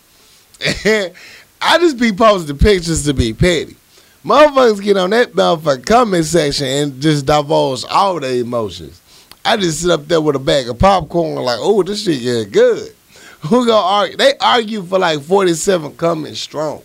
I 0.64 1.79
just 1.79 1.98
be 1.98 2.12
posting 2.12 2.57
pictures 2.57 3.05
to 3.05 3.12
be 3.12 3.35
petty. 3.35 3.77
Motherfuckers 4.25 4.83
get 4.83 4.96
on 4.96 5.11
that 5.11 5.33
motherfucking 5.33 5.85
comment 5.85 6.25
section 6.25 6.66
and 6.66 7.03
just 7.03 7.27
divulge 7.27 7.85
all 7.90 8.18
their 8.20 8.37
emotions. 8.37 9.01
I 9.44 9.57
just 9.57 9.81
sit 9.81 9.90
up 9.90 10.07
there 10.07 10.20
with 10.20 10.37
a 10.37 10.38
bag 10.38 10.68
of 10.68 10.78
popcorn 10.78 11.35
like, 11.42 11.59
oh, 11.61 11.83
this 11.83 12.05
shit 12.05 12.20
yeah 12.20 12.44
good. 12.44 12.94
Who 13.42 13.66
gonna 13.66 13.72
argue? 13.87 14.16
They 14.16 14.35
argue 14.40 14.83
for 14.85 14.98
like 14.98 15.20
47 15.20 15.96
coming 15.96 16.35
strong. 16.35 16.83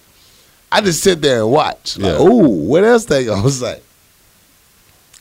I 0.72 0.82
just 0.82 1.02
sit 1.04 1.22
there 1.22 1.41
and 1.43 1.52
watch. 1.52 1.98
Like, 1.98 2.13
Yeah. 2.13 2.22
ooh, 2.22 2.48
what 2.67 2.84
else 2.84 3.06
they 3.06 3.26
gonna 3.26 3.50
say? 3.52 3.80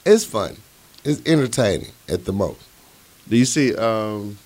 It's 0.05 0.25
fun. 0.25 0.57
It's 1.05 1.21
entertaining 1.27 1.91
at 2.09 2.25
the 2.25 2.33
most. 2.33 2.61
Do 3.29 3.37
you 3.37 3.45
see 3.45 3.75
um 3.77 4.39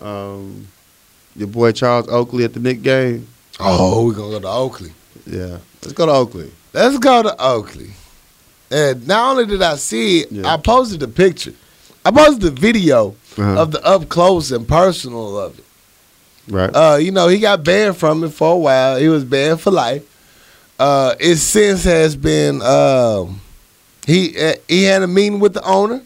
um 0.00 0.66
your 1.36 1.48
boy 1.48 1.72
Charles 1.72 2.08
Oakley 2.08 2.44
at 2.44 2.54
the 2.54 2.60
Knick 2.60 2.82
game? 2.82 3.28
Oh, 3.60 4.06
we're 4.06 4.14
gonna 4.14 4.30
go 4.32 4.40
to 4.40 4.48
Oakley. 4.48 4.92
Yeah. 5.26 5.58
Let's 5.82 5.92
go 5.92 6.06
to 6.06 6.12
Oakley. 6.12 6.50
Let's 6.72 6.98
go 6.98 7.22
to 7.22 7.34
Oakley. 7.42 7.90
And 8.70 9.06
not 9.06 9.30
only 9.32 9.46
did 9.46 9.62
I 9.62 9.76
see 9.76 10.20
it, 10.20 10.32
Yeah. 10.32 10.52
I 10.52 10.56
posted 10.56 11.02
a 11.02 11.08
picture. 11.08 11.52
I 12.04 12.10
posted 12.10 12.42
the 12.42 12.50
video 12.50 13.14
Uh-huh. 13.36 13.62
of 13.62 13.70
the 13.72 13.84
up 13.84 14.08
close 14.08 14.50
and 14.52 14.66
personal 14.66 15.38
of 15.38 15.58
it. 15.58 15.64
right. 16.48 16.70
Uh, 16.74 16.96
you 16.96 17.10
know, 17.12 17.28
he 17.28 17.38
got 17.38 17.62
banned 17.64 17.96
from 17.96 18.24
it 18.24 18.30
for 18.30 18.52
a 18.54 18.56
while. 18.56 18.96
He 18.98 19.08
was 19.08 19.24
banned 19.24 19.60
for 19.60 19.70
life. 19.70 20.02
Uh, 20.78 21.14
it 21.20 21.36
since 21.36 21.84
has 21.84 22.16
been 22.16 22.60
um, 22.62 23.40
he 24.06 24.36
uh, 24.40 24.54
he 24.66 24.84
had 24.84 25.02
a 25.02 25.06
meeting 25.06 25.38
with 25.38 25.52
the 25.54 25.62
owner. 25.62 26.02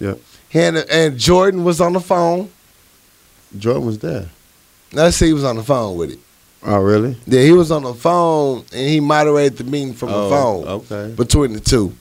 Yeah. 0.00 0.14
He 0.48 0.58
a, 0.58 0.84
and 0.92 1.16
Jordan 1.18 1.64
was 1.64 1.80
on 1.80 1.92
the 1.92 2.00
phone. 2.00 2.50
Jordan 3.56 3.86
was 3.86 3.98
there. 3.98 4.28
Let's 4.92 5.16
see, 5.16 5.26
he 5.26 5.32
was 5.32 5.44
on 5.44 5.56
the 5.56 5.62
phone 5.62 5.96
with 5.96 6.10
it. 6.12 6.18
Oh 6.64 6.78
really? 6.80 7.16
Yeah, 7.26 7.42
he 7.42 7.52
was 7.52 7.70
on 7.70 7.82
the 7.84 7.94
phone 7.94 8.64
and 8.72 8.88
he 8.88 9.00
moderated 9.00 9.58
the 9.58 9.64
meeting 9.64 9.94
from 9.94 10.08
oh, 10.10 10.24
the 10.24 10.36
phone. 10.36 10.68
Okay. 10.68 11.14
between 11.14 11.52
the 11.52 11.60
two. 11.60 11.92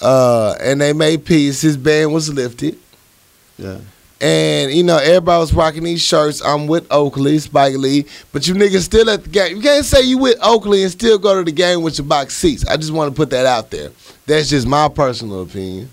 Uh, 0.00 0.54
and 0.60 0.80
they 0.80 0.92
made 0.92 1.24
peace. 1.24 1.60
His 1.62 1.76
ban 1.76 2.12
was 2.12 2.32
lifted. 2.32 2.78
Yeah. 3.58 3.78
And, 4.20 4.72
you 4.72 4.82
know, 4.82 4.96
everybody 4.96 5.40
was 5.40 5.52
rocking 5.52 5.84
these 5.84 6.02
shirts. 6.02 6.42
I'm 6.42 6.66
with 6.66 6.86
Oakley, 6.90 7.38
Spike 7.38 7.74
Lee. 7.76 8.06
But 8.32 8.46
you 8.46 8.54
niggas 8.54 8.82
still 8.82 9.10
at 9.10 9.24
the 9.24 9.28
game. 9.28 9.56
You 9.56 9.62
can't 9.62 9.84
say 9.84 10.02
you 10.02 10.18
with 10.18 10.38
Oakley 10.42 10.82
and 10.82 10.90
still 10.90 11.18
go 11.18 11.36
to 11.36 11.44
the 11.44 11.52
game 11.52 11.82
with 11.82 11.98
your 11.98 12.06
box 12.06 12.34
seats. 12.36 12.66
I 12.66 12.76
just 12.76 12.92
want 12.92 13.12
to 13.12 13.16
put 13.16 13.30
that 13.30 13.44
out 13.44 13.70
there. 13.70 13.90
That's 14.26 14.48
just 14.48 14.66
my 14.66 14.88
personal 14.88 15.42
opinion. 15.42 15.90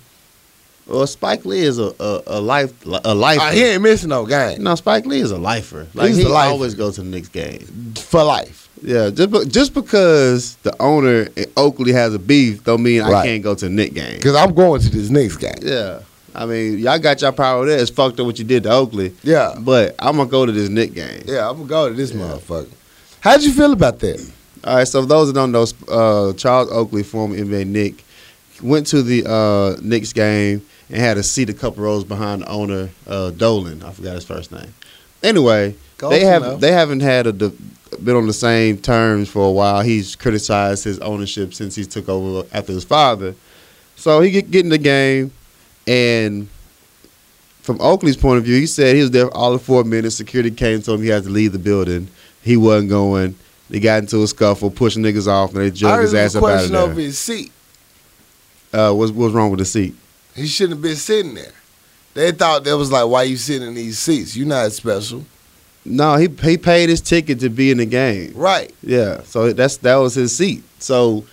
Well, 0.87 1.07
Spike 1.07 1.45
Lee 1.45 1.59
is 1.61 1.79
a 1.79 1.93
a, 1.99 2.21
a 2.27 2.41
life 2.41 2.73
a 2.85 3.13
lifer. 3.15 3.41
Uh, 3.41 3.51
he 3.51 3.63
ain't 3.63 3.81
missing 3.81 4.09
no 4.09 4.25
game 4.25 4.61
no, 4.63 4.75
Spike 4.75 5.05
Lee 5.05 5.19
is 5.21 5.31
a 5.31 5.37
lifer. 5.37 5.87
Like 5.93 6.07
He's 6.09 6.17
he 6.17 6.23
lifer. 6.25 6.51
always 6.51 6.75
goes 6.75 6.95
to 6.95 7.01
the 7.01 7.07
Knicks 7.09 7.29
game. 7.29 7.93
for 7.95 8.23
life. 8.23 8.67
Yeah, 8.83 9.11
just 9.11 9.31
be- 9.31 9.45
just 9.45 9.73
because 9.75 10.55
the 10.63 10.75
owner 10.81 11.27
in 11.35 11.45
Oakley 11.55 11.91
has 11.93 12.15
a 12.15 12.19
beef, 12.19 12.63
don't 12.63 12.81
mean 12.81 13.01
I 13.03 13.23
can't 13.23 13.43
go 13.43 13.53
to 13.53 13.65
the 13.65 13.71
Knick 13.71 13.93
game. 13.93 14.15
Because 14.15 14.35
I'm 14.35 14.53
going 14.55 14.81
to 14.81 14.89
this 14.89 15.09
next 15.11 15.37
game. 15.37 15.53
Yeah, 15.61 15.99
I 16.33 16.45
mean 16.47 16.79
y'all 16.79 16.97
got 16.97 17.21
y'all 17.21 17.31
power 17.31 17.65
there. 17.67 17.77
It's 17.79 17.91
fucked 17.91 18.19
up 18.19 18.25
what 18.25 18.39
you 18.39 18.43
did 18.45 18.63
to 18.63 18.71
Oakley, 18.71 19.13
Yeah. 19.23 19.53
but 19.59 19.95
I'm 19.99 20.17
gonna 20.17 20.29
go 20.29 20.45
to 20.47 20.51
this 20.51 20.67
Knick 20.69 20.93
game. 20.95 21.21
Yeah, 21.27 21.47
I'm 21.49 21.57
to 21.61 21.63
go 21.65 21.89
to 21.89 21.95
this 21.95 22.11
Yeah. 22.11 22.21
motherfucker. 22.21 22.69
How'd 23.19 23.43
you 23.43 23.53
feel 23.53 23.71
about 23.71 23.99
that? 23.99 24.19
All 24.63 24.75
right, 24.77 24.87
so 24.87 25.01
for 25.01 25.07
those 25.07 25.27
that 25.27 25.33
don't 25.33 25.51
know, 25.51 25.65
uh, 25.87 26.33
Charles 26.33 26.71
Oakley, 26.71 27.03
former 27.03 27.35
NBA 27.35 27.65
Knick, 27.67 28.03
went 28.61 28.87
to 28.87 29.01
the 29.01 29.25
uh, 29.27 29.79
Knicks 29.81 30.13
game 30.13 30.65
and 30.89 30.97
had 30.97 31.17
a 31.17 31.23
seat 31.23 31.49
a 31.49 31.53
couple 31.53 31.83
rows 31.83 32.03
behind 32.03 32.41
the 32.41 32.49
owner, 32.49 32.89
uh, 33.07 33.31
Dolan. 33.31 33.83
I 33.83 33.91
forgot 33.91 34.15
his 34.15 34.25
first 34.25 34.51
name. 34.51 34.73
Anyway, 35.23 35.75
they 35.99 36.21
have 36.21 36.59
they 36.59 36.71
haven't 36.71 37.01
had 37.01 37.27
a 37.27 37.33
been 37.33 38.15
on 38.15 38.27
the 38.27 38.33
same 38.33 38.77
terms 38.77 39.29
for 39.29 39.45
a 39.45 39.51
while. 39.51 39.81
He's 39.81 40.15
criticized 40.15 40.83
his 40.83 40.99
ownership 40.99 41.53
since 41.53 41.75
he 41.75 41.85
took 41.85 42.09
over 42.09 42.47
after 42.53 42.73
his 42.73 42.83
father. 42.83 43.35
So 43.95 44.21
he 44.21 44.31
get, 44.31 44.49
get 44.49 44.63
in 44.65 44.69
the 44.69 44.77
game, 44.77 45.31
and 45.85 46.47
from 47.61 47.79
Oakley's 47.79 48.17
point 48.17 48.39
of 48.39 48.45
view, 48.45 48.55
he 48.55 48.65
said 48.65 48.95
he 48.95 49.01
was 49.01 49.11
there 49.11 49.27
for 49.27 49.33
all 49.35 49.53
the 49.53 49.59
four 49.59 49.83
minutes. 49.83 50.15
Security 50.15 50.49
came 50.49 50.81
to 50.81 50.93
him 50.93 51.01
he 51.01 51.09
had 51.09 51.23
to 51.23 51.29
leave 51.29 51.51
the 51.51 51.59
building. 51.59 52.07
He 52.41 52.57
wasn't 52.57 52.89
going. 52.89 53.35
They 53.69 53.79
got 53.79 53.99
into 53.99 54.21
a 54.23 54.27
scuffle, 54.27 54.71
pushing 54.71 55.03
niggas 55.03 55.27
off, 55.27 55.53
and 55.53 55.61
they 55.61 55.71
jumped 55.71 56.01
his 56.01 56.13
ass 56.13 56.35
up 56.35 56.43
out 56.43 56.49
of 56.49 56.53
question 56.55 56.75
over 56.75 56.99
his 56.99 57.19
seat. 57.19 57.51
Uh, 58.73 58.93
what's 58.93 59.11
what's 59.11 59.33
wrong 59.33 59.49
with 59.51 59.59
the 59.59 59.65
seat? 59.65 59.95
He 60.35 60.47
shouldn't 60.47 60.77
have 60.77 60.81
been 60.81 60.95
sitting 60.95 61.33
there. 61.35 61.51
They 62.13 62.31
thought 62.31 62.63
that 62.63 62.77
was 62.77 62.91
like, 62.91 63.07
why 63.07 63.23
you 63.23 63.37
sitting 63.37 63.67
in 63.67 63.73
these 63.73 63.97
seats? 63.99 64.35
You 64.35 64.45
not 64.45 64.71
special, 64.71 65.25
No, 65.85 66.15
he 66.15 66.27
he 66.41 66.57
paid 66.57 66.89
his 66.89 67.01
ticket 67.01 67.39
to 67.41 67.49
be 67.49 67.71
in 67.71 67.77
the 67.77 67.85
game. 67.85 68.33
right? 68.35 68.73
Yeah, 68.83 69.21
so 69.23 69.51
that's 69.53 69.77
that 69.77 69.95
was 69.95 70.15
his 70.15 70.35
seat. 70.35 70.63
So, 70.79 71.25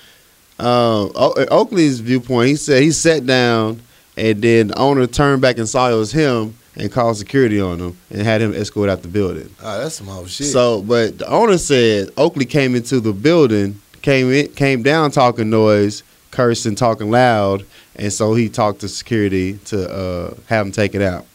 O- 0.60 1.34
Oakley's 1.50 2.00
viewpoint, 2.00 2.48
he 2.48 2.56
said 2.56 2.82
he 2.82 2.90
sat 2.92 3.24
down, 3.26 3.80
and 4.16 4.42
then 4.42 4.68
the 4.68 4.78
owner 4.78 5.06
turned 5.06 5.40
back 5.42 5.58
and 5.58 5.68
saw 5.68 5.90
it 5.90 5.94
was 5.94 6.12
him, 6.12 6.54
and 6.76 6.90
called 6.92 7.16
security 7.16 7.60
on 7.60 7.78
him 7.80 7.96
and 8.10 8.22
had 8.22 8.40
him 8.40 8.54
escorted 8.54 8.92
out 8.92 9.02
the 9.02 9.08
building. 9.08 9.52
Oh, 9.62 9.80
that's 9.80 9.96
some 9.96 10.06
whole 10.06 10.26
shit. 10.26 10.46
So, 10.46 10.82
but 10.82 11.18
the 11.18 11.28
owner 11.28 11.58
said 11.58 12.10
Oakley 12.16 12.44
came 12.44 12.74
into 12.76 13.00
the 13.00 13.12
building, 13.12 13.80
came 14.02 14.32
in, 14.32 14.48
came 14.54 14.82
down 14.84 15.10
talking 15.10 15.50
noise, 15.50 16.02
cursing, 16.42 16.76
talking 16.76 17.10
loud, 17.10 17.64
and 17.96 18.12
so 18.12 18.32
he 18.34 18.48
talked 18.48 18.80
to 18.82 18.88
security 18.88 19.54
to 19.64 19.90
uh, 19.90 20.34
have 20.46 20.66
him 20.66 20.70
taken 20.72 21.02
out. 21.02 21.26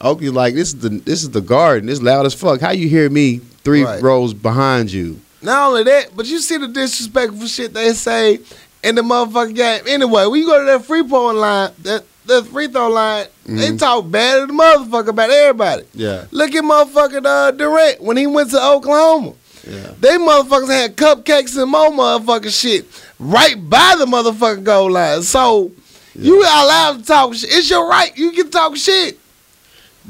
Oakley 0.00 0.30
like 0.30 0.54
this 0.54 0.68
is 0.68 0.78
the 0.80 0.88
this 0.88 1.22
is 1.22 1.30
the 1.30 1.42
garden. 1.42 1.90
It's 1.90 2.00
loud 2.00 2.24
as 2.24 2.32
fuck. 2.32 2.60
How 2.62 2.70
you 2.70 2.88
hear 2.88 3.10
me 3.10 3.38
three 3.62 3.84
Right. 3.84 4.00
rows 4.02 4.32
behind 4.32 4.90
you? 4.90 5.20
Not 5.42 5.68
only 5.68 5.82
that, 5.84 6.16
but 6.16 6.24
you 6.26 6.38
see 6.38 6.56
the 6.56 6.68
disrespectful 6.68 7.46
shit 7.46 7.74
they 7.74 7.92
say 7.92 8.40
in 8.82 8.94
the 8.94 9.02
motherfucking 9.02 9.54
game. 9.54 9.82
Anyway, 9.86 10.24
when 10.26 10.40
you 10.40 10.46
go 10.46 10.58
to 10.60 10.64
that 10.64 10.84
free 10.86 11.02
throw 11.06 11.26
line, 11.32 11.72
that 11.82 12.04
that 12.26 12.46
free 12.46 12.68
throw 12.68 12.88
line, 12.88 13.26
they 13.44 13.70
Mhm. 13.72 13.78
talk 13.78 14.10
bad 14.10 14.40
to 14.40 14.46
the 14.46 14.52
motherfucker 14.54 15.08
about 15.08 15.30
everybody. 15.30 15.82
Yeah, 15.94 16.24
Look 16.30 16.54
at 16.54 16.64
motherfucking 16.64 17.26
uh, 17.26 17.50
Durant 17.50 18.00
when 18.00 18.16
he 18.16 18.26
went 18.26 18.50
to 18.52 18.62
Oklahoma. 18.64 19.32
Yeah. 19.68 19.92
They 20.00 20.16
motherfuckers 20.16 20.70
had 20.70 20.96
cupcakes 20.96 21.60
and 21.60 21.70
more 21.70 21.90
motherfucking 21.90 22.58
shit 22.58 22.86
right 23.18 23.56
by 23.68 23.96
the 23.98 24.06
motherfucking 24.06 24.64
goal 24.64 24.90
line. 24.90 25.22
So 25.22 25.72
you 26.14 26.40
allowed 26.40 27.00
to 27.00 27.04
talk 27.04 27.34
shit. 27.34 27.50
It's 27.52 27.70
your 27.70 27.88
right. 27.88 28.16
You 28.16 28.32
can 28.32 28.50
talk 28.50 28.76
shit. 28.76 29.18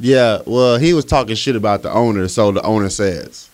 Yeah, 0.01 0.43
well, 0.47 0.79
he 0.79 0.95
was 0.95 1.05
talking 1.05 1.35
shit 1.35 1.57
about 1.57 1.83
the 1.83 1.93
owner, 1.93 2.29
so 2.29 2.53
the 2.53 2.63
owner 2.63 2.89
says. 2.89 3.51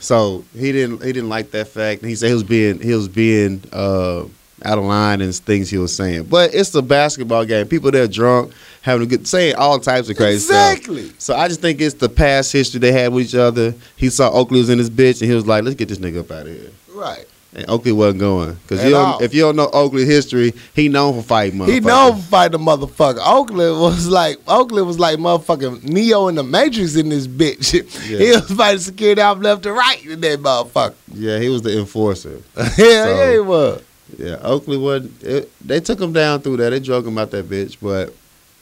So 0.00 0.44
he 0.56 0.72
didn't 0.72 1.02
he 1.04 1.12
didn't 1.12 1.28
like 1.28 1.50
that 1.52 1.68
fact. 1.68 2.04
He 2.04 2.14
said 2.14 2.28
he 2.28 2.34
was 2.34 2.42
being 2.42 2.80
he 2.80 2.94
was 2.94 3.08
being 3.08 3.62
uh, 3.72 4.24
out 4.64 4.78
of 4.78 4.84
line 4.84 5.20
and 5.20 5.34
things 5.34 5.70
he 5.70 5.78
was 5.78 5.94
saying. 5.94 6.24
But 6.24 6.54
it's 6.54 6.74
a 6.74 6.82
basketball 6.82 7.44
game. 7.44 7.66
People 7.68 7.90
there 7.90 8.06
drunk, 8.08 8.52
having 8.82 9.02
a 9.06 9.06
good 9.06 9.26
saying 9.26 9.54
all 9.56 9.78
types 9.80 10.08
of 10.08 10.16
crazy 10.16 10.38
stuff. 10.40 10.72
exactly. 10.76 11.12
So 11.18 11.34
I 11.36 11.48
just 11.48 11.60
think 11.60 11.80
it's 11.80 11.94
the 11.94 12.08
past 12.08 12.52
history 12.52 12.80
they 12.80 12.92
had 12.92 13.12
with 13.12 13.26
each 13.26 13.34
other. 13.34 13.74
He 13.96 14.10
saw 14.10 14.30
Oakley 14.30 14.58
was 14.60 14.70
in 14.70 14.78
his 14.78 14.90
bitch, 14.90 15.20
and 15.20 15.28
he 15.30 15.34
was 15.34 15.46
like, 15.46 15.64
"Let's 15.64 15.76
get 15.76 15.88
this 15.88 15.98
nigga 15.98 16.20
up 16.20 16.30
out 16.30 16.46
of 16.46 16.52
here." 16.54 16.70
Right. 16.94 17.24
And 17.54 17.68
Oakley 17.68 17.92
wasn't 17.92 18.20
going 18.20 18.54
because 18.54 18.80
At 18.80 18.86
you 18.86 18.92
don't, 18.92 19.04
all. 19.06 19.22
if 19.22 19.34
you 19.34 19.42
don't 19.42 19.56
know 19.56 19.68
Oakley 19.74 20.06
history, 20.06 20.54
he 20.74 20.88
known 20.88 21.12
for 21.20 21.22
fighting 21.22 21.58
motherfuckers. 21.58 21.68
He 21.74 21.80
known 21.80 22.16
for 22.16 22.22
fight 22.22 22.52
the 22.52 22.58
motherfucker. 22.58 23.18
Oakley 23.22 23.70
was 23.70 24.08
like 24.08 24.38
Oakley 24.48 24.80
was 24.82 24.98
like 24.98 25.18
motherfucking 25.18 25.84
Neo 25.84 26.28
in 26.28 26.36
the 26.36 26.42
Matrix 26.42 26.96
in 26.96 27.10
this 27.10 27.26
bitch. 27.26 27.74
Yeah. 28.08 28.18
He 28.18 28.30
was 28.30 28.50
fighting 28.52 28.80
security 28.80 29.20
off 29.20 29.38
left 29.38 29.66
and 29.66 29.76
right 29.76 30.02
in 30.06 30.22
that 30.22 30.38
motherfucker. 30.40 30.94
Yeah, 31.12 31.40
he 31.40 31.50
was 31.50 31.60
the 31.60 31.78
enforcer. 31.78 32.40
yeah, 32.56 32.64
So- 32.70 32.84
yeah, 32.86 33.32
he 33.32 33.38
was. 33.40 33.82
Yeah, 34.18 34.36
Oakley 34.42 34.76
wasn't. 34.78 35.22
It, 35.22 35.50
they 35.66 35.80
took 35.80 36.00
him 36.00 36.12
down 36.12 36.40
through 36.40 36.58
that. 36.58 36.70
They 36.70 36.80
drug 36.80 37.06
him 37.06 37.18
out 37.18 37.30
that 37.30 37.48
bitch. 37.48 37.76
But 37.80 38.14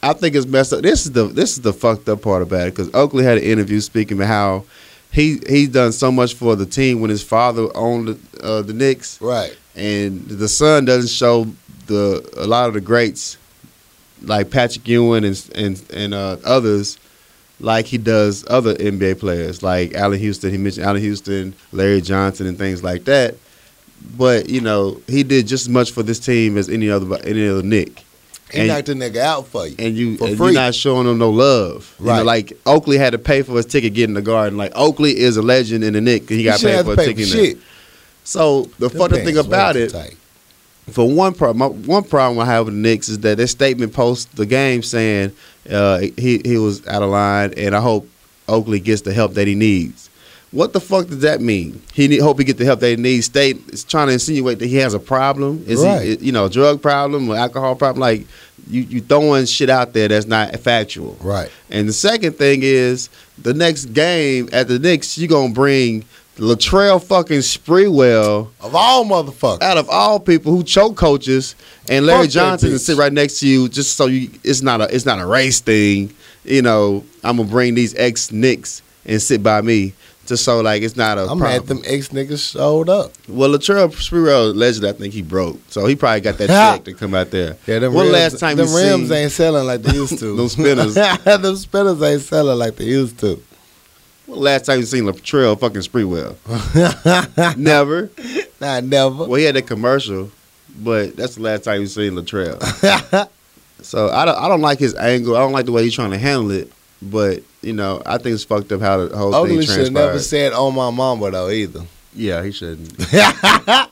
I 0.02 0.12
think 0.12 0.34
it's 0.34 0.46
messed 0.46 0.72
up. 0.72 0.82
This 0.82 1.06
is 1.06 1.12
the 1.12 1.24
this 1.24 1.52
is 1.52 1.60
the 1.62 1.72
fucked 1.72 2.08
up 2.08 2.22
part 2.22 2.42
about 2.42 2.68
it 2.68 2.74
because 2.74 2.92
Oakley 2.94 3.24
had 3.24 3.38
an 3.38 3.44
interview 3.44 3.80
speaking 3.80 4.16
about 4.18 4.28
how 4.28 4.64
he 5.12 5.38
he's 5.48 5.68
done 5.70 5.92
so 5.92 6.10
much 6.12 6.34
for 6.34 6.54
the 6.56 6.66
team 6.66 7.00
when 7.00 7.10
his 7.10 7.22
father 7.22 7.68
owned 7.74 8.08
the, 8.08 8.42
uh, 8.44 8.62
the 8.62 8.72
Knicks, 8.72 9.20
Right. 9.20 9.56
and 9.74 10.26
the 10.28 10.48
son 10.48 10.84
doesn't 10.84 11.10
show 11.10 11.46
the 11.86 12.28
a 12.36 12.46
lot 12.46 12.68
of 12.68 12.74
the 12.74 12.80
greats 12.80 13.36
like 14.22 14.50
Patrick 14.50 14.86
Ewing 14.86 15.24
and 15.24 15.50
and 15.54 15.82
and 15.92 16.14
uh, 16.14 16.36
others 16.44 16.98
like 17.58 17.86
he 17.86 17.98
does 17.98 18.44
other 18.48 18.74
NBA 18.76 19.18
players 19.18 19.62
like 19.62 19.94
Allan 19.94 20.18
Houston. 20.18 20.50
He 20.50 20.56
mentioned 20.58 20.86
Allan 20.86 21.02
Houston, 21.02 21.54
Larry 21.72 22.00
Johnson, 22.00 22.46
and 22.46 22.56
things 22.56 22.82
like 22.82 23.04
that. 23.04 23.34
But 24.16 24.48
you 24.48 24.60
know, 24.60 25.00
he 25.06 25.22
did 25.22 25.46
just 25.46 25.64
as 25.64 25.68
much 25.68 25.90
for 25.92 26.02
this 26.02 26.18
team 26.18 26.56
as 26.58 26.68
any 26.68 26.90
other 26.90 27.16
any 27.24 27.46
other 27.48 27.62
Knick. 27.62 28.02
He 28.52 28.58
And- 28.58 28.68
knocked 28.68 28.86
the 28.86 28.94
nigga 28.94 29.18
out 29.18 29.46
for 29.46 29.66
you. 29.66 29.76
And 29.78 29.96
you 29.96 30.16
For 30.16 30.26
and 30.26 30.36
free. 30.36 30.46
you're 30.48 30.54
not 30.54 30.74
showing 30.74 31.06
him 31.06 31.18
no 31.18 31.30
love. 31.30 31.94
You 32.00 32.06
know, 32.06 32.12
Right. 32.12 32.26
like 32.26 32.52
Oakley 32.66 32.96
had 32.98 33.12
to 33.12 33.18
pay 33.18 33.42
for 33.42 33.56
his 33.56 33.66
ticket 33.66 33.94
getting 33.94 34.14
the 34.14 34.22
garden. 34.22 34.58
Like 34.58 34.72
Oakley 34.74 35.16
is 35.18 35.36
a 35.36 35.42
legend 35.42 35.84
in 35.84 35.92
the 35.92 36.00
Knick. 36.00 36.28
He 36.28 36.42
got 36.42 36.58
shouldn't 36.58 36.86
paid 36.86 36.94
for 36.96 37.00
a 37.00 37.04
ticket. 37.04 37.28
for 37.28 37.32
shit. 37.36 37.58
So 38.24 38.68
the 38.80 38.88
Them 38.88 38.98
funny 38.98 39.24
thing 39.24 39.36
about 39.38 39.76
it, 39.76 39.94
for 40.90 41.08
one 41.08 41.32
problem, 41.34 41.84
one 41.84 42.02
problem 42.02 42.38
I 42.40 42.46
have 42.50 42.66
with 42.66 42.74
the 42.74 42.80
Knicks 42.80 43.08
is 43.08 43.20
that 43.20 43.36
their 43.38 43.46
statement 43.46 43.92
post 43.92 44.34
the 44.34 44.46
game 44.46 44.82
saying 44.82 45.30
uh, 45.70 46.00
he 46.16 46.40
he 46.44 46.56
was 46.58 46.84
out 46.88 47.02
of 47.02 47.10
line, 47.10 47.54
and 47.56 47.76
I 47.76 47.80
hope 47.80 48.08
Oakley 48.48 48.80
gets 48.80 49.02
the 49.02 49.12
help 49.12 49.34
that 49.34 49.46
he 49.46 49.54
needs. 49.54 50.09
What 50.52 50.72
the 50.72 50.80
fuck 50.80 51.06
does 51.06 51.20
that 51.20 51.40
mean? 51.40 51.80
He 51.92 52.08
need, 52.08 52.20
hope 52.20 52.38
he 52.38 52.44
get 52.44 52.58
the 52.58 52.64
help 52.64 52.80
that 52.80 52.88
he 52.88 52.96
needs. 52.96 53.26
State 53.26 53.56
is 53.68 53.84
trying 53.84 54.08
to 54.08 54.14
insinuate 54.14 54.58
that 54.58 54.66
he 54.66 54.76
has 54.76 54.94
a 54.94 54.98
problem. 54.98 55.64
Is 55.68 55.80
Right. 55.80 56.18
he, 56.18 56.26
you 56.26 56.32
know, 56.32 56.48
drug 56.48 56.82
problem 56.82 57.28
or 57.28 57.36
alcohol 57.36 57.76
problem? 57.76 58.00
Like 58.00 58.26
you, 58.68 58.82
you 58.82 59.00
throwing 59.00 59.46
shit 59.46 59.70
out 59.70 59.92
there 59.92 60.08
that's 60.08 60.26
not 60.26 60.54
factual. 60.58 61.16
Right. 61.20 61.50
And 61.70 61.88
the 61.88 61.92
second 61.92 62.32
thing 62.36 62.60
is 62.64 63.10
the 63.40 63.54
next 63.54 63.86
game 63.92 64.48
at 64.52 64.66
the 64.66 64.78
Knicks, 64.80 65.16
you 65.16 65.28
gonna 65.28 65.52
bring 65.54 66.04
Latrell 66.36 67.02
fucking 67.02 67.40
Sprewell 67.40 68.48
Of 68.60 68.74
all 68.74 69.04
motherfuckers. 69.04 69.62
out 69.62 69.76
of 69.78 69.88
all 69.88 70.18
people 70.18 70.52
who 70.52 70.62
choke 70.64 70.96
coaches 70.96 71.54
and 71.88 72.06
Larry 72.06 72.24
Fuck 72.24 72.30
Johnson 72.32 72.70
to 72.70 72.78
sit 72.78 72.96
right 72.96 73.12
next 73.12 73.40
to 73.40 73.46
you 73.48 73.68
just 73.68 73.96
so 73.96 74.06
you 74.06 74.30
it's 74.42 74.62
not 74.62 74.80
a 74.80 74.94
it's 74.94 75.06
not 75.06 75.20
a 75.20 75.26
race 75.26 75.60
thing. 75.60 76.12
You 76.44 76.62
know, 76.62 77.04
I'm 77.22 77.36
gonna 77.36 77.48
bring 77.48 77.74
these 77.74 77.94
ex 77.94 78.32
Knicks 78.32 78.82
and 79.06 79.20
sit 79.20 79.42
by 79.42 79.60
me 79.60 79.92
just 80.30 80.44
so 80.44 80.60
like 80.60 80.80
it's 80.82 80.96
not 80.96 81.18
a 81.18 81.22
I'm 81.22 81.38
problem. 81.38 81.42
mad 81.42 81.66
them 81.66 81.82
ex 81.84 82.08
niggas 82.08 82.52
showed 82.52 82.88
up. 82.88 83.12
Well, 83.28 83.50
Latrell 83.50 83.88
Sprewell 83.90 84.50
allegedly 84.52 84.88
I 84.88 84.92
think 84.92 85.12
he 85.12 85.20
broke, 85.22 85.58
so 85.68 85.84
he 85.86 85.94
probably 85.94 86.22
got 86.22 86.38
that 86.38 86.46
check 86.76 86.84
to 86.84 86.94
come 86.94 87.14
out 87.14 87.30
there. 87.30 87.56
Yeah, 87.66 87.80
them 87.80 87.92
When 87.92 88.06
rims, 88.06 88.12
last 88.14 88.38
time 88.40 88.58
you 88.58 88.64
rims 88.74 89.10
ain't 89.10 89.32
selling 89.32 89.66
like 89.66 89.82
they 89.82 89.92
used 89.94 90.18
to. 90.20 90.34
those 90.36 90.52
spinners. 90.52 90.94
them 91.24 91.56
spinners 91.56 92.00
ain't 92.02 92.22
selling 92.22 92.58
like 92.58 92.76
they 92.76 92.84
used 92.86 93.18
to. 93.20 93.42
when 94.26 94.38
last 94.40 94.64
time 94.66 94.78
you 94.78 94.86
seen 94.86 95.04
Latrell 95.04 95.58
fucking 95.60 95.82
Sprewell? 95.82 96.36
Never. 97.58 98.10
Nah, 98.60 98.80
never. 98.80 99.24
Well, 99.26 99.34
he 99.34 99.44
had 99.44 99.56
a 99.56 99.62
commercial, 99.62 100.30
but 100.78 101.16
that's 101.16 101.34
the 101.34 101.42
last 101.42 101.64
time 101.64 101.80
you 101.80 101.86
seen 101.86 102.12
Latrell. 102.12 102.58
So 103.82 104.10
I 104.10 104.24
don't, 104.26 104.36
I 104.38 104.46
don't 104.48 104.60
like 104.60 104.78
his 104.78 104.94
angle. 104.94 105.36
I 105.36 105.40
don't 105.40 105.52
like 105.52 105.64
the 105.66 105.72
way 105.72 105.82
he's 105.84 105.94
trying 105.94 106.10
to 106.10 106.18
handle 106.18 106.50
it. 106.50 106.70
But 107.02 107.42
you 107.62 107.72
know, 107.72 108.02
I 108.04 108.18
think 108.18 108.34
it's 108.34 108.44
fucked 108.44 108.70
up 108.72 108.80
how 108.80 109.06
the 109.06 109.16
whole 109.16 109.34
Oakley 109.34 109.58
thing 109.58 109.66
should 109.66 109.74
transpired. 109.74 110.06
never 110.06 110.18
said 110.18 110.52
"on 110.52 110.74
my 110.74 110.90
mama" 110.90 111.30
though 111.30 111.48
either. 111.50 111.84
yeah, 112.14 112.42
he 112.44 112.52
shouldn't. 112.52 112.92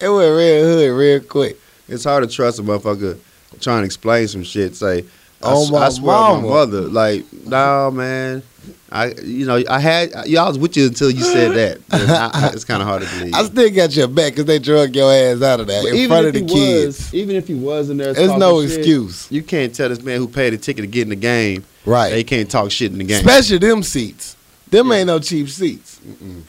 It 0.00 0.08
went 0.08 0.36
real 0.36 0.64
hood 0.64 0.90
real 0.98 1.20
quick. 1.20 1.60
It's 1.88 2.02
hard 2.02 2.28
to 2.28 2.34
trust 2.34 2.58
a 2.58 2.62
motherfucker 2.62 3.18
trying 3.60 3.82
to 3.82 3.86
explain 3.86 4.26
some 4.26 4.42
shit. 4.42 4.74
Say, 4.74 5.04
I, 5.42 5.48
On 5.48 5.54
oh, 5.56 5.70
my 5.70 5.86
I 5.86 5.88
swear 5.90 6.16
mama. 6.16 6.42
my 6.42 6.48
mother. 6.48 6.80
Like, 6.82 7.24
no, 7.46 7.90
man. 7.90 8.42
I, 8.90 9.12
you 9.22 9.46
know, 9.46 9.62
I 9.70 9.80
had 9.80 10.10
y'all 10.26 10.48
was 10.48 10.58
with 10.58 10.76
you 10.76 10.86
until 10.86 11.10
you 11.10 11.22
said 11.24 11.52
that. 11.56 11.80
I- 11.90 12.30
I- 12.48 12.50
it's 12.52 12.64
kind 12.64 12.82
of 12.82 12.88
hard 12.88 13.02
to 13.02 13.08
believe. 13.18 13.34
I 13.34 13.44
still 13.44 13.70
got 13.70 13.96
your 13.96 14.06
back 14.08 14.32
because 14.32 14.44
they 14.44 14.58
drug 14.58 14.94
your 14.94 15.10
ass 15.10 15.40
out 15.42 15.60
of 15.60 15.66
that 15.68 15.84
in 15.86 16.08
front 16.08 16.26
of 16.26 16.34
the 16.34 16.40
he 16.40 16.46
kids. 16.46 16.98
was, 16.98 17.14
even 17.14 17.36
if 17.36 17.48
he 17.48 17.54
was 17.54 17.88
in 17.90 17.96
there, 17.96 18.12
There's 18.12 18.36
no 18.36 18.60
shit, 18.66 18.78
excuse, 18.78 19.28
You 19.32 19.42
can't 19.42 19.74
tell 19.74 19.88
this 19.88 20.02
man 20.02 20.18
who 20.18 20.28
paid 20.28 20.52
a 20.52 20.58
ticket 20.58 20.82
to 20.82 20.86
get 20.86 21.02
in 21.02 21.08
the 21.08 21.16
game 21.16 21.64
Right, 21.86 22.10
they 22.10 22.22
can't 22.22 22.50
talk 22.50 22.70
shit 22.70 22.92
in 22.92 22.98
the 22.98 23.04
game. 23.04 23.26
Especially 23.26 23.58
them 23.58 23.82
seats. 23.82 24.36
Them 24.70 24.88
Yeah. 24.88 24.94
ain't 24.96 25.06
no 25.06 25.18
cheap 25.18 25.48
seats. 25.48 25.98
Mm-mm. 26.06 26.42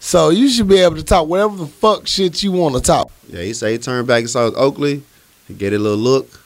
So 0.00 0.30
you 0.30 0.48
should 0.48 0.68
be 0.68 0.78
able 0.78 0.96
to 0.96 1.02
talk 1.04 1.28
whatever 1.28 1.56
the 1.56 1.66
fuck 1.66 2.06
shit 2.06 2.42
you 2.42 2.52
want 2.52 2.74
to 2.74 2.80
talk. 2.80 3.10
Yeah, 3.28 3.42
he 3.42 3.52
said 3.52 3.72
he 3.72 3.78
turned 3.78 4.06
back 4.06 4.20
and 4.20 4.30
saw 4.30 4.46
Oakley. 4.46 5.02
He 5.46 5.54
gave 5.54 5.72
it 5.72 5.76
a 5.76 5.78
little 5.78 5.98
look. 5.98 6.40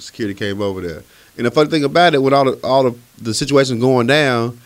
Security 0.00 0.34
came 0.34 0.60
over 0.60 0.80
there. 0.80 1.02
And 1.36 1.46
the 1.46 1.50
funny 1.50 1.70
thing 1.70 1.84
about 1.84 2.14
it, 2.14 2.22
with 2.22 2.32
all 2.32 2.44
the 2.50 2.58
all 2.66 2.90
the, 2.90 2.98
the 3.20 3.34
situation 3.34 3.78
going 3.78 4.06
down, 4.06 4.60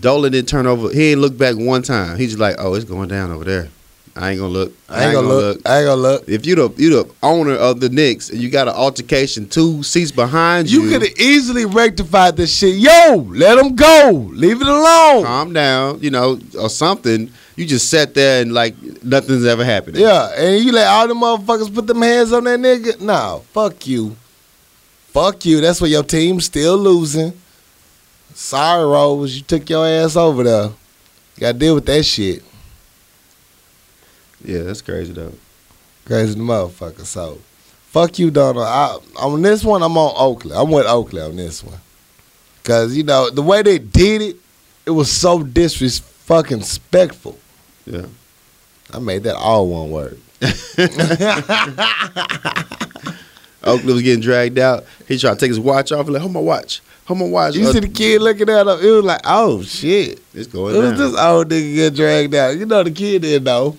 Dolan 0.00 0.32
didn't 0.32 0.48
turn 0.48 0.66
over. 0.66 0.88
He 0.88 1.10
didn't 1.10 1.20
look 1.22 1.36
back 1.36 1.56
one 1.56 1.82
time. 1.82 2.16
He's 2.16 2.30
just 2.30 2.40
like, 2.40 2.56
oh, 2.58 2.74
it's 2.74 2.84
going 2.84 3.08
down 3.08 3.30
over 3.30 3.44
there. 3.44 3.68
I 4.16 4.30
ain't 4.32 4.40
gonna 4.40 4.52
look. 4.52 4.72
I 4.88 5.04
ain't 5.04 5.14
gonna 5.14 5.28
look. 5.28 5.60
I 5.64 5.78
ain't 5.78 5.86
gonna 5.86 6.00
look. 6.00 6.28
If 6.28 6.44
you 6.44 6.56
the 6.56 6.72
you 6.76 6.90
the 6.90 7.14
owner 7.22 7.52
of 7.54 7.78
the 7.78 7.88
Knicks 7.88 8.30
and 8.30 8.40
you 8.40 8.50
got 8.50 8.66
an 8.66 8.74
altercation 8.74 9.48
two 9.48 9.82
seats 9.84 10.10
behind 10.10 10.68
you, 10.68 10.82
You 10.82 10.90
could 10.90 11.02
have 11.02 11.18
easily 11.20 11.66
rectified 11.66 12.36
this 12.36 12.56
shit. 12.56 12.76
Yo, 12.76 13.14
let 13.28 13.58
him 13.58 13.76
go. 13.76 14.28
Leave 14.32 14.60
it 14.60 14.66
alone. 14.66 15.24
calm 15.24 15.52
down, 15.52 16.00
you 16.00 16.10
know, 16.10 16.38
or 16.58 16.68
something. 16.68 17.30
You 17.54 17.66
just 17.66 17.90
sat 17.90 18.14
there 18.14 18.42
and 18.42 18.52
like 18.52 18.74
nothing's 19.04 19.44
ever 19.44 19.64
happened. 19.64 19.96
Yeah, 19.96 20.32
and 20.36 20.64
you 20.64 20.72
let 20.72 20.88
all 20.88 21.06
the 21.06 21.14
motherfuckers 21.14 21.72
put 21.72 21.86
them 21.86 22.02
hands 22.02 22.32
on 22.32 22.44
that 22.44 22.58
nigga. 22.58 23.00
Nah, 23.00 23.38
fuck 23.38 23.86
you. 23.86 24.16
Fuck 25.08 25.46
you. 25.46 25.60
That's 25.60 25.80
why 25.80 25.88
your 25.88 26.02
team's 26.02 26.44
still 26.44 26.76
losing. 26.76 27.32
Sorry, 28.34 28.84
Rose. 28.84 29.36
You 29.36 29.42
took 29.42 29.68
your 29.68 29.86
ass 29.86 30.16
over 30.16 30.44
there. 30.44 30.64
You 30.64 31.40
gotta 31.40 31.58
deal 31.58 31.74
with 31.74 31.86
that 31.86 32.04
shit. 32.04 32.42
yeah, 34.44 34.62
that's 34.62 34.82
crazy 34.82 35.12
though. 35.12 35.32
Crazy 36.04 36.34
the 36.34 36.40
motherfucker. 36.40 37.04
So, 37.04 37.38
fuck 37.86 38.18
you, 38.18 38.30
Donald. 38.30 38.66
I, 38.66 38.98
on 39.18 39.42
this 39.42 39.64
one, 39.64 39.82
I'm 39.82 39.96
on 39.96 40.14
Oakley. 40.16 40.54
I'm 40.54 40.70
with 40.70 40.86
Oakley 40.86 41.22
on 41.22 41.36
this 41.36 41.64
one. 41.64 41.78
Cause 42.64 42.94
you 42.94 43.02
know 43.02 43.30
the 43.30 43.42
way 43.42 43.62
they 43.62 43.78
did 43.78 44.20
it, 44.20 44.36
it 44.84 44.90
was 44.90 45.10
so 45.10 45.42
disrespectful. 45.42 47.38
Yeah. 47.86 48.06
I 48.92 48.98
made 48.98 49.22
that 49.24 49.36
all 49.36 49.68
one 49.68 49.90
word. 49.90 50.18
Oakley 53.64 53.92
was 53.92 54.02
getting 54.02 54.20
dragged 54.22 54.58
out. 54.58 54.84
He 55.06 55.18
tried 55.18 55.34
to 55.34 55.40
take 55.40 55.48
his 55.50 55.60
watch 55.60 55.90
off 55.92 56.06
and 56.06 56.12
like, 56.14 56.20
hold 56.22 56.32
my 56.32 56.40
watch. 56.40 56.80
Hold 57.06 57.20
my 57.20 57.26
watch. 57.26 57.54
You 57.56 57.66
Uh, 57.68 57.72
see 57.72 57.80
the 57.80 57.88
kid 57.88 58.20
looking 58.22 58.48
at 58.48 58.66
him. 58.66 58.78
It 58.80 58.90
was 58.90 59.04
like, 59.04 59.20
oh 59.24 59.62
shit. 59.62 60.20
it's 60.34 60.46
going 60.46 60.74
It 60.76 60.78
was 60.78 60.90
down. 60.90 60.98
this 60.98 61.20
old 61.20 61.48
nigga 61.48 61.74
get 61.74 61.94
dragged 61.94 62.34
out. 62.34 62.56
You 62.56 62.66
know 62.66 62.82
the 62.82 62.90
kid 62.90 63.22
didn't 63.22 63.44
know. 63.44 63.76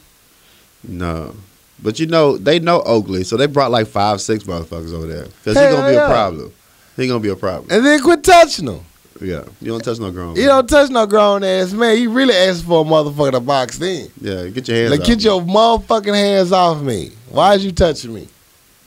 No. 0.88 1.36
But 1.82 2.00
you 2.00 2.08
know, 2.08 2.38
they 2.38 2.60
know 2.60 2.82
Oakley, 2.82 3.24
so 3.24 3.38
they 3.38 3.46
brought 3.46 3.72
like 3.72 3.88
five, 3.88 4.20
six 4.22 4.44
motherfuckers 4.44 4.94
over 4.94 5.08
there. 5.08 5.24
Because 5.26 5.56
Hell 5.56 5.68
he's 5.68 5.76
gonna 5.76 5.90
be 5.92 5.96
a 5.96 6.08
problem. 6.08 6.54
He 6.98 7.08
gonna 7.08 7.20
be 7.22 7.30
a 7.30 7.36
problem. 7.36 7.68
And 7.72 7.86
then 7.86 8.02
quit 8.02 8.24
touching 8.24 8.68
him. 8.68 8.82
Yeah. 9.22 9.44
You 9.62 9.68
don't 9.72 9.84
touch 9.84 10.00
no 10.00 10.12
grown. 10.12 10.36
You 10.36 10.44
man. 10.44 10.50
don't 10.50 10.68
touch 10.70 10.90
no 10.90 11.06
grown 11.06 11.44
ass 11.44 11.72
man. 11.74 11.98
You 11.98 12.10
really 12.12 12.34
asked 12.34 12.66
for 12.66 12.82
a 12.82 12.88
motherfucker 12.88 13.32
to 13.32 13.40
box 13.42 13.80
in. 13.82 14.10
Yeah, 14.20 14.48
get 14.48 14.68
your 14.68 14.78
hands 14.78 14.92
Like, 14.92 15.02
off 15.02 15.08
get 15.08 15.18
me. 15.20 15.24
your 15.24 15.42
motherfucking 15.42 16.14
hands 16.14 16.52
off 16.52 16.82
me. 16.82 17.12
Why 17.30 17.56
is 17.56 17.64
you 17.66 17.72
touching 17.72 18.14
me? 18.14 18.28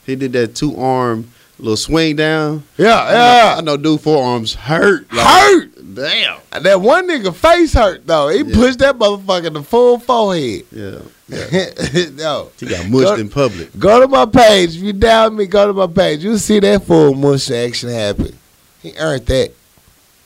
He 0.05 0.15
did 0.15 0.33
that 0.33 0.55
two 0.55 0.75
arm 0.77 1.29
little 1.59 1.77
swing 1.77 2.15
down. 2.17 2.63
Yeah, 2.77 2.95
I 2.99 3.11
know, 3.11 3.13
yeah. 3.13 3.55
I 3.57 3.61
know 3.61 3.77
dude 3.77 4.01
forearms 4.01 4.53
hurt. 4.55 5.11
Like, 5.13 5.25
Hurt. 5.25 5.69
Damn. 5.95 6.39
That 6.63 6.81
one 6.81 7.07
nigga 7.07 7.33
face 7.35 7.73
hurt 7.73 8.05
though. 8.07 8.29
He 8.29 8.39
Yeah. 8.39 8.55
pushed 8.55 8.79
that 8.79 8.97
motherfucker 8.97 9.45
in 9.45 9.53
the 9.53 9.63
full 9.63 9.99
forehead. 9.99 10.63
Yeah. 10.71 10.99
no. 12.15 12.49
He 12.59 12.65
got 12.65 12.89
mushed 12.89 13.05
Go- 13.05 13.15
in 13.15 13.29
public. 13.29 13.77
Go 13.79 13.99
to 14.01 14.07
my 14.07 14.25
page. 14.25 14.75
If 14.75 14.81
you 14.81 14.93
doubt 14.93 15.33
me, 15.33 15.45
go 15.45 15.67
to 15.67 15.73
my 15.73 15.87
page. 15.87 16.23
You'll 16.23 16.39
see 16.39 16.59
that 16.59 16.83
full 16.83 17.13
mush 17.13 17.49
action 17.51 17.89
happen. 17.89 18.37
He 18.81 18.93
earned 18.97 19.25
that. 19.27 19.51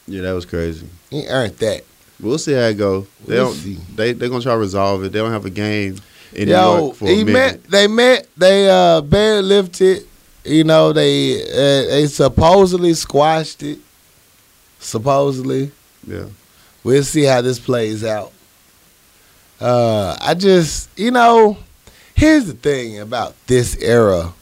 Yeah, 0.07 0.21
that 0.21 0.31
was 0.31 0.45
crazy. 0.45 0.87
He 1.09 1.27
earned 1.27 1.57
that. 1.57 1.83
We'll 2.19 2.37
see 2.37 2.53
how 2.53 2.61
it 2.61 2.77
go. 2.77 3.01
They 3.25 3.35
We'll 3.35 3.45
don't. 3.47 3.53
see. 3.55 3.77
They 3.95 4.13
they're 4.13 4.29
gonna 4.29 4.41
try 4.41 4.53
to 4.53 4.57
resolve 4.59 5.03
it. 5.03 5.11
They 5.11 5.19
don't 5.19 5.31
have 5.31 5.45
a 5.45 5.49
game 5.51 5.97
in 6.33 6.47
New 6.49 6.53
Yo, 6.55 6.77
York 6.77 6.95
for 6.95 7.05
a 7.05 7.09
he 7.09 7.23
minute. 7.23 7.33
met. 7.33 7.63
They 7.71 7.87
met. 7.87 8.27
They 8.37 8.69
uh 8.69 8.99
lifted. 9.01 10.05
You 10.45 10.63
know 10.63 10.93
they 10.93 11.41
uh, 11.43 11.89
they 11.89 12.07
supposedly 12.07 12.93
squashed 12.93 13.63
it. 13.63 13.79
Supposedly, 14.79 15.71
Yeah. 16.05 16.25
we'll 16.83 17.03
see 17.03 17.23
how 17.23 17.41
this 17.41 17.59
plays 17.59 18.03
out. 18.03 18.31
Uh, 19.59 20.15
I 20.21 20.33
just 20.35 20.89
you 20.97 21.11
know, 21.11 21.57
here's 22.15 22.45
the 22.45 22.53
thing 22.53 22.99
about 22.99 23.35
this 23.47 23.75
era 23.77 24.33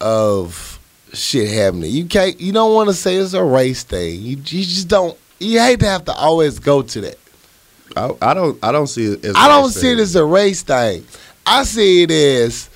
of 0.00 0.78
shit 1.12 1.50
happening. 1.50 1.90
You 1.90 2.06
can't. 2.06 2.40
You 2.40 2.52
don't 2.52 2.72
want 2.74 2.88
to 2.88 2.94
say 2.94 3.16
it's 3.16 3.32
a 3.34 3.42
race 3.42 3.82
thing. 3.82 4.20
You 4.20 4.36
you 4.36 4.64
just 4.64 4.88
don't. 4.88 5.18
You 5.40 5.58
hate 5.60 5.80
to 5.80 5.86
have 5.86 6.04
to 6.06 6.12
always 6.12 6.58
go 6.58 6.82
to 6.82 7.00
that. 7.02 7.18
I, 7.96 8.10
I 8.22 8.34
don't. 8.34 8.58
I 8.62 8.72
don't 8.72 8.86
see 8.86 9.06
it. 9.12 9.24
As 9.24 9.34
a 9.34 9.38
I 9.38 9.48
don't 9.48 9.70
see 9.70 9.92
it 9.92 9.98
as 9.98 10.14
a 10.16 10.24
race 10.24 10.62
thing. 10.62 11.04
I 11.46 11.64
see 11.64 12.02
it 12.02 12.10
as 12.10 12.68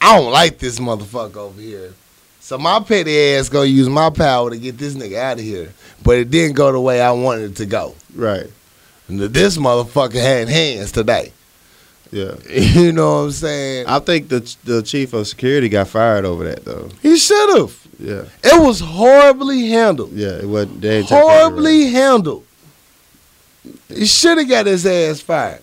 I 0.00 0.16
don't 0.18 0.32
like 0.32 0.58
this 0.58 0.78
motherfucker 0.78 1.36
over 1.36 1.60
here. 1.60 1.92
So 2.40 2.56
my 2.58 2.80
petty 2.80 3.18
ass 3.34 3.48
gonna 3.48 3.66
use 3.66 3.88
my 3.88 4.08
power 4.10 4.50
to 4.50 4.56
get 4.58 4.78
this 4.78 4.94
nigga 4.94 5.16
out 5.16 5.38
of 5.38 5.44
here. 5.44 5.72
But 6.02 6.18
it 6.18 6.30
didn't 6.30 6.54
go 6.56 6.70
the 6.72 6.80
way 6.80 7.00
I 7.00 7.10
wanted 7.10 7.52
it 7.52 7.56
to 7.56 7.66
go. 7.66 7.94
right. 8.14 8.46
And 9.08 9.20
this 9.20 9.56
motherfucker 9.56 10.20
had 10.20 10.48
hands 10.48 10.90
today. 10.92 11.32
Yeah. 12.10 12.34
You 12.50 12.92
know 12.92 13.14
what 13.18 13.24
I'm 13.26 13.30
saying? 13.32 13.86
I 13.88 13.98
think 13.98 14.28
the 14.28 14.56
the 14.64 14.82
chief 14.82 15.12
of 15.12 15.26
security 15.26 15.68
got 15.68 15.88
fired 15.88 16.24
over 16.24 16.44
that 16.44 16.64
though. 16.64 16.88
He 17.02 17.16
should 17.16 17.58
have. 17.58 17.86
Yeah. 17.98 18.24
It 18.44 18.60
was 18.60 18.80
horribly 18.80 19.68
handled. 19.68 20.12
Yeah. 20.12 20.38
It 20.38 20.46
wasn't. 20.48 20.80
They 20.80 20.88
didn't 21.02 21.08
take 21.08 21.10
care 21.10 21.22
of 21.22 21.28
it 21.28 21.32
Horribly 21.32 21.84
handled. 21.90 22.44
He 23.88 24.06
should 24.06 24.38
have 24.38 24.48
got 24.48 24.66
his 24.66 24.84
ass 24.86 25.20
fired. 25.20 25.62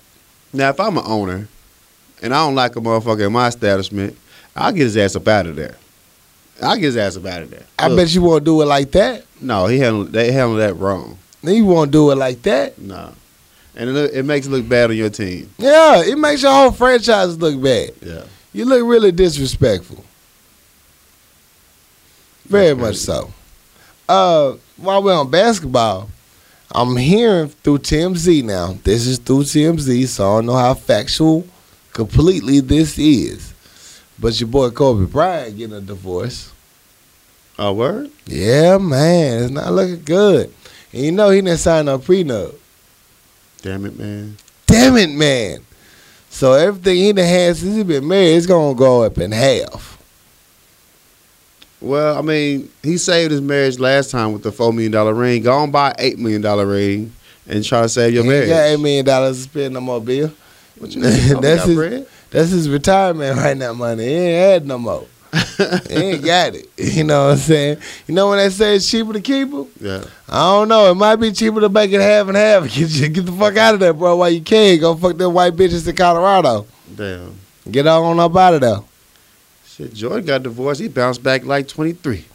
Now, 0.51 0.69
if 0.69 0.79
I'm 0.79 0.97
an 0.97 1.03
owner 1.05 1.47
and 2.21 2.33
I 2.33 2.45
don't 2.45 2.55
like 2.55 2.75
a 2.75 2.79
motherfucker 2.79 3.25
in 3.27 3.33
my 3.33 3.47
establishment, 3.47 4.17
I'll 4.55 4.71
get 4.71 4.83
his 4.83 4.97
ass 4.97 5.15
up 5.15 5.27
out 5.27 5.47
of 5.47 5.55
there. 5.55 5.75
I'll 6.61 6.75
get 6.75 6.85
his 6.85 6.97
ass 6.97 7.17
up 7.17 7.25
out 7.25 7.41
of 7.43 7.49
there. 7.49 7.63
I 7.79 7.93
bet 7.95 8.13
you 8.13 8.21
won't 8.21 8.43
do 8.43 8.61
it 8.61 8.65
like 8.65 8.91
that. 8.91 9.25
No, 9.41 9.65
he 9.65 9.79
handled. 9.79 10.11
They 10.11 10.31
handled 10.31 10.59
that 10.59 10.75
wrong. 10.75 11.17
Then 11.41 11.55
you 11.55 11.65
won't 11.65 11.91
do 11.91 12.11
it 12.11 12.15
like 12.15 12.41
that. 12.43 12.77
No, 12.79 13.13
and 13.75 13.89
it, 13.89 13.93
look- 13.93 14.13
it 14.13 14.23
makes 14.23 14.45
it 14.45 14.51
look 14.51 14.69
bad 14.69 14.91
on 14.91 14.95
your 14.95 15.09
team. 15.09 15.49
Yeah, 15.57 16.03
it 16.03 16.17
makes 16.17 16.41
your 16.43 16.51
whole 16.53 16.71
franchise 16.71 17.37
look 17.37 17.61
bad. 17.61 17.91
Yeah. 18.01 18.23
You 18.53 18.65
look 18.65 18.85
really 18.85 19.11
disrespectful. 19.11 20.05
Very 22.45 22.75
much 22.75 22.97
so. 22.97 23.31
Uh, 24.07 24.53
while 24.77 25.01
we're 25.01 25.15
on 25.17 25.29
basketball, 25.31 26.09
I'm 26.71 26.97
hearing 26.97 27.49
through 27.49 27.79
TMZ 27.79 28.43
now. 28.43 28.77
This 28.83 29.05
is 29.05 29.19
through 29.19 29.43
TMZ, 29.43 30.07
so 30.07 30.23
I 30.23 30.37
don't 30.37 30.47
know 30.47 30.55
how 30.55 30.73
factual 30.73 31.45
completely 31.91 32.59
this 32.59 32.97
is. 32.97 33.53
But 34.19 34.39
your 34.39 34.47
boy 34.47 34.69
Kobe 34.71 35.05
Bryant 35.05 35.57
getting 35.57 35.75
a 35.75 35.81
divorce. 35.81 36.51
A 37.57 37.71
word? 37.71 38.09
Yeah, 38.25 38.79
man, 38.79 39.43
it's 39.43 39.51
not 39.51 39.71
looking 39.71 40.03
good. 40.03 40.53
And 40.91 41.01
you 41.03 41.11
know 41.11 41.29
he 41.29 41.41
didn't 41.41 41.59
sign 41.59 41.85
no 41.85 41.99
prenup. 41.99 42.55
Damn 43.61 43.85
it, 43.85 43.97
man. 43.97 44.37
Damn 44.65 44.97
it, 44.97 45.09
man. 45.11 45.65
So 46.29 46.53
everything 46.53 46.95
he 46.97 47.13
done 47.13 47.25
had 47.25 47.55
since 47.55 47.75
he 47.75 47.83
been 47.83 48.07
married, 48.07 48.35
it's 48.35 48.47
gonna 48.47 48.73
go 48.75 49.03
up 49.03 49.19
in 49.19 49.31
half. 49.31 49.92
Well, 51.83 52.17
I 52.17 52.21
mean, 52.21 52.69
he 52.81 52.97
saved 52.97 53.31
his 53.31 53.41
marriage 53.41 53.77
last 53.77 54.09
time 54.09 54.31
with 54.33 54.41
the 54.43 54.51
four 54.51 54.71
million 54.71 54.91
dollar 54.91 55.13
ring. 55.13 55.43
Go 55.43 55.51
on 55.53 55.69
buy 55.71 55.93
eight 55.99 56.17
million 56.17 56.41
dollar 56.41 56.65
ring 56.65 57.11
and 57.47 57.63
try 57.63 57.81
to 57.81 57.89
save 57.89 58.13
your 58.13 58.23
he 58.23 58.29
marriage. 58.29 58.49
Yeah, 58.49 58.65
eight 58.67 58.79
million 58.79 59.05
dollars 59.05 59.37
to 59.37 59.43
spend 59.43 59.73
no 59.73 59.81
more, 59.81 59.99
Bill. 60.01 60.31
What 60.79 60.95
you 60.95 61.01
mean? 61.01 61.11
That's 61.41 61.65
his- 61.65 61.75
bread. 61.75 62.07
That's 62.31 62.49
his 62.49 62.67
retirement 62.67 63.37
right 63.37 63.55
now, 63.55 63.73
money. 63.73 64.05
He 64.05 64.11
ain't 64.13 64.51
had 64.63 64.65
no 64.65 64.79
more. 64.79 65.05
he 65.87 65.93
ain't 65.93 66.25
got 66.25 66.55
it. 66.55 66.67
You 66.77 67.03
know 67.03 67.25
what 67.25 67.31
I'm 67.33 67.37
saying? 67.37 67.77
You 68.07 68.15
know 68.15 68.29
when 68.29 68.37
they 68.39 68.49
say 68.49 68.75
it's 68.75 68.89
cheaper 68.89 69.13
to 69.13 69.21
keep 69.21 69.49
him? 69.51 69.67
Yeah. 69.79 70.03
I 70.29 70.39
don't 70.53 70.67
know. 70.67 70.89
It 70.89 70.95
might 70.95 71.17
be 71.17 71.31
cheaper 71.31 71.59
to 71.61 71.69
make 71.69 71.91
it 71.91 72.01
half 72.01 72.27
and 72.27 72.37
half. 72.37 72.63
Get 72.63 72.89
you, 72.89 73.09
get 73.09 73.25
the 73.25 73.31
fuck 73.31 73.55
out 73.57 73.73
of 73.75 73.79
there, 73.81 73.93
bro, 73.93 74.15
while 74.15 74.29
you 74.31 74.41
can. 74.41 74.79
Go 74.79 74.95
fuck 74.95 75.15
them 75.17 75.33
white 75.33 75.53
bitches 75.53 75.87
in 75.87 75.95
Colorado. 75.95 76.65
Damn. 76.95 77.35
Get 77.69 77.85
all 77.87 78.03
on 78.05 78.19
up 78.19 78.35
out 78.35 78.53
of 78.55 78.61
there. 78.61 78.77
Shit, 79.75 79.91
Jordan 79.95 80.25
got 80.25 80.43
divorced. 80.43 80.81
He 80.81 80.87
bounced 80.87 81.23
back 81.23 81.45
like 81.45 81.67
twenty 81.67 81.93
three. 81.93 82.25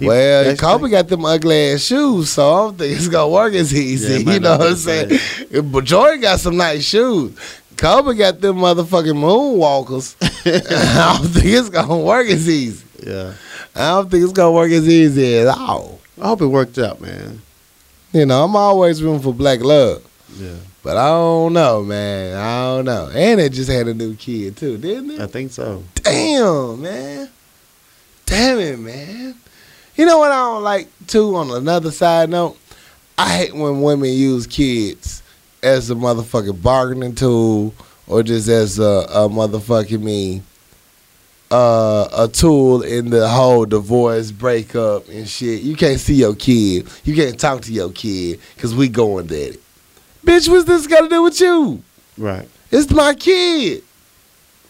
well, 0.00 0.56
Kobe 0.56 0.88
got 0.88 1.08
them 1.08 1.26
ugly 1.26 1.72
ass 1.72 1.82
shoes, 1.82 2.30
so 2.30 2.50
I 2.50 2.56
don't 2.56 2.78
think 2.78 2.96
it's 2.96 3.08
gonna 3.08 3.28
work 3.28 3.52
as 3.52 3.74
easy. 3.74 4.24
might 4.24 4.32
you 4.32 4.40
know 4.40 4.56
what 4.56 4.68
I'm 4.68 4.76
saying? 4.76 5.20
But 5.70 5.84
Jordan 5.84 6.22
got 6.22 6.40
some 6.40 6.56
nice 6.56 6.84
shoes. 6.84 7.38
Kobe 7.76 8.16
got 8.16 8.40
them 8.40 8.56
motherfucking 8.56 9.12
moonwalkers. 9.12 10.16
I 10.46 11.18
don't 11.18 11.28
think 11.28 11.44
it's 11.44 11.68
gonna 11.68 11.98
work 11.98 12.28
as 12.28 12.48
easy. 12.48 12.86
Yeah. 13.06 13.34
I 13.74 13.90
don't 13.90 14.10
think 14.10 14.24
it's 14.24 14.32
gonna 14.32 14.52
work 14.52 14.70
as 14.70 14.88
easy 14.88 15.36
at 15.40 15.48
all. 15.48 16.00
I 16.18 16.28
hope 16.28 16.40
it 16.40 16.46
worked 16.46 16.78
out, 16.78 17.02
man. 17.02 17.42
You 18.14 18.24
know, 18.24 18.44
I'm 18.44 18.56
always 18.56 19.02
room 19.02 19.20
for 19.20 19.34
black 19.34 19.60
love. 19.60 20.02
Yeah. 20.38 20.54
But 20.86 20.98
I 20.98 21.08
don't 21.08 21.52
know, 21.52 21.82
man. 21.82 22.36
I 22.36 22.62
don't 22.62 22.84
know. 22.84 23.10
And 23.12 23.40
it 23.40 23.50
just 23.50 23.68
had 23.68 23.88
a 23.88 23.92
new 23.92 24.14
kid 24.14 24.56
too, 24.56 24.78
didn't 24.78 25.08
they? 25.08 25.20
I 25.20 25.26
think 25.26 25.50
so. 25.50 25.82
Damn, 25.96 26.80
man. 26.80 27.28
Damn 28.24 28.60
it, 28.60 28.78
man. 28.78 29.34
You 29.96 30.06
know 30.06 30.18
what 30.18 30.30
I 30.30 30.36
don't 30.36 30.62
like 30.62 30.88
too 31.08 31.34
on 31.34 31.50
another 31.50 31.90
side 31.90 32.30
note? 32.30 32.56
I 33.18 33.36
hate 33.36 33.52
when 33.52 33.82
women 33.82 34.10
use 34.10 34.46
kids 34.46 35.24
as 35.60 35.90
a 35.90 35.96
motherfucking 35.96 36.62
bargaining 36.62 37.16
tool 37.16 37.74
or 38.06 38.22
just 38.22 38.46
as 38.46 38.78
a, 38.78 39.08
a 39.10 39.28
motherfucking 39.28 40.00
me 40.00 40.40
uh, 41.50 42.06
a 42.16 42.28
tool 42.28 42.82
in 42.82 43.10
the 43.10 43.28
whole 43.28 43.66
divorce 43.66 44.30
breakup 44.30 45.08
and 45.08 45.28
shit. 45.28 45.62
You 45.62 45.74
can't 45.74 45.98
see 45.98 46.14
your 46.14 46.36
kid. 46.36 46.86
You 47.02 47.16
can't 47.16 47.40
talk 47.40 47.62
to 47.62 47.72
your 47.72 47.90
kid 47.90 48.38
because 48.54 48.72
we 48.72 48.88
going 48.88 49.26
at 49.26 49.32
it. 49.32 49.65
Bitch, 50.26 50.48
what's 50.48 50.64
this 50.64 50.86
got 50.88 51.02
to 51.02 51.08
do 51.08 51.22
with 51.22 51.40
you? 51.40 51.82
Right. 52.18 52.48
It's 52.72 52.90
my 52.90 53.14
kid. 53.14 53.84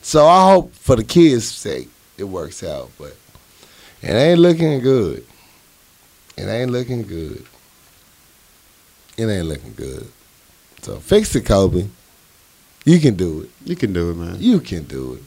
So 0.02 0.26
I 0.26 0.52
hope 0.52 0.72
for 0.74 0.96
the 0.96 1.02
kids' 1.02 1.48
sake 1.48 1.88
it 2.18 2.24
works 2.24 2.62
out, 2.62 2.90
but 2.98 3.16
it 4.02 4.10
ain't 4.10 4.38
looking 4.38 4.80
good. 4.80 5.24
It 6.36 6.44
ain't 6.44 6.70
looking 6.70 7.02
good. 7.02 7.44
It 9.16 9.24
ain't 9.24 9.46
looking 9.46 9.72
good. 9.74 10.06
So 10.82 11.00
fix 11.00 11.34
it, 11.34 11.46
Kobe. 11.46 11.88
You 12.84 13.00
can 13.00 13.14
do 13.16 13.40
it. 13.42 13.50
You 13.64 13.74
can 13.76 13.92
do 13.94 14.10
it, 14.10 14.14
man. 14.14 14.36
You 14.38 14.60
can 14.60 14.84
do 14.84 15.14
it. 15.14 15.22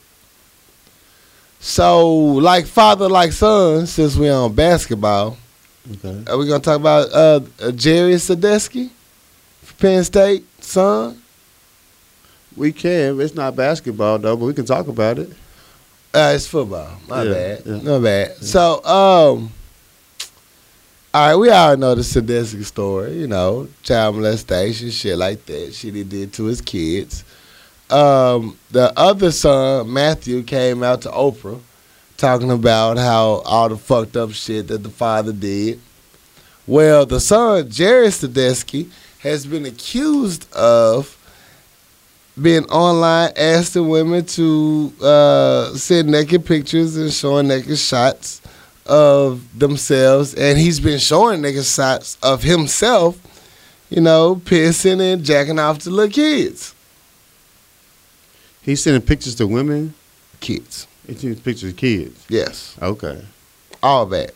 So, 1.58 2.08
like 2.08 2.66
father, 2.66 3.08
like 3.08 3.32
son, 3.32 3.86
since 3.86 4.16
we're 4.16 4.32
on 4.32 4.54
basketball, 4.54 5.36
Okay. 5.92 6.22
are 6.30 6.38
we 6.38 6.46
gonna 6.46 6.60
talk 6.60 6.78
about 6.78 7.10
uh, 7.12 7.40
uh 7.60 7.72
Jerry 7.72 8.16
Sandusky, 8.18 8.90
Penn 9.80 10.04
State 10.04 10.44
son? 10.62 11.20
We 12.56 12.72
can. 12.72 13.20
It's 13.20 13.34
not 13.34 13.56
basketball 13.56 14.18
though, 14.18 14.36
but 14.36 14.44
we 14.46 14.54
can 14.54 14.64
talk 14.66 14.86
about 14.88 15.18
it. 15.18 15.30
Uh, 16.12 16.32
it's 16.34 16.46
football. 16.46 16.90
My 17.08 17.22
Yeah, 17.22 17.32
bad. 17.32 17.62
yeah. 17.66 17.76
My 17.78 17.98
bad. 17.98 18.36
So, 18.42 18.84
um, 18.84 19.52
all 21.14 21.28
right, 21.28 21.36
we 21.36 21.50
all 21.50 21.76
know 21.76 21.94
the 21.94 22.04
Sandusky 22.04 22.62
story. 22.64 23.18
You 23.18 23.26
know, 23.28 23.68
child 23.82 24.16
molestation, 24.16 24.90
shit 24.90 25.16
like 25.16 25.44
that. 25.46 25.72
Shit 25.74 25.94
he 25.94 26.04
did 26.04 26.32
to 26.34 26.44
his 26.44 26.60
kids. 26.60 27.24
Um, 27.88 28.56
the 28.70 28.92
other 28.96 29.30
son, 29.32 29.92
Matthew, 29.92 30.42
came 30.42 30.82
out 30.82 31.02
to 31.02 31.08
Oprah 31.10 31.60
talking 32.16 32.50
about 32.50 32.98
how 32.98 33.42
all 33.44 33.68
the 33.68 33.76
fucked 33.76 34.16
up 34.16 34.30
shit 34.32 34.68
that 34.68 34.82
the 34.82 34.90
father 34.90 35.32
did. 35.32 35.80
Well, 36.66 37.06
the 37.06 37.18
son, 37.18 37.68
Jerry 37.70 38.10
Sandusky, 38.10 38.90
has 39.20 39.46
been 39.46 39.66
accused 39.66 40.50
of 40.54 41.16
being 42.40 42.64
online 42.66 43.32
asking 43.36 43.88
women 43.88 44.24
to 44.24 44.92
uh, 45.02 45.74
send 45.74 46.08
naked 46.10 46.44
pictures 46.46 46.96
and 46.96 47.12
showing 47.12 47.48
naked 47.48 47.78
shots 47.78 48.40
of 48.86 49.42
themselves, 49.58 50.34
and 50.34 50.58
he's 50.58 50.80
been 50.80 50.98
showing 50.98 51.42
naked 51.42 51.64
shots 51.64 52.16
of 52.22 52.42
himself, 52.42 53.18
you 53.90 54.00
know, 54.00 54.36
pissing 54.36 55.00
and 55.12 55.22
jacking 55.24 55.58
off 55.58 55.78
to 55.80 55.90
little 55.90 56.10
kids. 56.12 56.74
He's 58.62 58.82
sending 58.82 59.02
pictures 59.02 59.34
to 59.36 59.46
women. 59.46 59.94
Kids, 60.40 60.86
He's 61.06 61.20
sending 61.20 61.40
pictures 61.40 61.70
of 61.72 61.76
kids. 61.76 62.24
yes, 62.28 62.76
Okay. 62.80 63.22
all 63.82 64.06
that. 64.06 64.32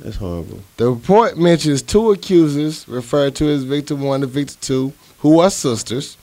That's 0.00 0.16
horrible. 0.16 0.60
The 0.76 0.90
report 0.90 1.38
mentions 1.38 1.82
two 1.82 2.10
accusers 2.10 2.86
referred 2.86 3.34
to 3.36 3.48
as 3.48 3.64
Victim 3.64 4.02
1 4.02 4.22
and 4.22 4.30
Victim 4.32 4.58
2, 4.60 4.92
who 5.20 5.40
are 5.40 5.50
sisters. 5.50 6.16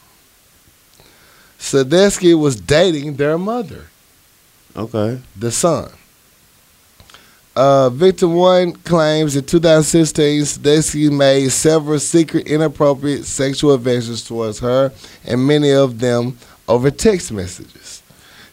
Sandusky 1.57 2.33
was 2.33 2.55
dating 2.59 3.15
their 3.15 3.37
mother. 3.37 3.85
Okay. 4.75 5.19
the 5.35 5.51
son. 5.51 5.91
Uh, 7.55 7.89
Victim 7.91 8.33
1 8.33 8.73
claims 8.77 9.35
in 9.35 9.45
2016, 9.45 10.45
Sandusky 10.45 11.09
made 11.09 11.49
several 11.51 11.99
secret, 11.99 12.47
inappropriate 12.47 13.25
sexual 13.25 13.73
advances 13.73 14.23
towards 14.23 14.59
her, 14.59 14.91
and 15.25 15.45
many 15.45 15.71
of 15.71 15.99
them 15.99 16.37
over 16.67 16.89
text 16.89 17.31
messages. 17.31 17.82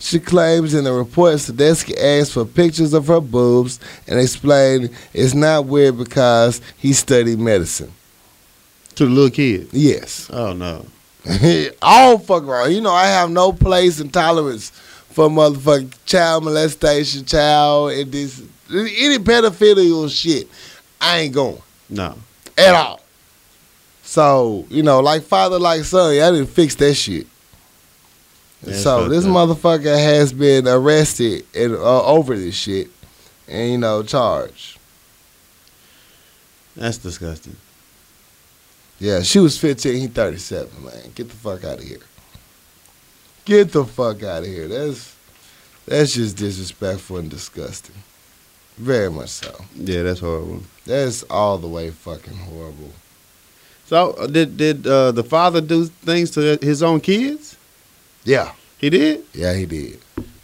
She 0.03 0.18
claims 0.18 0.72
in 0.72 0.84
the 0.84 0.92
report 0.92 1.38
Sandusky 1.40 1.96
asked 1.96 2.32
for 2.32 2.46
pictures 2.46 2.94
of 2.94 3.07
her 3.09 3.20
boobs 3.20 3.78
and 4.09 4.18
explained 4.18 4.90
it's 5.12 5.34
not 5.34 5.66
weird 5.66 5.98
because 5.98 6.61
he 6.78 6.94
studied 6.94 7.38
medicine. 7.38 7.92
To 8.96 9.05
the 9.05 9.11
little 9.11 9.30
kid. 9.30 9.68
Yes. 9.72 10.28
Oh 10.32 10.55
no. 10.55 10.86
all 11.82 12.18
fuck 12.18 12.44
wrong. 12.46 12.72
You 12.72 12.80
know, 12.80 12.92
I 12.92 13.07
have 13.09 13.30
no 13.30 13.53
place 13.53 14.01
and 14.01 14.11
tolerance 14.12 14.70
for 15.11 15.28
motherfucking 15.28 15.92
child 16.07 16.44
molestation, 16.44 17.24
child, 17.26 17.92
and 17.92 18.11
this 18.11 18.40
any 18.72 19.18
pedophilial 19.18 20.09
shit. 20.11 20.48
I 21.01 21.18
ain't 21.20 21.34
going 21.34 21.61
No. 21.90 22.16
at 22.57 22.74
all. 22.74 23.01
So 24.03 24.64
you 24.70 24.82
know, 24.82 25.01
like 25.01 25.22
father, 25.22 25.59
like 25.59 25.84
son, 25.84 26.12
I 26.12 26.30
didn't 26.30 26.46
fix 26.46 26.74
that 26.76 26.94
shit. 26.94 27.26
It's 28.63 28.83
so 28.83 29.09
this 29.09 29.25
up. 29.25 29.31
motherfucker 29.31 29.97
has 29.97 30.33
been 30.33 30.69
arrested 30.69 31.47
and 31.55 31.75
uh, 31.75 32.05
over 32.05 32.37
this 32.37 32.55
shit, 32.55 32.89
and 33.49 33.73
you 33.73 33.79
know 33.79 34.03
charged. 34.03 34.79
That's 36.77 36.99
disgusting. 36.99 37.57
Yeah, 38.99 39.23
she 39.23 39.39
was 39.39 39.59
15, 39.59 39.99
he 39.99 40.07
37, 40.09 40.85
man. 40.85 40.93
Get 41.15 41.31
the 41.31 41.37
fuck 41.37 41.65
out 41.65 41.79
of 41.79 41.85
here. 41.85 42.01
Get 43.47 43.73
the 43.73 43.85
fuck 43.85 44.23
out 44.23 44.43
of 44.43 44.47
here. 44.47 44.69
That's 44.69 45.17
that's 45.87 46.13
just 46.13 46.37
disrespectful 46.37 47.17
and 47.17 47.31
disgusting. 47.31 47.97
Very 48.77 49.11
much 49.11 49.31
so. 49.31 49.65
Yeah, 49.75 50.03
that's 50.03 50.21
horrible. 50.21 50.63
That's 50.87 51.23
all 51.25 51.59
the 51.59 51.67
way 51.67 51.91
fucking 51.91 52.37
horrible. 52.37 52.93
So 53.87 54.13
uh, 54.13 54.27
did 54.27 54.57
did 54.57 54.87
uh, 54.87 55.13
the 55.13 55.25
father 55.25 55.61
do 55.61 55.87
things 55.87 56.31
to 56.33 56.59
his 56.61 56.83
own 56.83 57.01
kids? 57.01 57.57
Yeah. 58.25 58.53
He 58.79 58.91
did. 58.91 59.25
Yeah, 59.35 59.55
he 59.55 59.66
did. 59.66 60.01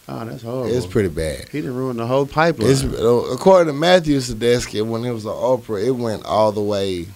Oh, 0.09 0.25
that's 0.25 0.43
horrible. 0.43 0.75
It's 0.77 0.87
pretty 0.87 1.09
bad. 1.09 1.49
He 1.49 1.61
didn't 1.61 1.75
ruin 1.77 1.97
the 1.97 2.07
whole 2.07 2.27
pipeline. 2.27 2.71
It's, 2.71 2.85
uh, 2.85 3.33
according 3.33 3.73
to 3.73 3.79
Matthew 3.79 4.21
Sandusky, 4.21 4.81
when 4.83 5.05
it 5.05 5.11
was 5.11 5.27
on 5.27 5.35
Oprah, 5.35 5.85
it 5.85 5.91
went 5.91 6.25
all 6.25 6.53
the 6.53 6.61
way, 6.61 7.07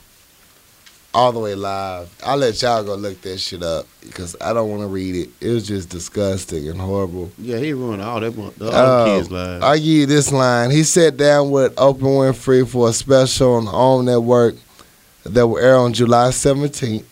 all 1.15 1.31
the 1.31 1.39
way 1.39 1.55
live. 1.55 2.11
I'll 2.25 2.37
let 2.37 2.61
y'all 2.63 2.83
go 2.83 2.97
look 2.97 3.21
that 3.23 3.39
shit 3.39 3.63
up 3.63 3.87
because 4.03 4.35
I 4.41 4.53
don't 4.53 4.69
want 4.71 4.83
to 4.83 4.89
read 4.89 5.15
it. 5.15 5.29
It 5.41 5.51
was 5.51 5.69
just 5.69 5.89
disgusting 5.89 6.69
and 6.69 6.81
horrible. 6.81 7.31
yeah, 7.39 7.59
he 7.59 7.73
ruined 7.75 8.03
all 8.03 8.19
that 8.21 8.37
mo- 8.37 8.53
the 8.57 8.69
other 8.71 9.19
kids' 9.19 9.31
lives. 9.31 9.65
I 9.65 9.77
give 9.79 9.87
you 9.87 10.07
this 10.07 10.33
line. 10.33 10.71
He 10.73 10.83
sat 10.83 11.17
down 11.17 11.51
with 11.53 11.75
Oprah 11.77 11.99
Winfrey 12.01 12.67
for 12.69 12.89
a 12.89 12.93
special 12.93 13.55
on 13.55 13.67
the 13.67 13.73
OWN 13.73 14.05
network 14.07 14.55
that 15.25 15.47
will 15.47 15.59
air 15.59 15.77
on 15.77 15.93
July 15.93 16.31
17th. 16.31 17.05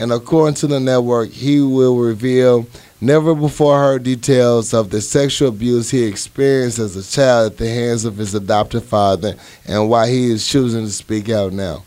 And 0.00 0.12
according 0.12 0.54
to 0.54 0.66
the 0.66 0.80
network, 0.80 1.28
he 1.28 1.60
will 1.60 1.98
reveal 1.98 2.66
never 3.02 3.34
before 3.34 3.78
heard 3.78 4.02
details 4.02 4.72
of 4.72 4.88
the 4.88 5.02
sexual 5.02 5.50
abuse 5.50 5.90
he 5.90 6.04
experienced 6.04 6.78
as 6.78 6.96
a 6.96 7.04
child 7.04 7.52
at 7.52 7.58
the 7.58 7.68
hands 7.68 8.06
of 8.06 8.16
his 8.16 8.34
adoptive 8.34 8.82
father 8.82 9.34
and 9.66 9.90
why 9.90 10.08
he 10.08 10.30
is 10.30 10.48
choosing 10.48 10.86
to 10.86 10.90
speak 10.90 11.28
out 11.28 11.52
now. 11.52 11.82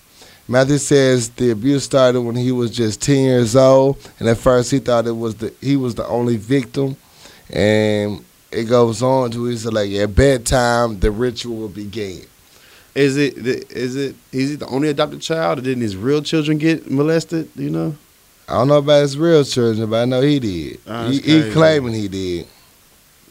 Matthew 0.48 0.78
says 0.78 1.30
the 1.30 1.50
abuse 1.50 1.86
started 1.86 2.22
when 2.22 2.36
he 2.36 2.52
was 2.52 2.70
just 2.70 3.02
10 3.02 3.16
years 3.16 3.56
old, 3.56 3.98
and 4.20 4.30
at 4.30 4.38
first 4.38 4.70
he 4.70 4.78
thought 4.78 5.08
it 5.08 5.18
was 5.18 5.34
the 5.34 5.52
he 5.60 5.76
was 5.76 5.96
the 5.96 6.06
only 6.06 6.38
victim, 6.38 6.96
and 7.50 8.24
it 8.52 8.66
goes 8.66 9.02
on 9.02 9.32
to 9.32 9.46
he 9.46 9.58
said 9.58 9.74
like 9.74 9.92
at 9.92 10.14
bedtime 10.14 11.00
the 11.00 11.10
ritual 11.10 11.56
will 11.56 11.68
begin. 11.68 12.22
is 12.94 13.18
it 13.18 13.38
is 13.38 13.96
it 13.96 14.16
is 14.32 14.52
he 14.52 14.56
the 14.56 14.68
only 14.68 14.90
adopted 14.90 15.20
child, 15.20 15.58
or 15.58 15.62
didn't 15.64 15.82
his 15.82 15.96
real 15.96 16.22
children 16.22 16.60
get 16.60 16.92
molested? 16.92 17.50
You 17.56 17.72
know. 17.72 17.96
I 18.48 18.54
don't 18.54 18.68
know 18.68 18.78
about 18.78 19.02
his 19.02 19.18
real 19.18 19.44
children, 19.44 19.90
but 19.90 20.02
I 20.02 20.06
know 20.06 20.22
he 20.22 20.40
did. 20.40 20.80
Oh, 20.86 21.10
he, 21.10 21.20
he 21.20 21.52
claiming 21.52 21.94
he 21.94 22.08
did. 22.08 22.48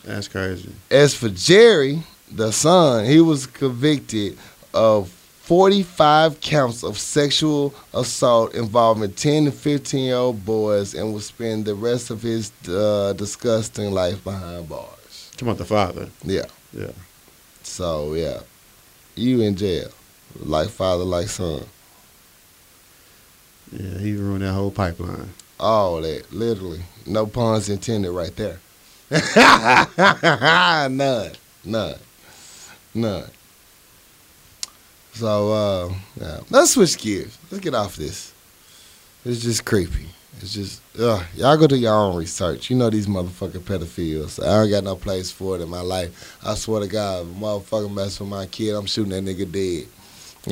That's 0.04 0.26
crazy. 0.28 0.70
As 0.90 1.14
for 1.14 1.28
Jerry, 1.28 2.02
the 2.30 2.50
son, 2.50 3.04
he 3.04 3.20
was 3.20 3.46
convicted 3.46 4.38
of 4.74 5.10
45 5.42 6.40
counts 6.40 6.82
of 6.82 6.98
sexual 6.98 7.74
assault 7.92 8.54
involving 8.54 9.12
10 9.12 9.46
to 9.46 9.52
15 9.52 10.04
year 10.04 10.16
old 10.16 10.44
boys 10.44 10.94
and 10.94 11.12
will 11.12 11.20
spend 11.20 11.64
the 11.66 11.74
rest 11.74 12.10
of 12.10 12.22
his 12.22 12.50
uh, 12.68 13.12
disgusting 13.16 13.90
life 13.92 14.22
behind 14.24 14.68
bars. 14.68 15.30
Come 15.36 15.48
on, 15.48 15.56
the 15.56 15.64
father. 15.64 16.08
Yeah. 16.24 16.46
Yeah. 16.72 16.92
So, 17.62 18.14
yeah. 18.14 18.40
You 19.14 19.42
in 19.42 19.56
jail. 19.56 19.90
Like 20.40 20.68
father, 20.70 21.04
like 21.04 21.28
son. 21.28 21.66
Yeah, 23.72 23.98
he 23.98 24.14
ruined 24.14 24.42
that 24.42 24.52
whole 24.52 24.70
pipeline. 24.70 25.30
All 25.58 26.00
that, 26.02 26.32
literally. 26.32 26.82
No 27.06 27.26
puns 27.26 27.68
intended 27.68 28.10
right 28.10 28.34
there. 28.36 28.58
none. 30.88 31.32
None. 31.64 31.98
None. 32.94 33.30
So, 35.14 35.52
uh, 35.52 35.94
yeah. 36.20 36.40
let's 36.50 36.72
switch 36.72 36.98
gears. 36.98 37.38
Let's 37.50 37.62
get 37.62 37.74
off 37.74 37.96
this. 37.96 38.32
It's 39.24 39.42
just 39.42 39.64
creepy. 39.64 40.08
It's 40.40 40.54
just, 40.54 40.82
ugh. 40.98 41.22
Y'all 41.36 41.56
go 41.56 41.66
do 41.66 41.76
your 41.76 41.94
own 41.94 42.16
research. 42.16 42.70
You 42.70 42.76
know 42.76 42.90
these 42.90 43.06
motherfucking 43.06 43.60
pedophiles. 43.60 44.42
I 44.42 44.62
don't 44.62 44.70
got 44.70 44.84
no 44.84 44.96
place 44.96 45.30
for 45.30 45.56
it 45.56 45.62
in 45.62 45.68
my 45.68 45.82
life. 45.82 46.38
I 46.44 46.54
swear 46.54 46.80
to 46.80 46.88
God, 46.88 47.26
if 47.26 47.36
a 47.36 47.40
motherfucker 47.40 47.92
mess 47.92 48.18
with 48.18 48.28
my 48.28 48.46
kid, 48.46 48.74
I'm 48.74 48.86
shooting 48.86 49.12
that 49.12 49.24
nigga 49.24 49.50
dead. 49.50 49.88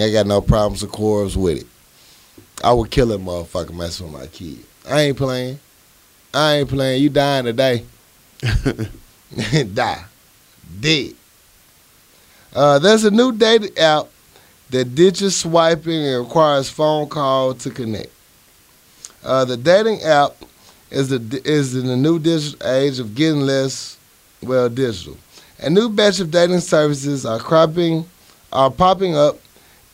I 0.00 0.12
got 0.12 0.26
no 0.26 0.40
problems 0.40 0.84
or 0.84 0.86
quarrels 0.86 1.36
with 1.36 1.62
it. 1.62 1.66
I 2.62 2.72
would 2.72 2.90
kill 2.90 3.12
a 3.12 3.18
motherfucker 3.18 3.74
messing 3.74 4.12
with 4.12 4.20
my 4.20 4.26
kid. 4.26 4.58
I 4.88 5.02
ain't 5.02 5.16
playing. 5.16 5.58
I 6.32 6.56
ain't 6.56 6.68
playing. 6.68 7.02
You 7.02 7.10
dying 7.10 7.44
today. 7.44 7.84
Die. 9.74 10.04
Dead. 10.80 11.14
Uh, 12.54 12.78
there's 12.78 13.04
a 13.04 13.10
new 13.10 13.32
dating 13.32 13.76
app 13.78 14.06
that 14.70 14.94
ditches 14.94 15.36
swiping 15.36 16.04
and 16.04 16.24
requires 16.24 16.68
phone 16.68 17.08
call 17.08 17.54
to 17.54 17.70
connect. 17.70 18.10
Uh, 19.22 19.44
the 19.44 19.56
dating 19.56 20.02
app 20.02 20.32
is 20.90 21.08
the 21.08 21.40
is 21.44 21.74
in 21.76 21.86
the 21.86 21.96
new 21.96 22.18
digital 22.18 22.68
age 22.68 22.98
of 22.98 23.14
getting 23.14 23.40
less 23.40 23.96
well, 24.42 24.68
digital. 24.68 25.16
A 25.58 25.68
new 25.68 25.88
batch 25.90 26.20
of 26.20 26.30
dating 26.30 26.60
services 26.60 27.26
are 27.26 27.38
cropping, 27.38 28.06
are 28.52 28.70
popping 28.70 29.14
up, 29.14 29.38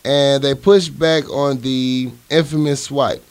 and 0.06 0.42
they 0.44 0.54
push 0.54 0.88
back 0.88 1.28
on 1.30 1.60
the 1.60 2.10
infamous 2.30 2.84
swipe. 2.84 3.22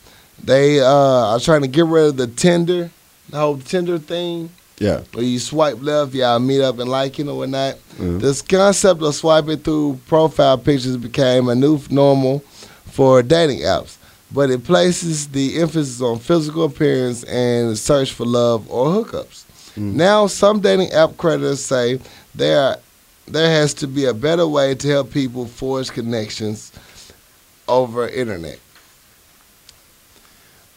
They 0.43 0.82
uh, 0.82 0.86
are 0.86 1.39
trying 1.39 1.61
to 1.61 1.67
get 1.67 1.86
rid 1.86 2.07
of 2.07 2.17
the 2.17 2.28
Tinder, 2.28 2.91
the 3.30 3.38
whole 3.38 3.57
Tinder 3.57 3.97
thing, 3.97 4.49
Yeah. 4.78 4.99
where 5.13 5.23
you 5.23 5.39
swipe 5.39 5.78
left, 5.82 6.13
y'all 6.13 6.38
meet 6.39 6.61
up 6.61 6.78
and 6.80 6.89
liking 6.89 7.30
or 7.30 7.38
whatnot. 7.38 7.76
Mhm. 7.97 8.19
This 8.19 8.41
concept 8.41 9.01
of 9.01 9.15
swiping 9.15 9.59
through 9.59 9.99
profile 10.07 10.57
pictures 10.57 10.97
became 10.97 11.47
a 11.47 11.55
new 11.55 11.80
normal 11.89 12.43
for 12.91 13.23
dating 13.23 13.59
apps, 13.61 13.95
but 14.34 14.49
it 14.51 14.65
places 14.65 15.28
the 15.28 15.61
emphasis 15.61 16.01
on 16.01 16.19
physical 16.19 16.65
appearance 16.65 17.23
and 17.23 17.78
search 17.78 18.11
for 18.11 18.26
love 18.26 18.65
or 18.69 18.88
hookups. 19.05 19.43
Mm. 19.78 19.93
Now, 19.93 20.28
some 20.28 20.59
dating 20.59 20.91
app 20.91 21.15
creditors 21.17 21.61
say 21.63 21.99
there 22.34 22.78
there 23.28 23.49
has 23.49 23.73
to 23.76 23.88
be 23.88 24.05
a 24.05 24.13
better 24.13 24.47
way 24.47 24.76
to 24.76 24.88
help 24.88 25.11
people 25.11 25.45
forge 25.45 25.91
connections 25.91 26.71
over 27.67 28.07
internet. 28.07 28.59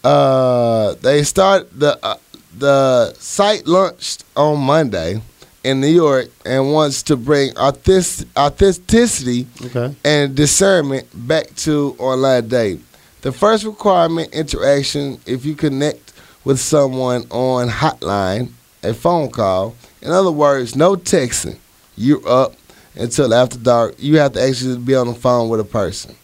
Uh, 0.05 0.95
they 1.03 1.23
start 1.23 1.69
the 1.79 1.99
uh, 2.05 2.17
the 2.57 3.13
site 3.19 3.67
launched 3.67 4.25
on 4.37 4.59
Monday 4.59 5.21
in 5.65 5.81
New 5.81 5.89
York 5.89 6.29
and 6.47 6.73
wants 6.73 7.03
to 7.03 7.17
bring 7.17 7.51
authentic- 7.57 8.27
authenticity 8.37 9.47
Okay. 9.67 9.95
and 10.05 10.35
discernment 10.35 11.07
back 11.15 11.55
to 11.57 11.95
online 11.99 12.49
dating. 12.49 12.85
The 13.23 13.33
first 13.33 13.65
requirement 13.65 14.33
interaction 14.33 15.21
if 15.27 15.45
you 15.45 15.55
connect 15.57 16.13
with 16.45 16.61
someone 16.61 17.27
on 17.31 17.69
hotline, 17.69 18.53
a 18.83 18.95
phone 18.95 19.31
call. 19.31 19.75
In 20.01 20.11
other 20.13 20.31
words, 20.31 20.77
no 20.77 20.95
texting. 20.95 21.59
You're 21.99 22.27
up 22.27 22.55
until 22.95 23.35
after 23.35 23.59
dark. 23.59 23.97
You 23.99 24.19
have 24.19 24.33
to 24.33 24.43
actually 24.43 24.79
be 24.79 24.95
on 24.95 25.09
the 25.09 25.15
phone 25.15 25.49
with 25.49 25.61
a 25.61 25.65
person 25.65 26.15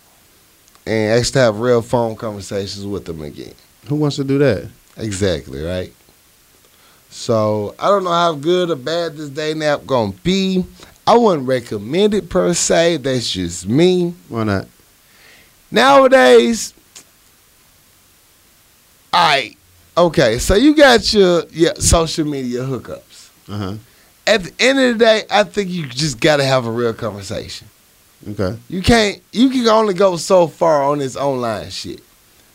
and 0.86 1.18
actually 1.18 1.40
have 1.40 1.58
real 1.58 1.82
phone 1.82 2.16
conversations 2.16 2.86
with 2.86 3.04
them 3.04 3.22
again. 3.22 3.54
Who 3.88 3.96
wants 3.96 4.16
to 4.16 4.24
do 4.24 4.38
that? 4.38 4.68
Exactly, 4.96 5.62
right? 5.62 5.92
So 7.10 7.74
I 7.78 7.88
don't 7.88 8.04
know 8.04 8.10
how 8.10 8.34
good 8.34 8.70
or 8.70 8.76
bad 8.76 9.16
this 9.16 9.28
day 9.28 9.54
nap 9.54 9.82
gonna 9.86 10.12
be. 10.22 10.64
I 11.06 11.16
wouldn't 11.16 11.46
recommend 11.46 12.14
it 12.14 12.28
per 12.28 12.54
se. 12.54 12.98
That's 12.98 13.30
just 13.30 13.68
me. 13.68 14.14
Why 14.28 14.44
not? 14.44 14.68
Nowadays, 15.70 16.72
I 19.12 19.56
okay. 19.96 20.38
So 20.38 20.54
you 20.54 20.74
got 20.74 21.12
your 21.12 21.44
your 21.50 21.74
social 21.76 22.26
media 22.26 22.60
hookups. 22.60 23.30
Uh 23.48 23.58
huh. 23.58 23.74
At 24.26 24.44
the 24.44 24.52
end 24.58 24.78
of 24.80 24.98
the 24.98 25.04
day, 25.04 25.22
I 25.30 25.44
think 25.44 25.70
you 25.70 25.86
just 25.86 26.18
gotta 26.20 26.44
have 26.44 26.66
a 26.66 26.70
real 26.70 26.94
conversation. 26.94 27.68
Okay. 28.28 28.56
You 28.68 28.80
can't. 28.82 29.20
You 29.32 29.50
can 29.50 29.66
only 29.68 29.92
go 29.94 30.16
so 30.16 30.46
far 30.46 30.82
on 30.82 30.98
this 30.98 31.14
online 31.16 31.68
shit. 31.70 32.00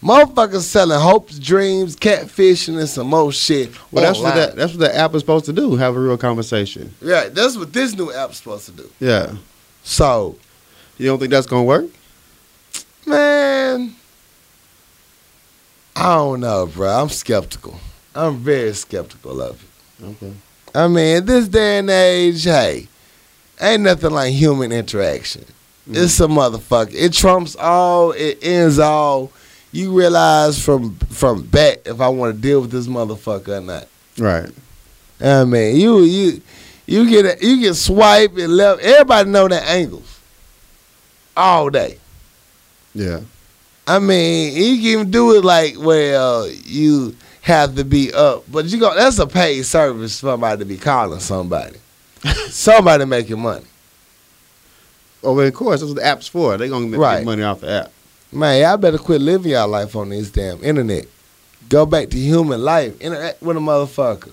Motherfuckers 0.01 0.61
selling 0.61 0.99
hopes, 0.99 1.37
dreams, 1.37 1.95
catfishing, 1.95 2.79
and 2.79 2.87
some 2.87 3.07
more 3.07 3.31
shit. 3.31 3.69
Well, 3.91 4.03
that's 4.03 4.19
what 4.19 4.33
that 4.33 4.55
that's 4.55 4.71
what 4.73 4.79
the 4.79 4.95
app 4.95 5.13
is 5.13 5.19
supposed 5.21 5.45
to 5.45 5.53
do. 5.53 5.75
Have 5.75 5.95
a 5.95 5.99
real 5.99 6.17
conversation. 6.17 6.93
Yeah, 7.01 7.27
that's 7.29 7.55
what 7.57 7.73
this 7.73 7.93
new 7.95 8.11
app's 8.11 8.37
supposed 8.37 8.65
to 8.67 8.71
do. 8.71 8.89
Yeah. 8.99 9.35
So, 9.83 10.37
You 10.97 11.07
don't 11.07 11.19
think 11.19 11.31
that's 11.31 11.47
gonna 11.47 11.63
work? 11.63 11.85
man, 13.05 13.95
I 15.95 16.15
don't 16.15 16.39
know, 16.41 16.65
bro. 16.67 16.87
I'm 16.89 17.09
skeptical. 17.09 17.79
I'm 18.15 18.37
very 18.37 18.73
skeptical 18.73 19.41
of 19.41 19.63
it. 19.63 20.05
Okay. 20.05 20.33
I 20.73 20.87
mean, 20.87 21.25
this 21.25 21.47
day 21.47 21.79
and 21.79 21.89
age, 21.89 22.43
hey, 22.43 22.87
ain't 23.59 23.83
nothing 23.83 24.11
like 24.11 24.33
human 24.33 24.71
interaction. 24.71 25.43
Mm-hmm. 25.43 26.03
It's 26.03 26.19
a 26.19 26.27
motherfucker. 26.27 26.93
It 26.93 27.13
trumps 27.13 27.55
all. 27.55 28.11
It 28.11 28.39
ends 28.41 28.79
all. 28.79 29.31
You 29.71 29.97
realize 29.97 30.63
from 30.63 30.95
from 30.95 31.43
back 31.43 31.79
if 31.85 32.01
I 32.01 32.09
want 32.09 32.35
to 32.35 32.41
deal 32.41 32.61
with 32.61 32.71
this 32.71 32.87
motherfucker 32.87 33.59
or 33.59 33.61
not. 33.61 33.87
Right. 34.17 34.51
I 35.21 35.43
mean, 35.45 35.75
you 35.77 35.99
you 36.01 36.41
you 36.85 37.09
get 37.09 37.25
a, 37.25 37.45
you 37.45 37.59
get 37.59 37.75
swipe 37.75 38.35
and 38.37 38.55
left. 38.55 38.81
Everybody 38.81 39.29
know 39.29 39.47
the 39.47 39.61
angles 39.61 40.19
all 41.35 41.69
day. 41.69 41.97
Yeah. 42.93 43.21
I 43.87 43.99
mean, 43.99 44.55
you 44.55 44.97
can 44.97 45.11
do 45.11 45.35
it 45.35 45.43
like 45.43 45.75
well, 45.77 46.47
you 46.47 47.15
have 47.41 47.75
to 47.75 47.83
be 47.83 48.11
up, 48.13 48.43
but 48.51 48.65
you 48.65 48.79
go. 48.79 48.93
That's 48.95 49.19
a 49.19 49.27
paid 49.27 49.63
service 49.65 50.19
for 50.19 50.27
somebody 50.27 50.59
to 50.59 50.65
be 50.65 50.77
calling 50.77 51.19
somebody. 51.19 51.77
somebody 52.49 53.05
making 53.05 53.39
money. 53.39 53.65
Oh, 55.23 55.33
well, 55.33 55.45
of 55.47 55.53
course, 55.53 55.79
that's 55.81 55.89
what 55.91 56.01
the 56.01 56.05
app's 56.05 56.27
for. 56.27 56.57
They're 56.57 56.69
gonna 56.69 56.87
make 56.87 56.99
Right. 56.99 57.25
money 57.25 57.43
off 57.43 57.61
the 57.61 57.69
app. 57.83 57.91
Man, 58.31 58.61
y'all 58.61 58.77
better 58.77 58.97
quit 58.97 59.21
living 59.21 59.51
y'all 59.51 59.67
life 59.67 59.95
on 59.95 60.09
this 60.09 60.29
damn 60.29 60.63
internet. 60.63 61.05
Go 61.67 61.85
back 61.85 62.09
to 62.09 62.17
human 62.17 62.61
life. 62.63 62.99
Interact 63.01 63.41
with 63.41 63.57
a 63.57 63.59
motherfucker. 63.59 64.31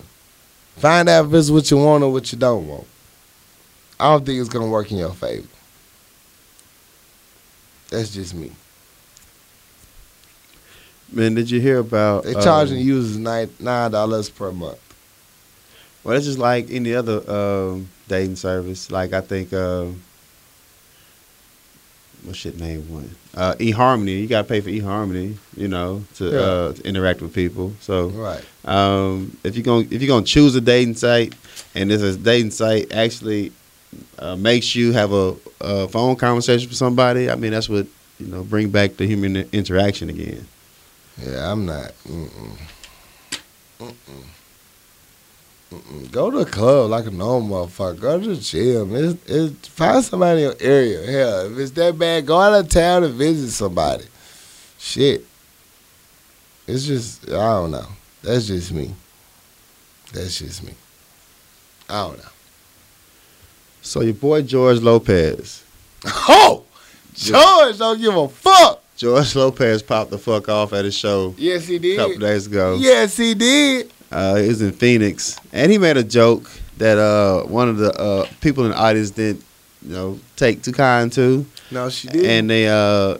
Find 0.77 1.09
out 1.09 1.27
if 1.27 1.35
it's 1.35 1.51
what 1.51 1.71
you 1.71 1.79
want 1.79 2.05
or 2.05 2.13
what 2.13 2.31
you 2.31 2.39
don't 2.39 2.67
want. 2.69 2.87
I 3.99 4.11
don't 4.11 4.25
think 4.27 4.41
it's 4.41 4.49
gonna 4.49 4.69
work 4.69 4.91
in 4.93 4.99
your 4.99 5.13
favor. 5.13 5.47
That's 7.91 8.11
just 8.11 8.35
me. 8.35 8.53
Man, 11.13 11.35
did 11.35 11.51
you 11.51 11.61
hear 11.61 11.79
about? 11.79 12.25
They 12.25 12.35
charging 12.35 12.79
users 12.79 13.17
nine 13.17 13.51
nine 13.61 13.91
dollars 13.91 14.29
per 14.29 14.51
month. 14.53 14.79
Well, 16.03 16.17
it's 16.17 16.27
just 16.27 16.39
like 16.39 16.71
any 16.71 16.95
other 16.95 17.19
um, 17.31 17.89
dating 18.09 18.37
service. 18.37 18.91
Like 18.91 19.13
I 19.13 19.21
think, 19.21 19.53
um, 19.53 20.03
what 22.25 22.35
shit 22.37 22.59
name 22.59 22.89
one? 22.93 23.15
Uh, 23.37 23.55
eHarmony. 23.55 24.21
You 24.21 24.27
gotta 24.27 24.49
pay 24.49 24.61
for 24.61 24.71
eHarmony. 24.71 25.37
You 25.57 25.69
know, 25.69 26.05
to, 26.17 26.25
Yeah. 26.25 26.39
uh, 26.39 26.73
to 26.73 26.87
interact 26.87 27.23
with 27.23 27.33
people. 27.33 27.73
So 27.81 28.09
Right. 28.09 28.43
um, 28.65 29.37
if 29.45 29.55
you're 29.57 29.65
gonna 29.65 29.87
if 29.91 30.03
you're 30.03 30.09
gonna 30.09 30.25
choose 30.27 30.55
a 30.57 30.61
dating 30.61 30.97
site, 30.97 31.35
and 31.75 31.91
this 31.91 32.03
is 32.03 32.17
dating 32.17 32.51
site 32.51 32.93
actually 32.93 33.53
uh, 34.19 34.35
makes 34.37 34.75
you 34.75 34.93
have 34.93 35.13
a, 35.13 35.35
a 35.61 35.89
phone 35.89 36.17
conversation 36.17 36.69
with 36.69 36.77
somebody, 36.79 37.31
I 37.31 37.37
mean 37.37 37.53
that's 37.53 37.69
what 37.69 37.87
you 38.19 38.27
know 38.27 38.43
bring 38.43 38.71
back 38.71 38.97
the 38.97 39.07
human 39.07 39.37
interaction 39.53 40.11
again. 40.11 40.47
Yeah, 41.23 41.53
I'm 41.53 41.65
not. 41.65 41.93
Mm-mm. 42.07 42.59
Mm-mm. 43.81 44.25
Mm-mm. 45.73 46.13
Go 46.13 46.31
to 46.31 46.39
a 46.39 46.45
club 46.47 46.91
like 46.91 47.07
a 47.07 47.11
normal 47.11 47.67
motherfucker. 47.67 48.01
Go 48.01 48.21
to 48.21 48.29
the 48.29 48.37
gym. 48.37 48.95
It's, 48.95 49.31
it's, 49.31 49.69
find 49.69 50.05
somebody 50.05 50.43
in 50.43 50.49
your 50.49 50.57
area. 50.61 51.07
Hell, 51.11 51.53
if 51.53 51.59
it's 51.59 51.71
that 51.73 51.99
bad, 51.99 52.27
go 52.27 52.39
out 52.39 52.53
of 52.53 52.69
town 52.69 53.05
and 53.05 53.15
visit 53.15 53.51
somebody. 53.51 54.05
Shit. 54.79 55.25
It's 56.67 56.87
just, 56.87 57.29
I 57.29 57.61
don't 57.61 57.71
know. 57.71 57.87
That's 58.23 58.47
just 58.47 58.73
me. 58.73 58.95
That's 60.13 60.39
just 60.39 60.63
me. 60.65 60.75
I 61.89 62.07
don't 62.07 62.19
know. 62.19 62.31
So 63.83 64.03
your 64.03 64.15
boy 64.15 64.43
George 64.43 64.81
Lopez. 64.81 65.65
Oh! 66.29 66.65
George 67.15 67.79
don't 67.79 68.01
give 68.01 68.15
a 68.15 68.29
fuck. 68.29 68.83
George 68.97 69.35
Lopez 69.37 69.83
popped 69.83 70.11
the 70.11 70.19
fuck 70.19 70.49
off 70.49 70.73
at 70.73 70.85
his 70.85 70.95
show 70.95 71.35
Yes, 71.37 71.67
he 71.67 71.79
did. 71.79 71.99
a 71.99 72.03
couple 72.03 72.19
days 72.19 72.47
ago. 72.47 72.77
Yes, 72.81 73.17
he 73.17 73.35
did. 73.35 73.91
Uh, 74.11 74.37
he 74.37 74.49
was 74.49 74.63
in 74.63 74.73
Phoenix, 74.73 75.39
and 75.53 75.71
he 75.71 75.79
made 75.79 75.97
a 75.97 76.05
joke 76.05 76.51
that 76.79 76.97
uh, 76.99 77.43
one 77.47 77.69
of 77.69 77.77
the 77.79 77.93
uh, 78.01 78.27
people 78.41 78.65
in 78.65 78.71
the 78.71 78.77
audience 78.79 79.11
didn't, 79.11 79.45
you 79.83 79.93
know, 79.93 80.19
take 80.37 80.63
too 80.63 80.73
kind 80.73 81.13
to, 81.13 81.45
No, 81.71 81.91
she 81.91 82.09
did. 82.09 82.25
and 82.25 82.49
they 82.49 82.69
uh, 82.69 83.19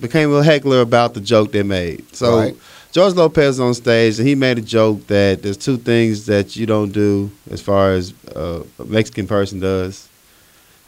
became 0.00 0.32
a 0.34 0.42
heckler 0.42 0.80
about 0.80 1.14
the 1.14 1.20
joke 1.20 1.52
they 1.52 1.62
made. 1.62 2.14
So 2.14 2.38
Right. 2.38 2.56
George 2.92 3.14
Lopez 3.14 3.60
on 3.60 3.74
stage, 3.74 4.18
and 4.18 4.26
he 4.26 4.34
made 4.34 4.58
a 4.58 4.62
joke 4.62 5.06
that 5.08 5.42
there's 5.42 5.56
two 5.58 5.76
things 5.76 6.26
that 6.26 6.56
you 6.56 6.66
don't 6.66 6.92
do 6.92 7.30
as 7.50 7.60
far 7.60 7.92
as 7.92 8.12
uh, 8.34 8.62
a 8.78 8.84
Mexican 8.84 9.26
person 9.26 9.60
does, 9.60 10.08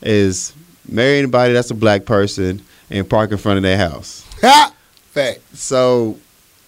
is 0.03 0.53
marry 0.89 1.19
anybody 1.19 1.53
that's 1.53 1.71
a 1.71 1.75
black 1.75 2.05
person 2.07 2.63
and 2.91 3.09
park 3.09 3.31
in 3.33 3.39
front 3.39 3.57
of 3.59 3.63
their 3.63 3.77
house. 3.79 4.25
ha! 4.41 4.73
Fact. 5.11 5.41
So, 5.57 6.19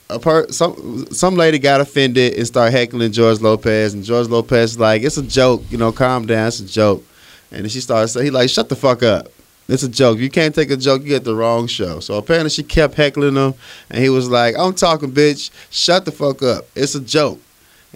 a 0.09 0.18
per 0.18 0.49
some 0.51 1.07
some 1.12 1.37
lady 1.37 1.59
got 1.59 1.81
offended 1.81 2.35
and 2.35 2.47
started 2.47 2.73
heckling 2.73 3.12
George 3.12 3.41
Lopez, 3.41 3.95
and 3.95 4.03
George 4.03 4.29
Lopez 4.29 4.79
like, 4.79 5.03
"It's 5.03 5.16
a 5.18 5.23
joke, 5.23 5.62
you 5.71 5.79
know, 5.79 5.93
calm 5.93 6.27
down, 6.27 6.49
it's 6.49 6.61
a 6.61 6.66
joke." 6.66 7.05
And 7.53 7.62
then 7.62 7.68
she 7.68 7.81
started 7.81 8.09
saying, 8.09 8.25
"He 8.27 8.31
like, 8.31 8.49
shut 8.51 8.68
the 8.68 8.77
fuck 8.77 9.03
up, 9.03 9.29
it's 9.68 9.83
a 9.83 9.89
joke. 9.89 10.18
You 10.18 10.31
can't 10.31 10.55
take 10.55 10.71
a 10.71 10.77
joke, 10.77 11.03
you 11.03 11.09
get 11.09 11.25
the 11.25 11.35
wrong 11.37 11.66
show." 11.66 12.01
So 12.01 12.14
apparently 12.14 12.51
she 12.51 12.62
kept 12.62 12.95
heckling 12.95 13.37
him, 13.37 13.55
and 13.91 14.03
he 14.03 14.09
was 14.09 14.29
like, 14.29 14.57
"I'm 14.59 14.75
talking, 14.75 15.12
bitch, 15.12 15.51
shut 15.71 16.05
the 16.05 16.12
fuck 16.12 16.43
up, 16.43 16.64
it's 16.75 16.95
a 16.95 17.01
joke." 17.01 17.41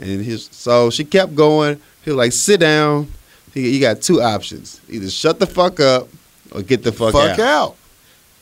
And 0.01 0.25
his 0.25 0.49
so 0.53 0.91
she 0.91 1.05
kept 1.05 1.35
going. 1.35 1.81
He 2.05 2.11
was 2.11 2.19
like, 2.19 2.33
"Sit 2.33 2.61
down." 2.61 3.09
He, 3.55 3.71
you 3.71 3.81
got 3.81 4.03
two 4.03 4.21
options: 4.21 4.81
either 4.91 5.09
shut 5.09 5.39
the 5.39 5.47
fuck 5.47 5.81
up 5.81 6.09
or 6.53 6.63
get 6.63 6.83
the 6.83 6.93
fuck, 6.93 7.13
Fuck 7.13 7.39
out. 7.39 7.41
out. 7.41 7.77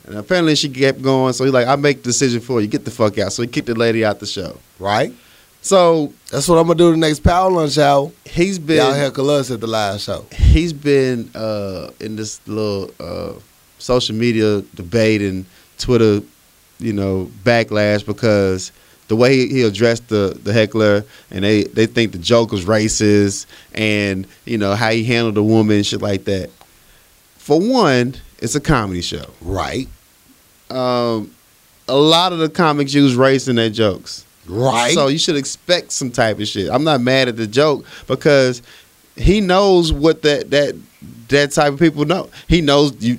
And 0.05 0.15
apparently 0.17 0.55
she 0.55 0.69
kept 0.69 1.01
going. 1.01 1.33
So 1.33 1.45
he's 1.45 1.53
like, 1.53 1.67
I 1.67 1.75
make 1.77 1.97
the 1.97 2.03
decision 2.03 2.41
for 2.41 2.59
you. 2.61 2.67
Get 2.67 2.83
the 2.85 2.91
fuck 2.91 3.17
out. 3.19 3.31
So 3.31 3.41
he 3.41 3.47
kicked 3.47 3.67
the 3.67 3.75
lady 3.75 4.03
out 4.03 4.19
the 4.19 4.25
show. 4.25 4.57
Right? 4.79 5.13
So 5.61 6.11
That's 6.29 6.47
what 6.49 6.57
I'm 6.57 6.67
gonna 6.67 6.77
do 6.77 6.91
the 6.91 6.97
next 6.97 7.21
power 7.21 7.49
lunch 7.49 7.77
hour. 7.77 8.11
he's 8.25 8.59
been 8.59 8.77
Y'all 8.77 8.93
heckle 8.93 9.29
us 9.29 9.49
at 9.49 9.61
the 9.61 9.67
live 9.67 10.01
show. 10.01 10.25
he's 10.33 10.73
been 10.73 11.29
uh, 11.33 11.89
in 12.01 12.17
this 12.17 12.45
little 12.47 12.91
uh, 12.99 13.39
social 13.79 14.13
media 14.15 14.61
debate 14.75 15.21
and 15.21 15.45
Twitter, 15.77 16.19
you 16.79 16.91
know, 16.91 17.31
backlash 17.45 18.05
because 18.05 18.73
the 19.07 19.15
way 19.15 19.37
he, 19.37 19.47
he 19.47 19.61
addressed 19.61 20.09
the 20.09 20.37
the 20.43 20.51
heckler 20.51 21.05
and 21.31 21.45
they 21.45 21.63
they 21.63 21.85
think 21.85 22.11
the 22.11 22.17
joke 22.17 22.51
was 22.51 22.65
racist 22.65 23.45
and 23.73 24.27
you 24.43 24.57
know 24.57 24.75
how 24.75 24.91
he 24.91 25.05
handled 25.05 25.35
the 25.35 25.43
woman 25.43 25.77
and 25.77 25.85
shit 25.85 26.01
like 26.01 26.25
that. 26.25 26.49
For 27.43 27.59
one, 27.59 28.15
it's 28.39 28.55
a 28.55 28.61
comedy 28.61 29.01
show. 29.01 29.25
Right. 29.41 29.89
Um, 30.69 31.35
a 31.89 31.95
lot 31.97 32.31
of 32.31 32.39
the 32.39 32.47
comics 32.47 32.93
use 32.93 33.15
race 33.15 33.49
in 33.49 33.57
their 33.57 33.69
jokes. 33.69 34.25
Right. 34.47 34.93
So 34.93 35.07
you 35.07 35.17
should 35.17 35.35
expect 35.35 35.91
some 35.91 36.09
type 36.09 36.39
of 36.39 36.47
shit. 36.47 36.71
I'm 36.71 36.85
not 36.85 37.01
mad 37.01 37.27
at 37.27 37.35
the 37.35 37.45
joke 37.45 37.85
because 38.07 38.61
he 39.17 39.41
knows 39.41 39.91
what 39.91 40.21
that 40.21 40.51
that 40.51 40.79
that 41.27 41.51
type 41.51 41.73
of 41.73 41.79
people 41.79 42.05
know. 42.05 42.29
He 42.47 42.61
knows 42.61 42.93
you. 43.01 43.17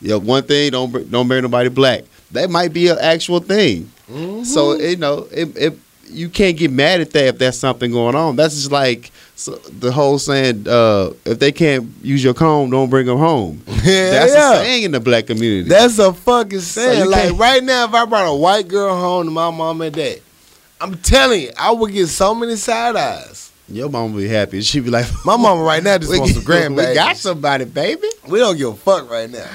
You 0.00 0.10
know, 0.10 0.18
one 0.20 0.44
thing 0.44 0.70
don't 0.70 1.10
don't 1.10 1.26
marry 1.26 1.42
nobody 1.42 1.68
black. 1.68 2.04
That 2.30 2.48
might 2.50 2.72
be 2.72 2.86
an 2.86 2.98
actual 3.00 3.40
thing. 3.40 3.90
Mm-hmm. 4.08 4.44
So 4.44 4.74
you 4.74 4.96
know, 4.96 5.26
it, 5.32 5.56
it 5.56 5.78
you 6.08 6.28
can't 6.28 6.56
get 6.56 6.70
mad 6.70 7.00
at 7.00 7.10
that 7.10 7.26
if 7.26 7.38
that's 7.38 7.58
something 7.58 7.90
going 7.90 8.14
on. 8.14 8.36
That's 8.36 8.54
just 8.54 8.70
like 8.70 9.10
so 9.38 9.52
the 9.56 9.92
whole 9.92 10.18
saying: 10.18 10.66
uh, 10.66 11.10
if 11.26 11.38
they 11.38 11.52
can't 11.52 11.90
use 12.02 12.24
your 12.24 12.32
comb, 12.34 12.70
don't 12.70 12.88
bring 12.88 13.06
them 13.06 13.18
home. 13.18 13.62
yeah, 13.68 14.10
That's 14.10 14.34
yeah. 14.34 14.54
a 14.54 14.56
saying 14.56 14.82
in 14.84 14.92
the 14.92 15.00
black 15.00 15.26
community. 15.26 15.68
That's 15.68 15.98
a 15.98 16.12
fucking 16.12 16.60
saying. 16.60 17.04
you 17.04 17.10
like 17.10 17.32
right 17.38 17.62
now, 17.62 17.84
if 17.84 17.92
I 17.94 18.06
brought 18.06 18.26
a 18.26 18.34
white 18.34 18.66
girl 18.66 18.96
home 18.96 19.26
to 19.26 19.30
my 19.30 19.50
mom 19.50 19.82
and 19.82 19.94
dad, 19.94 20.20
I'm 20.80 20.96
telling 20.96 21.42
you, 21.42 21.50
I 21.58 21.70
would 21.70 21.92
get 21.92 22.06
so 22.08 22.34
many 22.34 22.56
side 22.56 22.96
eyes. 22.96 23.52
your 23.68 23.88
mom 23.90 24.14
would 24.14 24.20
be 24.20 24.28
happy. 24.28 24.62
She'd 24.62 24.84
be 24.84 24.90
like, 24.90 25.06
My 25.24 25.36
mama 25.36 25.62
right 25.62 25.82
now 25.82 25.98
just 25.98 26.10
wants 26.18 26.34
some 26.34 26.42
grandbabies. 26.42 26.88
We 26.88 26.94
got 26.94 27.16
somebody, 27.18 27.66
baby. 27.66 28.08
We 28.28 28.38
don't 28.38 28.56
give 28.56 28.68
a 28.68 28.74
fuck 28.76 29.10
right 29.10 29.28
now. 29.30 29.46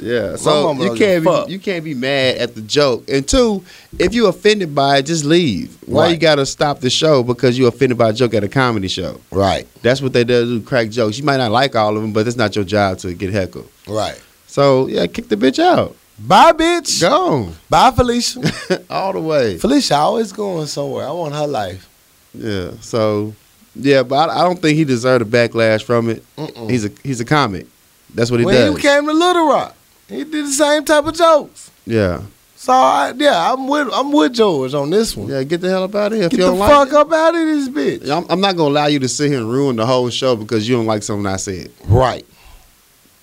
Yeah, 0.00 0.36
so 0.36 0.72
you 0.72 0.94
can't 0.94 1.24
fuck. 1.24 1.46
be, 1.46 1.52
you 1.52 1.58
can't 1.58 1.84
be 1.84 1.94
mad 1.94 2.38
at 2.38 2.54
the 2.54 2.62
joke. 2.62 3.08
And 3.08 3.26
two, 3.26 3.62
if 3.98 4.14
you 4.14 4.26
offended 4.28 4.74
by 4.74 4.98
it, 4.98 5.02
just 5.06 5.24
leave. 5.24 5.76
Why 5.86 6.08
you 6.08 6.16
got 6.16 6.36
to 6.36 6.46
stop 6.46 6.80
the 6.80 6.90
show 6.90 7.22
because 7.22 7.58
you 7.58 7.66
offended 7.66 7.98
by 7.98 8.10
a 8.10 8.12
joke 8.12 8.32
at 8.34 8.42
a 8.44 8.48
comedy 8.48 8.88
show? 8.88 9.20
Right, 9.30 9.66
That's 9.82 10.00
what 10.00 10.12
they 10.12 10.24
do, 10.24 10.60
crack 10.62 10.88
jokes. 10.88 11.18
You 11.18 11.24
might 11.24 11.36
not 11.36 11.50
like 11.50 11.76
all 11.76 11.94
of 11.96 12.02
them, 12.02 12.12
but 12.12 12.26
it's 12.26 12.36
not 12.36 12.56
your 12.56 12.64
job 12.64 12.98
to 12.98 13.12
get 13.14 13.30
heckled. 13.32 13.68
right. 13.86 14.20
So 14.46 14.86
yeah, 14.88 15.06
kick 15.06 15.28
the 15.28 15.36
bitch 15.36 15.60
out. 15.60 15.94
Bye, 16.18 16.52
bitch. 16.52 17.00
Go 17.00 17.52
Bye, 17.68 17.92
Felicia. 17.92 18.40
all 18.90 19.12
the 19.12 19.20
way. 19.20 19.58
Felicia 19.58 19.94
always 19.96 20.32
going 20.32 20.66
somewhere. 20.66 21.06
I 21.06 21.12
want 21.12 21.34
her 21.34 21.46
life. 21.46 21.88
Yeah. 22.34 22.72
So 22.80 23.32
yeah, 23.76 24.02
but 24.02 24.28
I, 24.28 24.40
I 24.40 24.42
don't 24.44 24.60
think 24.60 24.76
he 24.76 24.84
deserved 24.84 25.22
a 25.22 25.24
backlash 25.24 25.82
from 25.84 26.10
it. 26.10 26.24
Mm-mm. 26.36 26.68
He's 26.68 26.84
a 26.84 26.90
he's 27.04 27.20
a 27.20 27.24
comic. 27.24 27.66
That's 28.12 28.30
what 28.30 28.40
he 28.40 28.46
when 28.46 28.54
does. 28.56 28.76
he 28.76 28.82
came 28.82 29.06
to 29.06 29.12
Little 29.12 29.48
Rock, 29.48 29.76
he 30.10 30.24
did 30.24 30.44
the 30.46 30.50
same 30.52 30.84
type 30.84 31.04
of 31.06 31.14
jokes. 31.14 31.70
yeah. 31.86 32.22
So 32.56 32.74
I, 32.74 33.14
yeah, 33.16 33.52
I'm 33.54 33.66
with 33.66 33.88
I'm 33.90 34.12
with 34.12 34.34
George 34.34 34.74
on 34.74 34.90
this 34.90 35.16
one. 35.16 35.28
Yeah. 35.28 35.42
Get 35.44 35.62
the 35.62 35.70
hell 35.70 35.84
up 35.84 35.94
out 35.94 36.12
of 36.12 36.18
here. 36.18 36.26
If 36.26 36.32
Get 36.32 36.40
you 36.40 36.44
the 36.44 36.52
like 36.52 36.70
fuck 36.70 36.92
up 36.92 37.10
out 37.10 37.34
of 37.34 37.40
this 37.40 37.68
bitch. 37.70 38.10
I'm, 38.10 38.26
I'm 38.28 38.38
not 38.42 38.54
gonna 38.54 38.68
allow 38.68 38.86
you 38.86 38.98
to 38.98 39.08
sit 39.08 39.30
here 39.30 39.38
and 39.40 39.50
ruin 39.50 39.76
the 39.76 39.86
whole 39.86 40.10
show 40.10 40.36
because 40.36 40.68
you 40.68 40.76
don't 40.76 40.84
like 40.84 41.02
something 41.02 41.24
I 41.26 41.36
said. 41.36 41.70
Right. 41.86 42.26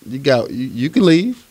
You 0.07 0.17
got 0.17 0.49
you, 0.49 0.65
you 0.65 0.89
can 0.89 1.05
leave. 1.05 1.45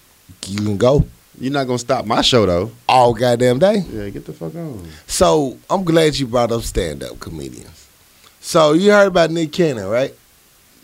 You 0.49 0.57
can 0.59 0.77
go 0.77 1.07
You're 1.39 1.53
not 1.53 1.69
gonna 1.69 1.79
stop 1.79 2.07
my 2.07 2.23
show 2.23 2.45
though. 2.45 2.73
all 2.89 3.15
goddamn 3.15 3.61
day. 3.61 3.85
Yeah, 3.89 4.09
get 4.09 4.25
the 4.27 4.33
fuck 4.33 4.57
on. 4.57 4.85
So 5.07 5.57
I'm 5.71 5.85
glad 5.85 6.19
you 6.19 6.27
brought 6.27 6.51
up 6.51 6.63
stand 6.63 7.05
up 7.05 7.21
comedians. 7.21 7.87
So 8.41 8.73
you 8.73 8.91
heard 8.91 9.07
about 9.07 9.31
Nick 9.31 9.53
Cannon, 9.53 9.87
right? 9.87 10.13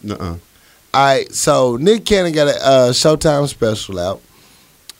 Nuh-uh. 0.04 0.36
All 0.94 1.04
right. 1.04 1.32
So 1.32 1.78
Nick 1.78 2.04
Cannon 2.04 2.32
got 2.32 2.46
a 2.46 2.64
uh, 2.64 2.90
Showtime 2.92 3.48
special 3.48 3.98
out, 3.98 4.20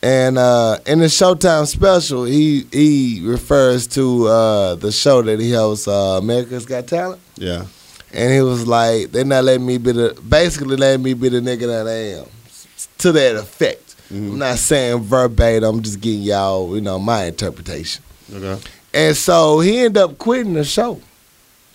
and 0.03 0.37
uh, 0.37 0.77
in 0.85 0.99
the 0.99 1.05
Showtime 1.05 1.65
special, 1.65 2.25
he 2.25 2.67
he 2.71 3.21
refers 3.23 3.87
to 3.87 4.27
uh, 4.27 4.75
the 4.75 4.91
show 4.91 5.21
that 5.23 5.39
he 5.39 5.51
hosts, 5.53 5.87
uh, 5.87 6.19
America's 6.21 6.65
Got 6.65 6.87
Talent, 6.87 7.21
Yeah. 7.37 7.65
and 8.13 8.31
he 8.33 8.41
was 8.41 8.67
like, 8.67 9.11
"They're 9.11 9.23
not 9.25 9.45
letting 9.45 9.65
me 9.65 9.77
be 9.77 9.93
the 9.93 10.15
basically 10.27 10.75
letting 10.75 11.01
me 11.03 11.13
be 11.13 11.29
the 11.29 11.39
nigga 11.39 11.67
that 11.67 11.87
I 11.87 12.19
am." 12.19 12.25
To 12.99 13.11
that 13.13 13.35
effect. 13.37 13.95
I'm 14.11 14.31
Mhm. 14.33 14.37
not 14.37 14.57
saying 14.59 15.03
verbatim. 15.03 15.63
I'm 15.77 15.81
just 15.81 15.99
getting 16.01 16.21
y'all, 16.21 16.75
you 16.75 16.81
know, 16.81 16.99
my 16.99 17.25
interpretation. 17.25 18.03
Okay. 18.33 18.57
And 18.93 19.17
so 19.17 19.59
he 19.61 19.79
ended 19.79 19.97
up 20.03 20.17
quitting 20.17 20.53
the 20.53 20.63
show. 20.63 21.01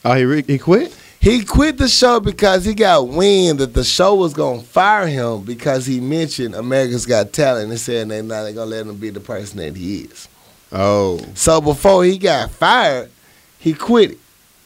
Oh, 0.05 0.15
he 0.15 0.25
re- 0.25 0.45
he 0.47 0.59
quit. 0.59 0.95
He 1.21 1.45
quit 1.45 1.79
the 1.79 1.89
show 1.89 2.21
because 2.21 2.65
he 2.65 2.75
got 2.75 3.09
wind 3.09 3.59
that 3.59 3.75
the 3.75 3.83
show 3.83 4.15
was 4.15 4.33
gonna 4.33 4.63
fire 4.63 5.07
him 5.07 5.43
because 5.43 5.85
he 5.85 6.01
mentioned 6.01 6.55
America's 6.55 7.07
Got 7.07 7.33
Talent 7.33 7.71
and 7.71 7.81
said 7.81 8.09
they're 8.09 8.23
not 8.23 8.55
gonna 8.55 8.67
let 8.67 8.87
him 8.87 8.97
be 8.97 9.11
the 9.11 9.21
person 9.21 9.59
that 9.59 9.77
he 9.77 10.03
is. 10.03 10.29
Oh. 10.71 11.19
So 11.35 11.61
before 11.61 12.05
he 12.05 12.19
got 12.19 12.51
fired, 12.51 13.11
he 13.59 13.75
quit 13.75 14.13
it. 14.13 14.19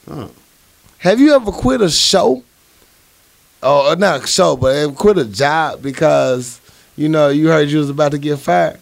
Oh. 0.09 0.31
Have 0.99 1.21
you 1.21 1.35
ever 1.35 1.51
quit 1.51 1.81
a 1.81 1.91
show? 1.91 2.43
Oh, 3.63 3.91
uh, 3.91 3.95
not 3.95 4.25
a 4.25 4.27
show, 4.27 4.57
but 4.57 4.95
quit 4.97 5.19
a 5.19 5.25
job 5.25 5.83
because 5.83 6.61
you 6.97 7.09
know 7.09 7.29
you 7.29 7.49
heard 7.49 7.71
you 7.71 7.79
was 7.79 7.91
about 7.91 8.13
to 8.13 8.19
get 8.19 8.39
fired. 8.39 8.79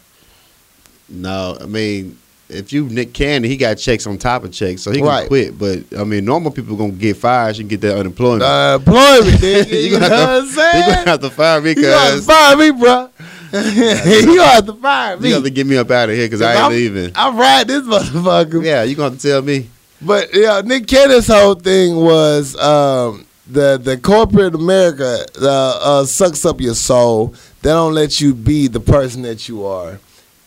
No, 1.09 1.57
I 1.61 1.66
mean, 1.66 2.18
if 2.51 2.72
you 2.72 2.84
Nick 2.88 3.12
Cannon, 3.12 3.48
he 3.51 3.57
got 3.57 3.74
checks 3.74 4.07
on 4.07 4.18
top 4.18 4.44
of 4.44 4.53
checks, 4.53 4.82
so 4.82 4.90
he 4.90 4.98
can 4.98 5.07
Right. 5.07 5.28
quit. 5.28 5.59
But 5.59 5.84
I 5.98 6.05
mean, 6.05 6.24
normal 6.24 6.51
people 6.51 6.76
gonna 6.76 6.92
get 6.92 7.16
fired. 7.16 7.57
You 7.57 7.64
get 7.64 7.80
that 7.82 7.96
unemployment. 7.96 8.42
Uh, 8.42 8.78
employment, 8.80 9.36
nigga. 9.40 9.70
You 9.72 9.78
you 9.78 9.90
gonna 9.90 10.09
know 10.09 10.16
have 10.16 10.44
what 10.57 10.64
I'm 10.64 10.72
to, 10.72 10.78
you 10.78 10.84
gonna 10.94 11.11
have 11.11 11.20
to 11.20 11.30
fire 11.30 11.61
me 11.61 11.68
You 11.70 11.74
gonna 11.76 11.86
have 11.96 12.09
to 12.11 12.16
because 12.16 12.26
fire 12.26 12.57
me, 12.57 12.70
bro. 12.72 13.09
you 13.53 14.26
gonna 14.36 14.44
have 14.44 14.66
to 14.66 14.72
fire 14.74 15.16
me. 15.16 15.28
you 15.28 15.34
have 15.34 15.44
to 15.44 15.51
get 15.51 15.66
me 15.66 15.76
up 15.76 15.90
out 15.90 16.09
of 16.09 16.14
here 16.16 16.26
because 16.26 16.42
I 16.42 16.53
ain't 16.53 16.61
I'm- 16.62 16.72
leaving. 16.72 17.12
I'm 17.14 17.36
right, 17.36 17.66
this 17.66 17.82
motherfucker. 17.82 18.64
Yeah, 18.64 18.82
you 18.84 18.94
gonna 18.94 19.11
have 19.11 19.18
to 19.20 19.28
tell 19.28 19.42
me. 19.42 19.68
But 20.03 20.34
yeah, 20.34 20.62
Nick 20.64 20.86
Cannon's 20.86 21.26
whole 21.26 21.55
thing 21.57 21.96
was 21.96 22.57
um, 22.57 23.26
the 23.46 23.78
the 23.82 23.98
corporate 23.98 24.55
America 24.55 25.24
uh, 25.40 25.78
uh, 25.82 26.05
sucks 26.07 26.44
up 26.46 26.61
your 26.61 26.74
soul. 26.74 27.34
They 27.62 27.70
don't 27.70 27.92
let 27.92 28.20
you 28.20 28.32
be 28.34 28.68
the 28.68 28.80
person 28.80 29.20
that 29.22 29.46
you 29.48 29.66
are, 29.66 29.98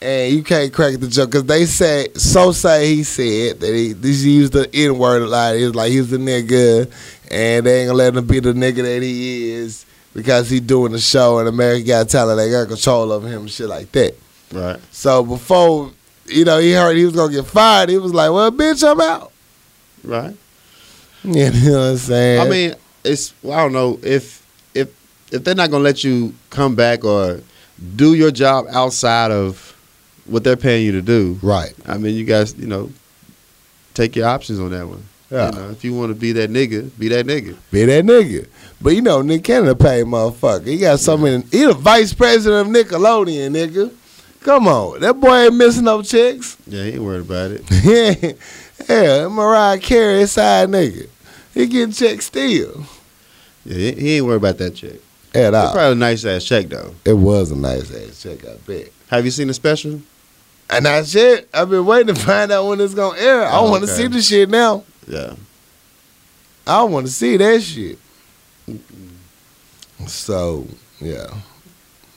and 0.04 0.34
you 0.36 0.44
can't 0.44 0.74
crack 0.74 1.00
the 1.00 1.08
joke 1.08 1.32
because 1.32 1.46
they 1.46 1.66
say 1.66 2.10
so. 2.16 2.52
Say 2.52 2.96
he 2.96 3.04
said 3.04 3.62
that 3.62 3.74
he, 3.74 3.94
he 3.94 4.32
used 4.36 4.52
the 4.54 4.70
N 4.74 4.98
word 4.98 5.22
a 5.22 5.28
lot. 5.28 5.56
He 5.56 5.64
was 5.64 5.76
like 5.76 5.92
he's 5.92 6.10
the 6.10 6.18
nigga, 6.18 6.92
and 7.32 7.66
they 7.66 7.82
ain't 7.82 7.88
gonna 7.88 7.98
let 7.98 8.16
him 8.16 8.28
be 8.28 8.40
the 8.40 8.52
nigga 8.52 8.84
that 8.84 9.02
he 9.02 9.52
is 9.52 9.86
because 10.14 10.50
he 10.50 10.60
doing 10.60 10.92
the 10.92 11.00
show 11.00 11.40
and 11.40 11.48
America 11.48 11.88
Got 11.88 12.10
Talent. 12.10 12.38
They 12.38 12.52
got 12.52 12.68
control 12.68 13.14
of 13.14 13.24
him 13.26 13.42
and 13.44 13.52
shit 13.52 13.70
like 13.70 13.92
that. 13.94 14.16
Right. 14.52 14.80
So 14.92 15.24
before 15.24 15.92
you 16.26 16.44
know 16.44 16.60
he 16.60 16.74
heard 16.74 16.98
he 16.98 17.06
was 17.06 17.16
gonna 17.16 17.32
get 17.32 17.46
fired, 17.46 17.88
he 17.90 17.98
was 17.98 18.14
like, 18.14 18.32
"Well, 18.32 18.52
bitch, 18.52 18.88
I'm 18.88 19.00
out." 19.00 19.32
Right. 20.04 20.36
You 21.26 21.52
know 21.52 21.80
what 21.80 21.92
I'm 21.92 21.98
saying? 21.98 22.42
I 22.42 22.50
mean, 22.50 22.76
it's 23.06 23.34
well, 23.42 23.58
I 23.58 23.64
don't 23.64 23.72
know 23.72 23.98
if 24.04 24.46
if 24.74 24.90
if 25.32 25.46
they're 25.46 25.56
not 25.56 25.72
gonna 25.72 25.86
let 25.86 26.04
you 26.04 26.34
come 26.50 26.76
back 26.76 27.06
or 27.06 27.40
do 27.96 28.14
your 28.14 28.30
job 28.30 28.66
outside 28.70 29.32
of 29.32 29.73
what 30.26 30.44
they're 30.44 30.56
paying 30.58 30.86
you 30.86 30.92
to 30.94 31.02
do. 31.02 31.40
right? 31.42 31.74
I 31.86 31.98
mean, 31.98 32.16
you 32.16 32.24
guys, 32.26 32.56
you 32.56 32.68
know, 32.68 32.92
take 33.94 34.16
your 34.16 34.28
options 34.28 34.60
on 34.60 34.72
that 34.72 34.88
one. 34.88 35.04
Yeah. 35.30 35.50
You 35.52 35.60
know, 35.60 35.70
if 35.72 35.84
you 35.84 35.94
want 35.96 36.12
to 36.12 36.16
be 36.16 36.32
that 36.34 36.50
nigga, 36.52 36.92
be 37.00 37.08
that 37.10 37.26
nigga. 37.26 37.58
Be 37.72 37.86
that 37.86 38.06
nigga. 38.06 38.48
But 38.82 38.92
you 38.92 39.02
know, 39.02 39.22
Nick 39.22 39.44
Cannon 39.44 39.76
paid 39.76 40.06
motherfucker. 40.06 40.68
He 40.68 40.78
got 40.78 41.00
so 41.00 41.18
many. 41.18 41.44
He 41.52 41.66
the 41.66 41.74
vice 41.74 42.14
president 42.14 42.68
of 42.68 42.74
Nickelodeon, 42.88 43.52
nigga. 43.52 43.94
Come 44.42 44.68
on, 44.68 45.00
that 45.00 45.14
boy 45.20 45.46
ain't 45.46 45.56
missing 45.56 45.86
no 45.86 46.02
chicks. 46.02 46.58
Yeah, 46.68 46.84
he 46.84 46.90
ain't 46.92 47.02
worried 47.02 47.22
about 47.22 47.52
it. 47.52 47.64
yeah, 48.90 48.90
yeah, 48.90 49.28
Mariah 49.30 49.80
Carey 49.80 50.28
side 50.28 50.70
nigga. 50.70 51.08
He 51.54 51.66
getting 51.68 51.94
checks 51.94 52.26
still. 52.26 52.84
Yeah, 53.66 53.92
he, 53.92 54.18
ain't 54.18 54.26
worried 54.26 54.38
about 54.38 54.58
that 54.58 54.72
check. 54.76 54.96
At 55.34 55.54
It's 55.54 55.56
all. 55.56 55.72
probably 55.72 55.94
a 55.94 55.96
nice 55.96 56.26
ass 56.26 56.44
check 56.44 56.68
though. 56.68 56.94
It 57.06 57.14
was 57.14 57.52
a 57.52 57.56
nice 57.56 57.90
ass 57.96 58.22
check, 58.22 58.46
I 58.46 58.56
bet. 58.68 58.90
Have 59.08 59.24
you 59.24 59.32
seen 59.32 59.48
the 59.48 59.54
special? 59.54 60.02
And 60.70 60.86
that's 60.86 61.14
it. 61.16 61.50
I've 61.54 61.70
been 61.70 61.86
waiting 61.86 62.14
to 62.16 62.20
find 62.20 62.52
out 62.52 62.66
when 62.68 62.80
it's 62.82 62.94
gonna 62.96 63.20
air. 63.20 63.44
I 63.46 63.58
Oh, 63.60 63.70
want 63.70 63.86
to 63.86 63.92
okay. 63.92 64.02
see 64.04 64.08
the 64.08 64.22
shit 64.22 64.50
now. 64.50 64.84
Yeah. 65.08 65.34
I 66.66 66.84
want 66.84 67.06
to 67.08 67.12
see 67.12 67.38
that 67.38 67.62
shit. 67.62 68.00
So 70.08 70.68
yeah, 71.00 71.28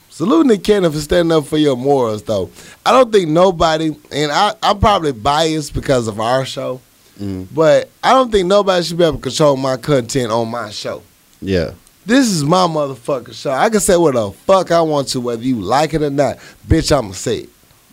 salute 0.09 0.45
Nick 0.47 0.63
Cannon 0.63 0.91
for 0.91 0.99
standing 0.99 1.31
up 1.37 1.45
for 1.45 1.57
your 1.57 1.75
morals, 1.77 2.23
though. 2.23 2.49
I 2.85 2.91
don't 2.91 3.11
think 3.11 3.29
nobody, 3.29 3.95
and 4.11 4.31
I, 4.31 4.53
I'm 4.63 4.79
probably 4.79 5.11
biased 5.11 5.73
because 5.73 6.07
of 6.07 6.19
our 6.19 6.45
show, 6.45 6.81
Mm. 7.19 7.47
but 7.51 7.89
I 8.03 8.11
don't 8.13 8.31
think 8.31 8.47
nobody 8.47 8.83
should 8.83 8.97
be 8.99 9.03
able 9.03 9.17
to 9.17 9.21
control 9.23 9.57
my 9.57 9.75
content 9.77 10.31
on 10.31 10.49
my 10.49 10.69
show. 10.69 11.01
Yeah. 11.41 11.71
This 12.05 12.27
is 12.27 12.43
my 12.43 12.67
motherfucking 12.67 13.33
show. 13.33 13.49
I 13.51 13.69
can 13.71 13.79
say 13.79 13.97
what 13.97 14.13
the 14.13 14.31
fuck 14.31 14.69
I 14.71 14.81
want 14.81 15.07
to, 15.09 15.19
whether 15.21 15.41
you 15.43 15.59
like 15.59 15.95
it 15.95 16.03
or 16.03 16.11
not. 16.11 16.37
Bitch, 16.67 16.95
I'ma 16.95 17.13
say 17.13 17.37
it. 17.39 17.49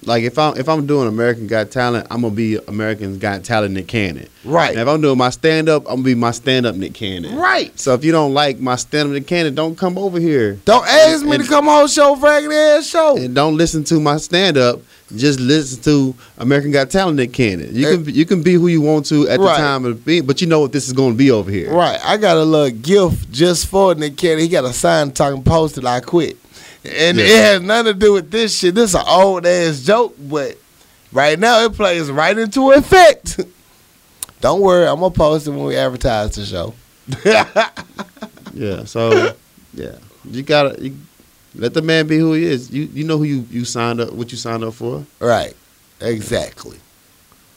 Like 0.06 0.24
if 0.24 0.38
I'm 0.38 0.56
if 0.56 0.68
I'm 0.68 0.86
doing 0.86 1.08
American 1.08 1.46
Got 1.46 1.70
Talent, 1.70 2.06
I'm 2.10 2.22
gonna 2.22 2.34
be 2.34 2.56
American 2.68 3.18
Got 3.18 3.44
Talent 3.44 3.74
Nick 3.74 3.88
Cannon. 3.88 4.28
Right. 4.44 4.70
And 4.72 4.80
if 4.80 4.88
I'm 4.88 5.00
doing 5.00 5.16
my 5.18 5.30
stand 5.30 5.68
up, 5.68 5.82
I'm 5.86 5.96
gonna 5.96 6.02
be 6.02 6.14
my 6.14 6.30
stand 6.30 6.66
up 6.66 6.74
Nick 6.76 6.94
Cannon. 6.94 7.36
Right. 7.36 7.76
So 7.78 7.94
if 7.94 8.04
you 8.04 8.12
don't 8.12 8.34
like 8.34 8.58
my 8.58 8.76
stand 8.76 9.08
up 9.08 9.14
Nick 9.14 9.26
Cannon, 9.26 9.54
don't 9.54 9.76
come 9.76 9.96
over 9.98 10.18
here 10.20 10.58
Don't 10.64 10.86
ask 10.86 11.24
me 11.24 11.34
And- 11.36 11.44
to 11.44 11.48
come 11.48 11.68
on 11.68 11.88
show 11.88 12.16
raggedy 12.16 12.54
ass 12.54 12.86
show. 12.86 13.16
and 13.16 13.34
don't 13.34 13.56
listen 13.56 13.84
to 13.84 14.00
my 14.00 14.16
stand 14.18 14.56
up. 14.58 14.80
Just 15.14 15.38
listen 15.38 15.82
to 15.82 16.14
American 16.38 16.72
Got 16.72 16.90
Talent 16.90 17.16
Nick 17.16 17.32
Cannon. 17.32 17.68
You 17.72 17.86
can 17.98 18.14
you 18.14 18.24
can 18.24 18.42
be 18.42 18.54
who 18.54 18.68
you 18.68 18.80
want 18.80 19.06
to 19.06 19.28
at. 19.28 19.38
Right. 19.38 19.56
the 19.56 19.62
time 19.62 19.84
of 19.84 20.04
being, 20.04 20.24
but 20.26 20.40
you 20.40 20.46
know 20.46 20.60
what 20.60 20.72
this 20.72 20.86
is 20.86 20.92
gonna 20.94 21.14
be 21.14 21.30
over 21.30 21.50
here. 21.50 21.70
Right. 21.72 22.00
I 22.02 22.16
got 22.16 22.36
a 22.36 22.42
little 22.44 22.70
gift 22.76 23.30
just 23.30 23.66
for 23.66 23.94
Nick 23.94 24.16
Cannon. 24.16 24.40
He 24.40 24.48
got 24.48 24.64
a 24.64 24.72
sign 24.72 25.12
talking 25.12 25.42
posted 25.42 25.84
I 25.84 26.00
quit. 26.00 26.36
And 26.84 27.18
it 27.18 27.26
has 27.26 27.62
nothing 27.62 27.94
to 27.94 27.98
do 27.98 28.12
with 28.12 28.30
this 28.30 28.58
shit. 28.58 28.74
This 28.74 28.90
is 28.90 28.94
an 28.94 29.04
old 29.06 29.46
ass 29.46 29.80
joke, 29.80 30.14
but 30.18 30.58
right 31.12 31.38
now 31.38 31.64
it 31.64 31.72
plays 31.72 32.10
right 32.10 32.36
into 32.36 32.72
effect. 32.72 33.40
Don't 34.40 34.60
worry, 34.60 34.86
I'm 34.86 35.00
gonna 35.00 35.10
post 35.10 35.46
it 35.46 35.50
when 35.50 35.64
we 35.64 35.76
advertise 35.76 36.34
the 36.34 36.44
show. 36.44 36.74
Yeah. 38.54 38.84
So 38.84 39.34
yeah, 39.74 39.96
you 40.24 40.42
gotta 40.42 40.80
you, 40.80 40.96
let 41.54 41.74
the 41.74 41.82
man 41.82 42.06
be 42.06 42.18
who 42.18 42.32
he 42.34 42.44
is. 42.44 42.70
You 42.70 42.84
you 42.84 43.04
know 43.04 43.18
who 43.18 43.24
you 43.24 43.46
you 43.50 43.64
signed 43.64 44.00
up 44.00 44.12
what 44.12 44.30
you 44.30 44.38
signed 44.38 44.64
up 44.64 44.74
for. 44.74 45.04
Right. 45.18 45.54
Exactly. 46.00 46.78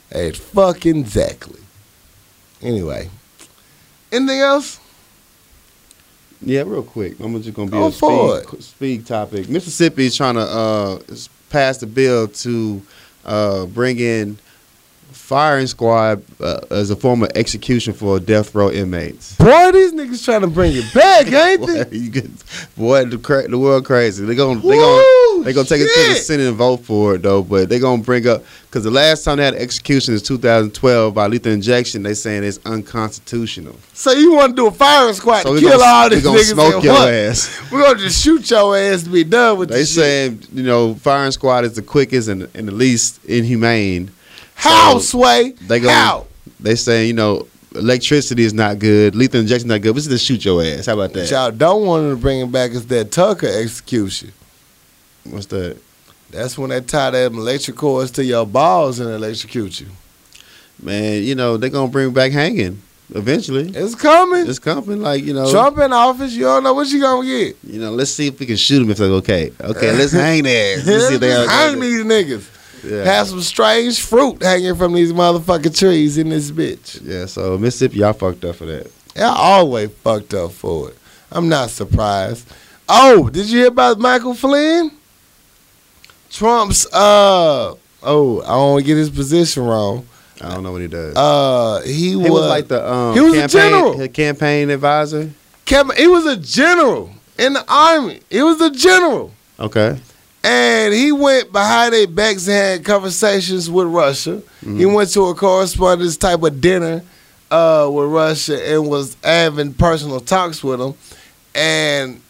It's 0.10 0.40
fucking 0.40 0.98
exactly. 0.98 1.62
Anyway. 2.62 3.10
Anything 4.12 4.40
else? 4.40 4.80
Yeah, 6.42 6.62
real 6.62 6.84
quick. 6.84 7.20
I'm 7.20 7.42
just 7.42 7.56
gonna 7.56 7.72
be 7.72 7.78
Go 7.78 7.88
a 7.88 8.42
speed, 8.44 8.64
speed 8.64 9.06
topic. 9.08 9.50
Mississippi 9.50 10.06
is 10.06 10.16
trying 10.16 10.36
to 10.36 10.42
uh, 10.42 11.00
pass 11.50 11.78
the 11.78 11.88
bill 11.88 12.28
to 12.28 12.82
uh, 13.26 13.66
bring 13.66 14.00
in 14.00 14.38
firing 15.12 15.68
squad 15.68 16.22
uh, 16.40 16.60
as 16.70 16.90
a 16.90 16.96
form 16.96 17.24
of 17.24 17.32
execution 17.36 17.94
for 17.94 18.20
death 18.20 18.54
row 18.56 18.72
inmates. 18.72 19.36
Boy, 19.36 19.72
these 19.72 19.92
niggas 19.94 20.24
trying 20.24 20.42
to 20.42 20.48
bring 20.48 20.74
it 20.76 20.94
back, 20.94 21.28
ain't 21.32 21.62
Boy, 21.62 21.84
they? 21.84 21.98
you 21.98 22.10
get, 22.10 22.30
boy 22.78 23.04
the, 23.06 23.18
cra- 23.18 23.48
the 23.48 23.58
world 23.58 23.84
crazy. 23.86 24.24
They 24.26 24.36
gonna 24.36 24.60
they 24.60 24.68
Woo, 24.68 24.78
gonna 25.38 25.46
they 25.46 25.54
gonna 25.54 25.68
take 25.68 25.82
it 25.82 25.94
to 25.94 26.14
the. 26.14 26.20
Senate 26.20 26.48
and 26.48 26.56
vote 26.58 26.78
for 26.78 27.16
it 27.16 27.22
though. 27.22 27.42
But 27.44 27.70
they 27.70 27.80
gonna 27.80 28.02
bring 28.04 28.28
up 28.28 28.44
because 28.66 28.84
the 28.84 28.92
last 28.92 29.24
time 29.24 29.38
they 29.38 29.46
had 29.46 29.54
execution 29.56 30.14
is 30.14 30.22
2012 30.24 31.14
by 31.14 31.28
lethal 31.28 31.52
injection. 31.52 32.04
They 32.04 32.14
saying 32.14 32.44
it's 32.44 32.60
unconstitutional. 32.66 33.76
So 33.94 34.12
you 34.12 34.34
want 34.34 34.52
to 34.52 34.56
do 34.56 34.68
a 34.68 34.72
firing 34.72 35.14
squad 35.14 35.42
So 35.44 35.54
to 35.56 35.60
kill 35.60 35.80
gonna, 35.80 35.84
all 35.84 36.10
these 36.10 36.24
niggas 36.24 36.54
smoke 36.54 36.84
your 36.84 36.94
ass. 36.96 37.62
We're 37.72 37.84
gonna 37.84 38.00
just 38.00 38.24
shoot 38.24 38.50
your 38.50 38.78
ass 38.78 39.04
to 39.04 39.10
be 39.10 39.24
done 39.24 39.58
with 39.58 39.70
They 39.70 39.80
this 39.80 39.90
shit. 39.94 40.04
saying 40.04 40.44
you 40.54 40.64
know 40.64 40.96
firing 40.96 41.32
squad 41.32 41.66
is 41.66 41.74
the 41.76 41.82
quickest 41.82 42.28
and, 42.30 42.48
and 42.54 42.68
the 42.68 42.72
least 42.74 43.24
inhumane. 43.26 44.12
How, 44.56 44.94
so 44.94 45.20
Sway? 45.20 45.52
They 45.52 45.80
gonna 45.80 45.94
How? 45.94 46.28
they 46.60 46.76
saying 46.76 47.08
you 47.08 47.14
know 47.14 47.48
electricity 47.76 48.44
is 48.44 48.54
not 48.56 48.80
good, 48.80 49.16
lethal 49.16 49.40
injection 49.40 49.68
not 49.70 49.82
good. 49.82 49.94
We 49.94 50.02
should 50.02 50.10
just 50.10 50.26
shoot 50.26 50.44
your 50.44 50.64
ass. 50.64 50.88
How 50.88 50.94
about 50.94 51.02
What 51.04 51.14
that? 51.14 51.30
y'all 51.32 51.52
don't 51.52 51.86
want 51.86 52.10
to 52.12 52.16
bring 52.16 52.40
it 52.42 52.52
back 52.52 52.72
is 52.72 52.88
that 52.88 53.12
Tucker 53.12 53.46
execution. 53.48 54.32
What's 55.32 55.48
that? 55.48 55.78
That's 56.30 56.58
when 56.58 56.70
they 56.72 56.82
tie 56.82 57.12
them 57.12 57.36
electric 57.38 57.78
cords 57.78 58.12
to 58.12 58.24
your 58.24 58.46
balls 58.46 59.00
and 59.00 59.10
electrocute 59.10 59.80
you. 59.82 59.88
Man, 60.82 61.24
you 61.24 61.36
know 61.36 61.58
they 61.58 61.70
gonna 61.70 61.92
bring 61.92 62.12
back 62.14 62.32
hanging 62.32 62.82
eventually. 63.16 63.70
It's 63.70 63.96
coming. 63.96 64.48
It's 64.48 64.60
coming. 64.60 65.02
Like 65.02 65.24
you 65.24 65.34
know, 65.34 65.50
Trump 65.50 65.78
in 65.80 65.94
office, 65.94 66.34
you 66.34 66.44
don't 66.44 66.64
know 66.64 66.74
what 66.74 66.88
you 66.90 67.02
gonna 67.02 67.26
get. 67.26 67.58
you 67.64 67.80
know. 67.80 67.92
Let's 67.92 68.12
see 68.12 68.28
if 68.28 68.40
we 68.40 68.46
can 68.46 68.58
shoot 68.58 68.80
them 68.80 68.90
if 68.92 68.98
they're 68.98 69.08
okay. 69.08 69.52
Okay, 69.62 69.94
let's 69.94 70.12
hang 70.26 70.44
their 70.44 70.78
ass. 70.80 70.86
Let's 70.86 71.08
see 71.08 71.16
if 71.16 71.22
they 71.22 71.32
hang 71.32 71.80
these 71.80 72.04
niggas. 72.04 72.54
Yeah. 72.84 73.04
Have 73.06 73.28
some 73.28 73.42
strange 73.42 74.02
fruit 74.02 74.44
hanging 74.44 74.76
from 74.76 74.94
these 74.94 75.12
motherfucking 75.12 75.78
trees 75.78 76.18
in 76.20 76.30
this 76.30 76.52
bitch. 76.52 77.02
yeah. 77.04 77.26
So 77.26 77.58
Mississippi, 77.58 77.98
y'all 78.00 78.14
fucked 78.14 78.46
up 78.46 78.56
for 78.58 78.66
that. 78.66 78.92
Y'all 79.16 79.36
always 79.36 79.90
fucked 79.90 80.34
up 80.36 80.52
for 80.52 80.90
it. 80.90 80.98
I'm 81.32 81.50
not 81.50 81.72
surprised. 81.72 82.48
Oh, 82.88 83.30
did 83.30 83.48
you 83.48 83.60
hear 83.60 83.68
about 83.70 83.98
Michael 83.98 84.36
Flynn? 84.36 84.92
Trump's 86.30 86.86
uh 86.94 87.76
oh, 88.04 88.42
I 88.44 88.48
don't 88.48 88.86
get 88.86 88.98
his 88.98 89.10
position 89.10 89.64
wrong. 89.64 90.06
I 90.42 90.54
don't 90.54 90.64
know 90.64 90.72
what 90.72 90.82
he 90.82 90.88
does. 90.88 91.16
Uh 91.16 91.82
he, 91.86 92.10
he 92.10 92.16
was, 92.16 92.30
was 92.30 92.50
like 92.50 92.68
the 92.68 92.92
um, 92.92 93.16
he 93.16 93.22
was 93.22 93.36
a 93.38 93.48
general. 93.48 94.08
campaign 94.10 94.70
advisor. 94.70 95.32
Kevin, 95.66 95.98
he 95.98 96.08
was 96.08 96.26
a 96.26 96.38
general 96.38 97.12
in 97.38 97.54
the 97.54 97.66
army. 97.68 98.22
He 98.30 98.42
was 98.42 98.62
a 98.62 98.72
general. 98.72 99.34
Okay. 99.60 100.00
And 100.44 100.94
he 100.94 101.12
went 101.12 101.52
behind 101.52 101.94
their 101.94 102.08
backs 102.08 102.48
and 102.48 102.56
had 102.56 102.86
conversations 102.86 103.70
with 103.70 103.88
Russia. 103.88 104.42
He 104.64 104.86
went 104.86 105.10
to 105.12 105.26
a 105.26 105.36
correspondence 105.36 106.16
type 106.16 106.42
of 106.44 106.62
dinner 106.62 107.04
uh, 107.52 107.90
with 107.92 108.10
Russia 108.10 108.74
and 108.74 108.88
was 108.88 109.18
having 109.24 109.74
personal 109.74 110.20
talks 110.20 110.64
with 110.64 110.80
them. 110.80 110.94
And 111.54 112.22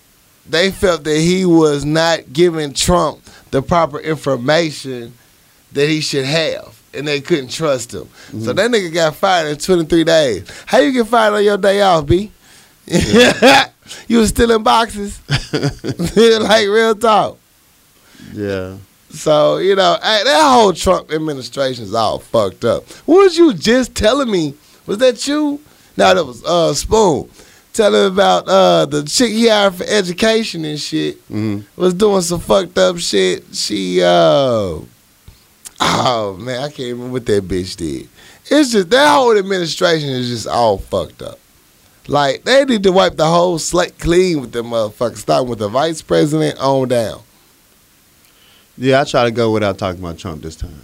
they 0.47 0.71
felt 0.71 1.03
that 1.03 1.19
he 1.19 1.45
was 1.45 1.85
not 1.85 2.31
giving 2.31 2.73
Trump 2.73 3.21
the 3.51 3.61
proper 3.61 3.99
information 3.99 5.13
that 5.73 5.89
he 5.89 6.01
should 6.01 6.25
have. 6.25 6.75
And 6.93 7.07
they 7.07 7.21
couldn't 7.21 7.49
trust 7.49 7.93
him. 7.93 8.09
So 8.41 8.53
that 8.53 8.71
nigga 8.71 8.91
got 8.91 9.15
fired 9.15 9.49
in 9.49 9.57
23 9.57 10.03
days. 10.03 10.63
How 10.65 10.79
you 10.79 10.91
get 10.91 11.05
fired 11.07 11.33
on 11.33 11.43
your 11.43 11.57
day 11.57 11.81
off, 11.81 12.07
B? 12.07 12.31
you 14.07 14.17
was 14.17 14.29
still 14.29 14.51
in 14.51 14.63
boxes. 14.63 15.19
like 16.41 16.67
real 16.67 16.95
talk. 16.95 17.37
Yeah. 18.33 18.77
So, 19.09 19.57
you 19.57 19.75
know, 19.75 19.97
hey, 20.01 20.21
that 20.23 20.53
whole 20.53 20.73
Trump 20.73 21.11
administration 21.11 21.83
is 21.83 21.93
all 21.93 22.19
fucked 22.19 22.65
up. 22.65 22.89
What 23.05 23.23
was 23.23 23.37
you 23.37 23.53
just 23.53 23.95
telling 23.95 24.31
me? 24.31 24.55
Was 24.85 24.97
that 24.99 25.27
you? 25.27 25.61
No, 25.97 26.13
that 26.13 26.23
was 26.23 26.43
uh 26.45 26.73
Spoon. 26.73 27.29
Telling 27.77 28.07
about 28.07 28.47
uh 28.47 28.87
the 28.87 29.03
chick 29.03 29.29
he 29.31 29.49
hired 29.49 29.75
for 29.75 29.83
education 29.83 30.65
and 30.65 30.79
shit 30.79 31.19
hmm 31.27 31.59
was 31.75 31.93
doing 31.93 32.23
some 32.23 32.39
fucked 32.39 32.75
up 32.75 32.97
shit. 32.97 33.43
She 33.53 34.01
uh 34.01 34.79
oh 35.79 36.37
man, 36.39 36.63
I 36.63 36.69
can't 36.69 36.93
remember 36.93 37.13
what 37.13 37.27
that 37.27 37.47
bitch 37.47 37.75
did. 37.77 38.09
It's 38.49 38.71
just 38.71 38.89
that 38.89 39.13
whole 39.13 39.37
administration 39.37 40.09
is 40.09 40.27
just 40.27 40.47
all 40.47 40.79
fucked 40.79 41.21
up. 41.21 41.37
Like 42.07 42.45
they 42.45 42.65
need 42.65 42.81
to 42.81 42.91
wipe 42.91 43.15
the 43.15 43.27
whole 43.27 43.59
slate 43.59 43.99
clean 43.99 44.41
with 44.41 44.53
the 44.53 44.63
motherfuckers, 44.63 45.17
starting 45.17 45.47
with 45.47 45.59
the 45.59 45.69
vice 45.69 46.01
president 46.01 46.57
on 46.59 46.87
down. 46.87 47.21
Yeah, 48.75 49.01
I 49.01 49.03
try 49.03 49.25
to 49.25 49.31
go 49.31 49.51
without 49.51 49.77
talking 49.77 50.01
about 50.01 50.17
Trump 50.17 50.41
this 50.41 50.55
time. 50.55 50.81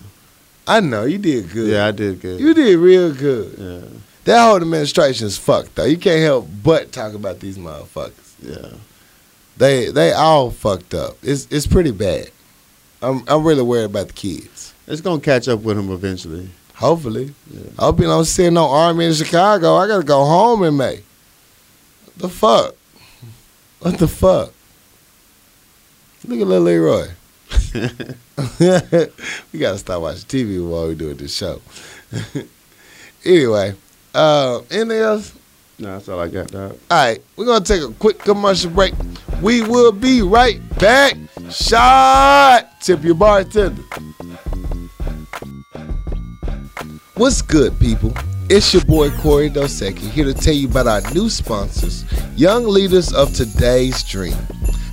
I 0.68 0.80
know 0.80 1.06
you 1.06 1.18
did 1.18 1.50
good. 1.50 1.72
Yeah, 1.72 1.88
I 1.88 1.92
did 1.92 2.22
good. 2.22 2.40
You 2.40 2.54
did 2.54 2.78
real 2.78 3.12
good. 3.16 3.56
Yeah. 3.58 4.00
That 4.26 4.46
whole 4.46 4.56
administration 4.58 5.28
is 5.28 5.38
fucked 5.38 5.76
though. 5.76 5.86
You 5.86 5.98
can't 5.98 6.22
help 6.22 6.48
but 6.64 6.92
talk 6.92 7.14
about 7.14 7.40
these 7.40 7.58
motherfuckers. 7.58 8.34
Yeah. 8.42 8.78
They 9.58 9.90
they 9.92 10.14
all 10.14 10.52
fucked 10.52 10.94
up. 10.94 11.18
It's 11.22 11.48
it's 11.52 11.68
pretty 11.68 11.92
bad. 11.92 12.32
I'm 13.02 13.24
I'm 13.28 13.44
really 13.44 13.64
worried 13.64 13.86
about 13.86 14.08
the 14.08 14.14
kids. 14.14 14.74
It's 14.88 15.02
gonna 15.02 15.22
catch 15.22 15.48
up 15.48 15.62
with 15.62 15.78
them 15.78 15.92
eventually. 15.92 16.50
Hopefully. 16.76 17.34
Yeah. 17.52 17.70
I 17.78 17.86
hope 17.86 18.00
you 18.00 18.06
don't 18.06 18.26
see 18.26 18.50
no 18.50 18.70
army 18.70 19.06
in 19.06 19.14
Chicago. 19.14 19.76
I 19.76 19.88
gotta 19.88 20.04
go 20.04 20.24
home 20.26 20.64
in 20.64 20.78
May. 20.78 21.04
What 22.06 22.18
the 22.18 22.30
fuck? 22.30 22.76
What 23.80 23.98
the 24.00 24.08
fuck? 24.08 24.54
Look 26.26 26.40
at 26.40 26.48
little 26.48 26.64
Leroy. 26.64 27.08
we 29.52 29.60
gotta 29.60 29.78
stop 29.78 30.02
watching 30.02 30.24
TV 30.24 30.68
while 30.68 30.88
we're 30.88 30.96
doing 30.96 31.18
this 31.18 31.36
show. 31.36 31.62
anyway, 33.26 33.76
uh, 34.14 34.62
anything 34.72 35.00
else? 35.00 35.34
No, 35.80 35.94
that's 35.94 36.08
all 36.08 36.20
I 36.20 36.28
got, 36.28 36.48
dog. 36.52 36.78
All 36.92 37.06
right, 37.06 37.22
we're 37.36 37.46
gonna 37.46 37.66
take 37.66 37.82
a 37.82 37.92
quick 37.94 38.20
commercial 38.20 38.70
break. 38.70 38.94
We 39.42 39.62
will 39.62 39.92
be 39.92 40.22
right 40.22 40.62
back. 40.80 41.16
Shot, 41.50 42.82
tip 42.82 43.04
your 43.04 43.16
bartender. 43.16 43.82
What's 47.16 47.42
good, 47.42 47.80
people? 47.80 48.14
It's 48.50 48.74
your 48.74 48.84
boy 48.86 49.10
Corey 49.18 49.50
Dosecki 49.50 50.10
here 50.10 50.26
to 50.26 50.34
tell 50.34 50.54
you 50.54 50.68
about 50.68 50.88
our 50.88 51.02
new 51.14 51.30
sponsors, 51.30 52.06
Young 52.36 52.66
Leaders 52.66 53.14
of 53.14 53.34
Today's 53.34 54.04
Dream, 54.04 54.36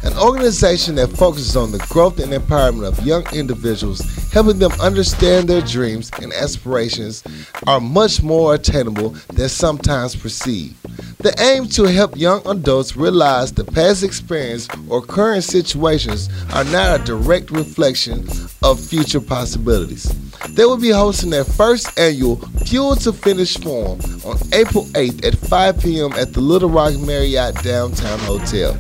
an 0.03 0.17
organization 0.17 0.95
that 0.95 1.09
focuses 1.09 1.57
on 1.57 1.73
the 1.73 1.87
growth 1.91 2.19
and 2.19 2.33
empowerment 2.33 2.87
of 2.87 3.05
young 3.05 3.25
individuals, 3.35 4.01
helping 4.33 4.59
them 4.59 4.73
understand 4.81 5.49
their 5.49 5.61
dreams 5.61 6.11
and 6.23 6.33
aspirations 6.33 7.23
are 7.67 7.81
much 7.81 8.23
more 8.23 8.55
attainable 8.55 9.11
than 9.35 9.49
sometimes 9.49 10.17
perceived. 10.17 10.77
The 11.19 11.35
aim 11.39 11.69
to 11.71 11.85
help 11.85 12.17
young 12.17 12.47
adults 12.47 12.97
realize 12.97 13.53
the 13.53 13.65
past 13.65 14.03
experience 14.03 14.69
or 14.89 15.03
current 15.03 15.45
situations 15.45 16.31
are 16.55 16.65
not 16.65 17.01
a 17.01 17.05
direct 17.05 17.51
reflection 17.51 18.27
of 18.63 18.81
future 18.81 19.21
possibilities. 19.21 20.11
They 20.49 20.65
will 20.65 20.79
be 20.79 20.91
hosting 20.91 21.29
their 21.29 21.45
first 21.45 21.99
annual 21.99 22.37
Fuel 22.65 22.97
to 22.97 23.13
Finish 23.13 23.59
Forum 23.59 24.01
on 24.25 24.39
April 24.55 24.85
8th 24.95 25.27
at 25.27 25.37
5 25.37 25.81
p.m. 25.81 26.13
at 26.13 26.33
the 26.33 26.41
Little 26.41 26.71
Rock 26.71 26.99
Marriott 27.01 27.63
Downtown 27.63 28.19
Hotel. 28.21 28.79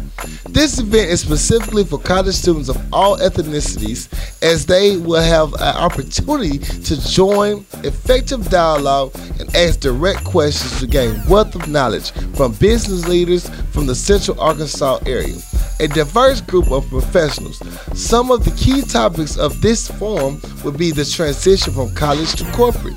This 0.48 0.78
event 0.78 1.09
is 1.10 1.20
specifically 1.20 1.84
for 1.84 1.98
college 1.98 2.36
students 2.36 2.68
of 2.68 2.78
all 2.92 3.18
ethnicities, 3.18 4.08
as 4.42 4.64
they 4.64 4.96
will 4.96 5.20
have 5.20 5.52
an 5.54 5.76
opportunity 5.76 6.58
to 6.58 7.10
join 7.10 7.66
effective 7.82 8.48
dialogue 8.48 9.10
and 9.40 9.54
ask 9.56 9.80
direct 9.80 10.22
questions 10.24 10.78
to 10.78 10.86
gain 10.86 11.20
wealth 11.28 11.54
of 11.56 11.66
knowledge 11.68 12.12
from 12.36 12.52
business 12.54 13.08
leaders 13.08 13.48
from 13.72 13.86
the 13.86 13.94
Central 13.94 14.40
Arkansas 14.40 15.00
area. 15.04 15.36
A 15.80 15.88
diverse 15.88 16.40
group 16.40 16.70
of 16.70 16.88
professionals. 16.88 17.58
Some 17.98 18.30
of 18.30 18.44
the 18.44 18.52
key 18.52 18.82
topics 18.82 19.36
of 19.36 19.60
this 19.60 19.88
forum 19.88 20.40
will 20.62 20.72
be 20.72 20.92
the 20.92 21.04
transition 21.04 21.72
from 21.72 21.92
college 21.94 22.34
to 22.34 22.44
corporate, 22.52 22.94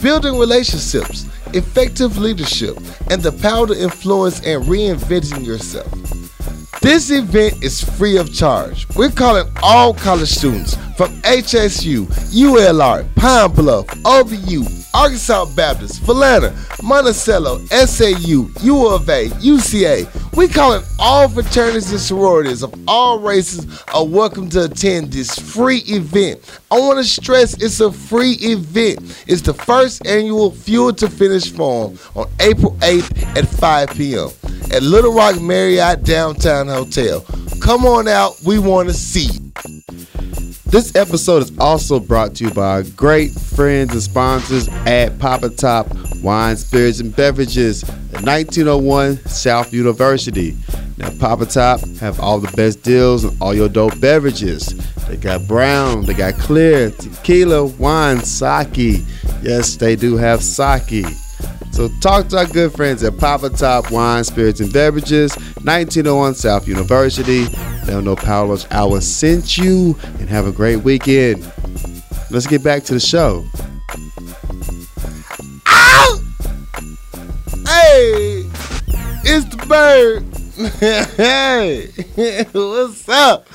building 0.00 0.38
relationships, 0.38 1.26
effective 1.52 2.16
leadership, 2.16 2.76
and 3.10 3.22
the 3.22 3.32
power 3.32 3.66
to 3.66 3.82
influence 3.82 4.38
and 4.46 4.64
reinventing 4.66 5.44
yourself. 5.44 5.92
This 6.82 7.10
event 7.10 7.64
is 7.64 7.82
free 7.82 8.16
of 8.16 8.32
charge. 8.32 8.86
We're 8.94 9.10
calling 9.10 9.50
all 9.62 9.94
college 9.94 10.28
students 10.28 10.76
from 10.96 11.10
HSU, 11.22 12.06
ULR, 12.32 13.14
Pine 13.16 13.52
Bluff, 13.52 13.86
OBU, 14.04 14.86
Arkansas 14.94 15.44
Baptist, 15.54 16.02
Valana, 16.02 16.54
Monticello, 16.82 17.58
SAU, 17.66 18.48
U 18.62 18.86
of 18.88 19.08
A, 19.08 19.28
UCA. 19.28 20.06
We're 20.34 20.48
calling 20.48 20.82
all 20.98 21.28
fraternities 21.28 21.90
and 21.90 22.00
sororities 22.00 22.62
of 22.62 22.74
all 22.86 23.18
races 23.20 23.82
are 23.92 24.06
welcome 24.06 24.48
to 24.50 24.64
attend 24.64 25.12
this 25.12 25.38
free 25.38 25.78
event. 25.86 26.40
I 26.70 26.78
want 26.78 26.98
to 26.98 27.04
stress 27.04 27.54
it's 27.62 27.80
a 27.80 27.90
free 27.92 28.32
event. 28.40 29.24
It's 29.26 29.42
the 29.42 29.54
first 29.54 30.06
annual 30.06 30.50
Fuel 30.50 30.92
to 30.94 31.08
Finish 31.08 31.50
Forum 31.50 31.98
on 32.14 32.28
April 32.40 32.72
8th 32.80 33.36
at 33.36 33.46
5 33.48 33.90
p.m. 33.90 34.28
at 34.72 34.82
Little 34.82 35.12
Rock 35.12 35.40
Marriott 35.40 36.04
Downtown 36.04 36.65
Hotel. 36.68 37.20
Come 37.60 37.84
on 37.84 38.08
out. 38.08 38.40
We 38.44 38.58
want 38.58 38.88
to 38.88 38.94
see. 38.94 39.28
This 40.66 40.94
episode 40.96 41.42
is 41.42 41.58
also 41.58 42.00
brought 42.00 42.34
to 42.36 42.44
you 42.44 42.50
by 42.50 42.66
our 42.66 42.82
great 42.82 43.30
friends 43.30 43.92
and 43.92 44.02
sponsors 44.02 44.68
at 44.68 45.18
Papa 45.18 45.50
Top 45.50 45.86
Wine, 46.22 46.56
Spirits, 46.56 47.00
and 47.00 47.14
Beverages 47.14 47.84
at 47.84 48.22
1901 48.22 49.16
South 49.26 49.72
University. 49.72 50.56
Now, 50.98 51.10
Papa 51.18 51.46
Top 51.46 51.80
have 52.00 52.18
all 52.20 52.40
the 52.40 52.50
best 52.56 52.82
deals 52.82 53.24
on 53.24 53.36
all 53.40 53.54
your 53.54 53.68
dope 53.68 53.98
beverages. 54.00 54.74
They 55.06 55.16
got 55.16 55.46
brown, 55.46 56.04
they 56.04 56.14
got 56.14 56.34
clear, 56.34 56.90
tequila, 56.90 57.64
wine, 57.64 58.20
sake. 58.20 59.02
Yes, 59.42 59.76
they 59.76 59.94
do 59.94 60.16
have 60.16 60.42
sake. 60.42 61.04
So 61.76 61.90
talk 62.00 62.28
to 62.28 62.38
our 62.38 62.46
good 62.46 62.72
friends 62.72 63.02
at 63.02 63.18
Papa 63.18 63.50
Top 63.50 63.90
Wine, 63.90 64.24
Spirits, 64.24 64.60
and 64.60 64.72
Beverages, 64.72 65.36
1901 65.62 66.34
South 66.34 66.66
University. 66.66 67.44
They'll 67.84 68.00
know 68.00 68.16
Power 68.16 68.46
Lunch 68.46 68.64
Hour 68.70 68.98
sent 69.02 69.58
you, 69.58 69.94
and 70.18 70.26
have 70.26 70.46
a 70.46 70.52
great 70.52 70.76
weekend. 70.76 71.42
Let's 72.30 72.46
get 72.46 72.64
back 72.64 72.84
to 72.84 72.94
the 72.94 72.98
show. 73.00 73.44
Ow! 75.66 76.20
Hey, 77.66 78.48
it's 79.22 79.44
the 79.44 79.66
bird. 79.68 80.24
hey, 81.18 81.88
what's 82.52 83.06
up? 83.06 83.48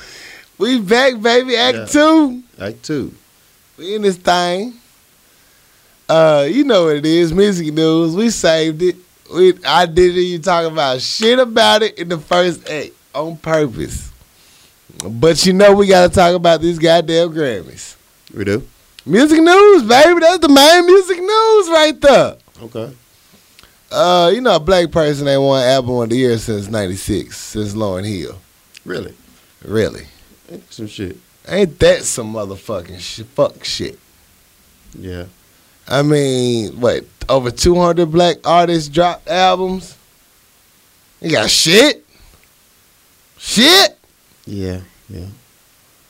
We 0.58 0.78
back, 0.80 1.20
baby. 1.20 1.56
Act 1.56 1.76
Yeah. 1.76 1.84
two. 1.86 2.42
Act 2.60 2.84
two. 2.84 3.12
We 3.76 3.96
in 3.96 4.02
this 4.02 4.16
thing. 4.16 4.74
Uh, 6.08 6.46
you 6.50 6.64
know 6.64 6.84
what 6.86 6.96
it 6.96 7.06
is, 7.06 7.32
music 7.32 7.72
news. 7.72 8.14
We 8.14 8.30
saved 8.30 8.82
it. 8.82 8.96
We 9.34 9.54
I 9.64 9.86
did 9.86 10.16
it. 10.16 10.20
You 10.22 10.38
talking 10.38 10.72
about 10.72 11.00
shit 11.00 11.38
about 11.38 11.82
it 11.82 11.98
in 11.98 12.08
the 12.08 12.18
first 12.18 12.68
eight 12.68 12.94
on 13.14 13.36
purpose. 13.38 14.10
But 15.08 15.44
you 15.46 15.52
know 15.54 15.74
we 15.74 15.86
gotta 15.86 16.12
talk 16.12 16.34
about 16.34 16.60
these 16.60 16.78
goddamn 16.78 17.30
Grammys. 17.30 17.96
We 18.34 18.44
do. 18.44 18.66
Music 19.06 19.40
news, 19.42 19.82
baby. 19.82 20.20
That's 20.20 20.38
the 20.38 20.48
main 20.48 20.86
music 20.86 21.18
news 21.18 21.68
right 21.68 21.98
there. 22.00 22.36
Okay. 22.62 22.94
Uh, 23.90 24.30
you 24.34 24.40
know, 24.40 24.56
a 24.56 24.60
black 24.60 24.90
person 24.90 25.26
ain't 25.28 25.40
won 25.42 25.62
album 25.62 25.96
of 25.96 26.08
the 26.10 26.16
year 26.16 26.38
since 26.38 26.68
'96, 26.68 27.36
since 27.36 27.74
Lauryn 27.74 28.06
Hill. 28.06 28.38
Really. 28.84 29.14
Really, 29.64 30.06
Some 30.70 30.88
shit. 30.88 31.16
ain't 31.48 31.78
that 31.78 32.02
some 32.02 32.32
motherfucking 32.34 32.98
sh- 33.00 33.22
fuck 33.34 33.62
shit? 33.64 33.98
Yeah. 34.98 35.26
I 35.88 36.02
mean, 36.02 36.80
what? 36.80 37.04
Over 37.28 37.50
200 37.50 38.06
black 38.10 38.36
artists 38.44 38.88
dropped 38.88 39.28
albums. 39.28 39.96
You 41.20 41.30
got 41.30 41.48
shit, 41.50 42.04
shit. 43.38 43.98
Yeah. 44.44 44.80
Yeah. 45.08 45.26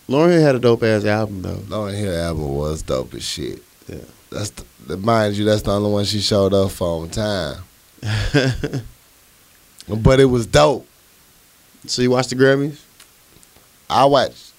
Lauryn 0.09 0.33
Hill 0.33 0.43
had 0.43 0.55
a 0.55 0.59
dope 0.59 0.83
ass 0.83 1.05
album 1.05 1.43
though. 1.43 1.57
Lauryn 1.57 1.95
Hill 1.95 2.17
album 2.19 2.55
was 2.55 2.83
dope 2.83 3.13
as 3.15 3.25
shit. 3.25 3.63
Yeah. 3.89 3.97
That's 4.31 4.51
the, 4.87 4.97
mind 4.97 5.37
you, 5.37 5.45
that's 5.45 5.63
the 5.63 5.73
only 5.73 5.91
one 5.91 6.05
she 6.05 6.21
showed 6.21 6.55
up 6.55 6.71
for 6.71 7.03
on 7.03 7.11
time. 7.11 7.63
But 9.89 10.21
it 10.21 10.27
was 10.27 10.47
dope. 10.47 10.87
so 11.87 12.03
you 12.03 12.11
watched 12.11 12.31
the 12.31 12.37
Grammys? 12.37 12.81
I 13.91 14.05
watched. 14.05 14.53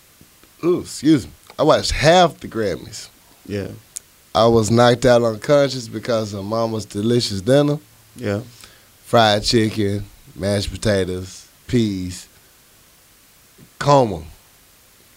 Ooh, 0.64 0.82
excuse 0.82 1.26
me. 1.26 1.32
I 1.58 1.64
watched 1.64 1.92
half 1.92 2.40
the 2.40 2.48
Grammys. 2.48 3.10
Yeah. 3.46 3.70
I 4.36 4.48
was 4.48 4.72
knocked 4.72 5.06
out 5.06 5.22
unconscious 5.24 5.88
because 5.88 6.34
of 6.34 6.44
Mama's 6.46 6.86
delicious 6.86 7.42
dinner, 7.42 7.78
Yeah. 8.16 8.42
fried 9.06 9.44
chicken, 9.44 10.06
mashed 10.36 10.72
potatoes, 10.72 11.48
peas, 11.68 12.28
coma. 13.80 14.24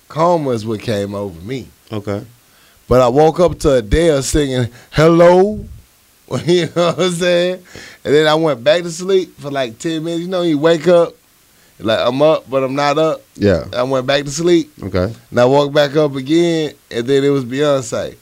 Coma 0.08 0.50
is 0.50 0.66
what 0.66 0.80
came 0.80 1.14
over 1.14 1.40
me. 1.40 1.68
Okay. 1.90 2.24
But 2.88 3.00
I 3.00 3.08
woke 3.08 3.40
up 3.40 3.58
to 3.60 3.74
Adele 3.76 4.22
singing 4.22 4.68
"Hello," 4.92 5.64
you 6.46 6.66
know 6.76 6.86
what 6.92 6.98
I'm 7.00 7.12
saying, 7.12 7.62
and 8.04 8.14
then 8.14 8.26
I 8.26 8.34
went 8.34 8.62
back 8.62 8.82
to 8.82 8.90
sleep 8.90 9.38
for 9.40 9.50
like 9.50 9.78
ten 9.78 10.04
minutes. 10.04 10.22
You 10.22 10.28
know, 10.28 10.42
you 10.42 10.58
wake 10.58 10.86
up, 10.86 11.14
like 11.80 11.98
I'm 12.00 12.20
up, 12.22 12.48
but 12.50 12.62
I'm 12.62 12.74
not 12.74 12.98
up. 12.98 13.22
Yeah. 13.34 13.64
I 13.74 13.82
went 13.82 14.06
back 14.06 14.24
to 14.24 14.30
sleep, 14.30 14.72
Okay. 14.82 15.12
and 15.30 15.40
I 15.40 15.44
woke 15.46 15.72
back 15.72 15.96
up 15.96 16.14
again, 16.14 16.74
and 16.90 17.06
then 17.06 17.24
it 17.24 17.30
was 17.30 17.44
Beyonce. 17.44 18.16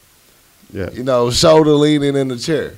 Yeah. 0.72 0.90
you 0.90 1.02
know, 1.04 1.30
shoulder 1.30 1.72
leaning 1.72 2.16
in 2.16 2.28
the 2.28 2.38
chair. 2.38 2.74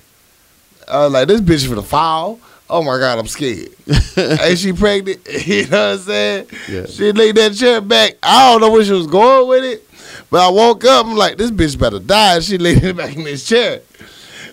I 0.89 1.05
was 1.05 1.12
like, 1.12 1.28
this 1.28 1.41
bitch 1.41 1.68
for 1.68 1.74
the 1.74 1.82
fall. 1.82 2.39
Oh 2.68 2.82
my 2.82 2.99
God, 2.99 3.18
I'm 3.18 3.26
scared. 3.26 3.70
Ain't 4.16 4.59
she 4.59 4.72
pregnant? 4.72 5.20
you 5.47 5.66
know 5.68 5.91
what 5.91 5.99
I'm 6.01 6.05
saying? 6.05 6.47
Yeah. 6.68 6.87
She 6.87 7.12
laid 7.12 7.37
that 7.37 7.55
chair 7.55 7.80
back. 7.80 8.16
I 8.22 8.51
don't 8.51 8.61
know 8.61 8.70
where 8.70 8.84
she 8.84 8.93
was 8.93 9.07
going 9.07 9.49
with 9.49 9.64
it, 9.64 9.89
but 10.30 10.41
I 10.47 10.51
woke 10.51 10.84
up. 10.84 11.07
I'm 11.07 11.16
like, 11.16 11.37
this 11.37 11.51
bitch 11.51 11.78
better 11.78 11.99
die. 12.01 12.41
She 12.41 12.59
laid 12.59 12.82
it 12.82 12.97
back 12.97 13.14
in 13.14 13.24
this 13.24 13.47
chair. 13.47 13.82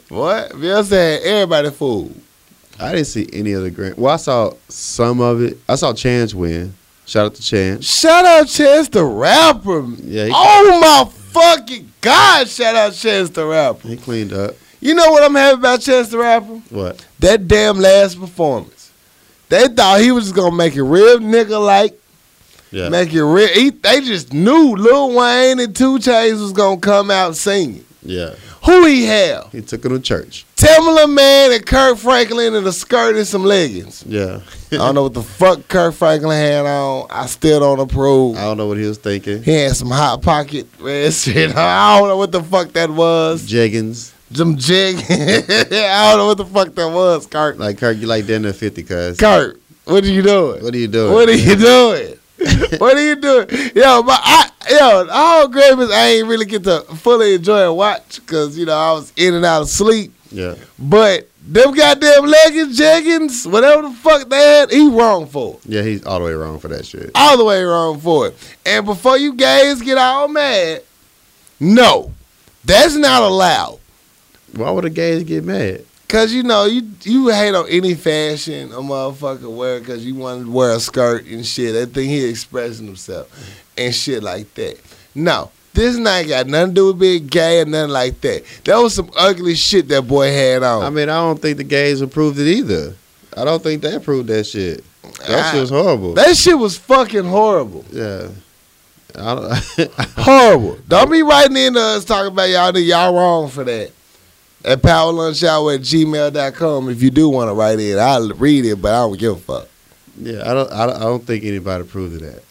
What? 0.10 0.52
Beyonce 0.52 0.92
had 0.92 1.22
everybody 1.24 1.72
fooled. 1.72 2.16
I 2.80 2.92
didn't 2.92 3.08
see 3.08 3.28
any 3.34 3.54
of 3.54 3.64
the 3.64 3.72
Grammys. 3.72 3.98
Well, 3.98 4.14
I 4.14 4.18
saw 4.18 4.54
some 4.68 5.20
of 5.20 5.42
it. 5.42 5.58
I 5.68 5.76
saw 5.76 5.94
Chance 5.94 6.34
win. 6.34 6.74
Shout 7.05 7.26
out 7.28 7.36
to 7.36 7.42
Chance. 7.42 7.86
Shout 7.86 8.26
out 8.26 8.47
Chance 8.47 8.89
the 8.89 9.04
Rapper. 9.04 9.86
Yeah, 10.04 10.26
he, 10.26 10.32
Oh 10.34 10.80
my 10.82 11.22
fucking 11.34 11.92
God, 12.01 12.47
shout 12.47 12.76
out 12.76 12.93
Chance 12.93 13.32
the 13.32 13.46
Rapper. 13.46 13.88
he 13.88 13.97
cleaned 13.97 14.34
up. 14.34 14.55
You 14.80 14.93
know 14.93 15.12
what 15.12 15.24
I'm 15.24 15.36
happy 15.36 15.60
about 15.60 15.82
Chance 15.82 16.10
the 16.10 16.18
Rapper? 16.18 16.62
What? 16.70 17.05
that 17.20 17.47
damn 17.47 17.80
last 17.80 18.20
performance. 18.20 18.92
They 19.50 19.68
thought 19.68 20.01
he 20.01 20.12
was 20.12 20.32
gonna 20.32 20.55
make 20.55 20.76
it 20.76 20.84
real 20.84 21.20
nigga 21.20 21.64
like, 21.64 21.97
Yeah. 22.72 22.89
make 22.89 23.14
it 23.14 23.24
real. 23.24 23.47
He, 23.50 23.70
they 23.70 24.01
just 24.01 24.34
knew 24.34 24.76
Lil 24.76 25.14
Wayne 25.16 25.60
and 25.60 25.76
Two 25.76 26.00
Chainz 26.00 26.42
was 26.42 26.51
gonna 26.54 26.80
come 26.80 27.12
out 27.12 27.36
singing. 27.36 27.86
Yeah. 28.01 28.36
Who 28.66 28.86
he 28.86 29.05
have? 29.05 29.51
He 29.51 29.62
took 29.62 29.86
him 29.86 29.92
to 29.93 30.00
church. 30.00 30.46
Tamela 30.64 31.14
Mann 31.14 31.52
and 31.52 31.66
Kirk 31.66 31.98
Franklin 31.98 32.56
in 32.56 32.66
a 32.66 32.72
skirt 32.72 33.18
and 33.18 33.28
some 33.28 33.44
leggings. 33.44 34.02
Yeah. 34.08 34.40
I 34.72 34.78
don't 34.78 34.96
know 34.96 35.04
what 35.04 35.14
the 35.14 35.22
fuck 35.22 35.68
Kirk 35.68 35.94
Franklin 35.94 36.38
had 36.38 36.66
on. 36.66 37.08
I 37.10 37.26
still 37.26 37.60
don't 37.60 37.82
approve. 37.82 38.38
I 38.38 38.44
don't 38.44 38.56
know 38.56 38.68
what 38.68 38.78
he 38.78 38.86
was 38.86 38.98
thinking. 38.98 39.44
He 39.44 39.52
had 39.52 39.76
some 39.76 39.92
hot 39.92 40.22
pocket 40.22 40.68
red 40.80 41.14
shit. 41.14 41.54
I 41.54 42.00
don't 42.00 42.08
know 42.08 42.16
what 42.16 42.32
the 42.32 42.42
fuck 42.42 42.72
that 42.72 42.90
was. 42.90 43.46
Jeggings. 43.46 44.14
Some 44.32 44.56
jig. 44.56 44.96
I 45.10 46.12
don't 46.12 46.18
know 46.18 46.28
what 46.28 46.38
the 46.38 46.46
fuck 46.46 46.74
that 46.76 46.90
was, 46.90 47.28
Kirk. 47.28 47.60
Like 47.60 47.78
Kirk, 47.78 47.98
you 47.98 48.08
like 48.08 48.26
dinner 48.26 48.54
50, 48.54 48.84
cuz. 48.84 49.18
Kirk, 49.18 49.60
what 49.84 50.06
are 50.06 50.08
you 50.08 50.22
doing? 50.22 50.64
What 50.64 50.74
are 50.74 50.78
you 50.78 50.88
doing? 50.88 51.12
What 51.12 51.28
are 51.28 51.34
you 51.34 51.56
doing? 51.58 52.18
what 52.80 52.96
are 52.96 53.06
you 53.06 53.18
doing? 53.18 53.48
Yo, 53.76 54.02
but 54.02 54.20
I, 54.24 54.50
yo, 54.70 55.08
all 55.12 55.48
Grammys 55.50 55.92
I 55.92 56.08
ain't 56.08 56.28
really 56.28 56.46
get 56.46 56.64
to 56.64 56.82
fully 56.96 57.36
enjoy 57.36 57.68
and 57.68 57.76
watch 57.76 58.22
because 58.22 58.58
you 58.58 58.66
know 58.66 58.78
I 58.78 58.94
was 58.94 59.12
in 59.18 59.34
and 59.34 59.44
out 59.44 59.64
of 59.64 59.70
sleep. 59.70 60.14
Yeah. 60.34 60.55
But 60.80 61.30
them 61.46 61.74
goddamn 61.74 62.26
leggings, 62.26 62.80
jeggings, 62.80 63.50
whatever 63.50 63.84
the 63.84 63.92
fuck 63.92 64.28
they 64.30 64.38
had, 64.38 64.72
he 64.72 64.88
wrong 64.89 65.28
for 65.28 65.55
it. 65.55 65.60
Yeah, 65.66 65.82
he's 65.84 66.04
all 66.05 66.20
the 66.20 66.26
way 66.26 66.34
wrong 66.34 66.60
for 66.60 66.68
that 66.70 66.86
shit. 66.86 67.12
All 67.16 67.38
the 67.38 67.46
way 67.46 67.62
wrong 67.64 68.00
for 68.00 68.28
it. 68.28 68.58
And 68.66 68.86
before 68.86 69.18
you 69.18 69.34
guys 69.34 69.82
get 69.82 69.97
all 69.97 70.28
mad, 70.28 70.82
no, 71.60 72.12
that's 72.66 72.96
not 72.96 73.22
allowed. 73.22 73.80
Why 74.54 74.72
would 74.72 74.84
the 74.84 74.89
gays 74.89 75.24
get 75.24 75.43
mad? 75.43 75.86
Cause 76.08 76.32
you 76.32 76.43
know 76.43 76.66
you 76.66 76.92
you 77.01 77.30
hate 77.30 77.55
on 77.55 77.68
any 77.70 77.96
fashion 77.96 78.72
a 78.72 78.76
motherfucker 78.76 79.51
wear 79.51 79.80
because 79.80 80.05
you 80.05 80.14
want 80.14 80.46
to 80.46 80.51
wear 80.51 80.76
a 80.76 80.80
skirt 80.80 81.26
and 81.26 81.43
shit. 81.43 81.76
I 81.76 81.92
think 81.92 82.08
he 82.08 82.24
expressing 82.30 82.86
himself 82.86 83.32
and 83.76 83.96
shit 83.96 84.22
like 84.22 84.54
that. 84.54 84.80
No, 85.16 85.50
this 85.74 85.97
night 85.97 86.28
got 86.28 86.47
nothing 86.47 86.70
to 86.70 86.74
do 86.75 86.87
with 86.87 87.00
being 87.00 87.28
gay 87.28 87.62
or 87.62 87.66
nothing 87.66 87.91
like 87.91 88.21
that. 88.21 88.43
That 88.66 88.78
was 88.78 88.93
some 88.95 89.09
ugly 89.17 89.55
shit 89.55 89.87
that 89.89 90.04
boy 90.04 90.32
had 90.32 90.63
on. 90.63 90.83
I 90.83 90.89
mean, 90.89 91.09
I 91.09 91.17
don't 91.17 91.41
think 91.41 91.58
the 91.58 91.63
gays 91.63 92.01
approved 92.01 92.39
it 92.39 92.47
either. 92.47 92.95
I 93.36 93.43
don't 93.45 93.62
think 93.63 93.82
they 93.82 93.95
approved 93.95 94.29
that 94.29 94.43
shit. 94.45 94.83
That 95.28 95.45
Ah, 95.45 95.51
shit 95.51 95.62
was 95.62 95.70
horrible. 95.70 96.13
that 96.13 96.36
shit 96.37 96.58
was 96.58 96.78
fucking 96.78 97.25
horrible. 97.25 97.83
yeah. 97.91 98.28
I 99.16 99.36
don't, 99.36 99.91
Horrible. 100.17 100.79
Don't 100.87 101.12
be 101.12 101.21
writing 101.21 101.55
in 101.55 101.74
to 101.75 101.79
us 101.79 102.04
talking 102.04 102.32
about 102.32 102.50
y'all 102.50 102.71
that 102.71 102.82
y'all 102.82 103.13
wrong 103.13 103.47
for 103.47 103.63
that. 103.63 103.91
At 104.66 104.82
powerlunchhour 104.82 105.75
at 105.75 105.82
gmail.com 105.82 106.89
if 106.89 107.04
you 107.04 107.12
do 107.12 107.29
want 107.29 107.50
to 107.50 107.54
write 107.54 107.79
in. 107.79 108.00
I'll 108.00 108.29
read 108.33 108.66
it, 108.66 108.82
but 108.82 108.91
I 108.93 108.97
don't 109.00 109.20
give 109.20 109.33
a 109.33 109.36
fuck. 109.39 109.67
yeah, 110.20 110.41
I 110.50 110.54
don't. 110.55 110.71
I 110.71 110.86
don't, 110.87 110.95
I 110.95 111.00
don't 111.01 111.24
think 111.24 111.43
anybody 111.43 111.83
approved 111.83 112.16
of 112.16 112.21
that. 112.21 112.43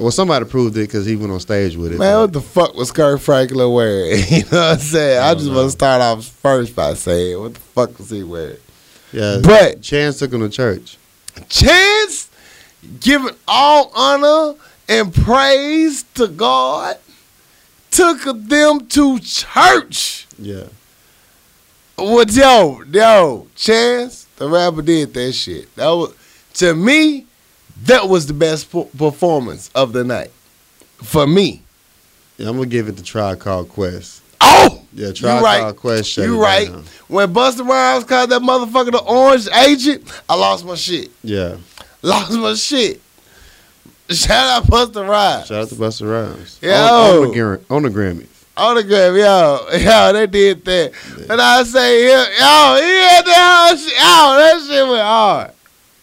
Well, 0.00 0.10
somebody 0.10 0.46
proved 0.46 0.76
it 0.78 0.80
because 0.86 1.04
he 1.04 1.14
went 1.14 1.30
on 1.30 1.40
stage 1.40 1.76
with 1.76 1.92
it. 1.92 1.98
Man, 1.98 2.14
but- 2.14 2.20
what 2.22 2.32
the 2.32 2.40
fuck 2.40 2.74
was 2.74 2.90
Kirk 2.90 3.20
Franklin 3.20 3.70
wearing? 3.72 4.22
you 4.28 4.38
know 4.44 4.58
what 4.60 4.72
I'm 4.72 4.78
saying? 4.78 5.22
I, 5.22 5.28
I 5.30 5.34
just 5.34 5.50
want 5.50 5.66
to 5.66 5.70
start 5.70 6.00
off 6.00 6.24
first 6.24 6.74
by 6.74 6.94
saying, 6.94 7.38
what 7.40 7.54
the 7.54 7.60
fuck 7.60 7.98
was 7.98 8.08
he 8.10 8.22
wearing? 8.22 8.56
yeah, 9.12 9.40
But 9.42 9.82
Chance 9.82 10.20
took 10.20 10.32
him 10.32 10.40
to 10.40 10.48
church. 10.48 10.96
Chance 11.48 12.30
giving 13.00 13.34
all 13.46 13.92
honor 13.94 14.58
and 14.88 15.12
praise 15.12 16.02
to 16.14 16.28
God 16.28 16.96
took 17.90 18.22
them 18.22 18.86
to 18.86 19.18
church. 19.18 20.26
Yeah, 20.38 20.64
What 21.96 22.32
yo, 22.32 22.82
yo, 22.90 23.46
Chance, 23.54 24.26
the 24.36 24.48
rapper 24.48 24.80
did 24.80 25.12
that 25.12 25.32
shit. 25.32 25.74
That 25.76 25.88
was 25.90 26.14
to 26.54 26.74
me, 26.74 27.26
that 27.84 28.08
was 28.08 28.26
the 28.26 28.32
best 28.32 28.70
performance 28.70 29.70
of 29.74 29.92
the 29.92 30.04
night. 30.04 30.30
For 31.02 31.26
me. 31.26 31.62
yeah. 32.36 32.48
I'm 32.48 32.56
gonna 32.56 32.66
give 32.68 32.88
it 32.88 32.96
to 32.98 33.02
Tribe 33.02 33.38
Called 33.38 33.68
Quest. 33.70 34.22
Oh! 34.40 34.82
Yeah, 34.92 35.12
Tribe 35.12 35.42
right. 35.42 35.60
Called 35.60 35.76
Quest. 35.76 36.16
You 36.18 36.40
right. 36.40 36.68
down. 36.68 36.84
When 37.08 37.32
Busta 37.32 37.66
Rhymes 37.66 38.04
called 38.04 38.30
that 38.30 38.42
motherfucker 38.42 38.92
the 38.92 39.02
orange 39.02 39.48
agent, 39.48 40.04
I 40.28 40.34
lost 40.34 40.64
my 40.64 40.74
shit. 40.74 41.10
Yeah. 41.22 41.56
Lost 42.02 42.32
my 42.32 42.54
shit. 42.54 43.00
Shout 44.10 44.30
out 44.30 44.64
Busta 44.64 45.08
Rhymes. 45.08 45.46
Shout 45.46 45.62
out 45.62 45.68
to 45.68 45.74
Busta 45.74 46.10
Rhymes. 46.10 46.58
Yo. 46.60 46.70
On, 46.70 47.24
on 47.24 47.30
the, 47.30 47.34
Grammy. 47.38 47.70
on 47.70 47.82
the. 47.82 48.26
Autograph, 48.56 49.16
yo, 49.16 49.78
yo, 49.78 50.12
they 50.12 50.26
did 50.26 50.64
that. 50.66 50.92
And 51.30 51.40
I 51.40 51.62
say, 51.62 52.04
yo, 52.04 52.10
yo, 52.10 52.82
he 52.82 52.92
had 53.08 53.24
that 53.24 53.76
shit. 53.78 53.94
Yo, 53.94 54.02
that 54.02 54.66
shit 54.68 54.86
went 54.86 55.02
hard. 55.02 55.52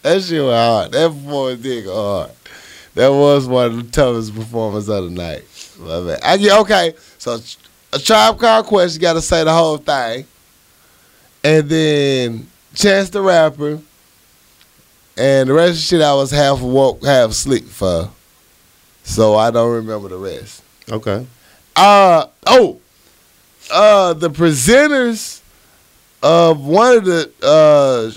That 0.02 0.22
shit 0.22 0.42
went 0.42 0.54
hard. 0.54 0.92
That 0.92 1.10
performance 1.10 1.62
did 1.62 1.84
go 1.84 1.94
hard. 1.94 2.30
That 2.94 3.08
was 3.08 3.46
one 3.46 3.66
of 3.66 3.76
the 3.76 3.90
toughest 3.90 4.34
performances 4.34 4.88
of 4.88 5.04
the 5.04 5.10
night. 5.10 5.44
My 5.78 6.00
bad. 6.00 6.20
I 6.22 6.60
okay. 6.60 6.94
So 7.18 7.38
a 7.92 7.98
tribe 7.98 8.38
called 8.38 8.66
Quest, 8.66 8.94
you 8.94 9.00
got 9.00 9.14
to 9.14 9.22
say 9.22 9.44
the 9.44 9.52
whole 9.52 9.78
thing, 9.78 10.26
and 11.42 11.68
then 11.68 12.46
Chance 12.74 13.10
the 13.10 13.20
Rapper, 13.20 13.80
and 15.16 15.48
the 15.48 15.52
rest 15.52 15.70
of 15.70 15.76
the 15.76 15.80
shit 15.80 16.02
I 16.02 16.14
was 16.14 16.30
half 16.30 16.60
woke, 16.60 17.04
half 17.04 17.32
sleep 17.32 17.64
for, 17.64 18.10
so 19.04 19.36
I 19.36 19.50
don't 19.50 19.72
remember 19.72 20.08
the 20.08 20.18
rest. 20.18 20.62
Okay. 20.90 21.26
Uh 21.76 22.26
oh, 22.46 22.80
uh, 23.72 24.12
the 24.14 24.30
presenters 24.30 25.40
of 26.22 26.64
one 26.64 26.98
of 26.98 27.04
the 27.04 27.30
uh 27.42 28.10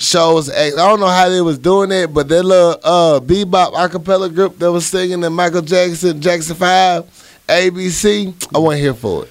shows. 0.00 0.50
I 0.50 0.70
don't 0.70 1.00
know 1.00 1.06
how 1.06 1.28
they 1.28 1.40
was 1.40 1.58
doing 1.58 1.90
it, 1.92 2.12
but 2.12 2.28
that 2.28 2.42
little 2.42 2.78
uh 2.82 3.20
bebop 3.20 3.72
acapella 3.74 4.32
group 4.34 4.58
that 4.58 4.70
was 4.72 4.86
singing 4.86 5.20
the 5.20 5.30
Michael 5.30 5.62
Jackson 5.62 6.20
Jackson 6.20 6.56
Five 6.56 7.04
ABC. 7.48 8.34
I 8.54 8.58
wasn't 8.58 8.82
here 8.82 8.94
for 8.94 9.24
it. 9.24 9.30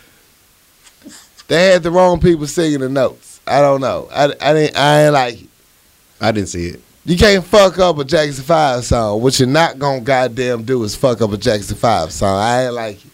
They 1.48 1.68
had 1.72 1.84
the 1.84 1.92
wrong 1.92 2.20
people 2.20 2.46
singing 2.48 2.80
the 2.80 2.90
notes. 2.90 3.40
I 3.48 3.62
don't 3.62 3.80
know. 3.80 4.10
I, 4.12 4.26
I 4.42 4.54
didn't. 4.54 4.78
I 4.78 5.04
ain't 5.06 5.14
like 5.14 5.42
it. 5.44 5.50
I 6.20 6.32
didn't 6.32 6.50
see 6.50 6.68
it. 6.68 6.82
You 7.06 7.16
can't 7.18 7.46
fuck 7.46 7.80
up 7.80 7.98
a 8.00 8.04
Jackson 8.04 8.44
Five 8.44 8.84
song. 8.84 9.22
What 9.22 9.40
you're 9.40 9.48
not 9.48 9.80
gonna 9.80 10.02
goddamn 10.02 10.64
do 10.64 10.84
is 10.84 10.96
fuck 10.96 11.22
up 11.22 11.32
a 11.32 11.38
Jackson 11.38 11.78
Five 11.78 12.12
song. 12.12 12.38
I 12.38 12.66
ain't 12.66 12.74
like 12.74 13.06
it. 13.06 13.12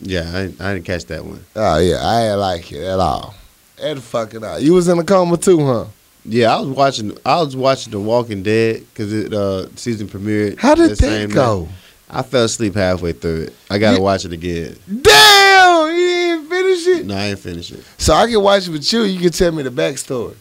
Yeah, 0.00 0.28
I, 0.28 0.42
didn't- 0.42 0.60
I 0.60 0.74
didn't 0.74 0.84
catch 0.86 1.04
that 1.06 1.24
one. 1.24 1.44
Oh 1.54 1.78
yeah, 1.78 1.98
I 2.02 2.28
ain't 2.30 2.38
like 2.40 2.72
it 2.72 2.82
at 2.82 2.98
all. 2.98 3.34
At 3.80 3.98
fucking 3.98 4.42
all. 4.42 4.58
You 4.58 4.72
was 4.74 4.88
in 4.88 4.98
a 4.98 5.04
coma 5.04 5.36
too, 5.36 5.64
huh? 5.64 5.84
Yeah, 6.28 6.54
I 6.56 6.60
was 6.60 6.68
watching. 6.70 7.16
I 7.24 7.40
was 7.40 7.56
watching 7.56 7.92
The 7.92 8.00
Walking 8.00 8.42
Dead 8.42 8.80
because 8.92 9.12
it 9.12 9.32
uh, 9.32 9.68
season 9.76 10.08
premiered. 10.08 10.58
How 10.58 10.74
did 10.74 10.90
that 10.90 10.96
same 10.96 11.28
go? 11.30 11.60
night. 11.64 11.70
I 12.08 12.22
fell 12.22 12.44
asleep 12.44 12.74
halfway 12.74 13.12
through 13.12 13.42
it. 13.42 13.54
I 13.70 13.78
gotta 13.78 13.96
You- 13.98 14.02
watch 14.02 14.24
it 14.24 14.32
again. 14.32 14.76
Damn, 14.88 15.88
you 15.96 15.96
didn't 16.06 16.48
finish 16.48 16.86
it. 16.86 17.06
No, 17.06 17.16
I 17.16 17.28
didn't 17.28 17.40
finish 17.40 17.72
it. 17.72 17.84
So 17.98 18.14
I 18.14 18.26
can 18.28 18.40
watch 18.42 18.66
it 18.68 18.70
with 18.70 18.92
you. 18.92 19.02
You 19.02 19.20
can 19.20 19.30
tell 19.32 19.52
me 19.52 19.62
the 19.62 19.70
backstory. 19.70 20.34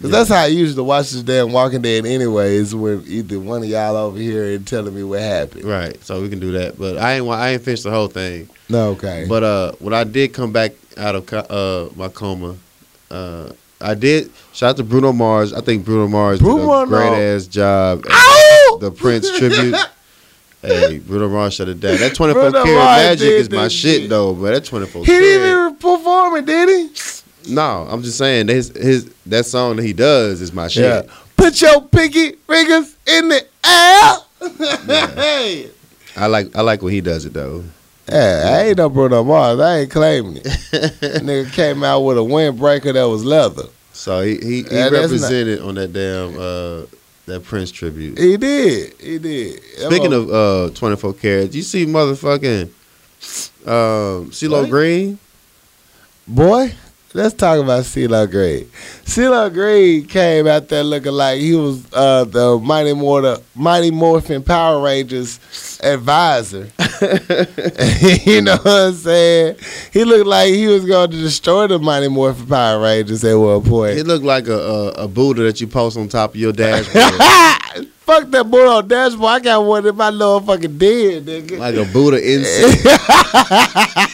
Cause 0.00 0.10
Yeah. 0.10 0.18
that's 0.18 0.30
how 0.30 0.42
I 0.42 0.46
usually 0.46 0.82
watch 0.82 1.10
this 1.10 1.22
damn 1.22 1.52
Walking 1.52 1.80
Dead. 1.80 2.04
Anyways, 2.04 2.74
when 2.74 3.04
either 3.06 3.38
one 3.38 3.62
of 3.62 3.68
y'all 3.68 3.94
over 3.96 4.18
here 4.18 4.52
and 4.54 4.66
telling 4.66 4.94
me 4.94 5.04
what 5.04 5.20
happened. 5.20 5.64
Right, 5.64 5.96
so 6.04 6.20
we 6.20 6.28
can 6.28 6.40
do 6.40 6.50
that. 6.52 6.76
But 6.76 6.98
I 6.98 7.14
ain't. 7.14 7.28
I 7.28 7.50
ain't 7.50 7.62
finished 7.62 7.84
the 7.84 7.90
whole 7.92 8.08
thing. 8.08 8.48
No, 8.68 8.90
okay. 8.90 9.26
But 9.28 9.44
uh, 9.44 9.72
when 9.78 9.94
I 9.94 10.02
did 10.04 10.32
come 10.34 10.50
back 10.52 10.72
out 10.96 11.14
of 11.14 11.32
uh 11.32 11.88
my 11.94 12.08
coma, 12.08 12.56
uh, 13.12 13.50
I 13.82 13.94
did 13.94 14.30
shout 14.52 14.70
out 14.70 14.76
to 14.78 14.84
Bruno 14.84 15.12
Mars. 15.12 15.52
I 15.52 15.60
think 15.60 15.84
Bruno 15.84 16.08
Mars 16.08 16.38
Bruno. 16.38 16.84
did 16.84 16.84
a 16.84 16.86
great 16.86 17.34
ass 17.34 17.46
job. 17.46 18.04
Ow! 18.08 18.78
The 18.80 18.90
Prince 18.90 19.36
tribute. 19.38 19.76
hey, 20.62 20.98
Bruno 20.98 21.28
Mars 21.28 21.54
shut 21.54 21.68
it 21.68 21.80
down. 21.80 21.98
That 21.98 22.14
twenty 22.14 22.34
four 22.34 22.50
Bruno 22.50 22.64
karat 22.64 22.78
Mars 22.78 23.02
magic 23.02 23.28
is 23.28 23.50
my 23.50 23.68
shit 23.68 24.00
shit. 24.02 24.10
though, 24.10 24.34
but 24.34 24.52
that 24.54 24.64
twenty 24.64 24.86
four 24.86 25.04
he 25.04 25.12
didn't 25.12 25.40
karat. 25.42 25.72
even 25.72 25.76
perform 25.76 26.36
it, 26.36 26.46
did 26.46 26.68
he? 26.68 27.52
No, 27.54 27.86
I'm 27.90 28.02
just 28.02 28.18
saying 28.18 28.48
his 28.48 28.68
his 28.76 29.12
that 29.26 29.46
song 29.46 29.76
that 29.76 29.82
he 29.84 29.92
does 29.92 30.40
is 30.40 30.52
my 30.52 30.68
shit. 30.68 31.08
Put 31.36 31.60
your 31.60 31.82
pinky 31.82 32.32
fingers 32.32 32.96
in 33.06 33.28
the 33.28 33.44
air. 33.64 34.14
hey. 35.16 35.70
I 36.16 36.26
like 36.26 36.54
I 36.54 36.60
like 36.60 36.82
when 36.82 36.92
he 36.92 37.00
does 37.00 37.24
it 37.24 37.32
though. 37.32 37.64
Yeah, 38.08 38.50
I 38.58 38.62
ain't 38.68 38.78
no 38.78 38.88
Bruno 38.88 39.22
Mars. 39.22 39.60
I 39.60 39.78
ain't 39.80 39.90
claiming 39.90 40.36
it. 40.38 40.42
Nigga 41.22 41.52
came 41.52 41.84
out 41.84 42.00
with 42.00 42.18
a 42.18 42.20
windbreaker 42.22 42.92
that 42.94 43.04
was 43.04 43.24
leather. 43.24 43.64
So 43.92 44.22
he 44.22 44.36
he, 44.38 44.56
he 44.56 44.62
that's 44.62 44.92
not- 44.92 45.00
represented 45.02 45.60
on 45.60 45.74
that 45.76 45.92
damn 45.92 46.34
uh 46.38 46.86
that 47.26 47.44
Prince 47.44 47.70
tribute. 47.70 48.18
He 48.18 48.36
did. 48.36 48.94
He 49.00 49.18
did. 49.18 49.62
Speaking 49.62 50.10
mother- 50.10 50.32
of 50.34 50.70
uh 50.72 50.74
24 50.74 51.12
carats, 51.14 51.54
you 51.54 51.62
see 51.62 51.86
motherfucking 51.86 52.64
um 53.66 54.30
CeeLo 54.30 54.68
Green? 54.68 55.18
boy, 56.26 56.74
let's 57.14 57.34
talk 57.34 57.58
about 57.58 57.84
CeeLo 57.84 58.30
Green. 58.30 58.64
CeeLo 59.04 59.52
Green 59.52 60.06
came 60.06 60.46
out 60.46 60.68
there 60.68 60.84
looking 60.84 61.12
like 61.12 61.40
he 61.40 61.54
was 61.54 61.86
uh, 61.92 62.24
the 62.24 62.58
Mighty 62.58 62.94
Morphin, 62.94 63.42
Mighty 63.54 63.90
Morphin 63.90 64.42
Power 64.42 64.82
Rangers 64.82 65.38
advisor. 65.82 66.68
you 68.24 68.42
know 68.42 68.56
what 68.56 68.66
I'm 68.66 68.92
saying? 68.94 69.56
He 69.92 70.04
looked 70.04 70.26
like 70.26 70.52
he 70.52 70.66
was 70.66 70.84
going 70.84 71.10
to 71.10 71.16
destroy 71.16 71.66
the 71.66 71.78
Mighty 71.78 72.08
Morphin 72.08 72.46
Power 72.46 72.80
Rangers 72.80 73.24
at 73.24 73.34
one 73.34 73.62
point. 73.62 73.96
He 73.96 74.02
looked 74.02 74.24
like 74.24 74.48
a, 74.48 74.58
a 74.58 74.88
a 75.02 75.08
Buddha 75.08 75.42
that 75.42 75.60
you 75.60 75.66
post 75.66 75.96
on 75.96 76.08
top 76.08 76.30
of 76.30 76.36
your 76.36 76.52
dashboard. 76.52 77.04
Fuck 78.02 78.30
that 78.30 78.50
Buddha 78.50 78.68
on 78.68 78.88
dashboard. 78.88 79.30
I 79.30 79.40
got 79.40 79.64
one 79.64 79.86
in 79.86 79.96
my 79.96 80.10
little 80.10 80.40
fucking 80.40 80.78
den, 80.78 81.24
nigga. 81.24 81.58
like 81.58 81.74
a 81.76 81.84
Buddha 81.92 82.18
insect. 82.18 82.82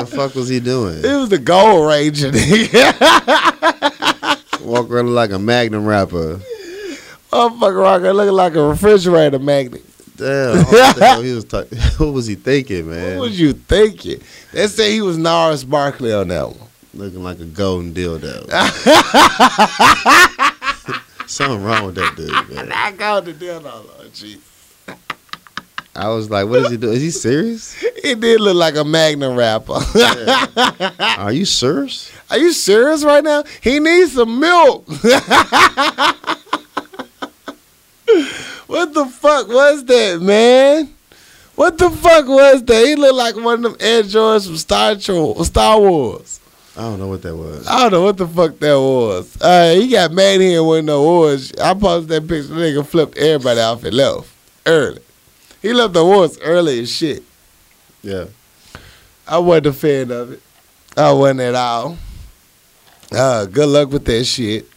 the 0.00 0.06
fuck 0.06 0.34
was 0.34 0.48
he 0.48 0.60
doing? 0.60 0.98
it 0.98 1.16
was 1.16 1.28
the 1.28 1.38
Gold 1.38 1.88
Ranger, 1.88 2.30
nigga. 2.30 2.92
Walk 4.64 4.90
around 4.90 5.14
like 5.14 5.30
a 5.30 5.38
Magnum 5.38 5.86
wrapper. 5.86 6.40
Motherfucker 7.36 7.82
rocker 7.82 8.12
looking 8.14 8.32
like 8.32 8.54
a 8.54 8.62
refrigerator 8.62 9.38
magnet. 9.38 9.82
Damn, 10.16 10.64
what 10.64 11.24
he 11.24 11.32
was 11.32 11.44
talking. 11.44 11.78
What 11.98 12.14
was 12.14 12.26
he 12.26 12.34
thinking, 12.34 12.88
man? 12.88 13.18
What 13.18 13.28
was 13.28 13.38
you 13.40 13.52
thinking? 13.52 14.20
They 14.52 14.66
say 14.68 14.92
he 14.92 15.02
was 15.02 15.18
Gnarls 15.18 15.64
Barkley 15.64 16.12
on 16.12 16.28
that 16.28 16.48
one. 16.48 16.68
Looking 16.94 17.22
like 17.22 17.38
a 17.40 17.44
golden 17.44 17.92
dildo. 17.92 18.48
Something 21.26 21.62
wrong 21.62 21.86
with 21.86 21.96
that 21.96 22.16
dude, 22.16 22.56
man. 22.56 22.72
I 22.72 22.92
got 22.92 23.26
the 23.26 23.32
Lord 23.60 24.14
Jesus. 24.14 24.45
I 25.96 26.08
was 26.08 26.30
like, 26.30 26.46
what 26.48 26.60
is 26.62 26.70
he 26.70 26.76
doing? 26.76 26.94
Is 26.94 27.02
he 27.02 27.10
serious? 27.10 27.82
He 28.02 28.14
did 28.14 28.40
look 28.40 28.54
like 28.54 28.76
a 28.76 28.84
Magnum 28.84 29.34
wrapper. 29.34 29.72
Are 31.00 31.32
you 31.32 31.44
serious? 31.44 32.12
Are 32.30 32.38
you 32.38 32.52
serious 32.52 33.02
right 33.02 33.24
now? 33.24 33.42
He 33.60 33.80
needs 33.80 34.12
some 34.12 34.38
milk. 34.38 34.86
what 38.66 38.94
the 38.94 39.06
fuck 39.06 39.48
was 39.48 39.84
that, 39.86 40.20
man? 40.22 40.94
What 41.56 41.78
the 41.78 41.90
fuck 41.90 42.28
was 42.28 42.62
that? 42.62 42.86
He 42.86 42.94
looked 42.94 43.14
like 43.16 43.34
one 43.34 43.54
of 43.54 43.62
them 43.62 43.76
Air 43.80 44.02
Jordans 44.04 44.46
from 44.46 44.56
Star, 44.56 44.94
Tro- 44.94 45.42
Star 45.42 45.80
Wars. 45.80 46.38
I 46.76 46.82
don't 46.82 46.98
know 46.98 47.08
what 47.08 47.22
that 47.22 47.34
was. 47.34 47.66
I 47.66 47.82
don't 47.82 47.92
know 47.92 48.02
what 48.02 48.18
the 48.18 48.28
fuck 48.28 48.58
that 48.58 48.78
was. 48.78 49.40
Uh, 49.40 49.74
he 49.74 49.88
got 49.88 50.12
mad 50.12 50.40
here 50.40 50.60
and 50.60 50.68
winning 50.68 50.86
the 50.86 50.92
awards. 50.92 51.52
I 51.54 51.72
posted 51.74 52.10
that 52.10 52.28
picture. 52.28 52.48
The 52.54 52.60
nigga 52.60 52.86
flipped 52.86 53.16
everybody 53.16 53.60
off 53.60 53.82
and 53.82 53.96
left 53.96 54.28
early. 54.66 55.00
He 55.62 55.72
left 55.72 55.94
the 55.94 56.00
awards 56.00 56.38
early 56.40 56.80
as 56.80 56.92
shit. 56.92 57.22
Yeah. 58.02 58.26
I 59.26 59.38
wasn't 59.38 59.66
a 59.66 59.72
fan 59.72 60.10
of 60.10 60.32
it. 60.32 60.42
I 60.96 61.12
wasn't 61.12 61.40
at 61.40 61.54
all. 61.54 61.98
Uh, 63.12 63.46
good 63.46 63.68
luck 63.68 63.90
with 63.90 64.04
that 64.04 64.24
shit. 64.24 64.68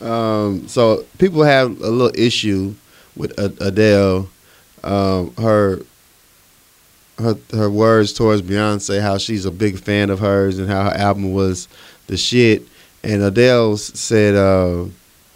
Um, 0.00 0.66
so 0.68 1.04
people 1.18 1.42
have 1.44 1.80
a 1.80 1.88
little 1.90 2.12
issue 2.18 2.74
with 3.16 3.38
Adele. 3.38 4.28
Um, 4.82 5.34
her 5.36 5.80
her 7.18 7.36
her 7.52 7.70
words 7.70 8.12
towards 8.12 8.42
Beyonce, 8.42 9.00
how 9.00 9.18
she's 9.18 9.46
a 9.46 9.50
big 9.50 9.78
fan 9.78 10.10
of 10.10 10.18
hers 10.18 10.58
and 10.58 10.68
how 10.68 10.84
her 10.84 10.96
album 10.96 11.32
was 11.32 11.68
the 12.06 12.16
shit. 12.16 12.66
And 13.02 13.22
Adele 13.22 13.76
said, 13.76 14.34
uh, 14.34 14.84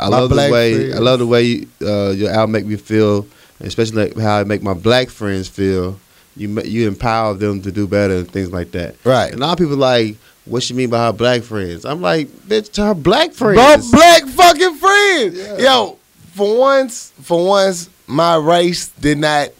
"I 0.01 0.09
My 0.09 0.09
love 0.09 0.31
the 0.31 0.37
way 0.37 0.75
friends. 0.75 0.97
I 0.97 0.99
love 0.99 1.19
the 1.21 1.27
way 1.27 1.43
you, 1.43 1.69
uh, 1.83 2.11
your 2.11 2.31
album 2.31 2.53
make 2.53 2.67
me 2.67 2.77
feel, 2.77 3.27
especially 3.61 4.05
like 4.05 4.17
how 4.17 4.39
I 4.39 4.45
make 4.45 4.63
my 4.63 4.75
black 4.75 5.09
friends 5.09 5.49
feel. 5.49 5.99
You 6.37 6.61
you 6.63 6.87
empower 6.87 7.35
them 7.35 7.63
to 7.63 7.73
do 7.73 7.87
better 7.87 8.19
and 8.19 8.31
things 8.31 8.53
like 8.53 8.71
that. 8.73 8.95
Right. 9.05 9.33
And 9.33 9.41
a 9.43 9.47
lot 9.47 9.53
of 9.53 9.59
people 9.59 9.77
like." 9.77 10.17
What 10.45 10.63
she 10.63 10.73
mean 10.73 10.89
by 10.89 11.05
her 11.05 11.13
black 11.13 11.43
friends? 11.43 11.85
I'm 11.85 12.01
like, 12.01 12.29
bitch, 12.29 12.73
to 12.73 12.87
her 12.87 12.95
black 12.95 13.37
Bro, 13.37 13.55
friends. 13.55 13.91
black 13.91 14.25
fucking 14.25 14.77
friends. 14.77 15.37
Yeah. 15.37 15.59
Yo, 15.59 15.99
for 16.33 16.59
once, 16.59 17.13
for 17.21 17.47
once, 17.47 17.91
my 18.07 18.37
race 18.37 18.89
did 18.89 19.19
not. 19.19 19.51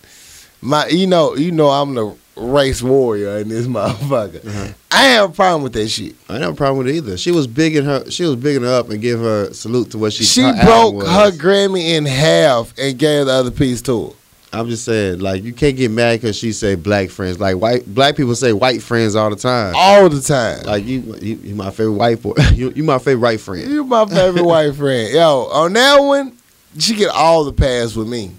My, 0.63 0.87
you 0.89 1.07
know, 1.07 1.37
you 1.37 1.53
know, 1.53 1.69
I'm 1.69 1.93
the 1.95 2.17
race 2.39 2.83
warrior 2.83 3.39
in 3.39 3.49
this 3.49 3.67
motherfucker. 3.69 4.47
Uh-huh. 4.47 4.73
I 4.91 5.05
have 5.05 5.31
a 5.31 5.33
problem 5.33 5.63
with 5.63 5.73
that 5.75 5.89
shit. 5.89 6.15
I 6.29 6.39
have 6.39 6.53
a 6.53 6.57
problem 6.57 6.79
with 6.79 6.89
it 6.89 6.97
either. 6.97 7.17
She 7.17 7.31
was 7.31 7.47
bigging 7.47 7.85
her. 7.85 8.11
She 8.11 8.25
was 8.25 8.37
bigging 8.37 8.63
her 8.63 8.73
up 8.73 8.91
and 8.91 9.01
give 9.01 9.21
her 9.21 9.53
salute 9.53 9.91
to 9.93 9.99
what 9.99 10.13
she. 10.13 10.25
She 10.25 10.43
broke 10.43 11.03
her 11.07 11.31
Grammy 11.31 11.97
in 11.97 12.07
half 12.07 12.73
and 12.79 12.99
gave 12.99 13.27
the 13.27 13.33
other 13.33 13.51
piece 13.51 13.83
to 13.83 14.09
her. 14.09 14.13
I'm 14.51 14.69
just 14.69 14.85
saying, 14.85 15.19
like 15.19 15.43
you 15.43 15.53
can't 15.53 15.77
get 15.77 15.91
mad 15.91 16.21
because 16.21 16.37
she 16.37 16.53
say 16.53 16.75
black 16.75 17.11
friends. 17.11 17.39
Like 17.39 17.57
white 17.57 17.87
black 17.87 18.17
people 18.17 18.35
say 18.35 18.53
white 18.53 18.83
friends 18.83 19.15
all 19.15 19.29
the 19.29 19.37
time. 19.37 19.75
All 19.77 20.09
the 20.09 20.23
time. 20.23 20.65
Like 20.65 20.85
you, 20.85 21.01
you, 21.21 21.37
you 21.37 21.55
my 21.55 21.71
favorite 21.71 21.93
white 21.93 22.23
boy. 22.23 22.35
you, 22.55 22.71
you 22.71 22.83
my 22.83 22.99
favorite 22.99 23.21
white 23.21 23.41
friend. 23.41 23.71
You 23.71 23.85
my 23.85 24.07
favorite 24.07 24.45
white 24.45 24.75
friend. 24.75 25.13
Yo, 25.13 25.49
on 25.53 25.75
that 25.75 25.99
one, 25.99 26.37
she 26.79 26.95
get 26.95 27.11
all 27.11 27.45
the 27.45 27.53
pass 27.53 27.95
with 27.95 28.09
me. 28.09 28.33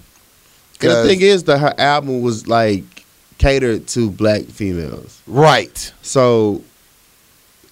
And 0.82 0.90
the 0.90 1.04
thing 1.04 1.20
is 1.20 1.44
that 1.44 1.58
her 1.58 1.74
album 1.78 2.22
was 2.22 2.48
like 2.48 2.99
catered 3.40 3.86
to 3.88 4.10
black 4.10 4.42
females. 4.42 5.20
right. 5.26 5.92
So, 6.02 6.62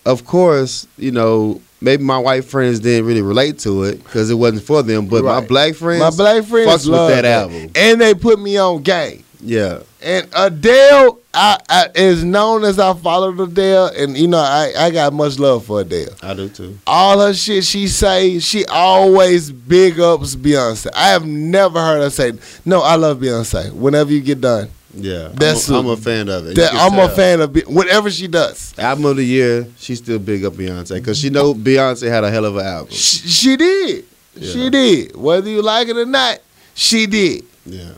of 0.07 0.24
course, 0.24 0.86
you 0.97 1.12
know 1.12 1.61
maybe 1.81 2.03
my 2.03 2.19
white 2.19 2.45
friends 2.45 2.81
didn't 2.81 3.07
really 3.07 3.23
relate 3.23 3.59
to 3.61 3.85
it 3.85 4.03
because 4.03 4.31
it 4.31 4.35
wasn't 4.35 4.62
for 4.65 4.82
them. 4.82 5.07
But 5.07 5.23
my 5.24 5.40
black 5.47 5.74
friends, 5.74 6.01
My 6.01 6.11
black 6.11 6.45
friends 6.45 6.89
love 6.89 7.11
that 7.11 7.24
album. 7.24 7.70
and 7.77 8.01
they 8.01 8.15
put 8.15 8.40
me 8.40 8.57
on 8.57 8.82
game. 8.82 9.23
yeah. 9.40 9.81
And 10.01 10.28
Adele 10.35 11.19
I, 11.35 11.59
I, 11.69 11.89
is 11.95 12.23
known 12.24 12.62
as 12.65 12.78
I 12.78 12.95
followed 12.95 13.39
Adele, 13.40 13.86
and 13.97 14.16
you 14.16 14.28
know 14.28 14.39
I, 14.39 14.73
I 14.77 14.90
got 14.90 15.12
much 15.12 15.39
love 15.40 15.65
for 15.66 15.81
Adele. 15.82 16.11
I 16.23 16.35
do 16.35 16.49
too. 16.49 16.78
All 16.86 17.20
her 17.20 17.35
shit 17.35 17.65
she 17.65 17.89
say, 17.89 18.39
she 18.39 18.65
always 18.66 19.51
big 19.51 19.99
ups 20.01 20.35
Beyonce. 20.36 20.86
I 20.95 21.09
have 21.11 21.27
never 21.27 21.81
heard 21.81 22.01
her 22.01 22.11
say, 22.11 22.32
"No, 22.65 22.81
I 22.81 22.95
love 22.95 23.19
Beyonce." 23.19 23.73
Whenever 23.73 24.12
you 24.12 24.20
get 24.20 24.40
done, 24.40 24.69
Yeah, 24.94 25.28
That's 25.35 25.69
I'm, 25.69 25.74
a, 25.74 25.78
I'm 25.81 25.86
a 25.89 25.97
fan 25.97 26.28
of 26.28 26.47
it. 26.47 26.56
That 26.56 26.73
I'm 26.74 26.98
a 26.98 27.09
fan 27.10 27.40
of 27.40 27.55
whatever 27.66 28.10
she 28.10 28.27
does. 28.27 28.74
Album 28.78 29.05
of 29.05 29.16
the 29.16 29.24
year, 29.24 29.66
she 29.78 29.94
still 29.94 30.19
big 30.19 30.44
up 30.44 30.55
Beyonce 30.55 30.94
because 30.94 31.19
she 31.19 31.28
know 31.31 31.52
Beyonce 31.55 32.09
had 32.09 32.24
a 32.24 32.31
hell 32.31 32.44
of 32.47 32.56
an 32.56 32.66
album. 32.66 32.93
She, 32.93 33.28
she 33.28 33.56
did, 33.56 34.05
Yeah. 34.35 34.52
she 34.52 34.70
did. 34.70 35.15
Whether 35.16 35.51
you 35.51 35.60
like 35.62 35.89
it 35.89 35.97
or 35.97 36.06
not, 36.06 36.39
she 36.74 37.06
did. 37.06 37.44
Yeah, 37.66 37.90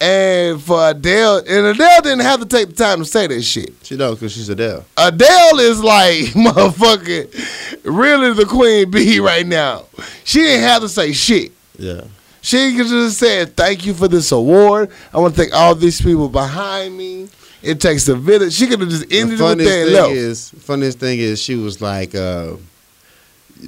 And 0.00 0.60
for 0.62 0.90
Adele, 0.90 1.38
and 1.48 1.66
Adele 1.66 2.02
didn't 2.02 2.20
have 2.20 2.40
to 2.40 2.46
take 2.46 2.68
the 2.68 2.74
time 2.74 2.98
to 2.98 3.04
say 3.06 3.26
that 3.26 3.42
shit. 3.42 3.72
she 3.82 3.96
know 3.96 4.12
because 4.14 4.32
she's 4.32 4.50
Adele. 4.50 4.84
Adele 4.98 5.58
is 5.60 5.82
like 5.82 6.14
motherfucking 6.34 7.84
really 7.84 8.34
the 8.34 8.44
queen 8.44 8.90
bee 8.90 9.18
right 9.20 9.46
now. 9.46 9.84
She 10.24 10.40
didn't 10.40 10.64
have 10.64 10.82
to 10.82 10.88
say 10.90 11.12
shit. 11.12 11.52
Yeah, 11.78 12.02
She 12.44 12.76
could 12.76 12.88
just 12.88 13.18
say 13.18 13.46
"Thank 13.46 13.86
you 13.86 13.94
for 13.94 14.06
this 14.06 14.30
award. 14.30 14.90
I 15.14 15.18
want 15.18 15.34
to 15.34 15.40
thank 15.40 15.54
all 15.54 15.74
these 15.74 15.98
people 15.98 16.28
behind 16.28 16.94
me. 16.94 17.28
It 17.62 17.80
takes 17.80 18.06
a 18.08 18.14
village." 18.14 18.52
She 18.52 18.66
could 18.66 18.80
have 18.80 18.90
just 18.90 19.08
the 19.08 19.18
ended 19.18 19.40
it 19.40 19.42
with 19.42 19.48
funniest 19.48 19.70
that 19.70 20.06
thing 20.08 20.16
is, 20.16 20.50
funniest 20.58 20.98
thing 20.98 21.18
is, 21.20 21.40
she 21.40 21.54
was 21.56 21.80
like, 21.80 22.14
uh, 22.14 22.56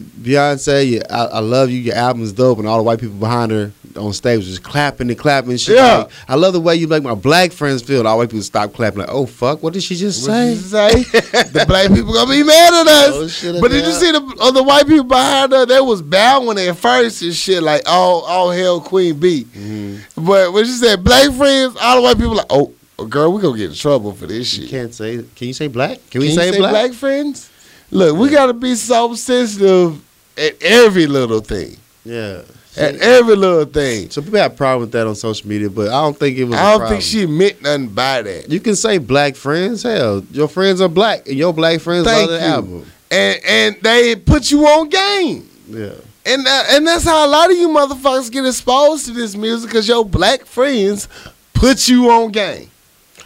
Beyonce, 0.00 1.02
I, 1.10 1.24
I 1.24 1.38
love 1.40 1.70
you. 1.70 1.78
Your 1.78 1.94
album's 1.94 2.32
dope, 2.32 2.58
and 2.58 2.66
all 2.66 2.76
the 2.78 2.82
white 2.82 3.00
people 3.00 3.16
behind 3.16 3.50
her 3.52 3.72
on 3.96 4.12
stage 4.12 4.38
was 4.38 4.48
just 4.48 4.62
clapping 4.62 5.08
and 5.08 5.18
clapping. 5.18 5.50
And 5.52 5.60
shit. 5.60 5.76
Yeah. 5.76 5.98
Like, 5.98 6.10
I 6.28 6.34
love 6.34 6.52
the 6.52 6.60
way 6.60 6.76
you 6.76 6.86
make 6.88 7.02
my 7.02 7.14
black 7.14 7.52
friends 7.52 7.82
feel. 7.82 8.00
And 8.00 8.08
all 8.08 8.18
white 8.18 8.28
people 8.28 8.42
stop 8.42 8.72
clapping. 8.72 9.00
Like, 9.00 9.08
oh 9.10 9.26
fuck, 9.26 9.62
what 9.62 9.72
did 9.72 9.82
she 9.82 9.94
just 9.96 10.28
What 10.28 10.34
say? 10.34 10.48
did 10.48 10.56
you 10.56 10.62
say? 10.62 11.20
the 11.52 11.64
black 11.66 11.88
people 11.92 12.12
gonna 12.12 12.30
be 12.30 12.42
mad 12.42 12.74
at 12.74 12.86
us. 12.88 13.44
Oh, 13.44 13.60
but 13.60 13.70
did 13.70 13.84
you 13.86 13.92
see 13.92 14.12
the 14.12 14.36
other 14.40 14.62
white 14.62 14.86
people 14.86 15.04
behind 15.04 15.52
her? 15.52 15.64
They 15.66 15.80
was 15.80 16.02
bowing 16.02 16.58
at 16.58 16.76
first 16.76 17.22
and 17.22 17.34
shit, 17.34 17.62
like 17.62 17.82
oh, 17.86 18.22
all 18.26 18.50
hell 18.50 18.80
Queen 18.80 19.18
B. 19.18 19.44
Mhm. 19.44 20.00
But 20.16 20.52
when 20.52 20.64
she 20.64 20.72
said 20.72 21.02
black 21.02 21.30
friends, 21.32 21.76
all 21.80 21.96
the 21.96 22.02
white 22.02 22.18
people 22.18 22.34
like, 22.34 22.46
oh, 22.50 22.72
girl, 23.08 23.32
we 23.32 23.40
gonna 23.40 23.56
get 23.56 23.70
in 23.70 23.76
trouble 23.76 24.12
for 24.12 24.26
this 24.26 24.56
You 24.58 24.68
can't 24.68 24.92
say. 24.94 25.24
Can 25.34 25.48
you 25.48 25.54
say 25.54 25.68
black? 25.68 25.98
Can 26.10 26.20
we 26.20 26.28
Can 26.28 26.36
say, 26.36 26.52
say 26.52 26.58
black? 26.58 26.70
black? 26.72 26.92
friends? 26.92 27.50
Look, 27.90 28.16
we 28.16 28.30
gotta 28.30 28.52
be 28.54 28.74
so 28.74 29.14
sensitive 29.14 30.02
at 30.36 30.60
every 30.62 31.06
little 31.06 31.40
thing. 31.40 31.76
Yeah. 32.04 32.42
At 32.76 32.96
every 32.96 33.36
little 33.36 33.64
thing. 33.64 34.10
So 34.10 34.20
people 34.20 34.38
have 34.38 34.52
a 34.52 34.54
problem 34.54 34.82
with 34.82 34.92
that 34.92 35.06
on 35.06 35.14
social 35.14 35.48
media, 35.48 35.70
but 35.70 35.88
I 35.88 36.02
don't 36.02 36.16
think 36.16 36.36
it 36.36 36.44
was. 36.44 36.56
I 36.58 36.76
don't 36.76 36.88
think 36.88 37.02
she 37.02 37.24
meant 37.24 37.62
nothing 37.62 37.88
by 37.88 38.20
that. 38.20 38.50
You 38.50 38.60
can 38.60 38.76
say 38.76 38.98
black 38.98 39.34
friends. 39.34 39.82
Hell, 39.82 40.22
your 40.30 40.46
friends 40.46 40.82
are 40.82 40.88
black, 40.88 41.26
and 41.26 41.36
your 41.36 41.54
black 41.54 41.80
friends 41.80 42.06
Thank 42.06 42.28
love 42.30 42.38
the 42.38 42.46
you. 42.46 42.52
album. 42.52 42.86
And 43.10 43.40
and 43.46 43.76
they 43.80 44.14
put 44.16 44.50
you 44.50 44.66
on 44.66 44.90
game. 44.90 45.48
Yeah. 45.68 45.92
And 46.26 46.46
uh, 46.46 46.64
and 46.70 46.86
that's 46.86 47.04
how 47.04 47.26
a 47.26 47.30
lot 47.30 47.50
of 47.50 47.56
you 47.56 47.68
motherfuckers 47.68 48.30
get 48.30 48.44
exposed 48.44 49.06
to 49.06 49.12
this 49.12 49.34
music 49.36 49.70
because 49.70 49.88
your 49.88 50.04
black 50.04 50.44
friends 50.44 51.08
put 51.54 51.88
you 51.88 52.10
on 52.10 52.30
game. 52.30 52.68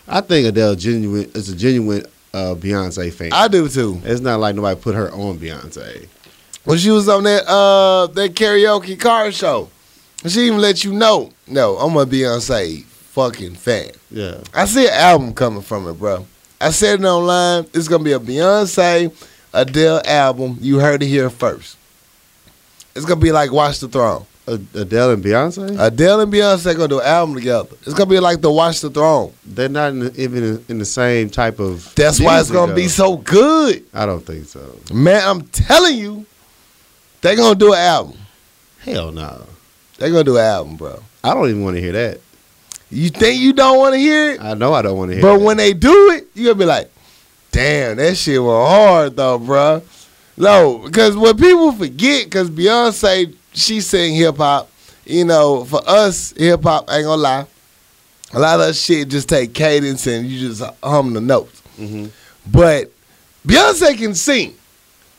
I 0.07 0.21
think 0.21 0.47
Adele 0.47 0.77
genuine 0.77 1.31
is 1.35 1.49
a 1.49 1.57
genuine 1.57 2.05
uh, 2.33 2.55
Beyonce 2.55 3.13
fan. 3.13 3.31
I 3.33 3.49
do 3.49 3.69
too. 3.69 4.01
it's 4.05 4.21
not 4.21 4.41
like 4.41 4.55
nobody 4.55 4.81
put 4.81 4.95
her 4.95 5.11
on 5.13 5.39
Beyonce. 5.39 6.07
When 6.65 6.79
she 6.79 6.91
was 6.91 7.09
on 7.09 7.25
that 7.25 7.49
uh 7.49 8.07
that 8.09 8.35
karaoke 8.35 8.99
car 8.99 9.33
show, 9.33 9.69
she 10.27 10.47
even 10.47 10.59
let 10.61 10.85
you 10.85 10.93
know, 10.93 11.33
no, 11.47 11.77
I'm 11.79 11.97
a 11.97 12.05
Beyonce 12.07 12.85
fucking 12.85 13.55
fan. 13.55 13.91
Yeah. 14.11 14.41
I 14.55 14.67
see 14.67 14.87
an 14.87 14.93
album 14.93 15.33
coming 15.35 15.63
from 15.63 15.89
it, 15.89 15.95
bro. 15.95 16.27
I 16.61 16.71
said 16.71 17.01
it 17.01 17.07
online. 17.07 17.67
It's 17.73 17.89
gonna 17.89 18.05
be 18.05 18.13
a 18.13 18.19
Beyonce 18.21 19.13
Adele 19.53 20.03
album. 20.05 20.59
You 20.61 20.79
heard 20.79 21.03
it 21.03 21.07
here 21.07 21.31
first. 21.31 21.77
It's 22.95 23.05
gonna 23.07 23.21
be 23.21 23.33
like 23.33 23.51
Watch 23.53 23.79
the 23.81 23.89
Throne. 23.89 24.27
Adele 24.75 25.13
and 25.13 25.25
Beyonce. 25.25 25.77
Adele 25.79 26.21
and 26.21 26.33
Beyonce 26.33 26.75
gonna 26.77 26.89
do 26.89 27.01
an 27.01 27.07
album 27.07 27.35
together. 27.35 27.69
It's 27.83 27.95
gonna 27.95 28.11
be 28.11 28.21
like 28.21 28.41
the 28.41 28.51
Watch 28.51 28.81
the 28.81 28.91
Throne. 28.91 29.33
They're 29.45 29.69
not 29.69 29.91
in 29.91 29.99
the, 30.01 30.21
even 30.21 30.65
in, 30.69 30.79
the 30.79 30.85
same 30.85 31.31
type 31.31 31.59
of. 31.59 31.95
That's 31.95 32.21
why 32.21 32.41
it's 32.41 32.51
gonna 32.51 32.75
be 32.75 32.89
so 32.89 33.17
good, 33.17 33.85
I 33.95 34.07
don't 34.07 34.25
think 34.25 34.47
so. 34.47 34.79
man. 34.93 35.23
I'm 35.25 35.43
telling 35.49 35.97
you, 35.97 36.27
they're 37.21 37.37
gonna 37.37 37.55
do 37.59 37.73
an 37.73 37.79
album. 37.79 38.19
Hell 38.81 39.13
no. 39.13 39.47
They're 39.99 40.11
gonna 40.11 40.25
do 40.25 40.37
an 40.37 40.45
album, 40.45 40.77
bro. 40.77 41.03
I 41.23 41.35
don't 41.35 41.49
even 41.49 41.63
want 41.63 41.77
to 41.77 41.83
hear 41.83 41.93
that. 41.93 42.21
You 42.91 43.11
think 43.11 43.41
you 43.41 43.53
don't 43.53 43.79
want 43.79 43.95
to 43.95 43.99
hear 43.99 44.33
it, 44.33 44.41
I 44.41 44.55
know 44.55 44.73
I 44.73 44.83
don't 44.83 44.99
want 44.99 45.11
to 45.11 45.17
hear. 45.17 45.23
but 45.23 45.39
that. 45.39 45.45
when 45.45 45.57
they 45.59 45.73
do 45.75 46.11
it, 46.13 46.29
you 46.35 46.47
gonna 46.47 46.55
be 46.57 46.65
like, 46.65 46.91
"Damn, 47.53 47.99
that 47.99 48.17
shit 48.17 48.43
was 48.43 48.69
hard 48.69 49.17
though, 49.17 49.39
bro." 49.39 49.83
No, 50.37 50.79
because 50.79 51.17
what 51.17 51.39
people 51.39 51.71
forget, 51.73 52.25
because 52.25 52.49
Beyonce 52.49 53.35
she 53.53 53.81
sing 53.81 54.15
hip 54.15 54.37
hop. 54.37 54.71
You 55.05 55.25
know, 55.25 55.65
for 55.65 55.81
us, 55.87 56.33
hip 56.37 56.63
hop 56.63 56.89
ain't 56.91 57.05
gonna 57.05 57.21
lie. 57.21 57.47
A 58.33 58.39
lot 58.39 58.61
of 58.61 58.67
that 58.67 58.75
shit 58.75 59.09
just 59.09 59.29
take 59.29 59.53
cadence 59.55 60.07
and 60.07 60.27
you 60.27 60.49
just 60.49 60.63
hum 60.83 61.13
the 61.15 61.21
notes. 61.21 61.63
Mhm. 61.79 62.11
But 62.51 62.91
Beyonce 63.47 63.97
can 63.99 64.15
sing. 64.15 64.55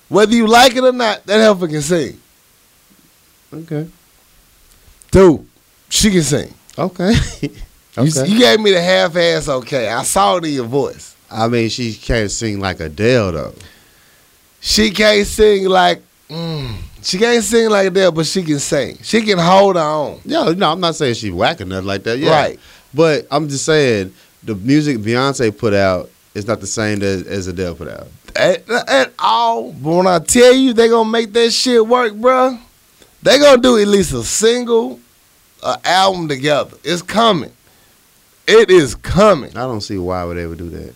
Whether 0.08 0.34
you 0.36 0.48
like 0.48 0.76
it 0.76 0.84
or 0.84 0.92
not, 0.92 1.26
that 1.26 1.40
heifer 1.40 1.68
can 1.68 1.82
sing. 1.82 2.20
Okay. 3.54 3.88
Dude, 5.12 5.46
she 5.90 6.10
can 6.12 6.24
sing. 6.24 6.54
Okay. 6.78 7.14
You, 7.98 8.06
you 8.26 8.40
gave 8.40 8.62
me 8.62 8.72
the 8.72 8.82
half 8.82 9.18
ass 9.18 9.50
okay. 9.50 9.90
I 9.90 10.04
saw 10.04 10.38
it 10.38 10.46
in 10.46 10.54
your 10.54 10.66
voice. 10.66 11.14
I 11.30 11.50
mean, 11.50 11.68
she 11.68 11.94
can't 11.94 12.32
sing 12.32 12.58
like 12.62 12.80
Adele 12.80 13.34
though. 13.34 13.54
She 14.62 14.92
can't 14.92 15.28
sing 15.28 15.66
like, 15.68 16.02
mm, 16.30 16.74
she 17.02 17.18
can't 17.18 17.44
sing 17.44 17.70
like 17.70 17.88
Adele, 17.88 18.12
but 18.12 18.26
she 18.26 18.44
can 18.44 18.60
sing. 18.60 18.98
She 19.02 19.22
can 19.22 19.38
hold 19.38 19.76
her 19.76 19.82
own. 19.82 20.22
Yeah, 20.26 20.54
no, 20.56 20.72
I'm 20.72 20.80
not 20.80 20.96
saying 20.96 21.16
she's 21.16 21.32
whack 21.32 21.62
or 21.62 21.66
nothing 21.66 21.88
like 21.88 22.04
that. 22.04 22.18
Yeah. 22.20 22.32
Right. 22.32 22.60
But 22.94 23.28
I'm 23.32 23.48
just 23.50 23.66
saying 23.66 24.14
the 24.44 24.56
music 24.56 24.98
Beyonce 24.98 25.56
put 25.58 25.74
out 25.74 26.10
is 26.34 26.48
not 26.48 26.60
the 26.62 26.68
same 26.68 27.02
as, 27.02 27.24
as 27.24 27.48
Adele 27.48 27.76
put 27.76 27.88
out. 27.88 28.08
at, 28.36 28.70
at 28.70 29.14
all. 29.20 29.72
But 29.74 29.90
when 29.96 30.08
I 30.08 30.20
tell 30.20 30.54
you 30.54 30.74
they 30.74 30.88
gonna 30.90 31.10
make 31.10 31.34
that 31.34 31.52
shit 31.52 31.86
work, 31.86 32.14
bruh, 32.14 32.60
they 33.22 33.38
gonna 33.40 33.62
do 33.62 33.78
at 33.78 33.88
least 33.88 34.14
a 34.14 34.24
single, 34.24 35.00
a 35.64 35.78
album 35.86 36.28
together. 36.28 36.78
It's 36.84 37.02
coming. 37.02 37.52
It 38.48 38.70
is 38.72 38.96
coming 38.96 39.52
I 39.52 39.62
don't 39.62 39.82
see 39.82 39.98
why 39.98 40.24
would 40.26 40.36
they 40.36 40.44
ever 40.44 40.56
do 40.56 40.70
that. 40.72 40.94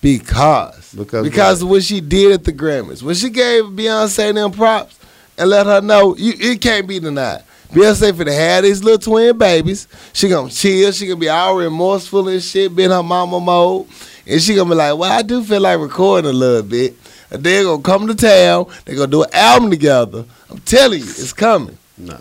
because 0.00 0.94
Because 0.94 1.24
because 1.24 1.62
of 1.62 1.68
what 1.68 1.82
she 1.82 2.00
did 2.00 2.32
at 2.32 2.44
the 2.44 2.52
Grammys. 2.52 3.02
When 3.02 3.14
she 3.14 3.28
gave 3.30 3.64
Beyonce 3.64 4.32
them 4.34 4.52
props 4.52 4.96
and 5.40 5.50
let 5.50 5.66
her 5.66 5.80
know 5.80 6.14
you, 6.16 6.34
it 6.38 6.60
can't 6.60 6.86
be 6.86 7.00
denied. 7.00 7.42
Beyonce 7.72 8.12
finna 8.12 8.34
have 8.36 8.64
these 8.64 8.82
little 8.82 8.98
twin 8.98 9.38
babies. 9.38 9.86
She 10.12 10.28
gonna 10.28 10.50
chill. 10.50 10.90
She 10.92 11.06
gonna 11.06 11.20
be 11.20 11.28
all 11.28 11.56
remorseful 11.56 12.28
and 12.28 12.42
shit, 12.42 12.74
be 12.74 12.84
in 12.84 12.90
her 12.90 13.02
mama 13.02 13.38
mode. 13.40 13.86
And 14.26 14.42
she 14.42 14.54
gonna 14.54 14.70
be 14.70 14.76
like, 14.76 14.96
well, 14.98 15.10
I 15.10 15.22
do 15.22 15.42
feel 15.42 15.60
like 15.60 15.78
recording 15.78 16.30
a 16.30 16.32
little 16.32 16.62
bit. 16.62 16.96
And 17.30 17.42
they're 17.44 17.62
gonna 17.64 17.82
come 17.82 18.08
to 18.08 18.14
town. 18.14 18.66
They're 18.84 18.96
gonna 18.96 19.06
do 19.10 19.22
an 19.22 19.30
album 19.32 19.70
together. 19.70 20.24
I'm 20.50 20.58
telling 20.60 20.98
you, 20.98 21.04
it's 21.06 21.32
coming. 21.32 21.78
No, 21.96 22.18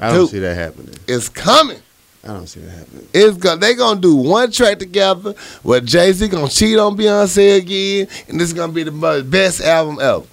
I 0.00 0.08
don't 0.08 0.20
Dude. 0.22 0.30
see 0.30 0.38
that 0.40 0.54
happening. 0.56 0.94
It's 1.06 1.28
coming. 1.28 1.78
I 2.24 2.28
don't 2.28 2.46
see 2.48 2.60
that 2.60 2.70
happening. 2.70 3.08
It's 3.14 3.36
go- 3.36 3.56
they 3.56 3.74
gonna 3.74 4.00
do 4.00 4.16
one 4.16 4.50
track 4.50 4.78
together 4.80 5.34
where 5.62 5.80
Jay 5.80 6.12
Z 6.12 6.26
gonna 6.28 6.48
cheat 6.48 6.76
on 6.78 6.96
Beyonce 6.96 7.58
again, 7.58 8.08
and 8.28 8.40
this 8.40 8.48
is 8.48 8.54
gonna 8.54 8.72
be 8.72 8.82
the 8.82 9.24
best 9.28 9.60
album 9.60 9.98
ever. 10.00 10.24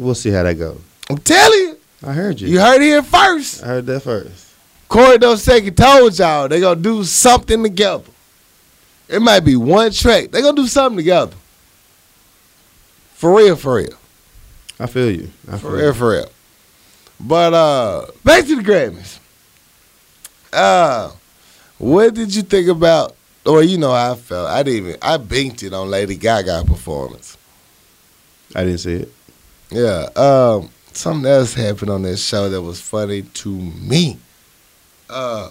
We'll 0.00 0.14
see 0.14 0.30
how 0.30 0.42
that 0.44 0.54
goes. 0.54 0.80
I'm 1.10 1.18
telling 1.18 1.58
you, 1.58 1.78
I 2.02 2.12
heard 2.14 2.40
you. 2.40 2.48
you 2.48 2.58
heard 2.58 2.80
it 2.80 2.84
here 2.84 3.02
first. 3.02 3.62
I 3.62 3.66
heard 3.66 3.86
that 3.86 4.00
first. 4.00 4.54
Corey 4.88 5.18
Dosecki 5.18 5.76
told 5.76 6.18
y'all 6.18 6.48
they 6.48 6.58
gonna 6.58 6.80
do 6.80 7.04
something 7.04 7.62
together. 7.62 8.10
It 9.08 9.20
might 9.20 9.40
be 9.40 9.56
one 9.56 9.92
track. 9.92 10.30
They 10.30 10.40
gonna 10.40 10.56
do 10.56 10.66
something 10.66 10.96
together. 10.96 11.36
For 13.14 13.34
real, 13.36 13.56
for 13.56 13.74
real, 13.74 13.92
I 14.78 14.86
feel 14.86 15.10
you. 15.10 15.30
I 15.46 15.52
for 15.52 15.58
feel 15.58 15.70
real, 15.72 15.86
you. 15.88 15.92
for 15.92 16.10
real. 16.12 16.30
But 17.20 17.52
uh, 17.52 18.06
back 18.24 18.46
to 18.46 18.56
the 18.56 18.62
Grammys. 18.62 19.18
Uh, 20.50 21.12
what 21.76 22.14
did 22.14 22.34
you 22.34 22.40
think 22.40 22.68
about? 22.68 23.14
Or 23.44 23.62
you 23.62 23.76
know 23.76 23.92
how 23.92 24.12
I 24.12 24.14
felt. 24.14 24.48
I 24.48 24.62
didn't 24.62 24.86
even. 24.88 24.98
I 25.02 25.18
binked 25.18 25.62
it 25.62 25.74
on 25.74 25.90
Lady 25.90 26.16
Gaga 26.16 26.64
performance. 26.66 27.36
I 28.54 28.64
didn't 28.64 28.78
see 28.78 28.94
it. 28.94 29.12
Yeah. 29.70 30.08
Um, 30.16 30.70
something 30.92 31.30
else 31.30 31.54
happened 31.54 31.90
on 31.90 32.02
that 32.02 32.16
show 32.18 32.48
that 32.48 32.60
was 32.62 32.80
funny 32.80 33.22
to 33.22 33.48
me. 33.50 34.18
Uh, 35.08 35.50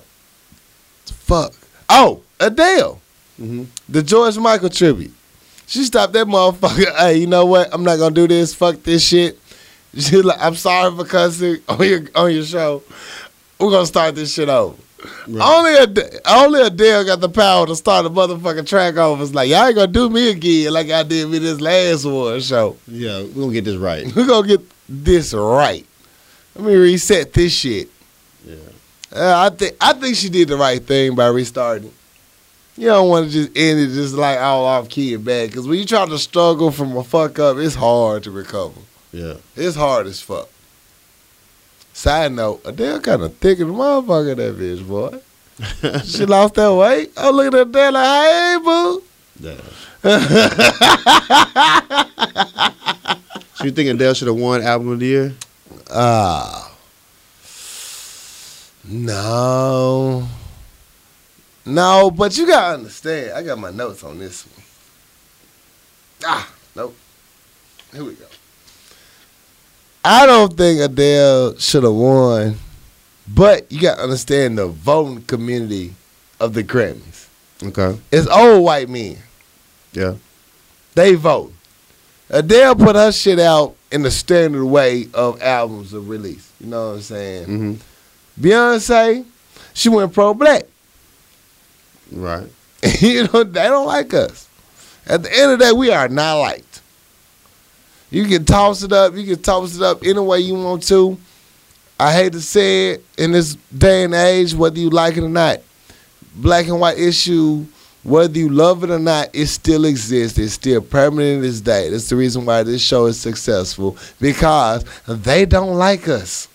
fuck. 1.05 1.53
Oh, 1.89 2.21
Adele, 2.39 3.01
Mm-hmm. 3.39 3.63
the 3.87 4.03
George 4.03 4.37
Michael 4.37 4.69
tribute. 4.69 5.13
She 5.65 5.83
stopped 5.85 6.11
that 6.13 6.27
motherfucker. 6.27 6.93
Hey, 6.97 7.17
you 7.19 7.27
know 7.27 7.45
what? 7.45 7.69
I'm 7.73 7.83
not 7.83 7.97
gonna 7.97 8.13
do 8.13 8.27
this. 8.27 8.53
Fuck 8.53 8.83
this 8.83 9.07
shit. 9.07 9.37
She 9.97 10.21
like, 10.21 10.37
I'm 10.39 10.53
sorry 10.55 10.95
for 10.95 11.03
cussing 11.05 11.57
on 11.67 11.79
your 11.87 12.01
on 12.13 12.31
your 12.33 12.43
show. 12.43 12.83
We're 13.59 13.71
gonna 13.71 13.85
start 13.87 14.13
this 14.15 14.33
shit 14.33 14.47
over. 14.49 14.75
Only 15.27 15.75
a 15.75 16.19
only 16.25 16.61
Adele 16.61 17.05
got 17.05 17.21
the 17.21 17.29
power 17.29 17.65
to 17.67 17.75
start 17.75 18.05
a 18.05 18.09
motherfucking 18.09 18.67
track 18.67 18.95
over. 18.97 19.23
It's 19.23 19.33
like 19.33 19.49
y'all 19.49 19.65
ain't 19.67 19.75
gonna 19.75 19.87
do 19.87 20.09
me 20.09 20.31
again 20.31 20.73
like 20.73 20.89
I 20.89 21.03
did 21.03 21.29
me 21.29 21.39
this 21.39 21.61
last 21.61 22.05
one 22.05 22.39
show. 22.41 22.77
Yeah, 22.87 23.21
we're 23.21 23.43
gonna 23.43 23.53
get 23.53 23.65
this 23.65 23.77
right. 23.77 24.05
We're 24.15 24.27
gonna 24.27 24.47
get 24.47 24.61
this 24.87 25.33
right. 25.33 25.85
Let 26.55 26.65
me 26.65 26.75
reset 26.75 27.33
this 27.33 27.53
shit. 27.53 27.89
Yeah. 28.45 28.55
Uh, 29.15 29.49
I 29.51 29.55
think 29.55 29.75
I 29.79 29.93
think 29.93 30.15
she 30.15 30.29
did 30.29 30.49
the 30.49 30.57
right 30.57 30.83
thing 30.83 31.15
by 31.15 31.27
restarting. 31.27 31.93
You 32.75 32.87
don't 32.87 33.09
want 33.09 33.27
to 33.27 33.31
just 33.31 33.57
end 33.57 33.79
it 33.79 33.87
just 33.93 34.15
like 34.15 34.39
all 34.39 34.65
off 34.65 34.87
key 34.89 35.13
and 35.13 35.25
bad. 35.25 35.49
Because 35.49 35.67
when 35.67 35.79
you 35.79 35.85
try 35.85 36.05
to 36.05 36.17
struggle 36.17 36.71
from 36.71 36.95
a 36.95 37.03
fuck 37.03 37.37
up, 37.37 37.57
it's 37.57 37.75
hard 37.75 38.23
to 38.23 38.31
recover. 38.31 38.79
Yeah. 39.11 39.35
It's 39.55 39.75
hard 39.75 40.07
as 40.07 40.21
fuck. 40.21 40.49
Side 41.99 42.31
note, 42.31 42.63
Adele 42.63 43.01
kind 43.01 43.23
of 43.23 43.35
thick 43.39 43.59
as 43.59 43.67
a 43.67 43.71
motherfucker, 43.71 44.37
that 44.37 44.55
bitch, 44.55 44.87
boy. 44.87 45.19
she 46.05 46.25
lost 46.25 46.53
that 46.53 46.73
weight. 46.73 47.11
Oh, 47.17 47.29
look 47.29 47.53
at 47.53 47.59
Adele 47.59 47.91
like, 47.91 48.05
hey, 48.05 48.57
boo. 48.63 49.03
Yeah. 49.41 49.57
so 53.53 53.65
you 53.65 53.71
think 53.71 53.89
Adele 53.89 54.13
should 54.13 54.29
have 54.29 54.37
won 54.37 54.61
album 54.61 54.93
of 54.93 54.99
the 55.01 55.07
year? 55.07 55.35
Ah. 55.91 56.73
no. 58.85 60.25
No, 61.65 62.11
but 62.11 62.37
you 62.37 62.47
gotta 62.47 62.75
understand. 62.75 63.33
I 63.33 63.43
got 63.43 63.59
my 63.59 63.71
notes 63.71 64.05
on 64.05 64.19
this 64.19 64.47
one. 64.47 64.63
Ah, 66.23 66.49
nope. 66.77 66.95
Here 67.91 68.05
we 68.05 68.13
go. 68.13 68.25
I 70.03 70.25
don't 70.25 70.55
think 70.55 70.79
Adele 70.79 71.57
should 71.57 71.83
have 71.83 71.93
won, 71.93 72.55
but 73.27 73.71
you 73.71 73.81
gotta 73.81 74.01
understand 74.01 74.57
the 74.57 74.67
voting 74.67 75.23
community 75.23 75.93
of 76.39 76.53
the 76.53 76.63
Grammys. 76.63 77.27
Okay. 77.61 77.99
It's 78.11 78.27
old 78.27 78.63
white 78.63 78.89
men. 78.89 79.17
Yeah. 79.91 80.15
They 80.95 81.15
vote. 81.15 81.53
Adele 82.29 82.75
put 82.75 82.95
her 82.95 83.11
shit 83.11 83.39
out 83.39 83.75
in 83.91 84.03
the 84.03 84.11
standard 84.11 84.65
way 84.65 85.07
of 85.13 85.41
albums 85.41 85.93
of 85.93 86.09
release. 86.09 86.51
You 86.59 86.67
know 86.67 86.89
what 86.89 86.95
I'm 86.95 87.01
saying? 87.01 87.45
Mm-hmm. 87.45 88.43
Beyonce, 88.45 89.25
she 89.73 89.89
went 89.89 90.13
pro 90.13 90.33
black. 90.33 90.63
Right. 92.11 92.47
you 93.01 93.27
know, 93.27 93.43
they 93.43 93.63
don't 93.63 93.85
like 93.87 94.13
us. 94.13 94.47
At 95.05 95.23
the 95.23 95.33
end 95.33 95.51
of 95.51 95.59
the 95.59 95.65
day, 95.65 95.71
we 95.71 95.91
are 95.91 96.07
not 96.07 96.39
liked. 96.39 96.81
You 98.11 98.25
can 98.25 98.45
toss 98.45 98.83
it 98.83 98.91
up, 98.91 99.15
you 99.15 99.25
can 99.25 99.41
toss 99.41 99.75
it 99.75 99.81
up 99.81 100.03
any 100.03 100.19
way 100.19 100.39
you 100.39 100.55
want 100.55 100.83
to. 100.87 101.17
I 101.99 102.13
hate 102.13 102.33
to 102.33 102.41
say 102.41 102.91
it 102.91 103.05
in 103.17 103.33
this 103.33 103.55
day 103.77 104.03
and 104.05 104.13
age, 104.13 104.53
whether 104.53 104.79
you 104.79 104.89
like 104.89 105.17
it 105.17 105.23
or 105.23 105.29
not, 105.29 105.59
black 106.35 106.67
and 106.67 106.79
white 106.79 106.97
issue, 106.97 107.65
whether 108.03 108.37
you 108.37 108.49
love 108.49 108.83
it 108.83 108.89
or 108.89 108.99
not, 108.99 109.29
it 109.33 109.47
still 109.47 109.85
exists. 109.85 110.39
It's 110.39 110.53
still 110.53 110.81
permanent 110.81 111.37
in 111.37 111.41
this 111.41 111.59
day. 111.59 111.89
That's 111.89 112.09
the 112.09 112.15
reason 112.15 112.45
why 112.45 112.63
this 112.63 112.81
show 112.81 113.07
is 113.07 113.19
successful 113.19 113.97
because 114.21 114.85
they 115.07 115.45
don't 115.45 115.75
like 115.75 116.07
us. 116.07 116.47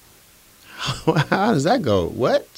How 0.76 1.52
does 1.52 1.64
that 1.64 1.82
go? 1.82 2.08
What? 2.08 2.48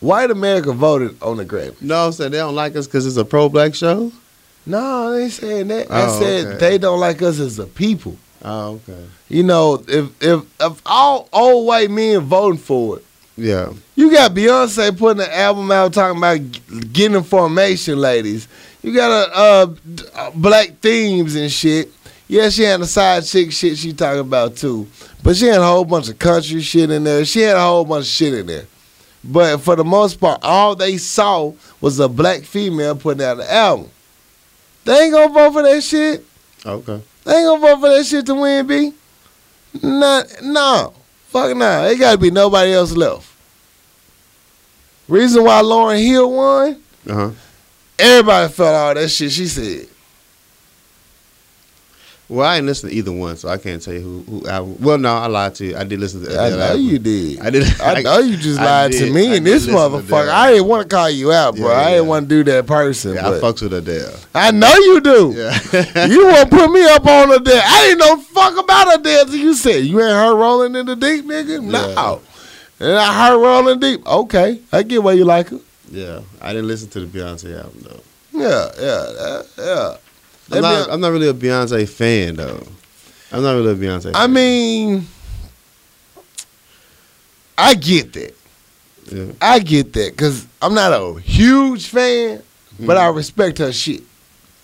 White 0.00 0.30
America 0.30 0.72
voted 0.72 1.20
on 1.22 1.38
the 1.38 1.44
Grammy. 1.44 1.80
No, 1.82 2.06
I'm 2.06 2.12
saying 2.12 2.30
they 2.30 2.38
don't 2.38 2.54
like 2.54 2.76
us 2.76 2.86
because 2.86 3.06
it's 3.06 3.16
a 3.16 3.24
pro-black 3.24 3.74
show. 3.74 4.12
No, 4.68 5.12
they 5.12 5.28
saying 5.30 5.68
that. 5.68 5.90
I 5.90 6.06
Oh, 6.06 6.20
said 6.20 6.46
okay. 6.46 6.58
they 6.58 6.78
don't 6.78 7.00
like 7.00 7.22
us 7.22 7.40
as 7.40 7.58
a 7.58 7.66
people. 7.66 8.16
Oh, 8.44 8.80
okay. 8.88 9.02
You 9.28 9.42
know, 9.42 9.82
if 9.88 10.10
if 10.22 10.42
if 10.60 10.82
all 10.86 11.28
old 11.32 11.66
white 11.66 11.90
men 11.90 12.20
voting 12.20 12.58
for 12.58 12.98
it, 12.98 13.04
Yeah. 13.36 13.72
you 13.96 14.12
got 14.12 14.34
Beyonce 14.34 14.96
putting 14.96 15.22
an 15.22 15.30
album 15.30 15.70
out 15.72 15.92
talking 15.92 16.18
about 16.18 16.38
getting 16.92 17.16
in 17.16 17.22
formation, 17.24 17.98
ladies. 17.98 18.46
You 18.82 18.94
got 18.94 19.10
a 19.10 19.36
uh, 20.16 20.30
black 20.34 20.78
themes 20.80 21.34
and 21.34 21.50
shit. 21.50 21.90
Yeah, 22.28 22.50
she 22.50 22.62
had 22.62 22.80
a 22.80 22.86
side 22.86 23.24
chick 23.24 23.50
shit 23.52 23.78
she 23.78 23.92
talking 23.94 24.20
about 24.20 24.54
too, 24.56 24.86
but 25.22 25.34
she 25.34 25.46
had 25.46 25.60
a 25.60 25.66
whole 25.66 25.84
bunch 25.86 26.08
of 26.10 26.18
country 26.18 26.60
shit 26.60 26.90
in 26.90 27.02
there. 27.04 27.24
She 27.24 27.40
had 27.40 27.56
a 27.56 27.60
whole 27.62 27.84
bunch 27.86 28.04
of 28.04 28.10
shit 28.10 28.34
in 28.34 28.46
there. 28.46 28.66
But 29.24 29.58
for 29.62 29.74
the 29.76 29.84
most 29.84 30.20
part, 30.20 30.40
all 30.44 30.76
they 30.76 30.96
saw 30.98 31.52
was 31.80 31.98
a 31.98 32.08
black 32.08 32.42
female 32.42 32.94
putting 32.94 33.24
out 33.24 33.40
an 33.40 33.46
album. 33.48 33.90
They 34.88 35.02
ain't 35.04 35.12
gonna 35.12 35.32
vote 35.34 35.52
for 35.52 35.62
that 35.62 35.82
shit. 35.82 36.24
Okay. 36.64 37.02
They 37.24 37.34
ain't 37.36 37.46
gonna 37.46 37.60
vote 37.60 37.80
for 37.80 37.88
that 37.90 38.04
shit 38.06 38.24
to 38.24 38.34
win, 38.34 38.66
B. 38.66 38.94
Nah, 39.82 40.22
no. 40.42 40.94
Fuck 41.26 41.54
nah. 41.54 41.84
It 41.84 41.98
gotta 41.98 42.16
be 42.16 42.30
nobody 42.30 42.72
else 42.72 42.92
left. 42.92 43.30
Reason 45.06 45.44
why 45.44 45.60
Lauryn 45.60 46.02
Hill 46.02 46.30
won, 46.32 46.82
Uh 47.06 47.14
huh. 47.14 47.30
everybody 47.98 48.50
felt 48.52 48.74
all 48.74 48.94
that 48.94 49.08
shit 49.10 49.30
she 49.30 49.46
said. 49.46 49.88
Well, 52.30 52.46
I 52.46 52.58
ain't 52.58 52.66
listen 52.66 52.90
to 52.90 52.94
either 52.94 53.10
one, 53.10 53.38
so 53.38 53.48
I 53.48 53.56
can't 53.56 53.80
tell 53.82 53.94
you 53.94 54.00
who 54.00 54.20
who 54.22 54.46
album. 54.46 54.76
Well, 54.80 54.98
no, 54.98 55.14
I 55.14 55.28
lied 55.28 55.54
to 55.56 55.64
you. 55.64 55.76
I 55.78 55.84
did 55.84 55.98
listen 55.98 56.22
to. 56.24 56.38
I 56.38 56.50
know 56.50 56.60
album. 56.60 56.82
you 56.82 56.98
did. 56.98 57.40
I 57.40 57.48
did. 57.48 57.80
I 57.80 58.02
know 58.02 58.18
you 58.18 58.36
just 58.36 58.60
I 58.60 58.64
lied 58.64 58.92
to 58.92 59.10
me 59.10 59.32
I 59.32 59.36
and 59.36 59.46
this 59.46 59.66
motherfucker. 59.66 60.28
I 60.28 60.52
didn't 60.52 60.68
want 60.68 60.88
to 60.90 60.94
call 60.94 61.08
you 61.08 61.32
out, 61.32 61.56
bro. 61.56 61.68
Yeah, 61.70 61.78
I 61.78 61.90
didn't 61.92 62.08
want 62.08 62.28
to 62.28 62.44
do 62.44 62.44
that 62.52 62.66
person. 62.66 63.14
Yeah, 63.14 63.30
I 63.30 63.32
fucks 63.40 63.62
with 63.62 63.72
Adele. 63.72 64.14
I 64.34 64.50
know 64.50 64.74
you 64.74 65.00
do. 65.00 65.32
Yeah. 65.34 66.04
You 66.06 66.26
want 66.28 66.50
to 66.50 66.56
put 66.56 66.70
me 66.70 66.84
up 66.84 67.06
on 67.06 67.30
Adele. 67.32 67.62
I 67.64 67.86
didn't 67.86 67.98
know 68.00 68.16
fuck 68.18 68.58
about 68.62 69.00
Adele 69.00 69.24
till 69.24 69.36
you 69.36 69.54
said 69.54 69.84
you 69.84 69.98
ain't 70.00 70.10
her 70.10 70.34
rolling 70.36 70.74
in 70.74 70.84
the 70.84 70.96
deep, 70.96 71.24
nigga. 71.24 71.62
No. 71.62 72.20
And 72.78 72.92
I 72.92 73.26
heard 73.28 73.38
rolling 73.38 73.80
deep. 73.80 74.06
Okay, 74.06 74.60
I 74.70 74.82
get 74.82 75.02
why 75.02 75.14
you 75.14 75.24
like 75.24 75.48
her. 75.48 75.60
yeah. 75.90 76.20
I 76.42 76.52
didn't 76.52 76.68
listen 76.68 76.90
to 76.90 77.00
the 77.00 77.06
Beyonce 77.06 77.56
album 77.58 77.84
though. 77.88 78.00
Yeah, 78.32 78.70
yeah, 78.78 79.22
uh, 79.24 79.42
yeah. 79.56 79.96
I'm 80.50 80.62
not, 80.62 80.90
I'm 80.90 81.00
not 81.00 81.08
really 81.12 81.28
a 81.28 81.34
Beyonce 81.34 81.88
fan 81.88 82.36
though. 82.36 82.62
I'm 83.32 83.42
not 83.42 83.52
really 83.52 83.72
a 83.72 83.74
Beyonce. 83.74 84.04
Fan. 84.04 84.12
I 84.16 84.26
mean, 84.26 85.06
I 87.56 87.74
get 87.74 88.12
that. 88.14 88.34
Yeah. 89.10 89.32
I 89.40 89.58
get 89.58 89.92
that 89.94 90.12
because 90.12 90.46
I'm 90.62 90.74
not 90.74 90.92
a 90.92 91.20
huge 91.20 91.86
fan, 91.88 92.42
but 92.80 92.96
I 92.96 93.08
respect 93.08 93.58
her 93.58 93.72
shit. 93.72 94.02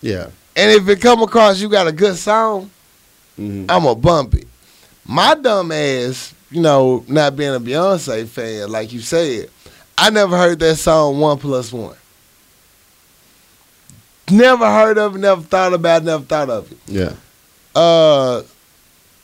Yeah. 0.02 0.28
And 0.56 0.70
if 0.70 0.88
it 0.88 1.00
come 1.00 1.22
across 1.22 1.60
you 1.60 1.68
got 1.68 1.86
a 1.86 1.92
good 1.92 2.16
song, 2.16 2.70
Mhm. 3.38 3.66
I'm 3.68 3.82
going 3.82 3.96
to 3.96 4.00
bump 4.00 4.34
it. 4.34 4.46
My 5.04 5.34
dumb 5.34 5.72
ass, 5.72 6.32
you 6.50 6.60
know, 6.60 7.04
not 7.08 7.34
being 7.36 7.54
a 7.54 7.58
Beyonce 7.60 8.28
fan, 8.28 8.70
like 8.70 8.92
you 8.92 9.00
said, 9.00 9.50
I 9.98 10.10
never 10.10 10.36
heard 10.36 10.60
that 10.60 10.76
song 10.76 11.18
One 11.18 11.38
Plus 11.38 11.72
One. 11.72 11.96
Never 14.30 14.66
heard 14.66 14.96
of 14.98 15.16
it, 15.16 15.18
never 15.18 15.42
thought 15.42 15.74
about 15.74 16.02
it, 16.02 16.04
never 16.06 16.24
thought 16.24 16.48
of 16.50 16.72
it. 16.72 16.78
Yeah. 16.86 17.12
Uh, 17.74 18.42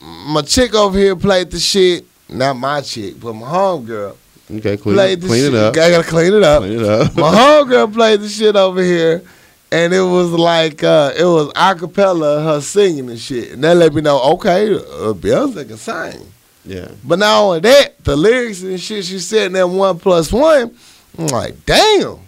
my 0.00 0.42
chick 0.42 0.74
over 0.74 0.98
here 0.98 1.16
played 1.16 1.50
the 1.50 1.58
shit. 1.58 2.04
Not 2.28 2.54
my 2.54 2.80
chick, 2.80 3.18
but 3.20 3.32
my 3.32 3.46
homegirl 3.46 4.16
Okay. 4.52 4.76
Clean, 4.76 4.94
played 4.96 5.20
the 5.20 5.26
clean 5.28 5.44
shit. 5.44 5.54
it 5.54 5.60
up. 5.60 5.76
I 5.76 5.90
gotta 5.90 6.04
clean 6.08 6.34
it 6.34 6.42
up. 6.42 6.62
Clean 6.62 6.80
it 6.80 6.84
up. 6.84 7.16
my 7.16 7.32
homegirl 7.34 7.92
played 7.94 8.20
the 8.20 8.28
shit 8.28 8.56
over 8.56 8.82
here, 8.82 9.22
and 9.70 9.92
it 9.94 10.00
was 10.02 10.30
like 10.32 10.82
uh, 10.82 11.12
it 11.16 11.24
was 11.24 11.52
acapella, 11.52 12.44
her 12.44 12.60
singing 12.60 13.08
and 13.10 13.18
shit, 13.18 13.52
and 13.52 13.62
that 13.64 13.76
let 13.76 13.94
me 13.94 14.00
know, 14.02 14.20
okay, 14.32 14.74
uh, 14.74 15.12
Beyonce 15.14 15.66
can 15.68 15.76
sing. 15.76 16.32
yeah. 16.64 16.88
But 17.04 17.20
not 17.20 17.40
only 17.42 17.60
that, 17.60 18.02
the 18.04 18.16
lyrics 18.16 18.62
and 18.62 18.80
shit 18.80 19.04
she 19.04 19.18
said 19.20 19.46
in 19.46 19.52
that 19.52 19.68
one 19.68 19.98
plus 19.98 20.32
one, 20.32 20.74
I'm 21.16 21.26
like, 21.28 21.64
damn, 21.64 22.18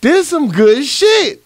this 0.00 0.28
some 0.28 0.48
good 0.50 0.84
shit. 0.84 1.42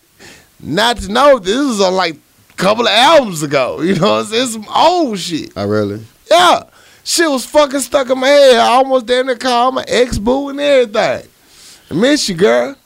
Not 0.62 0.98
to 0.98 1.08
know 1.10 1.38
this 1.38 1.56
is 1.56 1.80
on 1.80 1.94
like 1.94 2.14
a 2.14 2.52
couple 2.54 2.86
of 2.86 2.92
albums 2.92 3.42
ago. 3.42 3.80
You 3.82 3.96
know 3.96 4.12
what 4.12 4.32
I'm? 4.32 4.46
Some 4.46 4.66
old 4.74 5.18
shit. 5.18 5.56
I 5.56 5.64
really. 5.64 6.04
Yeah. 6.30 6.64
Shit 7.04 7.28
was 7.28 7.44
fucking 7.44 7.80
stuck 7.80 8.08
in 8.10 8.18
my 8.18 8.28
head. 8.28 8.56
I 8.56 8.68
almost 8.68 9.06
damn 9.06 9.26
near 9.26 9.36
called 9.36 9.74
my 9.74 9.84
ex 9.88 10.18
boo 10.18 10.50
and 10.50 10.60
everything. 10.60 11.28
I 11.90 11.94
miss 11.94 12.28
you, 12.28 12.36
girl. 12.36 12.76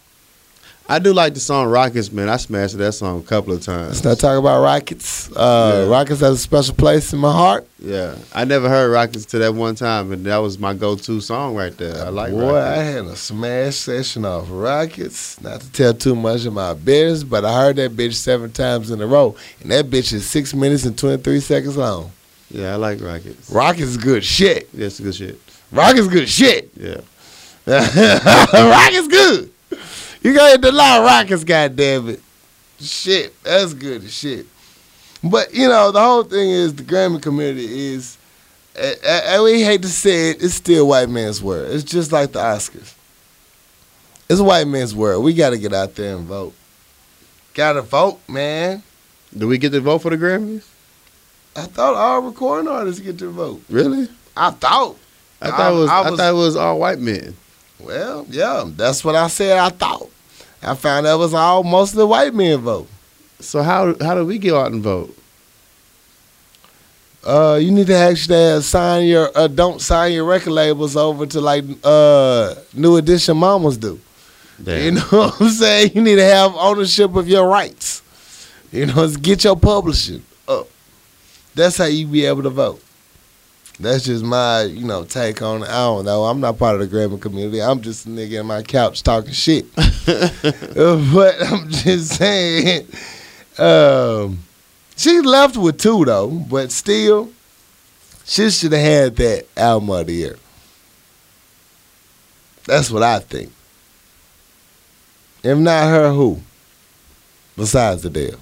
I 0.88 1.00
do 1.00 1.12
like 1.12 1.34
the 1.34 1.40
song 1.40 1.66
Rockets, 1.66 2.12
man. 2.12 2.28
I 2.28 2.36
smashed 2.36 2.78
that 2.78 2.92
song 2.92 3.18
a 3.18 3.22
couple 3.22 3.52
of 3.52 3.60
times. 3.60 3.88
Let's 3.88 4.04
not 4.04 4.18
talk 4.20 4.38
about 4.38 4.62
Rockets. 4.62 5.28
Uh, 5.34 5.82
Yeah. 5.84 5.90
Rockets 5.92 6.20
has 6.20 6.34
a 6.34 6.38
special 6.38 6.74
place 6.76 7.12
in 7.12 7.18
my 7.18 7.32
heart. 7.32 7.66
Yeah. 7.80 8.14
I 8.32 8.44
never 8.44 8.68
heard 8.68 8.88
Rockets 8.92 9.24
to 9.26 9.38
that 9.40 9.52
one 9.52 9.74
time, 9.74 10.12
and 10.12 10.24
that 10.26 10.36
was 10.36 10.60
my 10.60 10.74
go-to 10.74 11.20
song 11.20 11.56
right 11.56 11.76
there. 11.76 12.04
I 12.04 12.10
like 12.10 12.30
Boy, 12.30 12.56
I 12.56 12.76
had 12.76 13.04
a 13.06 13.16
smash 13.16 13.74
session 13.74 14.24
off 14.24 14.46
Rockets. 14.48 15.40
Not 15.42 15.60
to 15.62 15.72
tell 15.72 15.92
too 15.92 16.14
much 16.14 16.44
of 16.46 16.52
my 16.52 16.72
business, 16.74 17.24
but 17.24 17.44
I 17.44 17.52
heard 17.64 17.76
that 17.76 17.96
bitch 17.96 18.14
seven 18.14 18.52
times 18.52 18.92
in 18.92 19.00
a 19.00 19.06
row. 19.08 19.34
And 19.62 19.72
that 19.72 19.86
bitch 19.86 20.12
is 20.12 20.24
six 20.24 20.54
minutes 20.54 20.84
and 20.84 20.96
23 20.96 21.40
seconds 21.40 21.76
long. 21.76 22.12
Yeah, 22.48 22.74
I 22.74 22.76
like 22.76 23.00
Rockets. 23.00 23.50
Rockets 23.50 23.82
is 23.88 23.96
good 23.96 24.24
shit. 24.24 24.68
That's 24.72 25.00
good 25.00 25.16
shit. 25.16 25.40
Rockets 25.72 26.06
good 26.06 26.28
shit. 26.28 26.70
Yeah. 26.76 27.00
Rockets 27.66 29.08
good. 29.08 29.50
You 30.26 30.34
got 30.34 30.60
the 30.60 30.72
law 30.72 30.98
Rockets, 31.04 31.44
goddamn 31.44 32.08
it. 32.08 32.20
Shit, 32.80 33.40
that's 33.44 33.72
good 33.72 34.02
as 34.02 34.12
shit. 34.12 34.44
But 35.22 35.54
you 35.54 35.68
know, 35.68 35.92
the 35.92 36.02
whole 36.02 36.24
thing 36.24 36.50
is 36.50 36.74
the 36.74 36.82
Grammy 36.82 37.22
community 37.22 37.94
is, 37.94 38.18
and 38.74 39.44
we 39.44 39.62
hate 39.62 39.82
to 39.82 39.88
say 39.88 40.30
it, 40.30 40.42
it's 40.42 40.54
still 40.54 40.88
white 40.88 41.08
man's 41.08 41.40
world. 41.40 41.70
It's 41.70 41.84
just 41.84 42.10
like 42.10 42.32
the 42.32 42.40
Oscars. 42.40 42.96
It's 44.28 44.40
white 44.40 44.66
man's 44.66 44.96
world. 44.96 45.22
We 45.22 45.32
got 45.32 45.50
to 45.50 45.58
get 45.58 45.72
out 45.72 45.94
there 45.94 46.16
and 46.16 46.26
vote. 46.26 46.54
Got 47.54 47.74
to 47.74 47.82
vote, 47.82 48.18
man. 48.28 48.82
Do 49.38 49.46
we 49.46 49.58
get 49.58 49.70
to 49.70 49.80
vote 49.80 49.98
for 49.98 50.10
the 50.10 50.16
Grammys? 50.16 50.66
I 51.54 51.66
thought 51.66 51.94
all 51.94 52.22
recording 52.22 52.66
artists 52.66 53.00
get 53.00 53.16
to 53.20 53.30
vote. 53.30 53.62
Really? 53.68 54.08
I 54.36 54.50
thought. 54.50 54.96
I 55.40 55.52
thought 55.52 55.72
it 55.72 55.76
was. 55.76 55.88
I 55.88 56.00
I, 56.00 56.16
thought 56.16 56.30
it 56.30 56.36
was 56.36 56.56
all 56.56 56.80
white 56.80 56.98
men. 56.98 57.36
Well, 57.78 58.26
yeah, 58.28 58.64
that's 58.66 59.04
what 59.04 59.14
I 59.14 59.28
said. 59.28 59.56
I 59.56 59.68
thought. 59.68 60.10
I 60.66 60.74
found 60.74 61.06
out 61.06 61.14
it 61.14 61.18
was 61.18 61.32
all 61.32 61.62
most 61.62 61.92
of 61.92 61.98
the 61.98 62.06
white 62.06 62.34
men 62.34 62.58
vote. 62.58 62.88
So 63.40 63.62
how 63.62 63.94
how 64.00 64.14
do 64.14 64.24
we 64.24 64.38
go 64.38 64.60
out 64.60 64.72
and 64.72 64.82
vote? 64.82 65.16
Uh, 67.24 67.58
you 67.60 67.70
need 67.70 67.86
to 67.88 67.94
actually 67.96 68.60
sign 68.62 69.06
your 69.06 69.30
uh, 69.36 69.46
don't 69.46 69.80
sign 69.80 70.12
your 70.12 70.24
record 70.24 70.52
labels 70.52 70.96
over 70.96 71.26
to 71.26 71.40
like 71.40 71.64
uh 71.84 72.54
New 72.74 72.96
Edition 72.96 73.36
Mamas 73.36 73.76
do. 73.76 74.00
You 74.64 74.90
know 74.92 75.00
what 75.02 75.40
I'm 75.40 75.48
saying? 75.50 75.92
You 75.94 76.02
need 76.02 76.16
to 76.16 76.24
have 76.24 76.54
ownership 76.56 77.14
of 77.14 77.28
your 77.28 77.46
rights. 77.48 78.02
You 78.72 78.86
know, 78.86 79.04
it's 79.04 79.16
get 79.16 79.44
your 79.44 79.56
publishing 79.56 80.24
up. 80.48 80.68
That's 81.54 81.76
how 81.76 81.84
you 81.84 82.06
be 82.06 82.24
able 82.26 82.42
to 82.42 82.50
vote. 82.50 82.82
That's 83.78 84.04
just 84.04 84.24
my, 84.24 84.62
you 84.62 84.86
know, 84.86 85.04
take 85.04 85.42
on 85.42 85.62
it. 85.62 85.68
I 85.68 85.84
don't 85.84 86.06
know. 86.06 86.24
I'm 86.24 86.40
not 86.40 86.58
part 86.58 86.80
of 86.80 86.88
the 86.88 86.96
Grammy 86.96 87.20
community. 87.20 87.60
I'm 87.60 87.82
just 87.82 88.06
a 88.06 88.08
nigga 88.08 88.40
in 88.40 88.46
my 88.46 88.62
couch 88.62 89.02
talking 89.02 89.32
shit. 89.32 89.66
Uh, 90.08 91.02
but 91.12 91.34
I'm 91.52 91.68
just 91.68 92.14
saying, 92.16 92.86
um, 93.58 94.38
she 94.96 95.20
left 95.20 95.56
with 95.56 95.78
two 95.78 96.04
though, 96.04 96.28
but 96.28 96.70
still, 96.70 97.30
she 98.24 98.50
should 98.50 98.72
have 98.72 98.80
had 98.80 99.16
that 99.16 99.46
album 99.56 99.90
of 99.90 100.06
the 100.06 100.12
year. 100.12 100.36
That's 102.66 102.90
what 102.90 103.02
I 103.02 103.18
think. 103.18 103.50
If 105.42 105.58
not 105.58 105.88
her, 105.88 106.12
who? 106.12 106.40
Besides 107.56 108.02
the 108.02 108.08
Adele. 108.08 108.40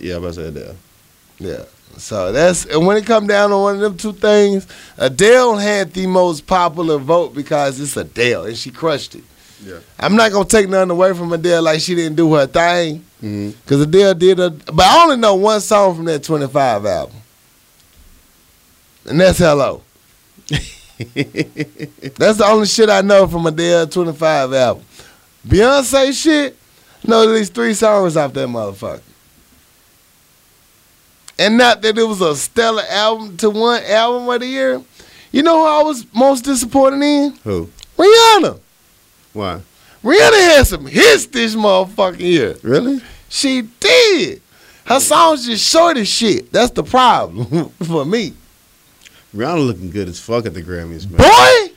Yeah, 0.00 0.16
I'm 0.16 0.24
about 0.24 0.34
to 0.34 0.44
say 0.44 0.50
that. 0.50 0.76
Yeah. 1.38 1.64
So 2.00 2.32
that's 2.32 2.64
and 2.66 2.86
when 2.86 2.96
it 2.96 3.06
come 3.06 3.26
down 3.26 3.50
to 3.50 3.58
one 3.58 3.76
of 3.76 3.80
them 3.80 3.96
two 3.96 4.12
things, 4.12 4.66
Adele 4.96 5.56
had 5.56 5.92
the 5.92 6.06
most 6.06 6.46
popular 6.46 6.98
vote 6.98 7.34
because 7.34 7.80
it's 7.80 7.96
Adele 7.96 8.46
and 8.46 8.56
she 8.56 8.70
crushed 8.70 9.14
it. 9.14 9.24
Yeah. 9.64 9.78
I'm 9.98 10.16
not 10.16 10.32
gonna 10.32 10.46
take 10.46 10.68
nothing 10.68 10.90
away 10.90 11.12
from 11.12 11.32
Adele 11.32 11.62
like 11.62 11.80
she 11.80 11.94
didn't 11.94 12.16
do 12.16 12.32
her 12.34 12.46
thing. 12.46 13.04
mm-hmm. 13.22 13.50
Cause 13.66 13.80
Adele 13.80 14.14
did 14.14 14.40
a 14.40 14.50
but 14.50 14.80
I 14.80 15.04
only 15.04 15.16
know 15.16 15.34
one 15.34 15.60
song 15.60 15.94
from 15.96 16.06
that 16.06 16.22
25 16.24 16.86
album. 16.86 17.16
And 19.06 19.20
that's 19.20 19.38
Hello. 19.38 19.82
That's 21.00 22.36
the 22.38 22.44
only 22.46 22.66
shit 22.66 22.90
I 22.90 23.00
know 23.00 23.26
from 23.26 23.46
Adele 23.46 23.86
25 23.86 24.52
album. 24.52 24.84
Beyonce 25.46 26.12
shit, 26.12 26.56
know 27.06 27.22
at 27.22 27.28
least 27.30 27.54
three 27.54 27.72
songs 27.72 28.16
off 28.18 28.34
that 28.34 28.48
motherfucker. 28.48 29.00
And 31.40 31.56
not 31.56 31.80
that 31.80 31.96
it 31.96 32.04
was 32.04 32.20
a 32.20 32.36
stellar 32.36 32.82
album 32.90 33.38
to 33.38 33.48
one 33.48 33.82
album 33.84 34.28
of 34.28 34.40
the 34.40 34.46
year. 34.46 34.82
You 35.32 35.42
know 35.42 35.56
who 35.56 35.66
I 35.66 35.82
was 35.82 36.04
most 36.12 36.44
disappointed 36.44 37.02
in? 37.02 37.32
Who? 37.44 37.70
Rihanna. 37.96 38.60
Why? 39.32 39.62
Rihanna 40.04 40.38
had 40.56 40.66
some 40.66 40.84
hits 40.84 41.24
this 41.26 41.54
motherfucking 41.54 42.20
year. 42.20 42.56
Really? 42.62 43.00
She 43.30 43.62
did. 43.80 44.42
Her 44.84 45.00
songs 45.00 45.46
just 45.46 45.66
short 45.66 45.96
as 45.96 46.08
shit. 46.08 46.52
That's 46.52 46.72
the 46.72 46.82
problem 46.82 47.70
for 47.86 48.04
me. 48.04 48.34
Rihanna 49.34 49.66
looking 49.66 49.90
good 49.90 50.08
as 50.08 50.20
fuck 50.20 50.44
at 50.44 50.52
the 50.52 50.62
Grammys, 50.62 51.08
man. 51.08 51.18
Boy, 51.18 51.74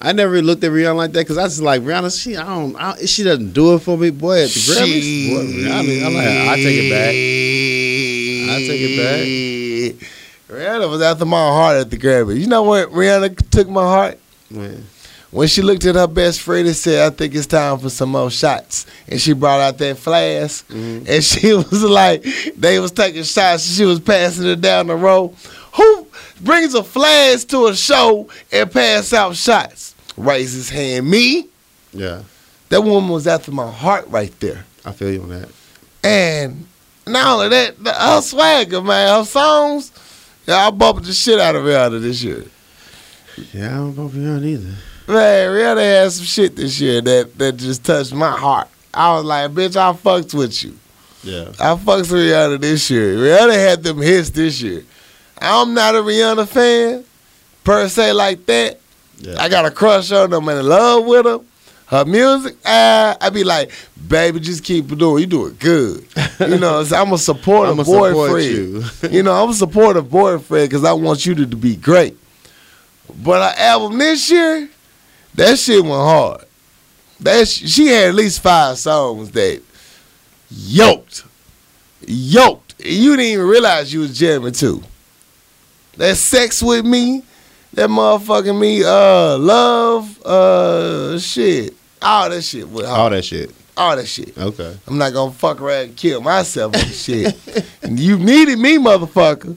I 0.00 0.12
never 0.14 0.32
really 0.32 0.46
looked 0.46 0.64
at 0.64 0.70
Rihanna 0.70 0.96
like 0.96 1.12
that 1.12 1.20
because 1.20 1.36
I 1.36 1.44
just 1.44 1.60
like 1.60 1.82
Rihanna. 1.82 2.18
She, 2.18 2.34
I 2.34 2.46
don't, 2.46 2.76
I, 2.76 2.96
she 3.04 3.24
doesn't 3.24 3.52
do 3.52 3.74
it 3.74 3.80
for 3.80 3.98
me, 3.98 4.08
boy. 4.08 4.44
At 4.44 4.48
the 4.48 4.60
Grammys, 4.60 5.28
boy, 5.34 5.44
Rihanna, 5.68 6.06
I'm 6.06 6.14
like, 6.14 6.26
I 6.48 6.56
take 6.56 6.78
it 6.80 6.90
back. 6.90 7.91
I 8.54 8.58
take 8.58 8.80
it 8.80 9.98
back. 9.98 10.08
Rihanna 10.56 10.90
was 10.90 11.00
after 11.02 11.24
my 11.24 11.36
heart 11.48 11.76
at 11.78 11.90
the 11.90 11.96
Grammy. 11.98 12.38
You 12.38 12.46
know 12.46 12.62
what 12.62 12.90
Rihanna 12.90 13.50
took 13.50 13.68
my 13.68 13.82
heart? 13.82 14.18
Man. 14.50 14.86
When 15.30 15.48
she 15.48 15.62
looked 15.62 15.86
at 15.86 15.94
her 15.94 16.06
best 16.06 16.42
friend 16.42 16.66
and 16.66 16.76
said, 16.76 17.10
I 17.10 17.14
think 17.14 17.34
it's 17.34 17.46
time 17.46 17.78
for 17.78 17.88
some 17.88 18.10
more 18.10 18.30
shots. 18.30 18.84
And 19.08 19.18
she 19.18 19.32
brought 19.32 19.60
out 19.60 19.78
that 19.78 19.96
flask. 19.96 20.68
Mhm. 20.68 21.08
And 21.08 21.24
she 21.24 21.54
was 21.54 21.82
like, 21.82 22.22
they 22.56 22.78
was 22.78 22.92
taking 22.92 23.22
shots. 23.22 23.64
She 23.74 23.84
was 23.86 23.98
passing 23.98 24.46
it 24.46 24.60
down 24.60 24.88
the 24.88 24.94
row. 24.96 25.34
Who 25.76 26.06
brings 26.42 26.74
a 26.74 26.84
flask 26.84 27.48
to 27.48 27.68
a 27.68 27.74
show 27.74 28.28
and 28.52 28.70
pass 28.70 29.14
out 29.14 29.34
shots? 29.34 29.94
Raise 30.18 30.52
his 30.52 30.68
hand. 30.68 31.08
Me? 31.08 31.48
Yeah, 31.94 32.22
That 32.68 32.82
woman 32.84 33.08
was 33.10 33.26
after 33.26 33.52
my 33.52 33.70
heart 33.70 34.06
right 34.08 34.38
there. 34.40 34.66
I 34.84 34.92
feel 34.92 35.10
you 35.12 35.22
on 35.22 35.28
that. 35.30 35.48
And 36.04 36.66
not 37.06 37.26
only 37.26 37.48
that, 37.48 37.82
the, 37.82 37.92
her 37.92 38.20
swagger, 38.20 38.80
man, 38.82 39.18
her 39.18 39.24
songs, 39.24 39.92
yeah, 40.46 40.66
I 40.66 40.70
bumped 40.70 41.04
the 41.04 41.12
shit 41.12 41.38
out 41.40 41.54
of 41.56 41.62
Rihanna 41.64 42.00
this 42.00 42.22
year. 42.22 42.44
Yeah, 43.52 43.66
I 43.66 43.76
don't 43.78 43.94
for 43.94 44.08
Rihanna 44.16 44.44
either. 44.44 44.74
Man, 45.08 45.50
Rihanna 45.50 45.82
had 45.82 46.12
some 46.12 46.24
shit 46.26 46.56
this 46.56 46.80
year 46.80 47.00
that, 47.00 47.38
that 47.38 47.56
just 47.56 47.84
touched 47.84 48.12
my 48.14 48.30
heart. 48.30 48.68
I 48.94 49.14
was 49.14 49.24
like, 49.24 49.50
bitch, 49.52 49.76
I 49.76 49.92
fucked 49.94 50.34
with 50.34 50.62
you. 50.62 50.76
Yeah, 51.24 51.48
I 51.60 51.76
fucked 51.76 52.10
with 52.10 52.10
Rihanna 52.10 52.60
this 52.60 52.90
year. 52.90 53.14
Rihanna 53.16 53.54
had 53.54 53.82
them 53.82 54.00
hits 54.02 54.30
this 54.30 54.60
year. 54.60 54.84
I'm 55.40 55.74
not 55.74 55.94
a 55.94 55.98
Rihanna 55.98 56.46
fan, 56.48 57.04
per 57.64 57.88
se, 57.88 58.12
like 58.12 58.44
that. 58.46 58.78
yeah. 59.18 59.36
I 59.40 59.48
got 59.48 59.64
a 59.64 59.70
crush 59.70 60.12
on 60.12 60.30
them 60.30 60.46
and 60.48 60.58
in 60.60 60.66
love 60.66 61.04
with 61.04 61.24
her. 61.26 61.40
Her 61.92 62.06
music, 62.06 62.56
uh, 62.64 63.14
I 63.20 63.28
be 63.28 63.44
like, 63.44 63.70
baby, 64.08 64.40
just 64.40 64.64
keep 64.64 64.88
doing. 64.96 65.20
You 65.20 65.26
do 65.26 65.46
it 65.48 65.58
good. 65.58 66.06
You 66.40 66.58
know, 66.58 66.82
so 66.84 66.96
I'm 66.96 67.12
a 67.12 67.18
supportive 67.18 67.74
I'ma 67.74 67.82
support 67.82 68.14
boyfriend. 68.14 68.46
you. 68.46 68.84
you 69.10 69.22
know, 69.22 69.32
I'm 69.44 69.50
a 69.50 69.54
supportive 69.54 70.10
boyfriend 70.10 70.70
because 70.70 70.84
I 70.86 70.94
want 70.94 71.26
you 71.26 71.34
to, 71.34 71.46
to 71.46 71.54
be 71.56 71.76
great. 71.76 72.16
But 73.22 73.42
her 73.42 73.62
album 73.62 73.98
this 73.98 74.30
year, 74.30 74.70
that 75.34 75.58
shit 75.58 75.82
went 75.82 75.92
hard. 75.94 76.44
That 77.20 77.46
sh- 77.46 77.68
she 77.70 77.88
had 77.88 78.08
at 78.08 78.14
least 78.14 78.40
five 78.40 78.78
songs 78.78 79.30
that 79.32 79.60
yoked. 80.50 81.24
yoked. 82.06 82.74
You 82.82 83.16
didn't 83.18 83.32
even 83.32 83.46
realize 83.46 83.92
you 83.92 84.00
was 84.00 84.18
jamming 84.18 84.52
too. 84.54 84.82
That 85.98 86.16
sex 86.16 86.62
with 86.62 86.86
me, 86.86 87.22
that 87.74 87.90
motherfucking 87.90 88.58
me, 88.58 88.82
uh, 88.82 89.36
love, 89.36 90.22
uh, 90.24 91.18
shit, 91.18 91.74
all 92.02 92.30
that 92.30 92.42
shit. 92.42 92.68
With 92.68 92.86
All 92.86 93.10
that 93.10 93.24
shit. 93.24 93.50
all 93.76 93.96
that 93.96 94.06
shit. 94.06 94.36
Okay. 94.36 94.76
I'm 94.86 94.98
not 94.98 95.12
gonna 95.12 95.32
fuck 95.32 95.60
around 95.60 95.84
and 95.84 95.96
kill 95.96 96.20
myself 96.20 96.74
and 96.74 96.92
shit. 96.92 97.36
and 97.82 97.98
you 97.98 98.18
needed 98.18 98.58
me, 98.58 98.78
motherfucker. 98.78 99.56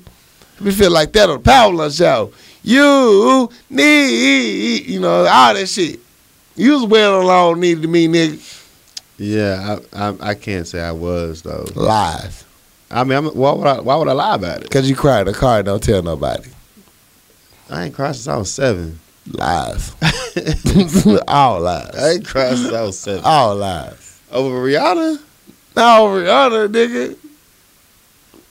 We 0.62 0.72
feel 0.72 0.92
like 0.92 1.12
that 1.14 1.30
on 1.30 1.38
the 1.38 1.44
Power 1.44 1.74
Lunch 1.74 1.96
Show. 1.96 2.32
You 2.64 3.50
need, 3.70 4.86
you 4.88 5.00
know, 5.00 5.26
all 5.26 5.54
that 5.54 5.68
shit. 5.68 6.00
You 6.56 6.74
was 6.74 6.84
well 6.86 7.22
along 7.22 7.60
needed 7.60 7.88
me, 7.90 8.08
nigga. 8.08 8.52
Yeah, 9.18 9.78
I, 9.94 10.08
I 10.10 10.16
I 10.32 10.34
can't 10.36 10.68
say 10.68 10.82
I 10.82 10.92
was 10.92 11.42
though. 11.42 11.66
Lies. 11.76 12.44
I 12.92 13.04
mean, 13.04 13.18
I'm, 13.18 13.26
why 13.28 13.52
would 13.52 13.68
I 13.68 13.80
why 13.82 13.96
would 13.96 14.08
I 14.08 14.14
lie 14.14 14.36
about 14.36 14.62
it? 14.64 14.70
Cause 14.70 14.90
you 14.90 14.96
cried 14.96 15.22
in 15.22 15.28
the 15.28 15.34
car 15.34 15.58
and 15.58 15.66
don't 15.66 15.84
tell 15.84 16.02
nobody. 16.02 16.50
I 17.70 17.86
ain't 17.86 17.96
cried 17.96 18.14
since 18.16 18.28
I 18.28 18.38
was 18.38 18.52
seven. 18.54 19.00
Lies. 19.32 19.96
all 21.28 21.62
lies. 21.62 21.96
I 21.96 22.10
ain't 22.12 22.26
cried 22.26 22.58
since 22.58 22.74
I 22.74 22.82
was 22.82 23.00
seven. 23.00 23.22
All 23.26 23.56
lies. 23.56 24.22
Over 24.32 24.56
Rihanna? 24.56 25.22
No, 25.76 26.06
over 26.06 26.24
Rihanna, 26.24 26.68
nigga. 26.68 27.18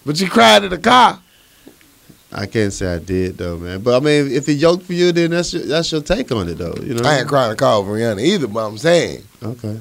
But 0.05 0.21
you 0.21 0.29
cried 0.29 0.65
in 0.65 0.71
the 0.71 0.79
car. 0.79 1.21
I 2.33 2.47
can't 2.47 2.73
say 2.73 2.93
I 2.93 2.99
did 2.99 3.39
though, 3.39 3.57
man. 3.57 3.81
But 3.81 3.97
I 3.97 4.05
mean, 4.05 4.33
if 4.33 4.49
it 4.49 4.55
yoked 4.55 4.85
for 4.85 4.93
you, 4.93 5.13
then 5.13 5.31
that's 5.31 5.55
your, 5.55 5.63
that's 5.63 5.93
your 5.93 6.03
take 6.03 6.33
on 6.33 6.49
it 6.49 6.59
though. 6.59 6.75
You 6.83 6.95
know. 6.95 7.09
I 7.09 7.19
ain't 7.19 7.29
crying 7.29 7.57
car 7.57 7.75
over 7.79 7.93
Rihanna 7.93 8.23
either, 8.23 8.49
but 8.49 8.67
I'm 8.67 8.77
saying. 8.77 9.23
Okay. 9.41 9.81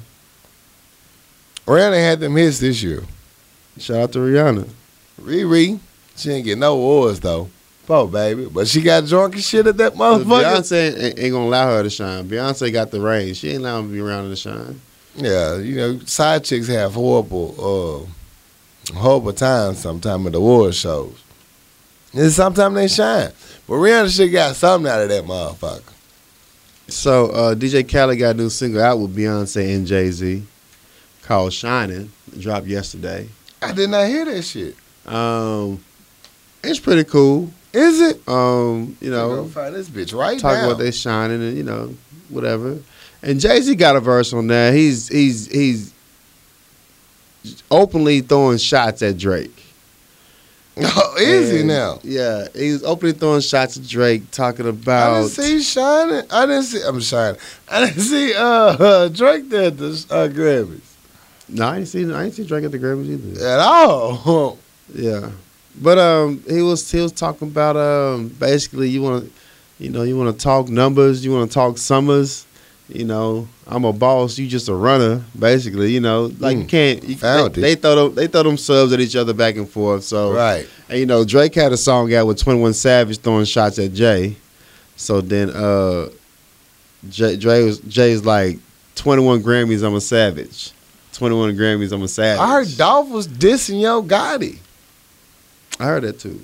Rihanna 1.66 1.94
had 1.96 2.20
them 2.20 2.36
hits 2.36 2.60
this 2.60 2.80
year. 2.82 3.02
Shout 3.78 3.96
out 3.96 4.12
to 4.12 4.20
Rihanna. 4.20 4.68
Riri, 5.20 5.80
she 6.14 6.28
didn't 6.28 6.44
get 6.44 6.58
no 6.58 6.74
awards 6.74 7.18
though. 7.18 7.50
Poor 7.86 8.08
baby. 8.08 8.46
But 8.46 8.66
she 8.66 8.80
got 8.80 9.06
drunk 9.06 9.34
and 9.34 9.42
shit 9.42 9.66
at 9.66 9.76
that 9.76 9.94
motherfucker. 9.94 10.24
Beyonce 10.24 11.02
ain't, 11.02 11.18
ain't 11.18 11.32
gonna 11.32 11.46
allow 11.46 11.76
her 11.76 11.82
to 11.82 11.90
shine. 11.90 12.28
Beyonce 12.28 12.72
got 12.72 12.90
the 12.90 13.00
range. 13.00 13.38
She 13.38 13.50
ain't 13.50 13.58
allowing 13.58 13.88
to 13.88 13.92
be 13.92 14.00
around 14.00 14.24
her 14.24 14.30
to 14.30 14.36
shine. 14.36 14.80
Yeah, 15.16 15.58
you 15.58 15.76
know, 15.76 15.98
side 16.00 16.44
chicks 16.44 16.66
have 16.68 16.94
horrible, 16.94 18.08
uh, 18.90 18.94
horrible 18.94 19.32
times 19.32 19.78
sometimes 19.78 20.26
at 20.26 20.32
the 20.32 20.38
award 20.38 20.74
shows. 20.74 21.22
And 22.12 22.32
sometimes 22.32 22.74
they 22.74 22.88
shine. 22.88 23.32
But 23.66 23.74
Rihanna 23.74 24.14
shit 24.14 24.32
got 24.32 24.56
something 24.56 24.90
out 24.90 25.02
of 25.02 25.08
that 25.08 25.24
motherfucker. 25.24 25.92
So 26.88 27.26
uh, 27.30 27.54
DJ 27.54 27.88
Khaled 27.90 28.18
got 28.18 28.34
a 28.34 28.38
new 28.38 28.50
single 28.50 28.82
out 28.82 28.98
with 28.98 29.16
Beyonce 29.16 29.74
and 29.74 29.86
Jay 29.86 30.10
Z 30.10 30.42
called 31.22 31.52
"Shining." 31.52 32.10
Dropped 32.38 32.66
yesterday. 32.66 33.28
I 33.62 33.72
did 33.72 33.90
not 33.90 34.06
hear 34.06 34.24
that 34.24 34.42
shit. 34.42 34.76
Um, 35.06 35.82
it's 36.62 36.80
pretty 36.80 37.04
cool. 37.04 37.50
Is 37.74 38.00
it? 38.00 38.28
Um, 38.28 38.96
you 39.00 39.10
know, 39.10 39.46
find 39.46 39.74
this 39.74 39.88
bitch 39.88 40.16
right 40.16 40.38
talk 40.38 40.54
now. 40.54 40.66
about 40.70 40.78
they 40.78 40.90
shining 40.92 41.42
and 41.42 41.56
you 41.56 41.64
know 41.64 41.94
whatever. 42.28 42.78
And 43.22 43.40
Jay 43.40 43.60
Z 43.60 43.74
got 43.74 43.96
a 43.96 44.00
verse 44.00 44.32
on 44.32 44.46
there. 44.46 44.72
He's 44.72 45.08
he's 45.08 45.46
he's 45.50 45.92
openly 47.70 48.20
throwing 48.20 48.58
shots 48.58 49.02
at 49.02 49.18
Drake. 49.18 49.50
Oh, 50.76 51.14
is 51.20 51.52
he 51.52 51.62
now? 51.62 52.00
Yeah, 52.02 52.48
he's 52.52 52.82
openly 52.82 53.12
throwing 53.12 53.42
shots 53.42 53.76
at 53.76 53.86
Drake, 53.86 54.28
talking 54.32 54.66
about. 54.68 55.12
I 55.12 55.20
didn't 55.20 55.30
see 55.30 55.62
shining. 55.62 56.24
I 56.32 56.46
didn't 56.46 56.64
see. 56.64 56.82
I'm 56.84 57.00
shining. 57.00 57.40
I 57.68 57.86
didn't 57.86 58.00
see 58.02 58.34
uh, 58.34 58.42
uh 58.44 59.08
Drake 59.20 59.48
there 59.50 59.68
at 59.68 59.78
the 59.78 59.90
uh, 60.10 60.26
Grammys 60.28 60.80
No, 61.48 61.66
I 61.68 61.76
ain't 61.78 61.86
seen 61.88 62.10
I 62.12 62.24
ain't 62.24 62.34
seen 62.34 62.46
Drake 62.46 62.64
at 62.64 62.72
the 62.72 62.80
Grammys 62.80 63.08
either. 63.08 63.46
at 63.48 63.60
all. 63.60 64.58
Yeah, 64.94 65.30
but 65.80 65.98
um, 65.98 66.42
he 66.48 66.62
was 66.62 66.90
he 66.90 67.00
was 67.00 67.12
talking 67.12 67.48
about 67.48 67.76
um, 67.76 68.28
basically 68.28 68.88
you 68.88 69.02
want 69.02 69.24
to, 69.24 69.30
you 69.82 69.90
know, 69.90 70.02
you 70.02 70.16
want 70.16 70.36
to 70.36 70.42
talk 70.42 70.68
numbers, 70.68 71.24
you 71.24 71.32
want 71.32 71.50
to 71.50 71.54
talk 71.54 71.78
summers. 71.78 72.46
You 72.88 73.04
know, 73.06 73.48
I'm 73.66 73.84
a 73.86 73.94
boss, 73.94 74.36
you 74.38 74.46
just 74.46 74.68
a 74.68 74.74
runner, 74.74 75.22
basically. 75.38 75.90
You 75.92 76.00
know, 76.00 76.30
like 76.38 76.58
you 76.58 76.64
Mm, 76.64 76.68
can't. 76.68 77.02
You, 77.04 77.14
they, 77.14 77.48
they 77.48 77.74
throw 77.76 77.94
them, 78.08 78.14
they 78.14 78.26
throw 78.26 78.42
them 78.42 78.58
subs 78.58 78.92
at 78.92 79.00
each 79.00 79.16
other 79.16 79.32
back 79.32 79.56
and 79.56 79.66
forth. 79.68 80.04
So 80.04 80.32
right. 80.34 80.68
And 80.90 80.98
you 81.00 81.06
know, 81.06 81.24
Drake 81.24 81.54
had 81.54 81.72
a 81.72 81.78
song 81.78 82.12
out 82.14 82.26
with 82.26 82.38
Twenty 82.38 82.60
One 82.60 82.74
Savage 82.74 83.18
throwing 83.20 83.46
shots 83.46 83.78
at 83.78 83.94
Jay. 83.94 84.36
So 84.96 85.20
then 85.22 85.48
uh 85.50 86.10
Jay 87.08 87.36
Dre 87.36 87.64
was 87.64 87.78
Jay's 87.80 88.24
like 88.24 88.58
twenty 88.94 89.22
one 89.24 89.42
Grammys, 89.42 89.82
I'm 89.82 89.94
a 89.94 90.00
savage. 90.00 90.70
Twenty 91.12 91.36
one 91.36 91.56
Grammys, 91.56 91.90
I'm 91.92 92.02
a 92.02 92.08
savage. 92.08 92.40
I 92.40 92.50
heard 92.50 92.76
Dolph 92.76 93.08
was 93.08 93.26
dissing 93.26 93.80
Yo 93.80 94.02
Gotti. 94.02 94.58
I 95.80 95.84
heard 95.86 96.02
that 96.04 96.18
too. 96.20 96.40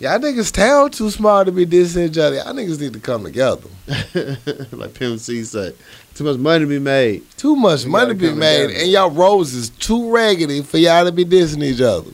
Y'all 0.00 0.18
niggas 0.18 0.52
town 0.52 0.90
too 0.92 1.10
small 1.10 1.44
to 1.44 1.50
be 1.50 1.66
dissing 1.66 2.08
each 2.08 2.18
other. 2.18 2.36
Y'all 2.36 2.52
niggas 2.54 2.80
need 2.80 2.92
to 2.92 3.00
come 3.00 3.24
together. 3.24 3.68
like 4.72 4.94
Pimp 4.94 5.18
C 5.18 5.42
said. 5.42 5.74
Too 6.14 6.24
much 6.24 6.36
money 6.36 6.60
to 6.64 6.68
be 6.68 6.78
made. 6.78 7.28
Too 7.36 7.56
much 7.56 7.84
We 7.84 7.90
money 7.90 8.14
gotta 8.14 8.32
be 8.32 8.38
made, 8.38 8.66
together. 8.68 8.82
and 8.82 8.90
y'all 8.92 9.10
rose 9.10 9.54
is 9.54 9.70
too 9.70 10.12
raggedy 10.12 10.62
for 10.62 10.78
y'all 10.78 11.04
to 11.04 11.10
be 11.12 11.24
dissing 11.24 11.64
each 11.64 11.80
other. 11.80 12.10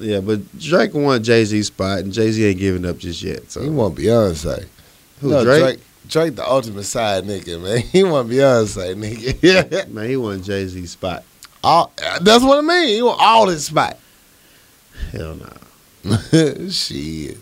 Yeah, 0.00 0.20
but 0.20 0.40
Drake 0.58 0.94
won 0.94 1.22
Jay 1.22 1.44
Z 1.44 1.62
spot 1.64 2.00
and 2.00 2.12
Jay 2.12 2.30
Z 2.30 2.44
ain't 2.44 2.58
giving 2.58 2.84
up 2.86 2.98
just 2.98 3.20
yet. 3.22 3.50
So 3.50 3.62
He 3.62 3.68
want 3.68 3.96
Beyonce. 3.96 4.66
who 5.20 5.30
No, 5.30 5.44
Drake? 5.44 5.60
Drake? 5.62 5.80
Drake, 6.08 6.36
the 6.36 6.48
ultimate 6.48 6.84
side 6.84 7.24
nigga, 7.24 7.60
man. 7.60 7.78
He 7.92 8.02
want 8.04 8.28
Beyonce, 8.28 8.94
nigga. 8.94 9.38
Yeah, 9.42 9.84
Man, 9.88 10.08
he 10.08 10.16
want 10.16 10.44
Jay 10.44 10.66
Z 10.66 10.86
spot. 10.86 11.24
all, 11.64 11.92
that's 12.20 12.44
what 12.44 12.58
I 12.58 12.60
mean. 12.62 12.88
He 12.88 13.02
want 13.02 13.20
all 13.20 13.48
his 13.48 13.66
spot. 13.66 13.98
Hell 15.10 15.36
no. 15.36 16.68
Shit. 16.70 17.38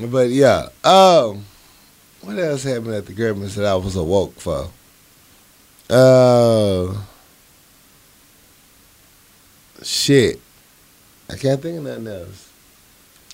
But 0.00 0.30
yeah, 0.30 0.68
um, 0.82 1.44
what 2.20 2.38
else 2.38 2.64
happened 2.64 2.94
at 2.94 3.06
the 3.06 3.12
Grammys 3.12 3.54
that 3.54 3.66
I 3.66 3.76
was 3.76 3.94
awoke 3.94 4.40
for? 4.40 4.68
Uh, 5.88 6.94
shit, 9.82 10.40
I 11.30 11.36
can't 11.36 11.60
think 11.62 11.78
of 11.78 11.84
nothing 11.84 12.06
else. 12.08 12.50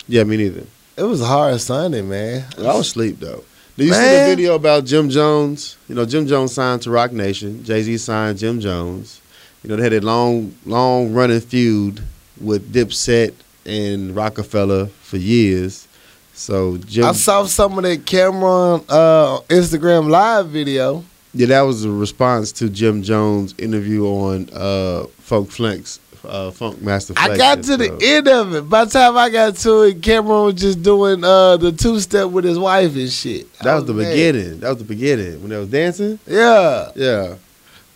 Yeah, 0.07 0.23
me 0.23 0.37
neither. 0.37 0.65
It 0.97 1.03
was 1.03 1.21
a 1.21 1.25
hard 1.25 1.59
Sunday, 1.61 2.01
man. 2.01 2.45
I 2.59 2.63
was 2.63 2.87
asleep 2.87 3.19
though. 3.19 3.43
Did 3.77 3.87
you 3.87 3.93
see 3.93 3.99
the 4.01 4.25
video 4.27 4.55
about 4.55 4.85
Jim 4.85 5.09
Jones? 5.09 5.77
You 5.87 5.95
know, 5.95 6.05
Jim 6.05 6.27
Jones 6.27 6.53
signed 6.53 6.81
to 6.83 6.91
Roc 6.91 7.13
Nation. 7.13 7.63
Jay 7.63 7.81
Z 7.81 7.97
signed 7.97 8.37
Jim 8.37 8.59
Jones. 8.59 9.20
You 9.63 9.69
know, 9.69 9.75
they 9.75 9.83
had 9.83 9.93
a 9.93 10.01
long, 10.01 10.55
long 10.65 11.13
running 11.13 11.39
feud 11.39 12.01
with 12.39 12.73
Dipset 12.73 13.33
and 13.65 14.15
Roc-A-Fella 14.15 14.87
for 14.87 15.17
years. 15.17 15.87
So 16.33 16.77
Jim, 16.77 17.05
I 17.05 17.11
saw 17.11 17.45
some 17.45 17.77
of 17.77 17.83
that 17.83 18.05
Cam'ron 18.05 18.83
uh, 18.89 19.41
Instagram 19.49 20.09
live 20.09 20.47
video. 20.49 21.03
yeah, 21.33 21.47
that 21.47 21.61
was 21.61 21.85
a 21.85 21.91
response 21.91 22.51
to 22.53 22.69
Jim 22.69 23.03
Jones' 23.03 23.53
interview 23.59 24.05
on 24.07 24.49
uh, 24.51 25.03
Funk 25.19 25.51
Flex, 25.51 25.99
uh, 26.25 26.49
Funk 26.49 26.81
Master. 26.81 27.13
Flex 27.13 27.29
I 27.29 27.37
got 27.37 27.61
to 27.63 27.77
the 27.77 27.95
end 28.01 28.27
of 28.27 28.55
it. 28.55 28.67
By 28.67 28.85
the 28.85 28.91
time 28.91 29.15
I 29.17 29.29
got 29.29 29.55
to 29.57 29.83
it, 29.83 30.01
Cam'ron 30.01 30.45
was 30.45 30.55
just 30.55 30.81
doing 30.81 31.23
uh, 31.23 31.57
the 31.57 31.71
two 31.71 31.99
step 31.99 32.29
with 32.29 32.45
his 32.45 32.57
wife 32.57 32.95
and 32.95 33.11
shit. 33.11 33.53
That 33.59 33.75
was 33.75 33.85
the 33.85 33.93
mad. 33.93 34.09
beginning. 34.09 34.59
That 34.61 34.69
was 34.69 34.77
the 34.79 34.85
beginning 34.85 35.39
when 35.41 35.49
they 35.51 35.57
was 35.57 35.69
dancing. 35.69 36.17
Yeah. 36.25 36.91
Yeah, 36.95 37.35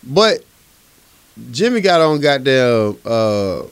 but 0.04 0.44
Jimmy 1.50 1.80
got 1.80 2.00
on 2.00 2.20
goddamn 2.20 2.96
uh, 3.04 3.62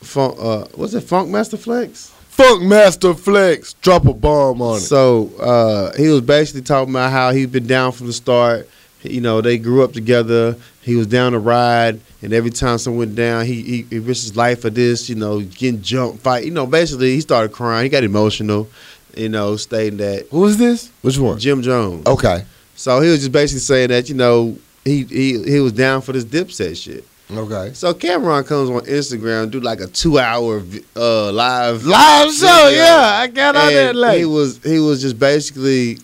funk. 0.00 0.36
Uh, 0.38 0.64
what's 0.74 0.94
it? 0.94 1.02
Funk 1.02 1.30
Master 1.30 1.56
Flex. 1.56 2.12
Funk 2.28 2.62
Master 2.62 3.14
Flex, 3.14 3.74
drop 3.74 4.06
a 4.06 4.14
bomb 4.14 4.62
on 4.62 4.78
it. 4.78 4.80
So 4.80 5.30
uh, 5.38 5.96
he 5.96 6.08
was 6.08 6.22
basically 6.22 6.62
talking 6.62 6.92
about 6.92 7.12
how 7.12 7.30
he'd 7.30 7.52
been 7.52 7.66
down 7.66 7.92
from 7.92 8.06
the 8.06 8.12
start. 8.12 8.68
You 9.02 9.20
know, 9.20 9.40
they 9.40 9.58
grew 9.58 9.82
up 9.82 9.92
together. 9.92 10.56
He 10.80 10.94
was 10.96 11.06
down 11.06 11.32
to 11.32 11.38
ride, 11.38 12.00
and 12.22 12.32
every 12.32 12.50
time 12.50 12.78
someone 12.78 12.98
went 12.98 13.16
down, 13.16 13.44
he, 13.46 13.62
he 13.62 13.82
he 13.90 13.98
risked 13.98 14.24
his 14.24 14.36
life 14.36 14.62
for 14.62 14.70
this. 14.70 15.08
You 15.08 15.16
know, 15.16 15.40
getting 15.40 15.82
jumped, 15.82 16.20
fight. 16.22 16.44
You 16.44 16.52
know, 16.52 16.66
basically 16.66 17.14
he 17.14 17.20
started 17.20 17.52
crying. 17.52 17.84
He 17.84 17.88
got 17.88 18.04
emotional. 18.04 18.68
You 19.16 19.28
know, 19.28 19.56
stating 19.56 19.98
that 19.98 20.26
Who 20.30 20.46
is 20.46 20.56
this? 20.56 20.90
Which 21.02 21.18
one? 21.18 21.38
Jim 21.38 21.60
Jones. 21.60 22.06
Okay. 22.06 22.44
So 22.74 23.00
he 23.00 23.10
was 23.10 23.20
just 23.20 23.32
basically 23.32 23.60
saying 23.60 23.88
that 23.90 24.08
you 24.08 24.14
know 24.14 24.56
he 24.84 25.04
he 25.04 25.42
he 25.42 25.60
was 25.60 25.72
down 25.72 26.02
for 26.02 26.12
this 26.12 26.24
Dipset 26.24 26.76
shit. 26.82 27.04
Okay. 27.30 27.72
So 27.72 27.94
Cam'ron 27.94 28.46
comes 28.46 28.68
on 28.68 28.82
Instagram, 28.82 29.50
do 29.50 29.60
like 29.60 29.80
a 29.80 29.86
two 29.86 30.18
hour 30.18 30.62
uh, 30.96 31.32
live 31.32 31.84
Live 31.84 32.32
show, 32.34 32.68
yeah. 32.68 33.20
I 33.22 33.26
got 33.28 33.56
on 33.56 33.72
that 33.72 33.94
late. 33.94 34.18
He 34.18 34.24
was 34.24 34.62
he 34.62 34.78
was 34.78 35.00
just 35.00 35.18
basically 35.18 35.98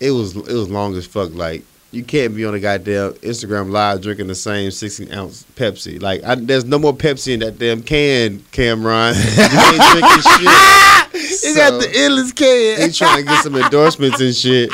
it 0.00 0.10
was 0.10 0.34
it 0.36 0.54
was 0.54 0.70
long 0.70 0.94
as 0.96 1.06
fuck. 1.06 1.34
Like 1.34 1.62
you 1.90 2.02
can't 2.02 2.34
be 2.34 2.44
on 2.46 2.54
a 2.54 2.60
goddamn 2.60 3.12
Instagram 3.14 3.70
live 3.70 4.00
drinking 4.00 4.28
the 4.28 4.34
same 4.34 4.70
sixteen 4.70 5.12
ounce 5.12 5.44
Pepsi. 5.56 6.00
Like 6.00 6.22
I, 6.24 6.36
there's 6.36 6.64
no 6.64 6.78
more 6.78 6.94
Pepsi 6.94 7.34
in 7.34 7.40
that 7.40 7.58
damn 7.58 7.82
can, 7.82 8.38
Cam'ron. 8.52 9.14
You 9.14 9.42
ain't 9.42 9.92
drinking 9.92 10.22
shit. 11.20 11.42
he 11.42 11.54
got 11.54 11.80
the 11.80 11.90
endless 11.94 12.32
can. 12.32 12.80
He 12.80 12.92
trying 12.92 13.18
to 13.18 13.22
get 13.24 13.42
some 13.42 13.56
endorsements 13.56 14.20
and 14.20 14.34
shit, 14.34 14.70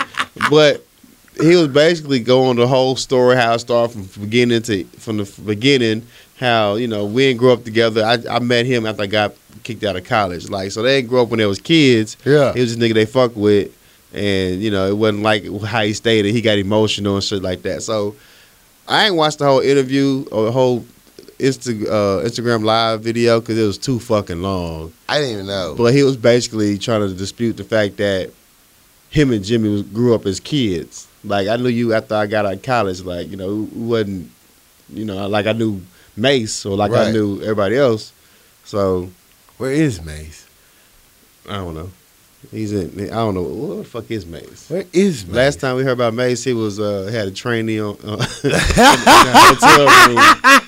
but 0.49 0.85
he 1.41 1.57
was 1.57 1.69
basically 1.69 2.21
going 2.21 2.57
the 2.57 2.67
whole 2.67 2.97
story 2.97 3.37
how 3.37 3.55
it 3.55 3.59
started 3.61 3.93
from 3.93 4.23
beginning 4.23 4.63
to 4.63 4.85
from 4.99 5.19
the 5.19 5.43
beginning. 5.45 6.07
How 6.39 6.75
you 6.75 6.87
know 6.87 7.05
we 7.05 7.27
didn't 7.27 7.39
grow 7.39 7.53
up 7.53 7.65
together. 7.65 8.05
I, 8.05 8.19
I 8.37 8.39
met 8.39 8.67
him 8.67 8.87
after 8.87 9.03
I 9.03 9.07
got 9.07 9.35
kicked 9.65 9.83
out 9.85 9.97
of 9.97 10.05
college. 10.05 10.49
Like 10.49 10.71
so, 10.71 10.83
they 10.83 10.99
didn't 10.99 11.11
grow 11.11 11.23
up 11.23 11.29
when 11.29 11.39
they 11.39 11.47
was 11.47 11.61
kids. 11.61 12.17
Yeah. 12.25 12.53
He 12.53 12.61
was 12.61 12.77
just 12.77 12.81
nigga 12.81 12.95
they 12.95 13.07
fuck 13.07 13.35
with, 13.35 13.77
and 14.13 14.61
you 14.63 14.71
know 14.71 14.89
it 14.89 14.97
wasn't 14.97 15.23
like 15.23 15.45
how 15.63 15.83
he 15.83 15.93
stated. 15.95 16.33
He 16.33 16.41
got 16.41 16.59
emotional 16.59 17.17
and 17.17 17.25
shit 17.25 17.43
like 17.43 17.63
that. 17.63 17.83
So 17.83 18.15
I 18.87 19.07
ain't 19.07 19.17
watched 19.17 19.39
the 19.39 19.47
whole 19.47 19.61
interview 19.61 20.25
or 20.31 20.45
the 20.45 20.53
whole 20.53 20.85
Insta, 21.39 21.87
uh, 21.87 22.25
Instagram 22.25 22.65
live 22.65 23.03
video 23.03 23.41
because 23.41 23.59
it 23.59 23.67
was 23.67 23.79
too 23.79 23.99
fucking 23.99 24.43
long. 24.43 24.93
I 25.09 25.19
didn't 25.19 25.35
even 25.35 25.47
know. 25.47 25.75
But 25.77 25.95
he 25.95 26.03
was 26.03 26.17
basically 26.17 26.79
trying 26.79 27.07
to 27.07 27.15
dispute 27.15 27.57
the 27.57 27.65
fact 27.65 27.97
that 27.97 28.31
him 29.11 29.33
and 29.33 29.45
Jimmy 29.45 29.69
was, 29.69 29.83
grew 29.83 30.15
up 30.15 30.27
as 30.27 30.41
kids. 30.41 31.08
Like 31.29 31.49
I 31.49 31.57
knew 31.57 31.69
you 31.69 31.95
after 31.95 32.15
I 32.15 32.27
got 32.27 32.47
out 32.47 32.55
of 32.55 32.63
college. 32.63 33.03
Like 33.03 33.29
you 33.29 33.37
know, 33.37 33.63
it 33.65 33.73
wasn't 33.73 34.31
you 34.93 35.05
know 35.05 35.29
like 35.29 35.47
I 35.47 35.53
knew 35.53 35.83
Mase 36.17 36.65
or 36.67 36.77
like 36.77 36.93
I 36.93 37.13
knew 37.13 37.41
everybody 37.43 37.77
else. 37.77 38.13
So 38.65 39.11
Where 39.59 39.73
is 39.73 40.03
Mase? 40.05 40.47
I 41.49 41.57
don't 41.57 41.75
know. 41.75 41.91
He's 42.53 42.73
in. 42.73 43.11
I 43.11 43.15
don't 43.15 43.35
know 43.35 43.43
what 43.43 43.77
the 43.79 43.85
fuck 43.85 44.11
is 44.11 44.25
Mase. 44.25 44.69
Where 44.69 44.85
is 44.93 45.27
Mase? 45.27 45.35
Last 45.37 45.61
time 45.61 45.77
we 45.77 45.83
heard 45.83 45.93
about 45.93 46.15
Mase, 46.15 46.45
he 46.45 46.53
was 46.53 46.79
uh, 46.79 47.09
had 47.11 47.27
a 47.29 47.31
trainee 47.31 47.81
on 47.81 47.97
uh, 48.05 48.13
in 48.45 48.51
the 48.51 49.33
hotel 49.35 49.79
room 50.09 50.19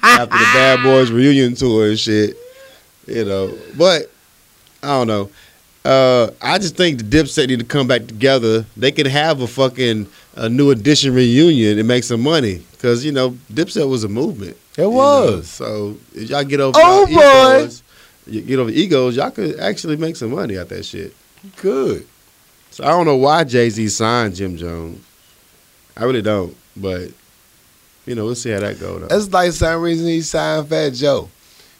after 0.02 0.36
the 0.38 0.50
Bad 0.52 0.82
Boys 0.82 1.10
reunion 1.10 1.54
tour 1.54 1.88
and 1.88 1.98
shit. 1.98 2.36
You 3.06 3.24
know, 3.24 3.56
but 3.78 4.10
I 4.82 4.88
don't 4.88 5.06
know. 5.06 5.30
Uh, 5.84 6.30
I 6.42 6.58
just 6.58 6.76
think 6.76 6.98
the 6.98 7.04
Dipset 7.04 7.48
need 7.48 7.60
to 7.60 7.64
come 7.64 7.86
back 7.86 8.06
together. 8.06 8.66
They 8.76 8.92
could 8.92 9.06
have 9.06 9.40
a 9.40 9.46
fucking 9.46 10.06
a 10.36 10.48
new 10.48 10.70
edition 10.70 11.14
reunion 11.14 11.78
and 11.78 11.88
make 11.88 12.04
some 12.04 12.20
money 12.22 12.62
because 12.72 13.04
you 13.04 13.12
know 13.12 13.30
Dipset 13.52 13.88
was 13.88 14.04
a 14.04 14.08
movement. 14.08 14.56
It 14.76 14.82
you 14.82 14.84
know? 14.84 14.90
was. 14.90 15.48
So 15.48 15.96
if 16.14 16.30
y'all 16.30 16.44
get 16.44 16.60
over 16.60 16.78
Oh, 16.80 17.06
boy. 17.06 17.12
egos, 17.12 17.82
you 18.26 18.40
get 18.42 18.58
over 18.58 18.70
egos, 18.70 19.16
y'all 19.16 19.30
could 19.30 19.58
actually 19.58 19.96
make 19.96 20.16
some 20.16 20.30
money 20.30 20.58
out 20.58 20.68
that 20.68 20.84
shit. 20.84 21.14
Good. 21.56 22.06
So 22.70 22.84
I 22.84 22.88
don't 22.88 23.06
know 23.06 23.16
why 23.16 23.44
Jay 23.44 23.68
Z 23.70 23.88
signed 23.88 24.36
Jim 24.36 24.56
Jones. 24.56 25.04
I 25.96 26.04
really 26.04 26.22
don't, 26.22 26.56
but 26.76 27.10
you 28.06 28.14
know 28.14 28.24
we'll 28.24 28.34
see 28.36 28.50
how 28.50 28.60
that 28.60 28.78
goes. 28.78 29.00
Though. 29.00 29.08
That's 29.08 29.30
like 29.32 29.52
some 29.52 29.82
reason 29.82 30.06
he 30.06 30.22
signed 30.22 30.68
Fat 30.68 30.90
Joe. 30.90 31.28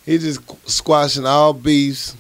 He 0.05 0.18
just 0.18 0.40
squashing 0.68 1.27
all 1.27 1.52
beefs. 1.52 2.16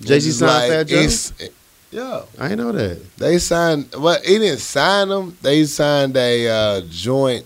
Jay 0.00 0.18
Z 0.20 0.30
signed 0.32 0.50
like, 0.50 0.70
Fat 0.70 0.86
Joe. 0.88 1.46
Yeah. 1.90 2.22
I 2.38 2.54
know 2.54 2.70
that. 2.72 3.16
They 3.16 3.38
signed. 3.38 3.92
Well, 3.96 4.20
he 4.24 4.38
didn't 4.38 4.60
sign 4.60 5.08
them. 5.08 5.36
They 5.42 5.64
signed 5.64 6.16
a 6.16 6.48
uh, 6.48 6.80
joint. 6.88 7.44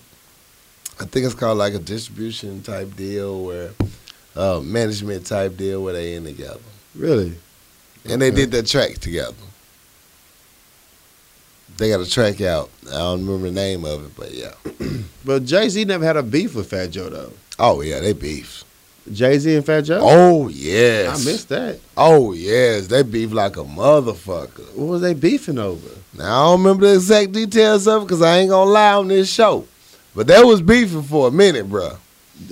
I 0.99 1.05
think 1.05 1.25
it's 1.25 1.35
called 1.35 1.57
like 1.57 1.73
a 1.73 1.79
distribution 1.79 2.61
type 2.61 2.95
deal, 2.95 3.43
where 3.43 3.71
uh, 4.35 4.59
management 4.63 5.25
type 5.25 5.57
deal, 5.57 5.83
where 5.83 5.93
they 5.93 6.13
in 6.15 6.23
together, 6.23 6.59
Really? 6.93 7.35
and 8.07 8.21
they 8.21 8.31
did 8.31 8.51
that 8.51 8.67
track 8.67 8.93
together. 8.99 9.33
They 11.77 11.89
got 11.89 11.99
a 11.99 12.09
track 12.09 12.39
out. 12.41 12.69
I 12.87 12.91
don't 12.97 13.25
remember 13.25 13.47
the 13.47 13.53
name 13.53 13.83
of 13.83 14.05
it, 14.05 14.15
but 14.15 14.31
yeah. 14.31 14.53
But 15.25 15.43
Jay 15.45 15.67
Z 15.67 15.83
never 15.85 16.05
had 16.05 16.15
a 16.17 16.23
beef 16.23 16.55
with 16.55 16.69
Fat 16.69 16.91
Joe 16.91 17.09
though. 17.09 17.33
Oh 17.59 17.81
yeah, 17.81 17.99
they 17.99 18.13
beef. 18.13 18.63
Jay 19.11 19.37
Z 19.37 19.55
and 19.55 19.65
Fat 19.65 19.81
Joe. 19.81 19.99
Oh 20.01 20.47
yes. 20.47 21.07
I 21.07 21.31
missed 21.31 21.49
that. 21.49 21.79
Oh 21.95 22.33
yes, 22.33 22.87
they 22.87 23.03
beef 23.03 23.31
like 23.31 23.57
a 23.57 23.63
motherfucker. 23.63 24.73
What 24.75 24.87
was 24.87 25.01
they 25.01 25.13
beefing 25.13 25.59
over? 25.59 25.89
Now 26.17 26.23
I 26.23 26.51
don't 26.51 26.63
remember 26.63 26.87
the 26.87 26.95
exact 26.95 27.31
details 27.33 27.87
of 27.87 28.01
it 28.01 28.05
because 28.05 28.21
I 28.21 28.37
ain't 28.37 28.49
gonna 28.49 28.69
lie 28.69 28.93
on 28.93 29.07
this 29.07 29.31
show. 29.31 29.67
But 30.15 30.27
they 30.27 30.41
was 30.43 30.61
beefing 30.61 31.03
for 31.03 31.27
a 31.27 31.31
minute, 31.31 31.69
bruh. 31.69 31.97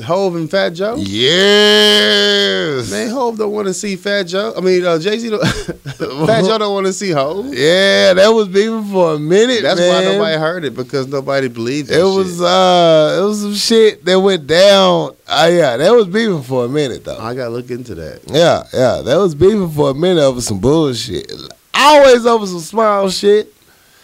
Hov 0.05 0.35
and 0.35 0.49
Fat 0.49 0.69
Joe. 0.69 0.95
Yes. 0.97 2.89
Man, 2.89 3.10
Hov 3.10 3.38
don't 3.38 3.51
want 3.51 3.68
to 3.68 3.73
see 3.73 3.95
Fat 3.95 4.23
Joe. 4.23 4.53
I 4.57 4.61
mean, 4.61 4.84
uh, 4.85 4.97
Jay 4.97 5.18
Z. 5.19 5.30
Fat 5.38 6.45
Joe 6.45 6.57
don't 6.57 6.73
want 6.73 6.88
to 6.88 6.93
see 6.93 7.11
Hov. 7.11 7.53
Yeah, 7.53 8.14
that 8.14 8.30
was 8.30 8.47
beefing 8.47 8.84
for 8.85 9.14
a 9.15 9.19
minute. 9.19 9.61
That's 9.61 9.80
man. 9.80 9.89
why 10.05 10.11
nobody 10.14 10.38
heard 10.38 10.64
it 10.64 10.76
because 10.76 11.07
nobody 11.07 11.47
believed 11.49 11.89
It 11.91 11.95
that 11.95 12.03
was 12.10 12.38
shit. 12.38 12.41
uh, 12.45 13.19
it 13.19 13.26
was 13.26 13.41
some 13.41 13.53
shit 13.53 14.05
that 14.05 14.19
went 14.19 14.47
down. 14.47 15.15
Uh, 15.27 15.49
yeah, 15.51 15.77
that 15.77 15.91
was 15.91 16.07
beefing 16.07 16.41
for 16.43 16.65
a 16.65 16.69
minute 16.69 17.03
though. 17.03 17.19
I 17.19 17.35
gotta 17.35 17.49
look 17.51 17.69
into 17.69 17.93
that. 17.95 18.22
Yeah, 18.27 18.64
yeah, 18.73 19.01
that 19.03 19.18
was 19.18 19.35
beefing 19.35 19.69
for 19.69 19.91
a 19.91 19.93
minute 19.93 20.22
over 20.22 20.41
some 20.41 20.60
bullshit. 20.60 21.31
Always 21.76 22.26
over 22.26 22.47
some 22.47 22.60
small 22.60 23.10
shit. 23.10 23.53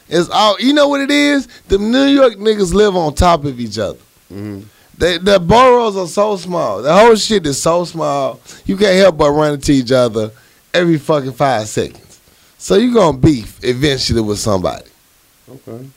It's 0.10 0.30
all 0.30 0.60
you 0.60 0.74
know 0.74 0.88
what 0.90 1.02
it 1.02 1.12
is. 1.12 1.48
The 1.68 1.78
New 1.78 2.06
York 2.06 2.34
niggas 2.34 2.74
live 2.74 2.96
on 2.96 3.16
top 3.16 3.46
of 3.46 3.60
each 3.60 3.80
other. 3.80 4.00
hmm 4.28 4.60
They, 5.00 5.18
the 5.18 5.40
boroughs 5.40 5.96
are 5.96 6.08
so 6.08 6.36
small. 6.36 6.82
The 6.82 6.94
whole 6.94 7.16
shit 7.16 7.46
is 7.46 7.62
so 7.62 7.86
small. 7.86 8.42
You 8.66 8.76
can't 8.76 8.98
help 8.98 9.18
but 9.18 9.32
run 9.32 9.54
into 9.54 9.72
each 9.72 9.94
other 9.94 10.32
every 10.74 10.98
fucking 10.98 11.32
five 11.32 11.70
seconds. 11.70 12.20
So 12.58 12.76
you 12.76 12.94
gonna 12.94 13.18
beef 13.18 13.64
eventually 13.64 14.20
with 14.20 14.40
somebody. 14.40 14.90
Okay. 15.50 15.88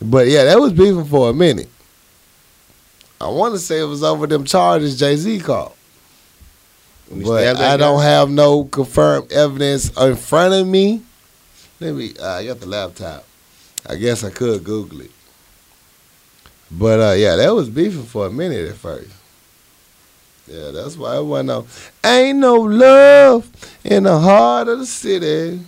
But 0.00 0.28
yeah, 0.28 0.44
that 0.44 0.60
was 0.60 0.72
beefing 0.72 1.04
for 1.04 1.30
a 1.30 1.34
minute. 1.34 1.68
I 3.20 3.26
want 3.26 3.54
to 3.54 3.58
say 3.58 3.80
it 3.80 3.84
was 3.84 4.04
over 4.04 4.28
them 4.28 4.44
charges 4.44 5.00
Jay 5.00 5.16
Z 5.16 5.40
called. 5.40 5.74
But 7.10 7.56
I 7.56 7.76
don't 7.76 8.02
have 8.02 8.30
no 8.30 8.64
confirmed 8.64 9.32
evidence 9.32 9.90
in 9.98 10.14
front 10.14 10.54
of 10.54 10.66
me. 10.68 11.02
Let 11.80 11.96
me. 11.96 12.14
Uh, 12.20 12.28
I 12.28 12.46
got 12.46 12.60
the 12.60 12.66
laptop. 12.66 13.24
I 13.84 13.96
guess 13.96 14.22
I 14.22 14.30
could 14.30 14.62
Google 14.62 15.00
it. 15.00 15.10
But 16.76 17.00
uh, 17.00 17.12
yeah, 17.12 17.36
that 17.36 17.54
was 17.54 17.68
beefing 17.68 18.02
for 18.04 18.26
a 18.26 18.30
minute 18.30 18.68
at 18.68 18.76
first. 18.76 19.10
Yeah, 20.46 20.70
that's 20.72 20.96
why 20.96 21.16
it 21.16 21.22
wasn't 21.24 21.46
no. 21.48 21.66
Ain't 22.04 22.38
no 22.38 22.54
love 22.56 23.48
in 23.84 24.02
the 24.02 24.18
heart 24.18 24.68
of 24.68 24.78
the 24.80 24.86
city. 24.86 25.60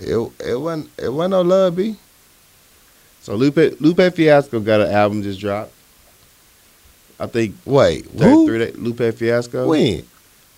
It 0.00 0.16
it 0.40 0.60
wasn't 0.60 0.90
it 0.98 1.08
wasn't 1.12 1.32
no 1.32 1.42
love, 1.42 1.76
B. 1.76 1.96
So 3.22 3.34
Lupe 3.34 3.80
Lupe 3.80 4.14
Fiasco 4.14 4.60
got 4.60 4.80
an 4.80 4.90
album 4.90 5.22
just 5.22 5.40
dropped. 5.40 5.72
I 7.20 7.26
think 7.26 7.56
Wait, 7.64 8.08
three, 8.10 8.26
who? 8.28 8.46
three 8.46 8.58
day, 8.58 8.70
Lupe 8.72 9.14
Fiasco 9.16 9.66
When? 9.68 10.04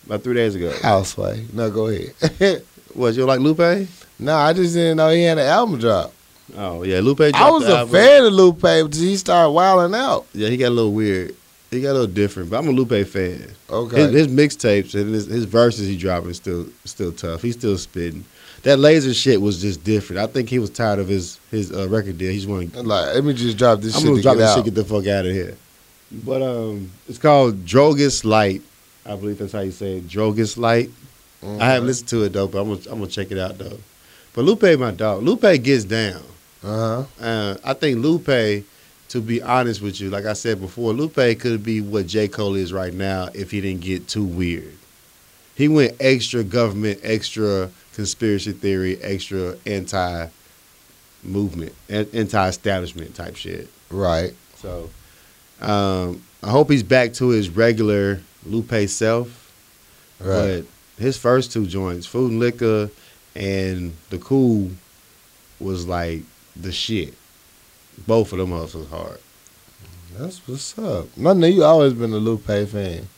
about 0.05 0.23
three 0.23 0.35
days 0.35 0.55
ago. 0.55 0.71
Houseway. 0.83 1.47
No, 1.53 1.71
go 1.71 1.89
ahead. 1.89 2.65
What 2.93 3.15
you 3.15 3.25
like 3.25 3.39
Lupe? 3.39 3.89
no, 4.19 4.35
I 4.35 4.53
just 4.53 4.75
didn't 4.75 4.97
know 4.97 5.09
he 5.11 5.23
had 5.23 5.39
an 5.39 5.47
album 5.47 5.79
drop. 5.79 6.13
Oh 6.57 6.83
yeah, 6.83 7.01
Lupe. 7.01 7.21
I 7.21 7.51
was 7.51 7.67
a 7.67 7.87
fan 7.87 8.25
of 8.25 8.33
Lupe 8.33 8.63
until 8.65 9.03
he 9.03 9.17
started 9.17 9.51
wilding 9.51 9.99
out. 9.99 10.27
Yeah, 10.33 10.49
he 10.49 10.57
got 10.57 10.69
a 10.69 10.71
little 10.71 10.93
weird. 10.93 11.35
He 11.71 11.81
got 11.81 11.91
a 11.91 11.93
little 11.93 12.07
different, 12.09 12.51
but 12.51 12.59
I'm 12.59 12.69
a 12.69 12.73
Lupe 12.73 13.07
fan. 13.07 13.49
Okay. 13.71 13.97
His, 13.97 14.11
his 14.13 14.29
mixtapes 14.29 15.01
and 15.01 15.15
his, 15.15 15.27
his 15.27 15.45
verses 15.45 15.87
he 15.87 15.97
dropping 15.97 16.31
is 16.31 16.37
still 16.37 16.67
still 16.85 17.13
tough. 17.13 17.43
He's 17.43 17.55
still 17.55 17.79
spitting. 17.79 18.25
That 18.63 18.79
laser 18.79 19.15
shit 19.15 19.41
was 19.41 19.61
just 19.63 19.85
different. 19.85 20.21
I 20.21 20.27
think 20.27 20.49
he 20.49 20.59
was 20.59 20.71
tired 20.71 20.99
of 20.99 21.09
his 21.09 21.39
his 21.51 21.73
uh, 21.73 21.89
record 21.89 22.19
deal. 22.19 22.33
He's 22.33 22.47
wanting. 22.47 22.73
like, 22.85 23.15
let 23.15 23.25
me 23.25 23.33
just 23.35 23.57
drop 23.57 23.81
this 23.81 23.95
shit. 23.95 24.03
I'm 24.03 24.03
shit 24.03 24.09
gonna 24.09 24.17
to 24.17 24.23
drop 24.23 24.35
get 24.35 24.39
this 24.41 24.51
out. 24.51 24.55
shit. 24.57 24.65
Get 24.65 24.75
the 24.75 24.85
fuck 24.85 25.07
out 25.07 25.27
of 25.27 25.33
here. 25.33 25.57
But 26.13 26.43
um, 26.43 26.91
it's 27.09 27.19
called 27.19 27.65
Drogas 27.65 28.25
Light. 28.25 28.63
I 29.07 29.15
believe 29.15 29.39
that's 29.39 29.53
how 29.53 29.61
you 29.61 29.71
say 29.71 29.99
it. 29.99 30.09
Drogas 30.09 30.59
Light. 30.59 30.91
I 31.43 31.67
haven't 31.67 31.87
listened 31.87 32.09
to 32.11 32.25
it 32.25 32.33
though, 32.33 32.49
but 32.49 32.61
I'm 32.61 32.69
gonna 32.69 32.81
I'm 32.91 32.99
gonna 32.99 33.07
check 33.07 33.31
it 33.31 33.39
out 33.39 33.57
though. 33.59 33.79
But 34.35 34.45
Lupe, 34.45 34.79
my 34.79 34.91
dog, 34.91 35.23
Lupe 35.23 35.41
gets 35.63 35.85
down. 35.85 36.23
Uh 36.63 37.05
huh. 37.19 37.25
Uh, 37.25 37.57
I 37.65 37.75
think 37.75 37.99
Lupe, 37.99 38.65
to 39.09 39.21
be 39.21 39.43
honest 39.43 39.81
with 39.81 40.01
you, 40.01 40.11
like 40.11 40.27
I 40.27 40.35
said 40.35 40.61
before, 40.61 40.93
Lupe 40.93 41.39
could 41.39 41.65
be 41.65 41.81
what 41.81 42.07
J. 42.07 42.29
Cole 42.29 42.55
is 42.55 42.73
right 42.73 42.93
now 42.93 43.29
if 43.35 43.51
he 43.51 43.61
didn't 43.61 43.83
get 43.83 44.09
too 44.09 44.25
weird. 44.25 44.75
He 45.55 45.69
went 45.69 45.97
extra 46.01 46.45
government, 46.45 47.01
extra 47.03 47.71
conspiracy 47.95 48.53
theory, 48.53 49.01
extra 49.03 49.57
anti 49.67 50.29
movement, 51.23 51.75
anti 51.89 52.49
establishment 52.49 53.15
type 53.15 53.37
shit. 53.37 53.69
Right. 53.91 54.35
So 54.57 54.91
um, 55.61 56.23
I 56.43 56.51
hope 56.51 56.71
he's 56.71 56.83
back 56.83 57.13
to 57.15 57.29
his 57.29 57.51
regular 57.51 58.21
Lupe 58.45 58.89
self. 58.89 59.53
Right. 60.19 60.63
But 60.97 61.03
his 61.03 61.17
first 61.17 61.53
two 61.53 61.67
joints, 61.67 62.07
Food 62.07 62.33
and 62.33 62.41
Liquor 62.41 62.91
and 63.35 63.95
The 64.11 64.19
Cool, 64.19 64.71
was 65.59 65.87
like 65.87 66.23
the 66.57 66.73
shit. 66.73 67.15
Both 68.07 68.33
of 68.33 68.39
them 68.39 68.53
hustles 68.53 68.89
hard. 68.89 69.19
That's 70.17 70.47
what's 70.49 70.79
up. 70.79 71.07
I 71.19 71.33
know 71.33 71.47
you 71.47 71.65
always 71.65 71.93
been 71.93 72.13
a 72.13 72.17
Lupe 72.17 72.45
fan. 72.45 73.09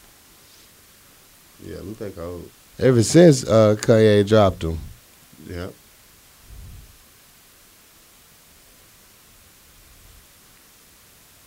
Yeah, 1.65 1.77
Lupe 1.83 2.15
cold. 2.15 2.51
Ever 2.79 3.03
since 3.03 3.45
uh, 3.45 3.77
Kanye 3.79 4.27
dropped 4.27 4.65
him. 4.65 4.79
Yeah. 5.49 5.69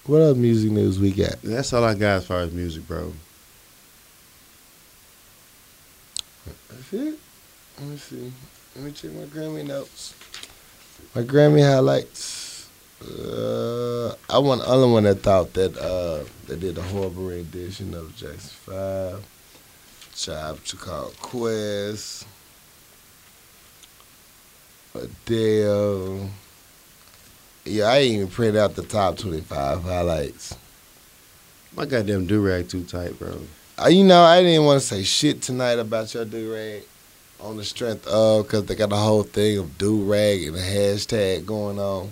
What 0.06 0.22
other 0.22 0.36
music 0.36 0.72
news 0.72 1.00
we 1.00 1.12
got? 1.12 1.42
That's 1.42 1.74
all 1.74 1.84
I 1.84 1.96
got 1.96 2.18
as 2.18 2.28
far 2.28 2.42
as 2.42 2.52
music, 2.52 2.88
bro. 2.88 3.12
That's 6.70 6.94
it. 6.94 7.20
Let 7.80 7.88
me 7.88 7.98
see. 7.98 8.34
Let 8.76 8.86
me 8.86 8.92
check 8.92 9.12
my 9.14 9.24
Grammy 9.24 9.66
notes. 9.66 10.14
My 11.16 11.22
Grammy 11.22 11.64
highlights. 11.64 12.70
Uh, 13.02 14.16
I 14.30 14.40
want 14.40 14.62
the 14.62 14.68
only 14.68 14.92
one 14.92 15.04
that 15.04 15.22
thought 15.22 15.54
that 15.54 15.78
uh, 15.78 16.26
they 16.48 16.58
did 16.58 16.78
a 16.78 16.82
horrible 16.82 17.28
rendition 17.28 17.94
of 17.94 18.16
Jackson 18.16 18.40
Five. 18.40 19.26
Tribe 20.16 20.60
called 20.80 21.16
Quest. 21.20 22.26
Adele. 24.94 26.30
Yeah, 27.66 27.86
I 27.86 27.98
ain't 27.98 28.16
even 28.16 28.28
print 28.28 28.56
out 28.56 28.76
the 28.76 28.84
top 28.84 29.18
twenty-five 29.18 29.84
highlights. 29.84 30.56
My 31.76 31.86
goddamn 31.86 32.26
do 32.26 32.42
rag 32.42 32.70
too 32.70 32.84
tight, 32.84 33.20
bro. 33.20 33.40
Uh, 33.78 33.88
you 33.88 34.06
know, 34.06 34.24
I 34.24 34.42
didn't 34.42 34.66
want 34.66 34.82
to 34.82 34.88
say 34.88 35.04
shit 35.04 35.42
tonight 35.42 35.80
about 35.80 36.14
your 36.14 36.24
do 36.24 36.54
rag 36.54 36.84
on 37.40 37.58
the 37.58 37.64
strength 37.64 38.06
of 38.08 38.46
because 38.46 38.66
they 38.66 38.76
got 38.76 38.90
the 38.90 38.96
whole 38.98 39.24
thing 39.24 39.58
of 39.58 39.78
do 39.78 40.04
rag 40.04 40.44
and 40.48 40.56
a 40.56 40.62
hashtag 40.62 41.46
going 41.46 41.80
on 41.80 42.12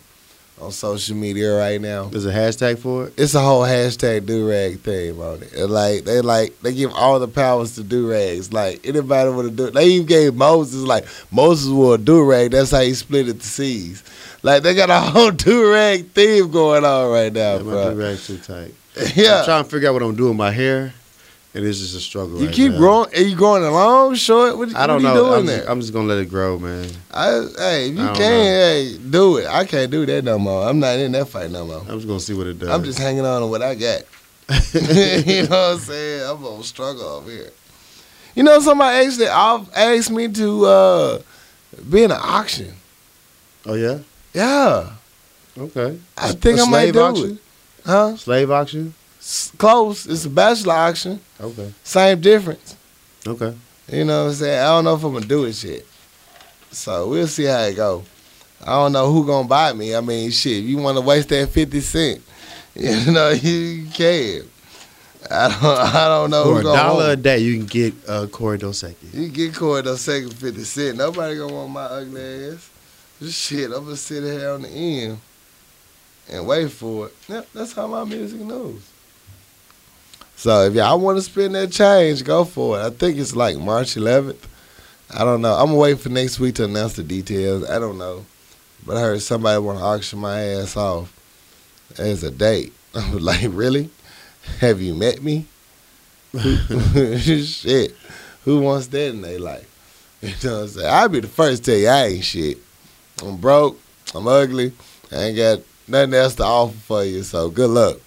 on 0.61 0.71
social 0.71 1.15
media 1.15 1.57
right 1.57 1.81
now. 1.81 2.05
There's 2.05 2.25
a 2.27 2.31
hashtag 2.31 2.77
for 2.77 3.07
it. 3.07 3.13
It's 3.17 3.33
a 3.33 3.39
whole 3.41 3.63
hashtag 3.63 4.25
do 4.27 4.47
rag 4.47 4.79
thing 4.81 5.19
on 5.19 5.41
it. 5.41 5.51
And 5.53 5.71
like 5.71 6.03
they 6.03 6.21
like 6.21 6.59
they 6.61 6.73
give 6.73 6.93
all 6.93 7.19
the 7.19 7.27
powers 7.27 7.75
to 7.75 7.83
do 7.83 8.09
rags. 8.11 8.53
Like 8.53 8.85
anybody 8.85 9.31
would 9.31 9.45
have 9.45 9.55
do. 9.55 9.71
They 9.71 9.85
even 9.87 10.05
gave 10.07 10.35
Moses 10.35 10.83
like 10.83 11.05
Moses 11.31 11.69
wore 11.71 11.95
a 11.95 11.97
do 11.97 12.23
rag. 12.23 12.51
That's 12.51 12.71
how 12.71 12.81
he 12.81 12.93
split 12.93 13.27
it 13.27 13.39
the 13.39 13.45
seas. 13.45 14.03
Like 14.43 14.61
they 14.63 14.75
got 14.75 14.89
a 14.91 14.99
whole 15.11 15.31
do 15.31 15.71
rag 15.71 16.09
theme 16.11 16.51
going 16.51 16.85
on 16.85 17.11
right 17.11 17.33
now, 17.33 17.55
Yeah, 17.55 17.61
my 17.63 17.71
bro. 17.71 17.93
do 17.95 17.99
rag 17.99 18.17
too 18.19 18.37
tight. 18.37 18.73
I'm 18.99 19.07
Yeah. 19.15 19.41
trying 19.45 19.63
to 19.63 19.69
figure 19.69 19.89
out 19.89 19.93
what 19.93 20.03
I'm 20.03 20.15
doing 20.15 20.37
my 20.37 20.51
hair, 20.51 20.93
and 21.53 21.65
it's 21.65 21.80
just 21.80 21.95
a 21.95 21.99
struggle. 21.99 22.39
You 22.39 22.47
right 22.47 22.55
keep 22.55 22.71
now. 22.71 22.77
growing. 22.77 23.13
Are 23.15 23.21
you 23.21 23.35
growing 23.35 23.63
long, 23.63 24.15
short? 24.15 24.57
What, 24.57 24.75
I 24.75 24.88
don't 24.88 25.03
what 25.03 25.09
know. 25.09 25.13
you 25.13 25.19
doing 25.30 25.39
I'm 25.39 25.45
there? 25.45 25.57
just, 25.59 25.69
I'm 25.69 25.80
just 25.81 25.93
gonna 25.93 26.07
let 26.07 26.17
it 26.17 26.30
grow, 26.30 26.57
man. 26.59 26.89
I, 27.11 27.45
hey, 27.57 27.89
if 27.89 27.97
you 27.97 28.05
can, 28.07 28.15
hey, 28.17 28.97
do 29.09 29.38
it. 29.38 29.47
I 29.47 29.65
can't 29.65 29.91
do 29.91 30.05
that 30.05 30.23
no 30.23 30.39
more. 30.39 30.67
I'm 30.67 30.80
not 30.80 30.97
in 30.99 31.11
that 31.13 31.27
fight 31.27 31.51
no 31.51 31.65
more. 31.65 31.80
I'm 31.81 31.95
just 31.97 32.07
gonna 32.07 32.19
see 32.19 32.34
what 32.34 32.47
it 32.47 32.59
does. 32.59 32.69
I'm 32.69 32.84
just 32.84 32.97
hanging 32.99 33.25
on 33.25 33.41
to 33.41 33.47
what 33.47 33.61
I 33.61 33.75
got. 33.75 34.01
you 34.73 35.43
know 35.43 35.49
what 35.49 35.73
I'm 35.73 35.80
saying? 35.80 36.30
I'm 36.30 36.41
gonna 36.41 36.63
struggle 36.63 37.03
over 37.03 37.30
here. 37.30 37.49
You 38.35 38.43
know, 38.43 38.59
somebody 38.61 39.05
actually 39.05 39.27
off- 39.27 39.69
asked 39.75 40.09
me 40.11 40.27
to 40.27 40.65
uh, 40.65 41.19
be 41.89 42.03
in 42.03 42.11
an 42.11 42.17
auction. 42.19 42.73
Oh 43.65 43.75
yeah. 43.75 43.99
Yeah, 44.34 44.89
Okay. 45.55 45.99
I 46.17 46.31
think 46.31 46.57
A 46.57 46.63
I 46.63 46.65
might 46.69 46.91
do 46.91 46.99
auction? 47.01 47.31
it. 47.34 47.38
Huh? 47.85 48.17
Slave 48.17 48.49
auction. 48.49 48.95
Close. 49.57 50.05
It's 50.05 50.25
a 50.25 50.29
bachelor 50.29 50.73
auction. 50.73 51.19
Okay. 51.39 51.73
Same 51.83 52.19
difference. 52.19 52.75
Okay. 53.25 53.55
You 53.87 54.03
know 54.03 54.23
what 54.23 54.29
I'm 54.29 54.35
saying? 54.35 54.59
I 54.59 54.65
don't 54.65 54.83
know 54.83 54.95
if 54.95 55.03
I'm 55.03 55.13
gonna 55.13 55.25
do 55.25 55.45
it 55.45 55.63
yet. 55.63 55.83
So 56.71 57.07
we'll 57.07 57.27
see 57.27 57.45
how 57.45 57.61
it 57.61 57.75
go. 57.75 58.03
I 58.61 58.71
don't 58.71 58.91
know 58.91 59.11
who 59.11 59.25
gonna 59.25 59.47
buy 59.47 59.71
me. 59.73 59.95
I 59.95 60.01
mean, 60.01 60.31
shit, 60.31 60.63
you 60.63 60.77
wanna 60.77 61.01
waste 61.01 61.29
that 61.29 61.49
fifty 61.49 61.79
cent, 61.79 62.21
you 62.75 63.11
know, 63.11 63.29
you 63.31 63.87
can. 63.93 64.43
I 65.31 65.47
don't 65.47 65.63
I 65.95 66.07
don't 66.07 66.29
know 66.29 66.43
For 66.43 66.59
a 66.59 66.63
dollar 66.63 67.11
a 67.11 67.15
day, 67.15 67.39
you 67.39 67.57
can 67.57 67.65
get 67.65 67.93
uh, 68.07 68.27
Corey 68.27 68.57
Dosecki. 68.57 69.13
You 69.13 69.29
get 69.29 69.53
those 69.53 70.01
second 70.01 70.33
fifty 70.33 70.63
cent. 70.63 70.97
Nobody 70.97 71.37
gonna 71.37 71.53
want 71.53 71.71
my 71.71 71.83
ugly 71.83 72.51
ass. 72.51 72.69
Just 73.19 73.39
shit, 73.39 73.71
I'm 73.71 73.85
gonna 73.85 73.95
sit 73.95 74.23
here 74.23 74.49
on 74.49 74.63
the 74.63 74.69
end 74.69 75.19
and 76.29 76.45
wait 76.45 76.71
for 76.71 77.07
it. 77.07 77.13
Yep, 77.29 77.47
that's 77.53 77.73
how 77.73 77.87
my 77.87 78.03
music 78.03 78.41
knows. 78.41 78.89
So 80.43 80.65
if 80.65 80.73
y'all 80.73 80.99
want 80.99 81.17
to 81.17 81.21
spend 81.21 81.55
that 81.55 81.71
change, 81.71 82.21
go 82.25 82.43
for 82.43 82.77
it. 82.77 82.83
I 82.83 82.89
think 82.89 83.17
it's 83.17 83.33
like 83.33 83.57
March 83.57 83.95
11th. 83.95 84.35
I 85.09 85.23
don't 85.23 85.41
know. 85.41 85.53
I'm 85.53 85.73
gonna 85.73 85.95
for 85.95 86.09
next 86.09 86.37
week 86.37 86.55
to 86.55 86.65
announce 86.65 86.97
the 86.97 87.03
details. 87.03 87.63
I 87.69 87.79
don't 87.79 87.97
know, 87.97 88.25
but 88.85 88.97
I 88.97 88.99
heard 88.99 89.21
somebody 89.21 89.57
want 89.59 89.79
to 89.79 89.85
auction 89.85 90.19
my 90.19 90.41
ass 90.41 90.75
off 90.75 91.13
as 91.97 92.25
a 92.25 92.29
date. 92.29 92.73
I 92.93 93.09
was 93.13 93.23
like, 93.23 93.45
really? 93.51 93.89
Have 94.59 94.81
you 94.81 94.93
met 94.95 95.23
me? 95.23 95.45
shit. 96.37 97.95
Who 98.43 98.59
wants 98.59 98.87
that 98.87 99.11
in 99.11 99.21
their 99.21 99.39
life? 99.39 99.69
You 100.23 100.33
know 100.43 100.55
what 100.55 100.61
I'm 100.63 100.67
saying? 100.67 100.87
I'll 100.89 101.07
be 101.07 101.19
the 101.21 101.27
first 101.29 101.63
to 101.63 101.71
tell 101.71 101.79
you 101.79 101.87
I 101.87 102.05
ain't 102.07 102.25
shit. 102.25 102.57
I'm 103.23 103.37
broke. 103.37 103.79
I'm 104.13 104.27
ugly. 104.27 104.73
I 105.09 105.15
ain't 105.15 105.37
got 105.37 105.59
nothing 105.87 106.13
else 106.15 106.35
to 106.35 106.43
offer 106.43 106.75
for 106.75 107.05
you. 107.05 107.23
So 107.23 107.49
good 107.49 107.69
luck. 107.69 107.99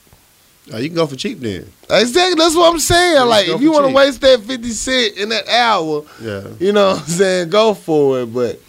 Oh, 0.72 0.78
you 0.78 0.88
can 0.88 0.96
go 0.96 1.06
for 1.06 1.14
cheap 1.16 1.38
then. 1.40 1.70
Exactly. 1.88 2.34
That's 2.34 2.56
what 2.56 2.72
I'm 2.72 2.80
saying. 2.80 3.14
Yeah, 3.14 3.22
like, 3.22 3.46
if 3.48 3.60
you 3.60 3.70
want 3.70 3.86
to 3.86 3.92
waste 3.92 4.20
that 4.22 4.40
50 4.40 4.68
cent 4.70 5.16
in 5.16 5.28
that 5.28 5.46
hour, 5.48 6.02
Yeah. 6.20 6.42
you 6.58 6.72
know 6.72 6.88
what 6.94 7.02
I'm 7.02 7.06
saying? 7.06 7.50
Go 7.50 7.72
for 7.74 8.20
it. 8.22 8.34
But 8.34 8.60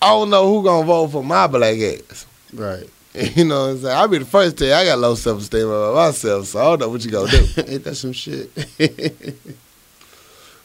I 0.00 0.08
don't 0.08 0.30
know 0.30 0.48
who 0.48 0.62
gonna 0.64 0.86
vote 0.86 1.08
for 1.08 1.22
my 1.22 1.46
black 1.46 1.76
ass. 1.78 2.26
Right. 2.52 2.88
You 3.36 3.44
know 3.44 3.66
what 3.66 3.70
I'm 3.72 3.78
saying? 3.78 3.96
I'll 3.96 4.08
be 4.08 4.18
the 4.18 4.24
first 4.24 4.56
to 4.58 4.74
I 4.74 4.84
got 4.84 4.98
low 4.98 5.14
self 5.14 5.40
esteem 5.40 5.66
about 5.68 5.94
myself, 5.94 6.46
so 6.46 6.58
I 6.60 6.64
don't 6.64 6.80
know 6.80 6.88
what 6.88 7.04
you 7.04 7.10
gonna 7.12 7.30
do. 7.30 7.46
Ain't 7.68 7.84
that 7.84 7.94
some 7.94 8.12
shit? 8.12 8.50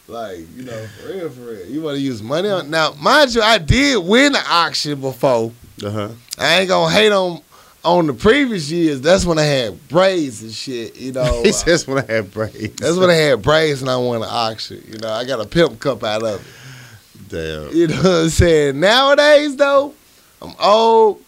like, 0.07 0.39
you 0.55 0.63
know, 0.63 0.87
for 1.01 1.07
real, 1.09 1.29
for 1.29 1.41
real. 1.41 1.65
You 1.67 1.81
wanna 1.81 1.97
use 1.99 2.23
money 2.23 2.49
on 2.49 2.69
now, 2.69 2.93
mind 2.93 3.35
you, 3.35 3.41
I 3.41 3.57
did 3.59 3.97
win 4.03 4.31
the 4.33 4.41
auction 4.49 4.99
before. 4.99 5.51
uh 5.83 5.89
huh. 5.91 6.09
I 6.39 6.59
ain't 6.61 6.69
gonna 6.69 6.91
hate 6.91 7.11
on 7.11 7.41
on 7.83 8.07
the 8.07 8.13
previous 8.13 8.69
years. 8.69 9.01
That's 9.01 9.25
when 9.25 9.39
I 9.39 9.43
had 9.43 9.87
braids 9.87 10.41
and 10.41 10.51
shit, 10.51 10.95
you 10.97 11.11
know. 11.11 11.43
He 11.43 11.51
says 11.51 11.87
when 11.87 12.03
I 12.03 12.11
had 12.11 12.31
braids. 12.31 12.75
That's 12.75 12.97
when 12.97 13.09
I 13.09 13.15
had 13.15 13.41
braids 13.41 13.81
and 13.81 13.89
I 13.89 13.97
won 13.97 14.21
the 14.21 14.27
auction. 14.27 14.83
You 14.87 14.97
know, 14.99 15.09
I 15.09 15.25
got 15.25 15.39
a 15.39 15.45
pimp 15.45 15.79
cup 15.79 16.03
out 16.03 16.23
of 16.23 16.41
it. 16.41 17.29
Damn. 17.29 17.75
You 17.75 17.87
know 17.87 17.95
what 17.97 18.05
I'm 18.05 18.29
saying? 18.29 18.79
Nowadays, 18.79 19.55
though, 19.55 19.93
I'm 20.41 20.55
old, 20.59 21.23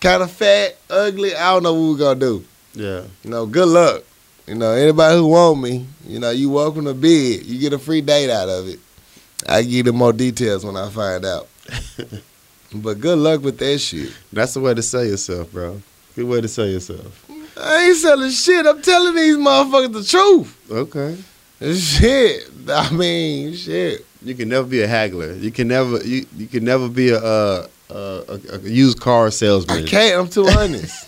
kind 0.00 0.22
of 0.22 0.30
fat, 0.30 0.76
ugly. 0.90 1.34
I 1.34 1.52
don't 1.52 1.62
know 1.62 1.74
what 1.74 1.90
we're 1.92 1.98
gonna 1.98 2.20
do. 2.20 2.44
Yeah. 2.74 3.04
You 3.22 3.30
know, 3.30 3.46
good 3.46 3.68
luck. 3.68 4.02
You 4.46 4.54
know, 4.54 4.72
anybody 4.72 5.16
who 5.16 5.26
want 5.26 5.60
me, 5.60 5.86
you 6.06 6.18
know, 6.18 6.30
you 6.30 6.48
welcome 6.48 6.86
to 6.86 6.94
bid. 6.94 7.44
You 7.44 7.58
get 7.58 7.72
a 7.72 7.78
free 7.78 8.00
date 8.00 8.30
out 8.30 8.48
of 8.48 8.68
it. 8.68 8.80
I 9.46 9.62
give 9.62 9.86
you 9.86 9.92
more 9.92 10.12
details 10.12 10.64
when 10.64 10.76
I 10.76 10.88
find 10.90 11.24
out. 11.24 11.48
but 12.74 13.00
good 13.00 13.18
luck 13.18 13.42
with 13.42 13.58
that 13.58 13.78
shit. 13.78 14.12
That's 14.32 14.54
the 14.54 14.60
way 14.60 14.74
to 14.74 14.82
sell 14.82 15.04
yourself, 15.04 15.52
bro. 15.52 15.80
Good 16.14 16.26
way 16.26 16.40
to 16.40 16.48
sell 16.48 16.66
yourself. 16.66 17.24
I 17.56 17.86
ain't 17.86 17.96
selling 17.96 18.30
shit. 18.30 18.66
I'm 18.66 18.82
telling 18.82 19.14
these 19.14 19.36
motherfuckers 19.36 19.92
the 19.92 20.04
truth. 20.04 20.70
Okay. 20.70 21.16
Shit. 21.74 22.44
I 22.68 22.90
mean, 22.92 23.54
shit. 23.54 24.04
You 24.22 24.34
can 24.34 24.48
never 24.48 24.66
be 24.66 24.82
a 24.82 24.86
haggler. 24.86 25.32
You 25.34 25.50
can 25.50 25.68
never. 25.68 26.02
You 26.04 26.26
you 26.36 26.46
can 26.46 26.64
never 26.64 26.88
be 26.88 27.10
a 27.10 27.18
uh, 27.18 27.66
uh, 27.90 28.22
a, 28.28 28.54
a 28.56 28.58
used 28.60 29.00
car 29.00 29.30
salesman. 29.30 29.84
I 29.84 29.86
can't. 29.86 30.20
I'm 30.20 30.28
too 30.28 30.46
honest. 30.58 31.06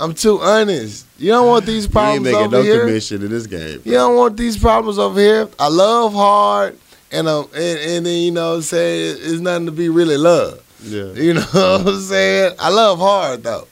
I'm 0.00 0.14
too 0.14 0.40
honest. 0.40 1.06
You 1.18 1.30
don't 1.30 1.46
want 1.46 1.66
these 1.66 1.86
problems 1.86 2.28
You 2.28 2.36
ain't 2.36 2.50
making 2.50 2.54
over 2.54 2.56
no 2.56 2.62
here. 2.62 2.86
commission 2.86 3.22
in 3.22 3.30
this 3.30 3.46
game. 3.46 3.80
You 3.84 3.92
don't 3.92 4.16
want 4.16 4.36
these 4.36 4.56
problems 4.58 4.98
over 4.98 5.18
here. 5.20 5.48
I 5.58 5.68
love 5.68 6.12
hard, 6.12 6.78
and 7.12 7.28
um, 7.28 7.48
and, 7.54 7.78
and 7.78 8.06
then 8.06 8.22
you 8.22 8.30
know, 8.32 8.50
what 8.50 8.56
I'm 8.56 8.62
saying 8.62 9.16
it's 9.20 9.40
nothing 9.40 9.66
to 9.66 9.72
be 9.72 9.88
really 9.88 10.16
loved. 10.16 10.60
Yeah. 10.84 11.12
You 11.12 11.34
know 11.34 11.40
what 11.40 11.86
I'm 11.86 12.00
saying? 12.00 12.56
I 12.58 12.68
love 12.70 12.98
hard 12.98 13.42
though. 13.42 13.66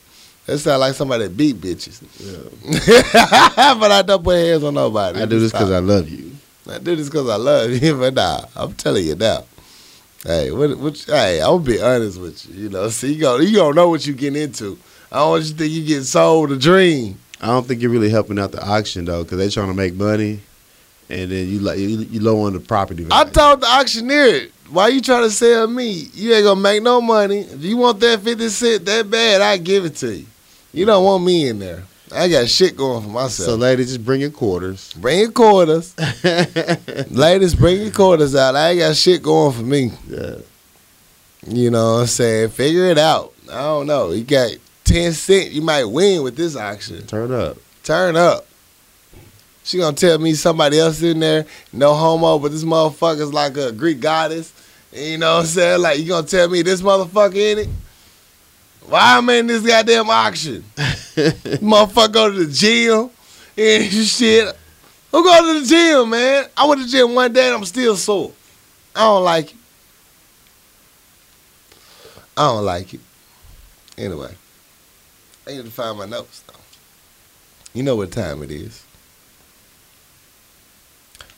That 0.47 0.59
sound 0.59 0.81
like 0.81 0.95
somebody 0.95 1.25
that 1.25 1.37
beat 1.37 1.57
bitches. 1.57 2.03
yeah. 2.19 3.75
but 3.79 3.93
I 3.93 4.03
don't 4.03 4.25
put 4.25 4.37
hands 4.37 4.65
on 4.65 4.75
nobody. 4.75 5.21
I 5.21 5.27
do 5.27 5.39
this 5.39 5.53
because 5.53 5.71
I 5.71 5.79
love 5.79 6.09
you. 6.09 6.33
I 6.69 6.79
do 6.79 6.97
this 6.97 7.09
because 7.09 7.29
I 7.29 7.37
love 7.37 7.71
you. 7.71 7.97
But 7.99 8.15
nah, 8.15 8.45
I'm 8.57 8.73
telling 8.75 9.07
you 9.07 9.15
now. 9.15 9.45
Hey, 10.25 10.51
what, 10.53 10.79
what, 10.79 10.97
hey, 10.99 11.41
I'm 11.41 11.51
gonna 11.51 11.65
be 11.65 11.83
honest 11.83 12.21
with 12.21 12.47
you. 12.49 12.65
You 12.65 12.69
know, 12.69 12.89
see, 12.89 13.15
you 13.15 13.21
go, 13.21 13.39
you 13.39 13.57
don't 13.57 13.75
know 13.75 13.89
what 13.89 14.07
you 14.07 14.15
getting 14.15 14.41
into. 14.41 14.79
I 15.11 15.19
don't 15.19 15.31
want 15.31 15.45
you 15.45 15.51
to 15.51 15.57
think 15.57 15.73
you 15.73 15.85
get 15.85 16.05
sold 16.05 16.53
a 16.53 16.57
dream. 16.57 17.19
I 17.41 17.49
don't 17.49 17.67
think 17.67 17.83
you're 17.83 17.91
really 17.91 18.09
helping 18.09 18.39
out 18.39 18.53
the 18.53 18.65
auction 18.65 19.05
though, 19.05 19.25
because 19.25 19.39
they're 19.39 19.51
trying 19.51 19.69
to 19.69 19.75
make 19.75 19.95
money, 19.95 20.41
and 21.13 21.31
then 21.31 21.49
you 21.49 21.59
like 21.61 21.79
you, 21.79 21.89
you 21.89 22.21
low 22.21 22.43
on 22.47 22.55
the 22.55 22.61
property 22.61 23.05
value. 23.05 23.29
I 23.29 23.31
told 23.31 23.61
the 23.61 23.67
auctioneer, 23.67 24.49
why 24.71 24.89
you 24.89 25.01
trying 25.01 25.25
to 25.25 25.31
sell 25.31 25.67
me? 25.67 26.09
You 26.15 26.33
ain't 26.33 26.45
gonna 26.45 26.61
make 26.61 26.83
no 26.83 27.01
money. 27.01 27.41
If 27.41 27.63
you 27.63 27.77
want 27.77 28.01
that 28.01 28.21
50 28.21 28.49
cent 28.49 28.85
that 28.87 29.11
bad, 29.11 29.43
I 29.43 29.59
give 29.59 29.85
it 29.85 29.97
to 29.97 30.15
you. 30.17 30.27
You 30.73 30.87
don't 30.87 31.05
want 31.05 31.23
me 31.23 31.49
in 31.49 31.59
there. 31.59 31.83
I 32.15 32.29
got 32.29 32.49
shit 32.49 32.77
going 32.77 33.03
for 33.03 33.09
myself. 33.09 33.49
so, 33.49 33.55
ladies, 33.55 33.89
just 33.89 34.05
bring 34.05 34.21
your 34.21 34.31
quarters. 34.31 34.93
bring 34.95 35.21
your 35.21 35.31
quarters. 35.33 35.95
Ladies, 37.11 37.55
bring 37.55 37.81
your 37.81 37.91
quarters 37.91 38.35
out. 38.35 38.55
I 38.55 38.71
ain't 38.71 38.81
got 38.81 38.97
shit 38.97 39.23
going 39.23 39.53
for 39.53 39.63
me. 39.63 39.93
Yeah. 40.09 40.37
You 41.47 41.71
know 41.71 41.95
what 41.95 42.01
I'm 42.01 42.07
saying? 42.07 42.51
Figure 42.51 42.85
it 42.85 42.99
out. 42.99 43.33
I 43.51 43.61
don't 43.61 43.87
know. 43.87 44.11
You 44.11 44.25
got 44.25 44.51
10 44.85 45.13
cent, 45.13 45.53
you 45.53 45.63
might 45.63 45.85
win 45.85 46.23
with 46.23 46.37
this 46.37 46.55
auction. 46.55 47.07
Turn 47.07 47.33
up. 47.33 47.57
Turn 47.83 48.15
up. 48.17 48.47
She 49.65 49.79
gonna 49.79 49.97
tell 49.97 50.19
me 50.19 50.35
somebody 50.35 50.79
else 50.79 51.03
in 51.03 51.21
there, 51.21 51.47
no 51.73 51.95
homo, 51.95 52.39
but 52.39 52.51
this 52.51 52.65
motherfucker's 52.65 53.33
like 53.33 53.57
a 53.57 53.73
Greek 53.73 54.01
goddess. 54.01 54.53
You 54.93 55.19
know 55.19 55.37
what 55.37 55.41
I'm 55.41 55.47
saying? 55.47 55.81
Like 55.81 55.99
you 56.01 56.09
gonna 56.09 56.27
tell 56.27 56.49
me 56.49 56.63
this 56.63 56.83
motherfucker 56.83 57.37
in 57.37 57.59
it? 57.59 57.69
Why 58.87 59.17
I'm 59.17 59.29
in 59.31 59.47
this 59.47 59.65
goddamn 59.65 60.11
auction? 60.11 60.65
motherfucker 60.77 62.13
go 62.13 62.31
to 62.31 62.45
the 62.45 62.53
gym 62.53 63.11
and 63.57 63.93
shit. 64.07 64.57
Who 65.13 65.23
go 65.23 65.55
to 65.55 65.61
the 65.61 65.67
gym, 65.67 66.11
man? 66.11 66.47
I 66.57 66.67
went 66.67 66.81
to 66.81 66.87
the 66.87 66.91
gym 66.91 67.15
one 67.15 67.33
day 67.33 67.47
and 67.47 67.55
I'm 67.55 67.65
still 67.65 67.97
sore. 67.97 68.33
I 68.97 69.01
don't 69.01 69.25
like 69.25 69.53
it. 69.53 69.57
I 72.37 72.49
don't 72.49 72.65
like 72.65 72.95
it. 72.95 73.01
Anyway. 73.97 74.35
I 75.47 75.51
need 75.53 75.65
to 75.65 75.71
find 75.71 75.99
my 75.99 76.07
notes 76.07 76.43
though. 76.47 76.59
You 77.75 77.83
know 77.83 77.97
what 77.97 78.13
time 78.13 78.43
it 78.43 78.51
is. 78.51 78.85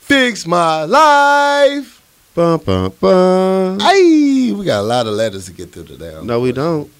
Fix 0.05 0.45
my 0.45 0.83
life. 0.83 1.99
Bum, 2.35 2.59
bum, 2.63 2.93
bum. 2.99 3.79
Hey, 3.79 4.51
we 4.55 4.63
got 4.63 4.81
a 4.81 4.83
lot 4.83 5.07
of 5.07 5.13
letters 5.13 5.47
to 5.47 5.51
get 5.51 5.71
through 5.71 5.85
today. 5.85 6.19
No, 6.21 6.41
we 6.41 6.51
don't. 6.51 6.91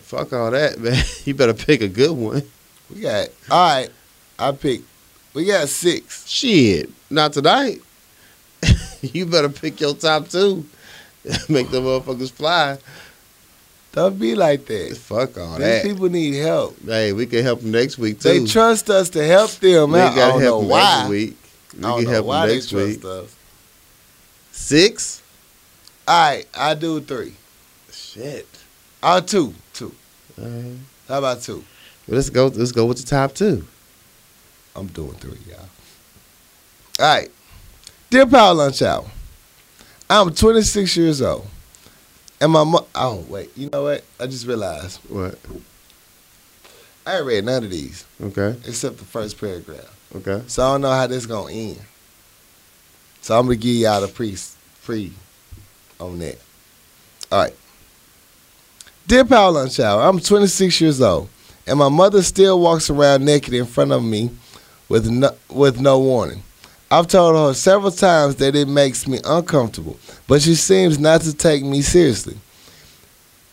Fuck 0.00 0.32
all 0.32 0.50
that, 0.50 0.78
man. 0.80 1.00
You 1.24 1.34
better 1.34 1.54
pick 1.54 1.80
a 1.80 1.86
good 1.86 2.10
one. 2.10 2.42
We 2.92 3.02
got 3.02 3.28
all 3.48 3.74
right. 3.76 3.88
I 4.36 4.50
picked. 4.50 4.82
We 5.32 5.44
got 5.44 5.68
six. 5.68 6.26
Shit, 6.28 6.90
not 7.08 7.34
tonight. 7.34 7.80
you 9.00 9.26
better 9.26 9.48
pick 9.48 9.80
your 9.80 9.94
top 9.94 10.28
two. 10.28 10.66
Make 11.48 11.70
the 11.70 11.80
motherfuckers 11.80 12.32
fly. 12.32 12.78
Don't 13.92 14.18
be 14.18 14.34
like 14.34 14.66
that. 14.66 14.96
Fuck 14.96 15.38
all 15.38 15.52
These 15.52 15.58
that. 15.60 15.84
people 15.84 16.08
need 16.08 16.34
help. 16.34 16.76
Hey, 16.84 17.12
we 17.12 17.26
can 17.26 17.44
help 17.44 17.60
them 17.60 17.70
next 17.70 17.96
week 17.96 18.18
too. 18.18 18.40
They 18.40 18.44
trust 18.44 18.90
us 18.90 19.08
to 19.10 19.24
help 19.24 19.52
them 19.52 19.92
we 19.92 20.00
out. 20.00 20.16
Gotta 20.16 20.40
help 20.42 20.62
them 20.62 20.70
why. 20.70 20.96
next 20.98 21.10
week. 21.10 21.36
We 21.78 21.84
I 21.84 21.96
can 22.02 22.06
help 22.06 22.26
why 22.26 22.46
they 22.46 22.54
next 22.54 22.70
trust 22.70 22.86
week. 22.96 23.04
us. 23.04 23.34
Six. 24.52 25.22
All 26.06 26.30
right, 26.30 26.46
I 26.56 26.74
do 26.74 27.00
three. 27.00 27.34
Shit. 27.90 28.46
Uh, 29.02 29.20
two, 29.20 29.54
two. 29.72 29.94
All 30.40 30.44
right. 30.48 30.76
How 31.08 31.18
about 31.18 31.42
two? 31.42 31.64
Well, 32.06 32.16
let's 32.16 32.30
go. 32.30 32.46
Let's 32.48 32.72
go 32.72 32.86
with 32.86 32.98
the 32.98 33.06
top 33.06 33.34
two. 33.34 33.66
I'm 34.76 34.86
doing 34.88 35.12
three, 35.14 35.38
y'all. 35.48 35.58
All 37.00 37.16
right. 37.16 37.30
Dear 38.10 38.26
Power 38.26 38.54
Lunch 38.54 38.82
Hour, 38.82 39.04
I'm 40.08 40.32
26 40.34 40.96
years 40.96 41.20
old. 41.22 41.46
And 42.40 42.52
my 42.52 42.64
mo- 42.64 42.86
oh 42.94 43.24
wait, 43.28 43.56
you 43.56 43.70
know 43.70 43.84
what? 43.84 44.04
I 44.20 44.26
just 44.26 44.46
realized 44.46 44.98
What? 45.08 45.38
I 47.06 47.16
ain't 47.18 47.26
read 47.26 47.44
none 47.44 47.64
of 47.64 47.70
these 47.70 48.04
Okay. 48.20 48.56
except 48.66 48.98
the 48.98 49.04
first 49.04 49.38
paragraph, 49.40 49.93
Okay. 50.16 50.42
so 50.46 50.62
I 50.62 50.72
don't 50.72 50.80
know 50.82 50.90
how 50.90 51.06
this 51.06 51.26
gonna 51.26 51.52
end. 51.52 51.80
So 53.20 53.38
I'm 53.38 53.46
gonna 53.46 53.56
give 53.56 53.76
y'all 53.76 54.00
the 54.00 54.08
pre 54.08 54.36
pre 54.84 55.12
on 55.98 56.18
that. 56.20 56.38
All 57.32 57.40
right. 57.42 57.54
Dear 59.06 59.24
Power 59.24 59.50
Lunch 59.50 59.80
Hour, 59.80 60.02
I'm 60.02 60.18
26 60.18 60.80
years 60.80 61.00
old, 61.00 61.28
and 61.66 61.78
my 61.78 61.88
mother 61.88 62.22
still 62.22 62.60
walks 62.60 62.88
around 62.88 63.24
naked 63.24 63.52
in 63.52 63.66
front 63.66 63.92
of 63.92 64.02
me 64.02 64.30
with 64.88 65.08
no, 65.10 65.30
with 65.50 65.80
no 65.80 65.98
warning. 65.98 66.42
I've 66.90 67.08
told 67.08 67.34
her 67.34 67.54
several 67.54 67.90
times 67.90 68.36
that 68.36 68.54
it 68.54 68.68
makes 68.68 69.08
me 69.08 69.18
uncomfortable, 69.24 69.98
but 70.28 70.42
she 70.42 70.54
seems 70.54 70.98
not 70.98 71.22
to 71.22 71.34
take 71.34 71.64
me 71.64 71.82
seriously. 71.82 72.38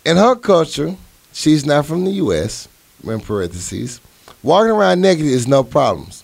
In 0.06 0.18
her 0.18 0.36
culture, 0.36 0.96
she's 1.34 1.66
not 1.66 1.86
from 1.86 2.06
the 2.06 2.12
U.S., 2.12 2.68
in 3.04 3.20
parentheses, 3.20 4.00
walking 4.44 4.72
around 4.72 5.02
naked 5.02 5.26
is 5.26 5.48
no 5.48 5.64
problems. 5.64 6.24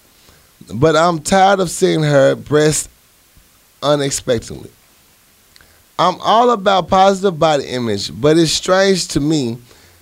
But 0.73 0.95
I'm 0.95 1.19
tired 1.19 1.59
of 1.59 1.69
seeing 1.69 2.03
her 2.03 2.35
breasts 2.35 2.89
unexpectedly. 3.81 4.71
I'm 5.99 6.19
all 6.21 6.51
about 6.51 6.89
positive 6.89 7.39
body 7.39 7.65
image, 7.65 8.11
but 8.19 8.37
it's 8.37 8.51
strange 8.51 9.07
to 9.09 9.19
me 9.19 9.57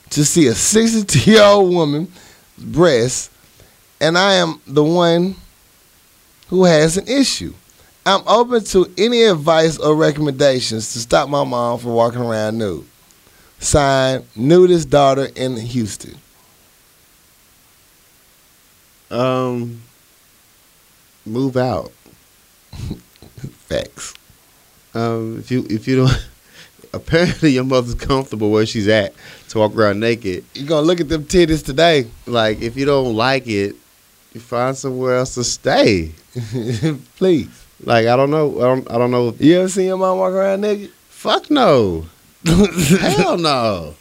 to 0.09 0.25
see 0.25 0.47
a 0.47 0.55
62 0.55 1.31
year 1.31 1.43
old 1.43 1.73
woman 1.73 2.11
breast, 2.57 3.31
and 4.01 4.17
I 4.17 4.33
am 4.33 4.59
the 4.67 4.83
one 4.83 5.35
who 6.49 6.65
has 6.65 6.97
an 6.97 7.07
issue. 7.07 7.53
I'm 8.05 8.21
open 8.27 8.63
to 8.65 8.91
any 8.97 9.23
advice 9.23 9.77
or 9.79 9.95
recommendations 9.95 10.93
to 10.93 10.99
stop 10.99 11.27
my 11.27 11.43
mom 11.43 11.79
from 11.79 11.91
walking 11.91 12.21
around 12.21 12.57
nude. 12.57 12.85
Signed, 13.59 14.25
nudist 14.35 14.89
daughter 14.89 15.29
in 15.35 15.55
Houston. 15.55 16.15
Um. 19.09 19.81
Move 21.26 21.57
out. 21.57 21.91
Facts. 23.68 24.14
Um. 24.93 25.39
If 25.39 25.52
you 25.52 25.65
if 25.69 25.88
you 25.88 25.97
don't. 25.97 26.27
Apparently, 26.93 27.52
your 27.52 27.65
mother's 27.65 27.95
comfortable 27.95 28.52
where 28.52 28.65
she's 28.65 28.88
at 28.88 29.14
to 29.49 29.60
walk 29.60 29.76
around 29.76 29.99
naked. 29.99 30.45
You 30.53 30.65
gonna 30.65 30.88
look 30.88 31.02
at 31.02 31.10
them 31.10 31.26
titties 31.26 31.65
today? 31.65 32.07
Like, 32.26 32.61
if 32.61 32.77
you 32.77 32.85
don't 32.85 33.14
like 33.15 33.47
it, 33.47 33.76
you 34.34 34.39
find 34.39 34.77
somewhere 34.77 35.18
else 35.18 35.35
to 35.35 35.43
stay. 35.43 36.14
Please. 37.18 37.65
Like, 37.84 38.07
I 38.07 38.15
don't 38.15 38.31
know. 38.31 38.57
I 38.60 38.61
don't. 38.64 38.91
I 38.91 38.97
don't 38.97 39.11
know. 39.11 39.35
You 39.39 39.60
ever 39.60 39.68
seen 39.68 39.88
your 39.88 39.97
mom 39.97 40.19
walk 40.19 40.31
around 40.31 40.61
naked? 40.61 40.91
Fuck 41.10 41.52
no. 41.52 42.06
Hell 42.45 43.38
no. 43.38 43.95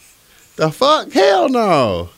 The 0.55 0.71
fuck? 0.71 1.11
Hell 1.11 1.49
no. 1.49 2.09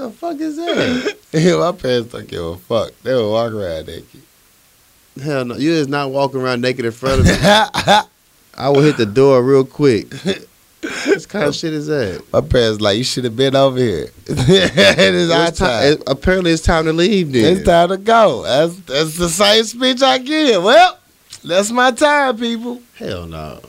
The 0.00 0.10
fuck 0.10 0.38
is 0.40 0.56
that? 0.56 1.16
Yeah, 1.32 1.58
my 1.58 1.70
parents 1.70 2.10
don't 2.12 2.26
give 2.26 2.42
a 2.44 2.56
fuck. 2.56 2.90
They 3.04 3.14
would 3.14 3.30
walk 3.30 3.52
around 3.52 3.86
naked. 3.86 4.20
Hell 5.22 5.44
no. 5.44 5.56
You 5.56 5.70
is 5.72 5.86
not 5.86 6.10
walking 6.10 6.40
around 6.40 6.60
naked 6.60 6.84
in 6.84 6.90
front 6.92 7.20
of 7.20 7.26
me. 7.26 7.32
I 7.40 8.68
will 8.68 8.80
hit 8.80 8.96
the 8.96 9.06
door 9.06 9.42
real 9.42 9.64
quick. 9.64 10.08
What 10.82 11.28
kind 11.28 11.44
of 11.44 11.54
shit 11.54 11.74
is 11.74 11.88
that? 11.88 12.24
my 12.32 12.40
parents 12.40 12.80
like, 12.80 12.96
you 12.96 13.04
should 13.04 13.24
have 13.24 13.36
been 13.36 13.54
over 13.54 13.76
here. 13.76 14.10
it 14.26 15.14
is 15.14 15.30
our 15.30 15.50
time. 15.50 15.92
it- 15.92 16.02
apparently, 16.06 16.52
it's 16.52 16.62
time 16.62 16.86
to 16.86 16.92
leave. 16.94 17.32
Then 17.32 17.58
It's 17.58 17.66
time 17.66 17.90
to 17.90 17.98
go. 17.98 18.42
That's 18.44 18.76
that's 18.86 19.18
the 19.18 19.28
same 19.28 19.62
speech 19.64 20.00
I 20.02 20.16
give. 20.18 20.62
Well, 20.64 20.98
that's 21.44 21.70
my 21.70 21.90
time, 21.90 22.38
people. 22.38 22.80
Hell 22.96 23.26
no. 23.26 23.60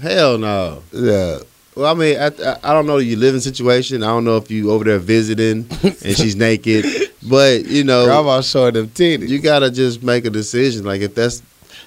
Hell 0.00 0.38
no. 0.38 0.82
Yeah. 0.92 1.38
Well, 1.74 1.90
I 1.90 1.94
mean, 1.98 2.18
I, 2.18 2.26
I, 2.26 2.58
I 2.64 2.72
don't 2.74 2.86
know 2.86 2.98
your 2.98 3.18
living 3.18 3.40
situation. 3.40 4.02
I 4.02 4.06
don't 4.08 4.24
know 4.24 4.36
if 4.36 4.50
you 4.50 4.70
over 4.70 4.84
there 4.84 4.98
visiting 4.98 5.66
and 5.82 6.16
she's 6.16 6.36
naked, 6.48 6.84
but 7.22 7.64
you 7.66 7.82
know, 7.82 8.04
Grandma 8.04 8.40
showing 8.42 8.74
them 8.74 8.88
titties. 8.88 9.28
you 9.28 9.38
gotta 9.38 9.70
just 9.70 10.02
make 10.02 10.24
a 10.26 10.30
decision. 10.30 10.84
Like 10.84 11.00
if 11.00 11.14
that's, 11.14 11.42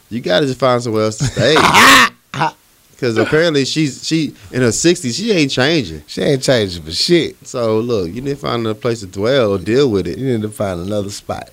you 0.09 0.21
gotta 0.21 0.47
just 0.47 0.59
find 0.59 0.81
somewhere 0.81 1.03
else 1.03 1.17
to 1.19 1.25
stay. 1.25 1.55
Because 2.91 3.17
apparently 3.17 3.65
she's 3.65 4.07
she 4.07 4.33
in 4.53 4.61
her 4.61 4.71
sixties, 4.71 5.17
she 5.17 5.29
ain't 5.31 5.51
changing. 5.51 6.01
she 6.07 6.21
ain't 6.21 6.41
changing 6.41 6.81
for 6.81 6.93
shit. 6.93 7.45
So 7.45 7.79
look, 7.79 8.07
you 8.07 8.21
need 8.21 8.31
to 8.31 8.35
find 8.37 8.65
a 8.65 8.73
place 8.73 9.01
to 9.01 9.05
dwell 9.07 9.51
or 9.51 9.57
deal 9.57 9.91
with 9.91 10.07
it. 10.07 10.17
You 10.17 10.25
need 10.25 10.41
to 10.43 10.49
find 10.49 10.79
another 10.79 11.09
spot. 11.09 11.49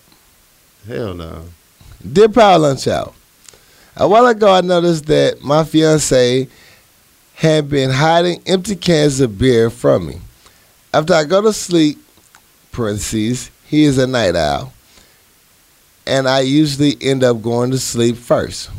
Hell 0.87 1.15
no. 1.15 1.47
Dear 2.13 2.29
Power 2.29 2.61
Lunch 2.61 2.87
Hour. 2.87 3.13
a 3.97 4.07
while 4.09 4.27
ago 4.27 4.53
I 4.55 4.61
noticed 4.61 5.07
that 5.07 5.43
my 5.43 5.65
fiance 5.65 6.47
had 7.43 7.69
been 7.69 7.91
hiding 7.91 8.41
empty 8.47 8.77
cans 8.77 9.19
of 9.19 9.37
beer 9.37 9.69
from 9.69 10.07
me. 10.07 10.21
After 10.95 11.13
I 11.13 11.25
go 11.25 11.43
to 11.43 11.53
sleep, 11.53 11.99
parentheses, 12.71 13.51
he 13.67 13.83
is 13.83 13.99
a 13.99 14.07
night 14.07 14.37
owl, 14.37 14.73
and 16.07 16.29
I 16.29 16.43
usually 16.43 16.97
end 17.01 17.25
up 17.25 17.43
going 17.43 17.73
to 17.73 17.79
sleep 17.79 18.15
first. 18.15 18.71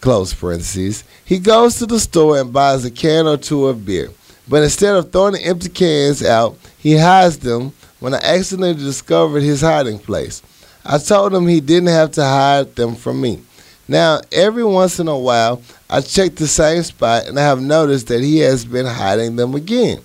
Close 0.00 0.34
parentheses. 0.34 1.04
He 1.24 1.38
goes 1.38 1.76
to 1.76 1.86
the 1.86 2.00
store 2.00 2.40
and 2.40 2.52
buys 2.52 2.84
a 2.84 2.90
can 2.90 3.28
or 3.28 3.36
two 3.36 3.68
of 3.68 3.86
beer, 3.86 4.10
but 4.48 4.64
instead 4.64 4.96
of 4.96 5.12
throwing 5.12 5.34
the 5.34 5.46
empty 5.46 5.68
cans 5.68 6.24
out, 6.24 6.58
he 6.76 6.96
hides 6.96 7.38
them 7.38 7.72
when 8.00 8.14
I 8.14 8.20
accidentally 8.20 8.74
discovered 8.74 9.44
his 9.44 9.60
hiding 9.60 10.00
place. 10.00 10.42
I 10.84 10.98
told 10.98 11.32
him 11.32 11.46
he 11.46 11.60
didn't 11.60 11.90
have 11.90 12.10
to 12.12 12.24
hide 12.24 12.74
them 12.74 12.96
from 12.96 13.20
me. 13.20 13.44
Now, 13.86 14.20
every 14.32 14.64
once 14.64 14.98
in 14.98 15.08
a 15.08 15.18
while, 15.18 15.60
I 15.90 16.00
check 16.00 16.36
the 16.36 16.46
same 16.46 16.82
spot 16.82 17.26
and 17.26 17.38
I 17.38 17.42
have 17.42 17.60
noticed 17.60 18.08
that 18.08 18.22
he 18.22 18.38
has 18.38 18.64
been 18.64 18.86
hiding 18.86 19.36
them 19.36 19.54
again. 19.54 20.00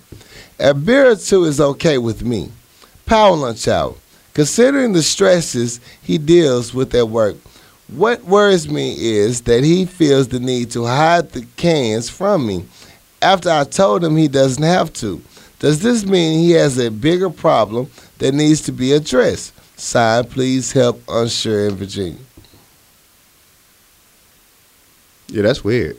A 0.58 0.74
beer 0.74 1.10
or 1.10 1.16
two 1.16 1.44
is 1.44 1.60
okay 1.60 1.96
with 1.96 2.22
me. 2.22 2.50
Power 3.06 3.34
lunch 3.34 3.66
hour. 3.66 3.94
Considering 4.34 4.92
the 4.92 5.02
stresses 5.02 5.80
he 6.02 6.18
deals 6.18 6.74
with 6.74 6.94
at 6.94 7.08
work, 7.08 7.36
what 7.88 8.22
worries 8.24 8.68
me 8.68 8.94
is 8.98 9.40
that 9.42 9.64
he 9.64 9.84
feels 9.84 10.28
the 10.28 10.38
need 10.38 10.70
to 10.72 10.84
hide 10.84 11.30
the 11.32 11.44
cans 11.56 12.08
from 12.08 12.46
me 12.46 12.64
after 13.20 13.50
I 13.50 13.64
told 13.64 14.04
him 14.04 14.16
he 14.16 14.28
doesn't 14.28 14.62
have 14.62 14.92
to. 14.94 15.20
Does 15.58 15.82
this 15.82 16.06
mean 16.06 16.38
he 16.38 16.52
has 16.52 16.78
a 16.78 16.90
bigger 16.90 17.30
problem 17.30 17.90
that 18.18 18.32
needs 18.32 18.60
to 18.62 18.72
be 18.72 18.92
addressed? 18.92 19.52
Sign, 19.78 20.24
please 20.24 20.72
help 20.72 21.02
unsure 21.08 21.68
in 21.68 21.74
Virginia. 21.74 22.18
Yeah, 25.30 25.42
that's 25.42 25.62
weird. 25.64 25.96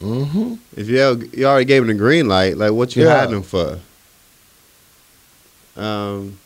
Mm-hmm. 0.00 0.54
If 0.76 0.88
you 0.88 0.98
have, 0.98 1.34
you 1.34 1.46
already 1.46 1.64
gave 1.64 1.82
him 1.82 1.88
the 1.88 1.94
green 1.94 2.28
light, 2.28 2.56
like 2.56 2.72
what 2.72 2.94
you 2.96 3.04
Yeah. 3.04 3.18
hiding 3.20 3.34
them 3.34 3.42
for? 3.42 3.78
Um, 5.76 6.38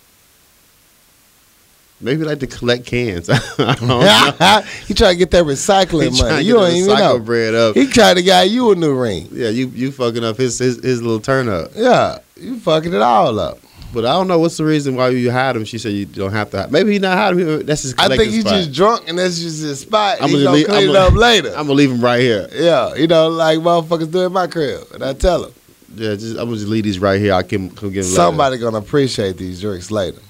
maybe 2.00 2.24
like 2.24 2.40
to 2.40 2.46
collect 2.46 2.86
cans. 2.86 3.28
I 3.59 3.74
don't 3.74 3.82
know. 3.88 4.00
he 4.86 4.94
tried 4.94 5.12
to 5.12 5.18
get 5.18 5.30
that 5.32 5.44
recycling 5.44 6.18
money. 6.20 6.44
You 6.44 6.55
don't 6.55 6.72
even 6.72 6.96
know. 6.98 7.18
bread 7.18 7.55
up. 7.55 7.74
He 7.74 7.86
tried 7.86 8.14
to 8.14 8.22
get 8.22 8.48
you 8.50 8.70
a 8.72 8.74
new 8.74 8.94
ring. 8.98 9.28
yeah, 9.32 9.48
you 9.50 9.68
you 9.68 9.92
fucking 9.92 10.24
up 10.24 10.36
his 10.36 10.59
his, 10.59 10.82
his 10.82 11.02
little 11.02 11.20
turn 11.20 11.48
up. 11.48 11.72
Yeah, 11.74 12.18
you 12.36 12.59
fucking 12.60 12.94
it 12.94 13.02
all 13.02 13.38
up. 13.38 13.59
But 13.93 14.05
I 14.05 14.12
don't 14.12 14.28
know 14.28 14.39
what's 14.39 14.59
the 14.59 14.65
reason 14.65 14.97
why 14.97 15.09
you 15.09 15.31
hide 15.31 15.56
him. 15.56 15.65
She 15.65 15.78
said 15.78 15.93
you 15.94 16.05
don't 16.05 16.32
have 16.32 16.51
to. 16.51 16.62
Hide. 16.62 16.73
Maybe 16.73 16.93
he 16.93 16.98
not 16.98 17.16
hiding. 17.16 17.39
him. 17.40 17.65
That's 17.66 17.82
his. 17.82 17.94
I 17.97 18.09
think 18.09 18.31
he's 18.32 18.43
spot. 18.43 18.55
just 18.55 18.73
drunk 18.73 19.09
and 19.09 19.19
that's 19.19 19.39
just 19.39 19.62
his 19.62 19.81
spot. 19.81 20.19
I'ma 20.20 20.32
gonna 20.36 20.51
leave- 20.51 20.66
clean 20.66 20.90
I'ma- 20.90 20.90
it 20.93 20.97
up 20.97 21.15
later. 21.15 21.48
I'm 21.51 21.55
gonna 21.66 21.73
leave 21.73 21.90
him 21.90 22.01
right 22.02 22.20
here. 22.20 22.48
yeah, 22.52 22.94
you 22.94 23.06
know, 23.06 23.28
like 23.28 23.59
motherfuckers 23.60 24.10
do 24.12 24.27
in 24.27 24.32
my 24.32 24.47
crib. 24.47 24.82
And 24.93 25.02
I 25.02 25.15
tell 25.15 25.44
him. 25.44 25.55
Yeah, 25.94 26.15
just 26.16 26.32
I'm 26.32 26.44
gonna 26.47 26.56
just 26.56 26.69
leave 26.69 26.85
these 26.85 26.98
right 26.98 27.19
here. 27.20 27.32
I 27.32 27.43
can 27.43 27.70
come 27.70 27.90
get 27.90 28.02
them 28.02 28.10
later. 28.10 28.15
Somebody 28.16 28.59
gonna 28.59 28.78
appreciate 28.78 29.39
these 29.39 29.60
drinks 29.62 29.90
later. 29.90 30.20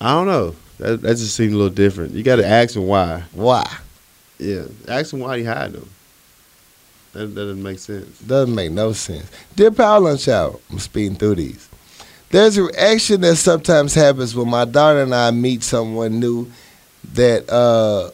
I 0.00 0.12
don't 0.12 0.26
know. 0.26 0.54
That, 0.78 1.00
that 1.02 1.16
just 1.16 1.34
seemed 1.34 1.52
a 1.52 1.56
little 1.56 1.72
different. 1.74 2.12
You 2.12 2.22
got 2.22 2.36
to 2.36 2.46
ask 2.46 2.76
him 2.76 2.86
why. 2.86 3.24
Why? 3.32 3.66
Yeah, 4.38 4.66
ask 4.86 5.12
him 5.12 5.20
why 5.20 5.38
he 5.38 5.44
hide 5.44 5.72
them. 5.72 5.88
That, 7.14 7.34
that 7.34 7.34
doesn't 7.34 7.62
make 7.62 7.78
sense. 7.78 8.18
Doesn't 8.20 8.54
make 8.54 8.70
no 8.72 8.92
sense. 8.92 9.24
Dear 9.56 9.70
Power 9.70 10.00
Lunch 10.00 10.28
Hour, 10.28 10.58
I'm 10.70 10.78
speeding 10.78 11.16
through 11.16 11.36
these. 11.36 11.68
There's 12.30 12.56
a 12.56 12.64
reaction 12.64 13.20
that 13.20 13.36
sometimes 13.36 13.94
happens 13.94 14.34
when 14.34 14.48
my 14.48 14.64
daughter 14.64 15.02
and 15.02 15.14
I 15.14 15.30
meet 15.30 15.62
someone 15.62 16.18
new 16.18 16.50
that 17.14 17.48
uh, 17.48 18.10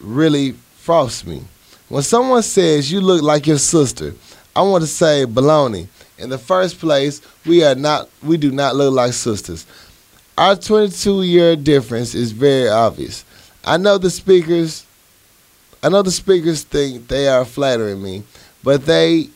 really 0.00 0.52
frosts 0.76 1.26
me. 1.26 1.42
When 1.88 2.02
someone 2.02 2.42
says 2.42 2.92
you 2.92 3.00
look 3.00 3.22
like 3.22 3.46
your 3.46 3.58
sister, 3.58 4.14
I 4.54 4.62
want 4.62 4.82
to 4.82 4.88
say 4.88 5.24
baloney. 5.26 5.88
In 6.18 6.28
the 6.28 6.38
first 6.38 6.78
place, 6.78 7.20
we 7.46 7.64
are 7.64 7.74
not 7.74 8.08
we 8.22 8.36
do 8.36 8.50
not 8.52 8.76
look 8.76 8.94
like 8.94 9.12
sisters. 9.12 9.66
Our 10.36 10.56
22 10.56 11.22
year 11.22 11.56
difference 11.56 12.14
is 12.14 12.32
very 12.32 12.68
obvious. 12.68 13.24
I 13.64 13.76
know 13.76 13.98
the 13.98 14.10
speakers 14.10 14.86
I 15.82 15.88
know 15.88 16.02
the 16.02 16.12
speakers 16.12 16.62
think 16.62 17.08
they 17.08 17.26
are 17.26 17.44
flattering 17.44 18.00
me, 18.02 18.22
but 18.62 18.86
they 18.86 19.30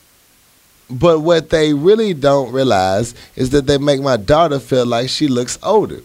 but 0.88 1.20
what 1.20 1.50
they 1.50 1.74
really 1.74 2.14
don't 2.14 2.52
realize 2.52 3.14
is 3.34 3.50
that 3.50 3.66
they 3.66 3.78
make 3.78 4.00
my 4.00 4.16
daughter 4.16 4.58
feel 4.60 4.86
like 4.86 5.08
she 5.08 5.28
looks 5.28 5.58
older. 5.62 6.00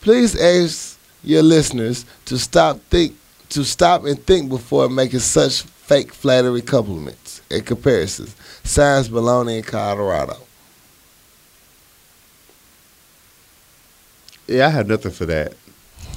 Please 0.00 0.38
ask 0.38 0.98
your 1.22 1.42
listeners 1.42 2.04
to 2.26 2.38
stop 2.38 2.78
think 2.90 3.16
to 3.50 3.64
stop 3.64 4.04
and 4.04 4.18
think 4.26 4.48
before 4.48 4.88
making 4.88 5.20
such 5.20 5.62
fake 5.62 6.12
flattery 6.12 6.62
compliments 6.62 7.40
and 7.50 7.64
comparisons. 7.64 8.34
Signs 8.64 9.08
Baloney 9.08 9.58
in 9.58 9.62
Colorado. 9.62 10.38
Yeah, 14.48 14.66
I 14.66 14.70
have 14.70 14.88
nothing 14.88 15.12
for 15.12 15.26
that. 15.26 15.54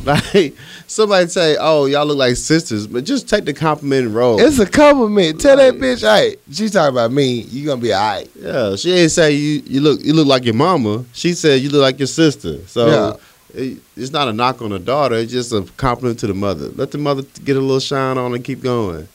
Like 0.05 0.55
somebody 0.87 1.27
say, 1.27 1.57
"Oh, 1.59 1.85
y'all 1.85 2.05
look 2.05 2.17
like 2.17 2.35
sisters," 2.37 2.87
but 2.87 3.03
just 3.03 3.27
take 3.27 3.45
the 3.45 3.53
compliment 3.53 4.05
and 4.07 4.15
roll. 4.15 4.39
It's 4.39 4.59
a 4.59 4.65
compliment. 4.65 5.41
Tell 5.41 5.57
that 5.57 5.75
bitch, 5.75 6.01
hey, 6.01 6.37
she 6.51 6.69
talking 6.69 6.95
about 6.95 7.11
me. 7.11 7.41
You 7.41 7.65
gonna 7.65 7.81
be 7.81 7.93
alright. 7.93 8.29
yeah, 8.35 8.75
she 8.75 8.93
ain't 8.93 9.11
say 9.11 9.31
you 9.33 9.61
you 9.65 9.81
look 9.81 9.99
you 10.01 10.13
look 10.13 10.27
like 10.27 10.45
your 10.45 10.53
mama. 10.53 11.03
She 11.13 11.33
said 11.33 11.61
you 11.61 11.69
look 11.69 11.81
like 11.81 11.99
your 11.99 12.07
sister. 12.07 12.59
So 12.67 13.19
it, 13.53 13.79
it's 13.95 14.11
not 14.11 14.27
a 14.27 14.33
knock 14.33 14.61
on 14.61 14.69
the 14.69 14.79
daughter. 14.79 15.15
It's 15.15 15.31
just 15.31 15.51
a 15.51 15.63
compliment 15.77 16.19
to 16.19 16.27
the 16.27 16.33
mother. 16.33 16.69
Let 16.69 16.91
the 16.91 16.97
mother 16.99 17.23
get 17.43 17.57
a 17.57 17.59
little 17.59 17.79
shine 17.79 18.17
on 18.17 18.33
and 18.33 18.43
keep 18.43 18.61
going. 18.61 19.07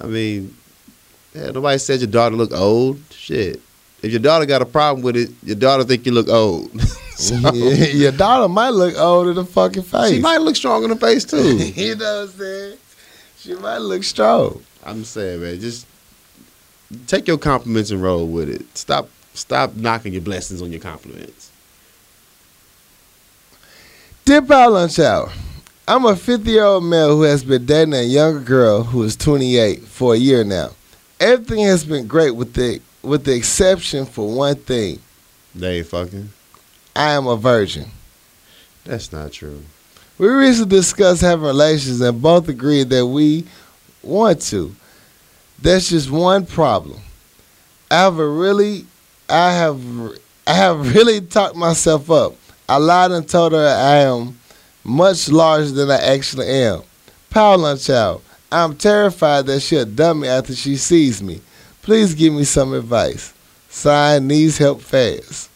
I 0.00 0.06
mean, 0.06 0.56
yeah, 1.34 1.50
nobody 1.50 1.78
said 1.78 2.00
your 2.00 2.10
daughter 2.10 2.34
look 2.34 2.52
old. 2.52 2.98
Shit. 3.10 3.60
If 4.02 4.10
your 4.12 4.20
daughter 4.20 4.46
got 4.46 4.62
a 4.62 4.66
problem 4.66 5.02
with 5.02 5.16
it, 5.16 5.30
your 5.42 5.56
daughter 5.56 5.84
think 5.84 6.06
you 6.06 6.12
look 6.12 6.28
old. 6.28 6.70
So, 7.20 7.34
your 7.52 8.12
daughter 8.12 8.48
might 8.48 8.70
look 8.70 8.96
old 8.96 9.28
in 9.28 9.34
the 9.34 9.44
fucking 9.44 9.82
face. 9.82 10.10
she 10.12 10.20
might 10.20 10.40
look 10.40 10.56
strong 10.56 10.84
in 10.84 10.88
the 10.88 10.96
face 10.96 11.22
too. 11.22 11.58
you 11.76 11.94
know 11.94 12.22
what 12.22 12.22
I'm 12.22 12.28
saying? 12.30 12.78
She 13.36 13.54
might 13.56 13.76
look 13.76 14.04
strong. 14.04 14.62
I'm 14.82 15.04
saying, 15.04 15.42
man, 15.42 15.60
just 15.60 15.86
take 17.06 17.28
your 17.28 17.36
compliments 17.36 17.90
and 17.90 18.02
roll 18.02 18.26
with 18.26 18.48
it. 18.48 18.64
Stop, 18.74 19.10
stop 19.34 19.76
knocking 19.76 20.14
your 20.14 20.22
blessings 20.22 20.62
on 20.62 20.72
your 20.72 20.80
compliments. 20.80 21.52
Dear 24.24 24.38
out 24.52 24.72
Lunch 24.72 24.98
Hour, 24.98 25.30
I'm 25.86 26.06
a 26.06 26.16
50 26.16 26.50
year 26.50 26.64
old 26.64 26.84
male 26.84 27.16
who 27.16 27.22
has 27.22 27.44
been 27.44 27.66
dating 27.66 27.92
a 27.92 28.02
younger 28.02 28.40
girl 28.40 28.82
who 28.84 29.02
is 29.02 29.14
28 29.16 29.80
for 29.82 30.14
a 30.14 30.16
year 30.16 30.42
now. 30.42 30.70
Everything 31.18 31.66
has 31.66 31.84
been 31.84 32.06
great 32.06 32.30
with 32.30 32.54
the 32.54 32.80
with 33.02 33.24
the 33.24 33.34
exception 33.34 34.06
for 34.06 34.28
one 34.28 34.56
thing. 34.56 35.00
They 35.54 35.78
ain't 35.78 35.86
fucking. 35.86 36.30
I 36.94 37.12
am 37.12 37.26
a 37.26 37.36
virgin. 37.36 37.86
That's 38.84 39.12
not 39.12 39.32
true. 39.32 39.62
We 40.18 40.28
recently 40.28 40.76
discussed 40.76 41.22
having 41.22 41.46
relations 41.46 42.00
and 42.00 42.20
both 42.20 42.48
agreed 42.48 42.90
that 42.90 43.06
we 43.06 43.46
want 44.02 44.42
to. 44.42 44.74
That's 45.62 45.88
just 45.88 46.10
one 46.10 46.46
problem. 46.46 47.00
I 47.90 48.00
have 48.00 48.18
a 48.18 48.28
really 48.28 48.86
I 49.28 49.52
have 49.52 49.80
I 50.46 50.54
have 50.54 50.94
really 50.94 51.20
talked 51.20 51.56
myself 51.56 52.10
up. 52.10 52.34
I 52.68 52.76
lied 52.76 53.10
and 53.10 53.28
told 53.28 53.52
her 53.52 53.66
I 53.66 53.96
am 53.98 54.38
much 54.84 55.28
larger 55.28 55.70
than 55.70 55.90
I 55.90 55.98
actually 55.98 56.48
am. 56.48 56.82
Power 57.30 57.56
Lunch 57.56 57.88
Hour. 57.90 58.20
I'm 58.52 58.76
terrified 58.76 59.46
that 59.46 59.60
she'll 59.60 59.84
dump 59.84 60.22
me 60.22 60.28
after 60.28 60.54
she 60.54 60.76
sees 60.76 61.22
me. 61.22 61.40
Please 61.82 62.14
give 62.14 62.32
me 62.32 62.44
some 62.44 62.72
advice. 62.74 63.32
Sign 63.68 64.26
needs 64.26 64.58
help 64.58 64.80
fast. 64.80 65.48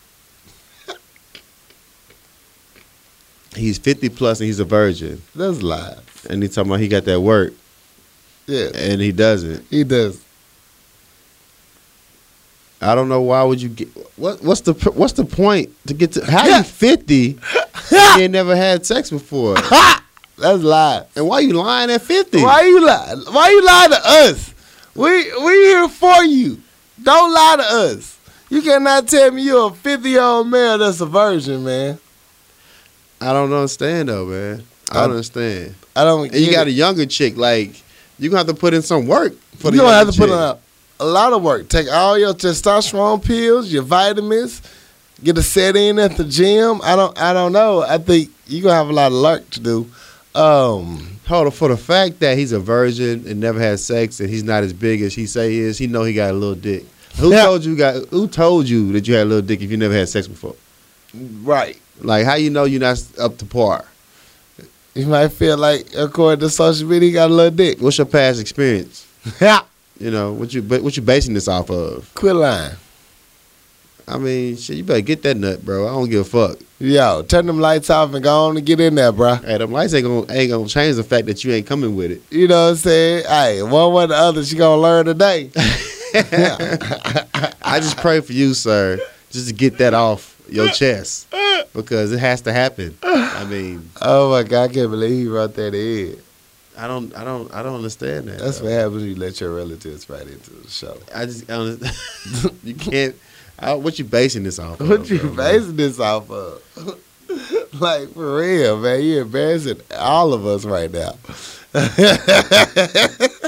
He's 3.57 3.79
50 3.79 4.09
plus 4.11 4.41
and 4.41 4.47
he's 4.47 4.59
a 4.61 4.65
virgin, 4.65 5.23
That's 5.35 5.63
lies. 5.63 5.99
and 6.29 6.43
he 6.43 6.49
talking 6.49 6.71
about 6.71 6.81
he 6.81 6.89
got 6.89 7.05
that 7.05 7.21
work, 7.21 7.53
Yeah, 8.47 8.71
and 8.75 9.01
he 9.01 9.13
doesn't. 9.13 9.65
he 9.71 9.85
does. 9.85 10.21
I 12.81 12.95
don't 12.95 13.09
know 13.09 13.23
why 13.23 13.43
would 13.45 13.63
you 13.63 13.69
get 13.69 13.89
what? 14.19 14.43
What's 14.43 14.61
the 14.63 14.73
what's 14.91 15.13
the 15.15 15.25
point 15.25 15.71
to 15.87 15.95
get 15.95 16.13
to? 16.13 16.25
How 16.31 16.59
you 16.59 16.63
50? 16.65 17.15
you 17.15 17.39
ain't 18.19 18.33
never 18.33 18.55
had 18.57 18.85
sex 18.85 19.09
before, 19.11 19.55
That's 19.55 20.63
lies. 20.63 21.05
and 21.17 21.27
why 21.29 21.41
you 21.41 21.53
lying 21.53 21.91
at 21.91 22.03
50? 22.03 22.43
Why 22.43 22.63
you 22.63 22.85
lie? 22.85 23.15
Why 23.31 23.49
you 23.51 23.65
lie 23.65 23.87
to 23.89 24.01
us? 24.31 24.54
We 24.95 25.11
we 25.45 25.53
here 25.53 25.89
for 25.89 26.23
you. 26.25 26.61
Don't 27.03 27.33
lie 27.33 27.57
to 27.59 27.63
us. 27.93 28.19
You 28.49 28.63
cannot 28.63 29.09
tell 29.09 29.31
me 29.33 29.43
you're 29.43 29.71
a 29.71 29.75
50 29.75 30.09
year 30.09 30.23
old 30.23 30.49
male 30.49 30.79
that's 30.79 31.01
a 31.01 31.07
virgin, 31.07 31.65
man. 31.65 31.99
I 33.21 33.33
don't 33.33 33.53
understand 33.53 34.09
though, 34.09 34.27
man. 34.27 34.63
I 34.91 35.03
don't 35.03 35.11
understand. 35.13 35.75
I 35.97 36.05
don't. 36.05 36.33
And 36.33 36.41
you 36.41 36.53
got 36.53 36.67
a 36.67 36.71
younger 36.71 37.07
chick, 37.07 37.37
like 37.37 37.83
you 38.19 38.29
gonna 38.31 38.39
have 38.39 38.47
to 38.47 38.55
put 38.55 38.75
in 38.75 38.83
some 38.83 39.07
work 39.07 39.35
for 39.57 39.71
the 39.71 39.77
you 39.77 39.83
gonna 39.83 39.97
have 39.97 40.11
to 40.11 40.19
put 40.19 40.29
in 40.29 40.37
a, 40.37 40.59
a 41.01 41.05
lot 41.05 41.33
of 41.33 41.43
work. 41.43 41.69
Take 41.69 41.91
all 41.91 42.19
your 42.19 42.35
testosterone 42.35 43.25
pills, 43.25 43.73
your 43.73 43.83
vitamins, 43.83 44.63
get 45.23 45.39
a 45.39 45.43
set 45.43 45.75
in 45.77 45.99
at 45.99 46.17
the 46.17 46.25
gym. 46.25 46.81
I 46.85 46.95
don't. 46.97 47.19
I 47.19 47.33
don't 47.33 47.53
know. 47.53 47.83
I 47.83 47.99
think 47.99 48.31
you 48.47 48.63
gonna 48.63 48.75
have 48.75 48.89
a 48.89 48.93
lot 48.93 49.11
of 49.13 49.21
work 49.21 49.51
to 49.51 49.61
do. 49.61 49.91
Um, 50.35 51.14
Hold 51.27 51.47
on, 51.47 51.53
for 51.53 51.69
the 51.69 51.77
fact 51.77 52.21
that 52.21 52.37
he's 52.37 52.53
a 52.53 52.61
virgin 52.61 53.25
and 53.27 53.41
never 53.41 53.59
had 53.59 53.81
sex 53.81 54.21
and 54.21 54.29
he's 54.29 54.45
not 54.45 54.63
as 54.63 54.73
big 54.75 55.01
as 55.01 55.15
he 55.15 55.27
say 55.27 55.51
he 55.53 55.61
is, 55.61 55.79
he 55.79 55.87
know 55.87 56.03
he 56.05 56.13
got 56.13 56.31
a 56.31 56.35
little 56.35 56.55
dick. 56.55 56.85
Who 57.19 57.31
Yeah. 57.31 57.45
told 57.45 57.65
you 57.65 57.77
got? 57.77 58.07
Who 58.09 58.27
told 58.29 58.69
you 58.69 58.93
that 58.93 59.09
you 59.09 59.15
had 59.15 59.23
a 59.23 59.31
little 59.31 59.47
dick 59.47 59.63
if 59.63 59.71
you 59.71 59.77
never 59.77 59.95
had 59.95 60.09
sex 60.09 60.27
before? 60.29 60.57
right. 61.43 61.79
Like 62.01 62.25
how 62.27 62.35
you 62.35 62.51
know 62.51 62.65
you're 62.65 62.81
not 62.81 63.03
up 63.21 63.39
to 63.39 63.45
par? 63.47 63.85
You 64.95 65.07
might 65.07 65.29
feel 65.29 65.57
like, 65.57 65.87
according 65.97 66.41
to 66.41 66.51
social 66.51 66.87
media, 66.89 67.09
you 67.09 67.15
got 67.15 67.31
a 67.31 67.35
little 67.35 67.51
dick. 67.57 67.81
What's 67.81 67.99
your 67.99 68.07
past 68.07 68.41
experience? 68.41 69.07
Yeah. 69.41 69.63
You 69.99 70.11
know 70.11 70.33
what 70.33 70.53
you 70.53 70.61
but 70.61 70.83
what 70.83 70.97
you 70.97 71.03
basing 71.03 71.35
this 71.35 71.47
off 71.49 71.71
of? 71.71 72.13
Quit 72.15 72.35
lying. 72.37 72.75
I 74.07 74.19
mean, 74.19 74.57
shit, 74.57 74.77
you 74.77 74.85
better 74.85 75.01
get 75.01 75.23
that 75.23 75.37
nut, 75.37 75.65
bro. 75.65 75.89
I 75.89 75.93
don't 75.93 76.11
give 76.11 76.21
a 76.21 76.25
fuck. 76.25 76.59
Yo, 76.79 77.23
turn 77.23 77.47
them 77.47 77.61
lights 77.61 77.89
off 77.89 78.13
and 78.13 78.23
go 78.23 78.47
on 78.47 78.57
and 78.57 78.67
get 78.67 78.81
in 78.81 78.97
there, 78.97 79.13
bro. 79.13 79.37
Hey, 79.37 79.59
them 79.59 79.73
lights 79.73 79.95
ain't 79.95 80.05
gonna 80.05 80.31
ain't 80.31 80.51
gonna 80.51 80.69
change 80.69 80.97
the 80.97 81.05
fact 81.05 81.27
that 81.27 81.43
you 81.43 81.53
ain't 81.53 81.67
coming 81.67 81.97
with 81.97 82.11
it. 82.11 82.23
You 82.31 82.49
know 82.49 82.65
what 82.65 82.71
I'm 82.71 82.77
saying? 82.77 83.25
Hey, 83.27 83.63
one 83.63 83.93
way 83.93 84.05
or 84.05 84.07
the 84.09 84.15
other, 84.15 84.45
she 84.45 84.57
gonna 84.57 84.81
learn 84.81 85.07
today. 85.07 85.51
I 86.15 87.81
just 87.81 87.97
pray 87.97 88.21
for 88.21 88.33
you, 88.33 88.55
sir, 88.55 89.01
just 89.31 89.49
to 89.49 89.55
get 89.55 89.79
that 89.79 89.95
off 89.95 90.41
your 90.49 90.69
chest 90.69 91.29
because 91.73 92.13
it 92.13 92.21
has 92.21 92.43
to 92.43 92.53
happen. 92.53 92.97
I 93.03 93.45
mean, 93.45 93.91
oh 94.01 94.31
my 94.31 94.43
God, 94.43 94.71
I 94.71 94.75
can't 94.75 94.91
believe 94.91 95.11
he 95.11 95.29
wrote 95.29 95.55
that 95.55 95.75
in. 95.75 96.17
I 96.77 96.87
don't, 96.87 97.15
I 97.17 97.25
don't, 97.25 97.53
I 97.53 97.63
don't 97.63 97.77
understand 97.77 98.29
that. 98.29 98.39
That's 98.39 98.59
though. 98.59 98.67
what 98.67 98.73
happens 98.73 98.97
when 98.97 99.07
you 99.07 99.15
let 99.17 99.41
your 99.41 99.55
relatives 99.55 100.09
right 100.09 100.27
into 100.27 100.51
the 100.51 100.69
show. 100.69 100.97
I 101.15 101.27
just, 101.27 101.51
I 101.51 101.57
don't, 101.57 101.83
you 102.65 102.75
can't. 102.75 103.15
I, 103.59 103.75
what 103.75 103.99
you 103.99 104.05
basing 104.05 104.43
this 104.45 104.59
off? 104.59 104.81
What 104.81 105.01
of, 105.01 105.11
you 105.11 105.19
bro, 105.19 105.29
man? 105.31 105.37
basing 105.37 105.77
this 105.77 106.01
off 106.01 106.31
of? 106.31 106.63
like 107.81 108.13
for 108.13 108.37
real, 108.37 108.79
man, 108.79 109.03
you're 109.03 109.23
embarrassing 109.23 109.81
all 109.97 110.33
of 110.35 110.45
us 110.47 110.65
right 110.65 110.91
now. 110.91 111.15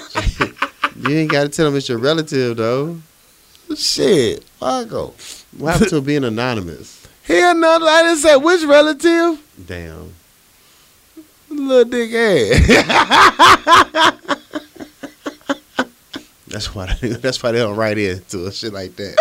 You 0.99 1.19
ain't 1.19 1.31
got 1.31 1.43
to 1.43 1.49
tell 1.51 1.66
them 1.66 1.77
it's 1.77 1.89
your 1.89 1.99
relative 1.99 2.57
though. 2.57 2.99
Shit, 3.77 4.43
fuck 4.59 4.91
'em. 4.93 5.11
What 5.59 5.73
happened 5.73 5.91
to 5.91 6.01
being 6.01 6.24
anonymous? 6.24 7.07
He 7.27 7.39
another. 7.39 7.87
I 7.87 8.03
didn't 8.03 8.19
say 8.19 8.37
which 8.37 8.65
relative. 8.65 9.43
Damn. 9.66 10.15
Little 11.51 11.85
dick 11.85 12.12
ass. 12.12 12.66
That's 16.49 16.74
why. 16.74 16.95
They, 17.01 17.09
that's 17.11 17.43
why 17.43 17.53
they 17.53 17.59
don't 17.59 17.77
write 17.77 17.99
into 17.99 18.47
a 18.47 18.53
shit 18.53 18.73
like 18.73 18.97
that. 18.97 19.16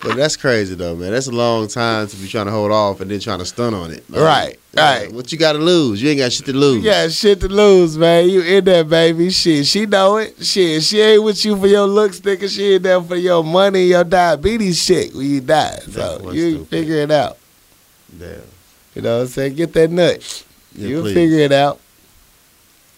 But 0.00 0.16
that's 0.16 0.36
crazy 0.36 0.76
though, 0.76 0.94
man. 0.94 1.10
That's 1.10 1.26
a 1.26 1.32
long 1.32 1.66
time 1.66 2.06
to 2.06 2.16
be 2.16 2.28
trying 2.28 2.46
to 2.46 2.52
hold 2.52 2.70
off 2.70 3.00
and 3.00 3.10
then 3.10 3.18
trying 3.18 3.40
to 3.40 3.44
stun 3.44 3.74
on 3.74 3.90
it. 3.90 4.08
Like, 4.08 4.20
Right, 4.22 4.58
right. 4.76 5.12
What 5.12 5.32
you 5.32 5.38
got 5.38 5.54
to 5.54 5.58
lose? 5.58 6.00
You 6.00 6.10
ain't 6.10 6.18
got 6.20 6.30
shit 6.32 6.46
to 6.46 6.52
lose. 6.52 6.84
You 6.84 6.90
got 6.90 7.10
shit 7.10 7.40
to 7.40 7.48
lose, 7.48 7.98
man. 7.98 8.28
You 8.28 8.42
in 8.42 8.64
there, 8.64 8.84
baby. 8.84 9.30
Shit, 9.30 9.66
she 9.66 9.86
know 9.86 10.18
it. 10.18 10.36
Shit, 10.44 10.84
she 10.84 11.00
ain't 11.00 11.24
with 11.24 11.44
you 11.44 11.56
for 11.56 11.66
your 11.66 11.86
looks, 11.86 12.20
nigga. 12.20 12.48
She 12.48 12.74
in 12.76 12.82
there 12.82 13.02
for 13.02 13.16
your 13.16 13.42
money, 13.42 13.86
your 13.86 14.04
diabetes 14.04 14.80
shit 14.80 15.12
when 15.14 15.26
you 15.26 15.40
die. 15.40 15.78
So 15.90 16.30
you 16.30 16.50
stupid. 16.50 16.68
figure 16.68 16.96
it 16.96 17.10
out. 17.10 17.36
Damn. 18.16 18.42
You 18.94 19.02
know 19.02 19.16
what 19.16 19.22
I'm 19.22 19.28
saying? 19.28 19.54
Get 19.56 19.72
that 19.72 19.90
nut. 19.90 20.44
Yeah, 20.76 20.88
You'll 20.88 21.02
please. 21.02 21.14
figure 21.14 21.38
it 21.40 21.52
out. 21.52 21.80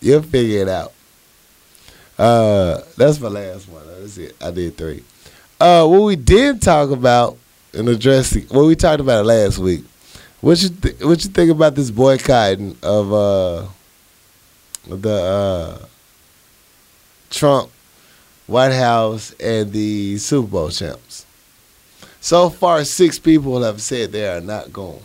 You'll 0.02 0.22
figure 0.22 0.60
it 0.60 0.68
out. 0.68 0.92
Uh, 2.18 2.82
that's 2.98 3.18
my 3.20 3.28
last 3.28 3.68
one. 3.70 3.82
That's 3.86 4.18
it. 4.18 4.36
I 4.42 4.50
did 4.50 4.76
three. 4.76 5.02
Uh, 5.60 5.86
what 5.86 6.02
we 6.02 6.16
did 6.16 6.62
talk 6.62 6.90
about 6.90 7.36
and 7.74 7.88
addressing 7.88 8.44
what 8.44 8.64
we 8.64 8.74
talked 8.74 9.00
about 9.00 9.26
last 9.26 9.58
week. 9.58 9.84
What 10.40 10.62
you 10.62 10.70
th- 10.70 11.00
what 11.00 11.22
you 11.22 11.30
think 11.30 11.50
about 11.50 11.74
this 11.74 11.90
boycotting 11.90 12.76
of 12.82 13.12
uh 13.12 13.66
the 14.88 15.10
uh 15.10 15.86
Trump, 17.28 17.70
White 18.46 18.72
House, 18.72 19.34
and 19.38 19.70
the 19.70 20.16
Super 20.16 20.48
Bowl 20.48 20.70
champs? 20.70 21.26
So 22.22 22.48
far, 22.48 22.82
six 22.84 23.18
people 23.18 23.62
have 23.62 23.82
said 23.82 24.12
they 24.12 24.26
are 24.28 24.40
not 24.40 24.72
going. 24.72 25.02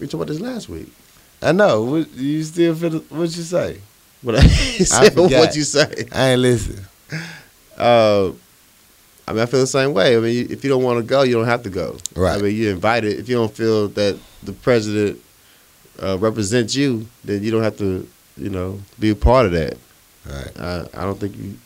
We 0.00 0.06
talked 0.06 0.14
about 0.14 0.28
this 0.28 0.40
last 0.40 0.68
week. 0.68 0.92
I 1.40 1.52
know. 1.52 1.82
What, 1.82 2.10
you 2.14 2.42
still 2.42 2.74
feel? 2.74 2.98
What 2.98 3.36
you 3.36 3.42
say? 3.42 3.80
What 4.22 4.34
I 4.34 4.46
said, 4.48 5.16
what 5.16 5.54
you 5.54 5.62
say? 5.62 6.08
I 6.12 6.30
ain't 6.30 6.40
listen. 6.40 6.84
Uh, 7.76 8.32
I 9.28 9.32
mean, 9.32 9.40
I 9.42 9.46
feel 9.46 9.60
the 9.60 9.66
same 9.66 9.92
way. 9.92 10.16
I 10.16 10.20
mean, 10.20 10.46
if 10.50 10.62
you 10.62 10.70
don't 10.70 10.82
want 10.82 10.98
to 10.98 11.02
go, 11.02 11.22
you 11.22 11.34
don't 11.34 11.46
have 11.46 11.64
to 11.64 11.70
go. 11.70 11.96
Right. 12.14 12.38
I 12.38 12.42
mean, 12.42 12.56
you're 12.56 12.72
invited. 12.72 13.18
If 13.18 13.28
you 13.28 13.36
don't 13.36 13.52
feel 13.52 13.88
that 13.88 14.18
the 14.42 14.52
president 14.52 15.20
uh, 16.00 16.16
represents 16.18 16.74
you, 16.74 17.06
then 17.24 17.42
you 17.42 17.50
don't 17.50 17.62
have 17.62 17.76
to, 17.78 18.08
you 18.36 18.50
know, 18.50 18.80
be 19.00 19.10
a 19.10 19.16
part 19.16 19.46
of 19.46 19.52
that. 19.52 19.76
Right. 20.24 20.60
I, 20.60 20.86
I 20.94 21.02
don't 21.02 21.18
think 21.18 21.36
you. 21.36 21.58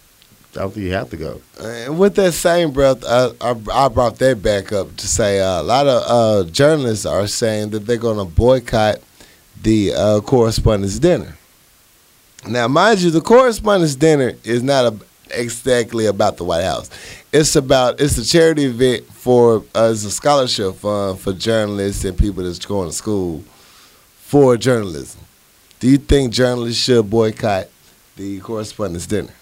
I 0.56 0.62
don't 0.62 0.72
think 0.72 0.86
you 0.86 0.92
have 0.94 1.10
to 1.10 1.16
go. 1.16 1.40
And 1.60 1.96
with 1.96 2.16
that 2.16 2.32
same 2.32 2.72
breath, 2.72 3.04
I, 3.04 3.30
I, 3.40 3.54
I 3.72 3.88
brought 3.88 4.18
that 4.18 4.42
back 4.42 4.72
up 4.72 4.96
to 4.96 5.06
say 5.06 5.38
uh, 5.38 5.60
a 5.60 5.62
lot 5.62 5.86
of 5.86 6.02
uh, 6.06 6.50
journalists 6.50 7.06
are 7.06 7.28
saying 7.28 7.70
that 7.70 7.86
they're 7.86 7.98
going 7.98 8.18
to 8.18 8.24
boycott 8.24 9.00
the 9.62 9.92
uh, 9.94 10.20
correspondence 10.22 10.98
dinner. 10.98 11.36
Now, 12.48 12.66
mind 12.66 13.00
you, 13.00 13.12
the 13.12 13.20
correspondence 13.20 13.94
dinner 13.94 14.32
is 14.42 14.60
not 14.60 14.92
a, 14.92 14.96
exactly 15.32 16.06
about 16.06 16.36
the 16.36 16.44
White 16.44 16.64
House. 16.64 16.90
It's 17.32 17.56
about 17.56 18.00
it's 18.00 18.18
a 18.18 18.24
charity 18.24 18.64
event 18.64 19.04
for 19.06 19.64
uh, 19.74 19.90
it's 19.92 20.04
a 20.04 20.10
scholarship 20.10 20.74
fund 20.76 21.18
for 21.20 21.32
journalists 21.32 22.04
and 22.04 22.16
people 22.16 22.44
that's 22.44 22.64
going 22.64 22.88
to 22.88 22.94
school 22.94 23.42
for 24.16 24.56
journalism. 24.56 25.20
Do 25.78 25.88
you 25.88 25.98
think 25.98 26.32
journalists 26.32 26.82
should 26.82 27.08
boycott 27.08 27.68
the 28.16 28.40
correspondence 28.40 29.06
dinner? 29.06 29.32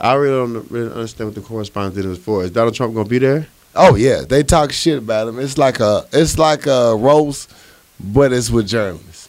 I 0.00 0.14
really 0.14 0.52
don't 0.54 0.70
really 0.70 0.92
understand 0.92 1.28
what 1.30 1.34
the 1.34 1.40
correspondence 1.40 1.96
dinner 1.96 2.12
is 2.12 2.18
for. 2.18 2.44
Is 2.44 2.50
Donald 2.50 2.74
Trump 2.74 2.94
going 2.94 3.06
to 3.06 3.10
be 3.10 3.18
there? 3.18 3.48
Oh 3.74 3.96
yeah, 3.96 4.22
they 4.22 4.42
talk 4.42 4.72
shit 4.72 4.98
about 4.98 5.28
him. 5.28 5.38
It's 5.38 5.58
like 5.58 5.80
a 5.80 6.06
it's 6.12 6.38
like 6.38 6.66
a 6.66 6.96
roast, 6.96 7.52
but 8.00 8.32
it's 8.32 8.50
with 8.50 8.66
journalists. 8.66 9.28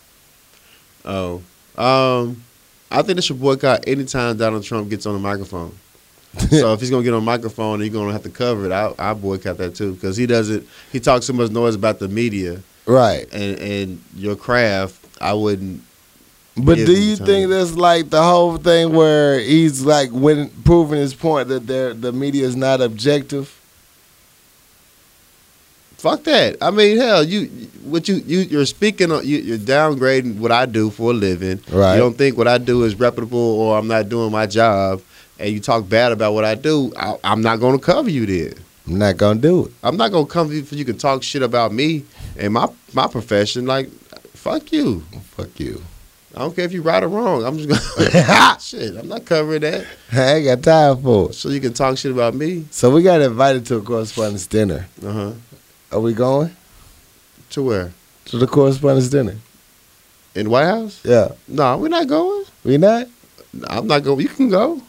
Oh, 1.06 1.42
um, 1.78 2.44
I 2.92 3.02
think 3.02 3.16
they 3.16 3.22
should 3.22 3.40
boycott 3.40 3.84
anytime 3.88 4.38
Donald 4.38 4.64
Trump 4.64 4.90
gets 4.90 5.06
on 5.06 5.14
the 5.14 5.20
microphone. 5.20 5.78
so 6.50 6.74
if 6.74 6.80
he's 6.80 6.90
gonna 6.92 7.04
get 7.04 7.14
on 7.14 7.24
microphone 7.24 7.82
he's 7.82 7.92
gonna 7.92 8.12
have 8.12 8.24
to 8.24 8.30
cover 8.30 8.66
it, 8.66 8.72
I 8.72 8.94
I 9.00 9.14
boycott 9.14 9.58
that 9.58 9.76
too 9.76 9.94
because 9.94 10.16
he 10.18 10.26
doesn't. 10.26 10.68
He 10.92 11.00
talks 11.00 11.26
so 11.26 11.34
much 11.34 11.52
noise 11.52 11.76
about 11.76 12.00
the 12.00 12.08
media 12.08 12.62
Right. 12.86 13.28
and 13.32 13.60
and 13.60 14.04
your 14.16 14.36
craft. 14.36 15.06
I 15.22 15.34
wouldn't. 15.34 15.84
But 16.56 16.76
do 16.76 16.92
you 16.92 17.16
think 17.16 17.50
that's 17.50 17.74
like 17.74 18.10
the 18.10 18.22
whole 18.22 18.58
thing 18.58 18.94
where 18.94 19.40
he's 19.40 19.82
like 19.86 20.12
when 20.12 20.50
proving 20.64 21.00
his 21.00 21.14
point 21.14 21.48
that 21.48 21.68
the 22.00 22.12
media 22.12 22.46
is 22.46 22.56
not 22.56 22.82
objective? 22.82 23.59
Fuck 26.00 26.24
that. 26.24 26.56
I 26.62 26.72
mean, 26.72 26.98
hell, 26.98 27.26
you 27.26 27.48
what 27.84 28.08
you 28.08 28.16
you 28.26 28.40
you're 28.40 28.66
speaking 28.66 29.12
on. 29.12 29.26
You, 29.28 29.40
you're 29.40 29.58
downgrading 29.58 30.38
what 30.40 30.50
I 30.52 30.66
do 30.66 30.90
for 30.90 31.12
a 31.12 31.14
living. 31.14 31.60
Right. 31.70 31.96
You 31.96 32.00
don't 32.00 32.18
think 32.18 32.38
what 32.38 32.48
I 32.48 32.58
do 32.58 32.84
is 32.86 32.96
reputable 32.96 33.38
or 33.38 33.78
I'm 33.78 33.88
not 33.88 34.08
doing 34.08 34.32
my 34.32 34.46
job, 34.46 35.02
and 35.38 35.52
you 35.52 35.60
talk 35.60 35.90
bad 35.90 36.14
about 36.14 36.34
what 36.34 36.46
I 36.46 36.56
do. 36.56 36.94
I, 36.96 37.18
I'm 37.26 37.42
not 37.42 37.60
going 37.60 37.78
to 37.78 37.86
cover 37.86 38.10
you 38.10 38.26
then. 38.26 38.54
I'm 38.88 38.98
not 38.98 39.18
gonna 39.18 39.40
do 39.40 39.66
it. 39.66 39.74
I'm 39.84 39.98
not 39.98 40.12
gonna 40.12 40.26
cover 40.26 40.54
you 40.54 40.64
for 40.64 40.76
you 40.76 40.84
can 40.86 40.98
talk 40.98 41.22
shit 41.22 41.44
about 41.44 41.72
me 41.72 42.06
and 42.38 42.54
my 42.54 42.68
my 42.94 43.08
profession. 43.08 43.66
Like, 43.68 43.90
fuck 44.34 44.72
you. 44.72 45.02
Fuck 45.36 45.60
you. 45.60 45.84
I 46.36 46.40
don't 46.40 46.56
care 46.56 46.66
if 46.66 46.72
you're 46.72 46.82
right 46.82 47.04
or 47.04 47.08
wrong. 47.08 47.44
I'm 47.44 47.58
just 47.58 47.70
gonna 47.70 48.58
shit. 48.60 48.96
I'm 48.96 49.08
not 49.08 49.26
covering 49.26 49.62
that. 49.62 49.86
I 50.12 50.36
ain't 50.36 50.46
got 50.46 50.64
time 50.64 51.04
for 51.04 51.30
it. 51.30 51.34
So 51.34 51.50
you 51.50 51.60
can 51.60 51.74
talk 51.74 51.98
shit 51.98 52.12
about 52.12 52.34
me. 52.34 52.66
So 52.72 52.90
we 52.90 53.04
got 53.04 53.22
invited 53.22 53.66
to 53.68 53.76
a 53.76 53.82
correspondence 53.82 54.48
dinner. 54.48 54.88
Uh 55.06 55.12
huh. 55.12 55.32
Are 55.92 56.00
we 56.00 56.14
going 56.14 56.56
To 57.52 57.64
where? 57.64 57.92
to 58.26 58.38
the 58.38 58.46
correspondence 58.48 59.10
dinner? 59.10 59.36
In 60.36 60.46
the 60.46 60.50
White 60.52 60.66
House? 60.66 61.02
Yeah. 61.04 61.30
No, 61.48 61.78
we're 61.78 61.88
not 61.90 62.08
going. 62.08 62.46
We 62.64 62.78
not? 62.78 63.08
I'm 63.68 63.88
not 63.88 64.04
going. 64.04 64.20
You 64.22 64.30
can 64.30 64.50
go. 64.50 64.80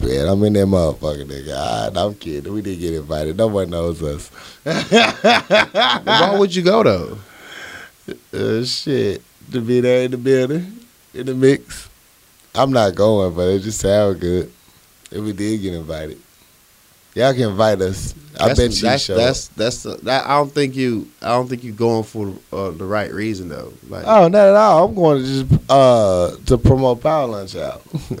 Man, 0.00 0.26
I'm 0.28 0.42
in 0.44 0.54
that 0.54 0.66
motherfucker, 0.66 1.26
nigga. 1.26 1.54
Ah, 1.54 1.90
I'm 1.94 2.14
kidding. 2.14 2.50
We 2.50 2.62
didn't 2.62 2.80
get 2.80 2.94
invited. 2.94 3.36
Nobody 3.36 3.70
knows 3.70 4.02
us. 4.02 4.28
Why 4.64 6.36
would 6.38 6.54
you 6.54 6.62
go 6.62 6.82
though? 6.82 7.18
Uh, 8.32 8.64
shit. 8.64 9.22
To 9.52 9.60
be 9.60 9.80
there 9.80 10.04
in 10.04 10.12
the 10.12 10.16
building, 10.16 10.80
in 11.12 11.26
the 11.26 11.34
mix. 11.34 11.90
I'm 12.54 12.70
not 12.72 12.94
going, 12.94 13.34
but 13.34 13.48
it 13.48 13.58
just 13.60 13.80
sounds 13.80 14.18
good. 14.18 14.50
If 15.10 15.22
we 15.22 15.32
did 15.34 15.60
get 15.60 15.74
invited. 15.74 16.18
Y'all 17.14 17.32
can 17.32 17.50
invite 17.50 17.80
us. 17.80 18.14
I 18.38 18.48
That's- 18.48 18.58
bet 18.58 18.76
you 18.76 18.82
that's, 18.82 19.02
show 19.02 19.16
That's 19.16 19.48
that's 19.48 19.82
that. 19.82 20.26
I 20.26 20.36
don't 20.36 20.52
think 20.52 20.76
you. 20.76 21.08
I 21.20 21.28
don't 21.30 21.48
think 21.48 21.64
you're 21.64 21.74
going 21.74 22.04
for 22.04 22.32
uh, 22.52 22.70
the 22.70 22.84
right 22.84 23.12
reason 23.12 23.48
though. 23.48 23.72
Like, 23.88 24.04
Oh, 24.06 24.28
not 24.28 24.46
at 24.48 24.54
all. 24.54 24.86
I'm 24.88 24.94
going 24.94 25.22
to 25.22 25.44
just 25.44 25.62
uh 25.68 26.36
to 26.46 26.56
promote 26.58 27.02
Power 27.02 27.26
Lunch 27.26 27.56
Hour. 27.56 27.80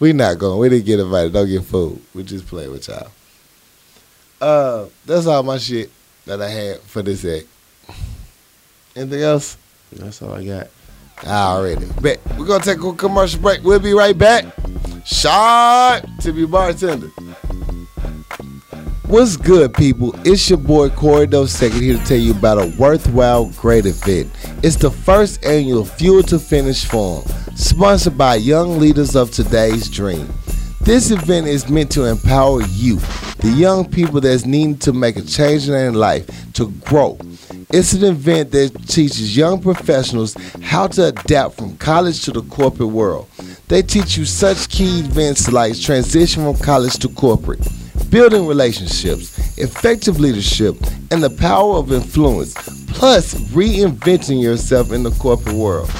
we 0.00 0.12
not 0.12 0.38
going. 0.38 0.60
We 0.60 0.68
didn't 0.68 0.86
get 0.86 1.00
invited. 1.00 1.32
Don't 1.32 1.48
get 1.48 1.64
fooled. 1.64 2.00
We 2.14 2.22
just 2.22 2.46
play 2.46 2.68
with 2.68 2.86
y'all. 2.88 3.08
Uh, 4.40 4.86
that's 5.04 5.26
all 5.26 5.42
my 5.42 5.58
shit 5.58 5.90
that 6.26 6.40
I 6.40 6.48
had 6.48 6.80
for 6.80 7.02
this 7.02 7.24
act. 7.24 7.46
Anything 8.94 9.22
else? 9.22 9.56
that's 9.92 10.22
all 10.22 10.32
I 10.34 10.44
got. 10.44 10.68
Already. 11.26 11.86
Bet. 12.00 12.20
We're 12.38 12.46
gonna 12.46 12.64
take 12.64 12.82
a 12.82 12.92
commercial 12.94 13.40
break. 13.40 13.62
We'll 13.62 13.78
be 13.78 13.92
right 13.92 14.16
back. 14.16 14.44
Shot 15.04 16.04
to 16.20 16.32
be 16.32 16.46
bartender. 16.46 17.10
What's 19.06 19.36
good, 19.36 19.74
people? 19.74 20.14
It's 20.24 20.48
your 20.48 20.58
boy 20.58 20.88
Corey 20.88 21.28
Second 21.46 21.82
here 21.82 21.98
to 21.98 22.04
tell 22.04 22.18
you 22.18 22.32
about 22.32 22.58
a 22.58 22.74
worthwhile, 22.78 23.46
great 23.50 23.86
event. 23.86 24.30
It's 24.62 24.76
the 24.76 24.90
first 24.90 25.44
annual 25.44 25.84
Fuel 25.84 26.22
to 26.24 26.38
Finish 26.38 26.86
Forum, 26.86 27.22
sponsored 27.54 28.18
by 28.18 28.36
young 28.36 28.78
leaders 28.78 29.14
of 29.14 29.30
today's 29.30 29.88
dream. 29.90 30.26
This 30.80 31.10
event 31.10 31.46
is 31.46 31.68
meant 31.68 31.92
to 31.92 32.06
empower 32.06 32.62
you, 32.62 32.96
the 33.38 33.54
young 33.56 33.88
people 33.88 34.20
that's 34.20 34.46
needing 34.46 34.78
to 34.78 34.92
make 34.92 35.16
a 35.16 35.22
change 35.22 35.66
in 35.66 35.72
their 35.72 35.92
life, 35.92 36.26
to 36.54 36.70
grow. 36.84 37.18
It's 37.76 37.92
an 37.92 38.04
event 38.04 38.52
that 38.52 38.86
teaches 38.86 39.36
young 39.36 39.60
professionals 39.60 40.36
how 40.62 40.86
to 40.86 41.08
adapt 41.08 41.56
from 41.56 41.76
college 41.78 42.24
to 42.24 42.30
the 42.30 42.42
corporate 42.42 42.90
world. 42.90 43.28
They 43.66 43.82
teach 43.82 44.16
you 44.16 44.26
such 44.26 44.68
key 44.68 45.00
events 45.00 45.50
like 45.50 45.76
transition 45.80 46.44
from 46.44 46.64
college 46.64 47.00
to 47.00 47.08
corporate, 47.08 47.66
building 48.10 48.46
relationships, 48.46 49.58
effective 49.58 50.20
leadership, 50.20 50.76
and 51.10 51.20
the 51.20 51.30
power 51.30 51.74
of 51.74 51.90
influence, 51.90 52.54
plus 52.92 53.34
reinventing 53.50 54.40
yourself 54.40 54.92
in 54.92 55.02
the 55.02 55.10
corporate 55.10 55.56
world. 55.56 55.90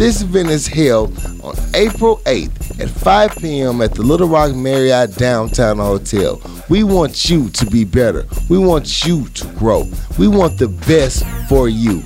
This 0.00 0.22
event 0.22 0.48
is 0.48 0.66
held 0.66 1.14
on 1.42 1.54
April 1.74 2.22
8th 2.24 2.80
at 2.80 2.88
5 2.88 3.36
p.m. 3.36 3.82
at 3.82 3.92
the 3.92 4.02
Little 4.02 4.28
Rock 4.28 4.54
Marriott 4.54 5.14
Downtown 5.16 5.76
Hotel. 5.76 6.40
We 6.70 6.84
want 6.84 7.28
you 7.28 7.50
to 7.50 7.66
be 7.66 7.84
better. 7.84 8.26
We 8.48 8.56
want 8.56 9.04
you 9.04 9.28
to 9.28 9.46
grow. 9.58 9.86
We 10.18 10.26
want 10.26 10.56
the 10.56 10.68
best 10.68 11.26
for 11.50 11.68
you. 11.68 12.00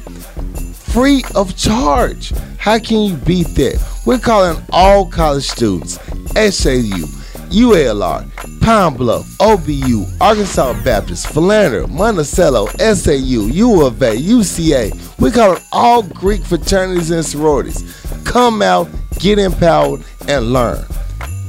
Free 0.75 1.23
of 1.37 1.57
charge. 1.57 2.31
How 2.59 2.81
can 2.81 2.99
you 2.99 3.15
beat 3.15 3.47
that? 3.55 3.81
We're 4.05 4.19
calling 4.19 4.61
all 4.71 5.07
college 5.07 5.49
students, 5.49 6.01
SAU, 6.35 7.07
UALR, 7.51 8.61
Pine 8.61 8.97
Bluff, 8.97 9.27
OBU, 9.39 10.21
Arkansas 10.21 10.73
Baptist, 10.85 11.29
Philander, 11.29 11.87
Monticello, 11.87 12.66
SAU, 12.79 13.47
U 13.47 13.87
of 13.87 14.01
A, 14.03 14.16
UCA. 14.16 14.93
We 15.19 15.31
call 15.31 15.55
it 15.55 15.62
all 15.73 16.03
Greek 16.03 16.45
fraternities 16.45 17.11
and 17.11 17.25
sororities. 17.25 17.83
Come 18.25 18.62
out, 18.62 18.89
get 19.19 19.39
empowered, 19.39 20.03
and 20.29 20.53
learn. 20.53 20.85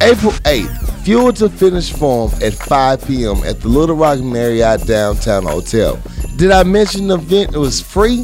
April 0.02 0.34
8th, 0.44 1.04
Fuel 1.04 1.34
to 1.34 1.50
Finish 1.50 1.94
Forum 1.94 2.32
at 2.42 2.54
5 2.54 3.08
p.m. 3.08 3.44
at 3.44 3.62
the 3.62 3.68
Little 3.68 3.96
Rock 3.96 4.20
Marriott 4.20 4.86
Downtown 4.88 5.44
Hotel. 5.44 6.02
Did 6.36 6.52
I 6.52 6.64
mention 6.64 7.08
the 7.08 7.16
event? 7.16 7.54
It 7.54 7.60
was 7.60 7.82
free? 7.82 8.24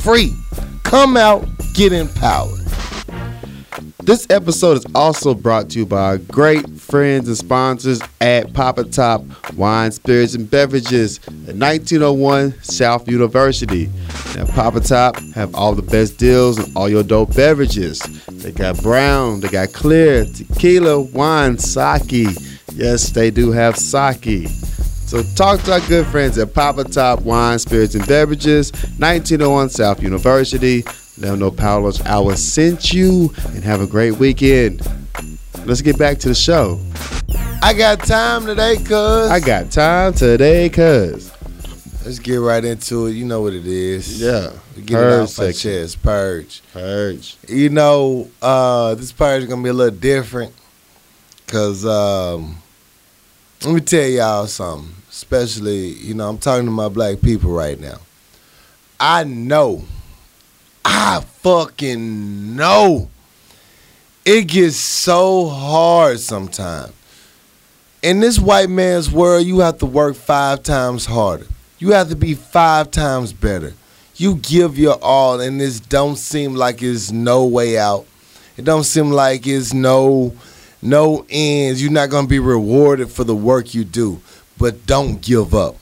Free. 0.00 0.34
Come 0.82 1.16
out, 1.16 1.46
get 1.74 1.92
empowered. 1.92 2.55
This 4.06 4.24
episode 4.30 4.76
is 4.76 4.86
also 4.94 5.34
brought 5.34 5.70
to 5.70 5.80
you 5.80 5.84
by 5.84 6.00
our 6.00 6.18
great 6.18 6.78
friends 6.78 7.26
and 7.26 7.36
sponsors 7.36 8.00
at 8.20 8.54
Papa 8.54 8.84
Top 8.84 9.24
Wine, 9.54 9.90
Spirits, 9.90 10.34
and 10.34 10.48
Beverages 10.48 11.18
at 11.26 11.56
1901 11.56 12.54
South 12.62 13.08
University. 13.08 13.90
Now, 14.36 14.46
Papa 14.46 14.78
Top 14.78 15.16
have 15.34 15.56
all 15.56 15.74
the 15.74 15.82
best 15.82 16.18
deals 16.18 16.56
on 16.56 16.72
all 16.76 16.88
your 16.88 17.02
dope 17.02 17.34
beverages. 17.34 17.98
They 18.28 18.52
got 18.52 18.80
brown, 18.80 19.40
they 19.40 19.48
got 19.48 19.72
clear, 19.72 20.24
tequila, 20.24 21.00
wine, 21.00 21.58
sake. 21.58 22.28
Yes, 22.74 23.10
they 23.10 23.32
do 23.32 23.50
have 23.50 23.76
sake. 23.76 24.46
So 24.46 25.24
talk 25.34 25.62
to 25.62 25.72
our 25.72 25.80
good 25.80 26.06
friends 26.06 26.38
at 26.38 26.54
Papa 26.54 26.84
Top 26.84 27.22
Wine, 27.22 27.58
Spirits, 27.58 27.96
and 27.96 28.06
Beverages, 28.06 28.70
1901 28.70 29.70
South 29.70 30.00
University. 30.00 30.84
Let 31.18 31.30
them 31.30 31.38
know 31.38 31.50
Paolo's 31.50 32.00
Hour 32.04 32.36
sent 32.36 32.92
you 32.92 33.32
and 33.48 33.64
have 33.64 33.80
a 33.80 33.86
great 33.86 34.12
weekend. 34.12 34.82
Let's 35.64 35.80
get 35.80 35.98
back 35.98 36.18
to 36.18 36.28
the 36.28 36.34
show. 36.34 36.80
I 37.62 37.72
got 37.72 38.00
time 38.00 38.44
today, 38.46 38.76
cuz. 38.76 39.30
I 39.30 39.40
got 39.40 39.70
time 39.70 40.12
today, 40.12 40.68
cuz. 40.68 41.32
Let's 42.04 42.18
get 42.20 42.36
right 42.36 42.64
into 42.64 43.06
it. 43.06 43.12
You 43.12 43.24
know 43.24 43.40
what 43.40 43.52
it 43.54 43.66
is. 43.66 44.20
Yeah. 44.20 44.52
Get 44.76 44.90
it 44.90 44.92
Purge 44.92 45.14
off 45.14 45.38
our 45.40 45.52
section. 45.52 45.70
chest. 45.72 46.02
Purge. 46.02 46.62
Purge. 46.72 47.36
You 47.48 47.70
know, 47.70 48.30
uh, 48.42 48.94
this 48.94 49.10
purge 49.10 49.42
is 49.42 49.48
gonna 49.48 49.62
be 49.62 49.70
a 49.70 49.72
little 49.72 49.98
different. 49.98 50.52
Cause 51.48 51.84
um, 51.86 52.58
let 53.64 53.74
me 53.74 53.80
tell 53.80 54.06
y'all 54.06 54.46
something. 54.46 54.92
Especially, 55.10 55.88
you 55.94 56.12
know, 56.14 56.28
I'm 56.28 56.38
talking 56.38 56.66
to 56.66 56.70
my 56.70 56.88
black 56.88 57.20
people 57.22 57.50
right 57.50 57.80
now. 57.80 57.96
I 59.00 59.24
know, 59.24 59.82
I 60.88 61.20
fucking 61.20 62.54
know 62.54 63.10
it 64.24 64.42
gets 64.42 64.76
so 64.76 65.48
hard 65.48 66.20
sometimes. 66.20 66.92
In 68.02 68.20
this 68.20 68.38
white 68.38 68.70
man's 68.70 69.10
world, 69.10 69.44
you 69.44 69.58
have 69.58 69.78
to 69.78 69.86
work 69.86 70.14
five 70.14 70.62
times 70.62 71.06
harder. 71.06 71.48
You 71.80 71.90
have 71.90 72.08
to 72.10 72.14
be 72.14 72.34
five 72.34 72.92
times 72.92 73.32
better. 73.32 73.74
You 74.14 74.36
give 74.36 74.78
your 74.78 74.96
all, 75.02 75.40
and 75.40 75.60
this 75.60 75.80
don't 75.80 76.14
seem 76.14 76.54
like 76.54 76.82
it's 76.82 77.10
no 77.10 77.46
way 77.46 77.76
out. 77.76 78.06
It 78.56 78.64
don't 78.64 78.84
seem 78.84 79.10
like 79.10 79.44
it's 79.44 79.74
no 79.74 80.36
no 80.80 81.26
ends. 81.28 81.82
You're 81.82 81.90
not 81.90 82.10
gonna 82.10 82.28
be 82.28 82.38
rewarded 82.38 83.10
for 83.10 83.24
the 83.24 83.34
work 83.34 83.74
you 83.74 83.82
do. 83.82 84.20
But 84.56 84.86
don't 84.86 85.20
give 85.20 85.52
up. 85.52 85.74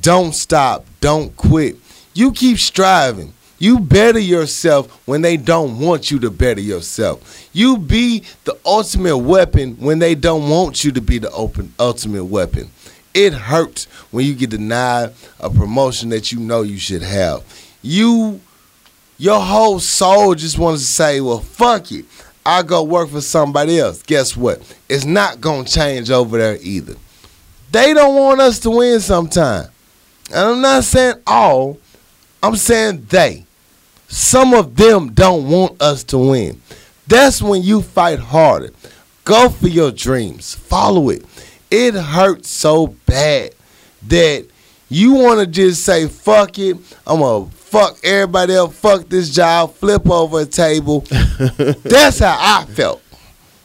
Don't 0.00 0.34
stop. 0.34 0.86
Don't 1.02 1.36
quit. 1.36 1.76
You 2.14 2.32
keep 2.32 2.58
striving. 2.58 3.34
You 3.58 3.80
better 3.80 4.18
yourself 4.20 5.06
when 5.06 5.22
they 5.22 5.36
don't 5.36 5.80
want 5.80 6.10
you 6.10 6.20
to 6.20 6.30
better 6.30 6.60
yourself. 6.60 7.48
You 7.52 7.76
be 7.76 8.22
the 8.44 8.56
ultimate 8.64 9.18
weapon 9.18 9.76
when 9.78 9.98
they 9.98 10.14
don't 10.14 10.48
want 10.48 10.84
you 10.84 10.92
to 10.92 11.00
be 11.00 11.18
the 11.18 11.30
open 11.32 11.72
ultimate 11.78 12.24
weapon. 12.24 12.70
It 13.14 13.32
hurts 13.32 13.86
when 14.12 14.26
you 14.26 14.34
get 14.34 14.50
denied 14.50 15.12
a 15.40 15.50
promotion 15.50 16.10
that 16.10 16.30
you 16.30 16.38
know 16.38 16.62
you 16.62 16.78
should 16.78 17.02
have. 17.02 17.42
You 17.82 18.40
your 19.16 19.40
whole 19.40 19.80
soul 19.80 20.36
just 20.36 20.58
wants 20.58 20.82
to 20.82 20.86
say, 20.86 21.20
well, 21.20 21.40
fuck 21.40 21.90
it. 21.90 22.04
I'll 22.46 22.62
go 22.62 22.84
work 22.84 23.10
for 23.10 23.20
somebody 23.20 23.80
else. 23.80 24.02
Guess 24.02 24.36
what? 24.36 24.62
It's 24.88 25.04
not 25.04 25.40
gonna 25.40 25.64
change 25.64 26.10
over 26.10 26.38
there 26.38 26.58
either. 26.62 26.94
They 27.72 27.92
don't 27.92 28.14
want 28.14 28.40
us 28.40 28.60
to 28.60 28.70
win 28.70 29.00
sometime. 29.00 29.68
And 30.30 30.38
I'm 30.38 30.60
not 30.60 30.84
saying 30.84 31.16
all, 31.26 31.78
I'm 32.42 32.56
saying 32.56 33.06
they. 33.10 33.44
Some 34.08 34.54
of 34.54 34.74
them 34.76 35.12
don't 35.12 35.48
want 35.48 35.80
us 35.80 36.02
to 36.04 36.18
win. 36.18 36.60
That's 37.06 37.40
when 37.40 37.62
you 37.62 37.82
fight 37.82 38.18
harder. 38.18 38.70
Go 39.24 39.48
for 39.50 39.68
your 39.68 39.92
dreams. 39.92 40.54
Follow 40.54 41.10
it. 41.10 41.24
It 41.70 41.94
hurts 41.94 42.48
so 42.48 42.88
bad 43.06 43.54
that 44.06 44.46
you 44.88 45.12
want 45.12 45.40
to 45.40 45.46
just 45.46 45.84
say, 45.84 46.08
fuck 46.08 46.58
it. 46.58 46.76
I'm 47.06 47.20
going 47.20 47.50
to 47.50 47.56
fuck 47.56 47.98
everybody 48.02 48.54
else. 48.54 48.78
Fuck 48.78 49.08
this 49.08 49.34
job. 49.34 49.74
Flip 49.74 50.08
over 50.10 50.40
a 50.40 50.46
table. 50.46 51.00
That's 51.10 52.20
how 52.20 52.36
I 52.38 52.64
felt. 52.64 53.02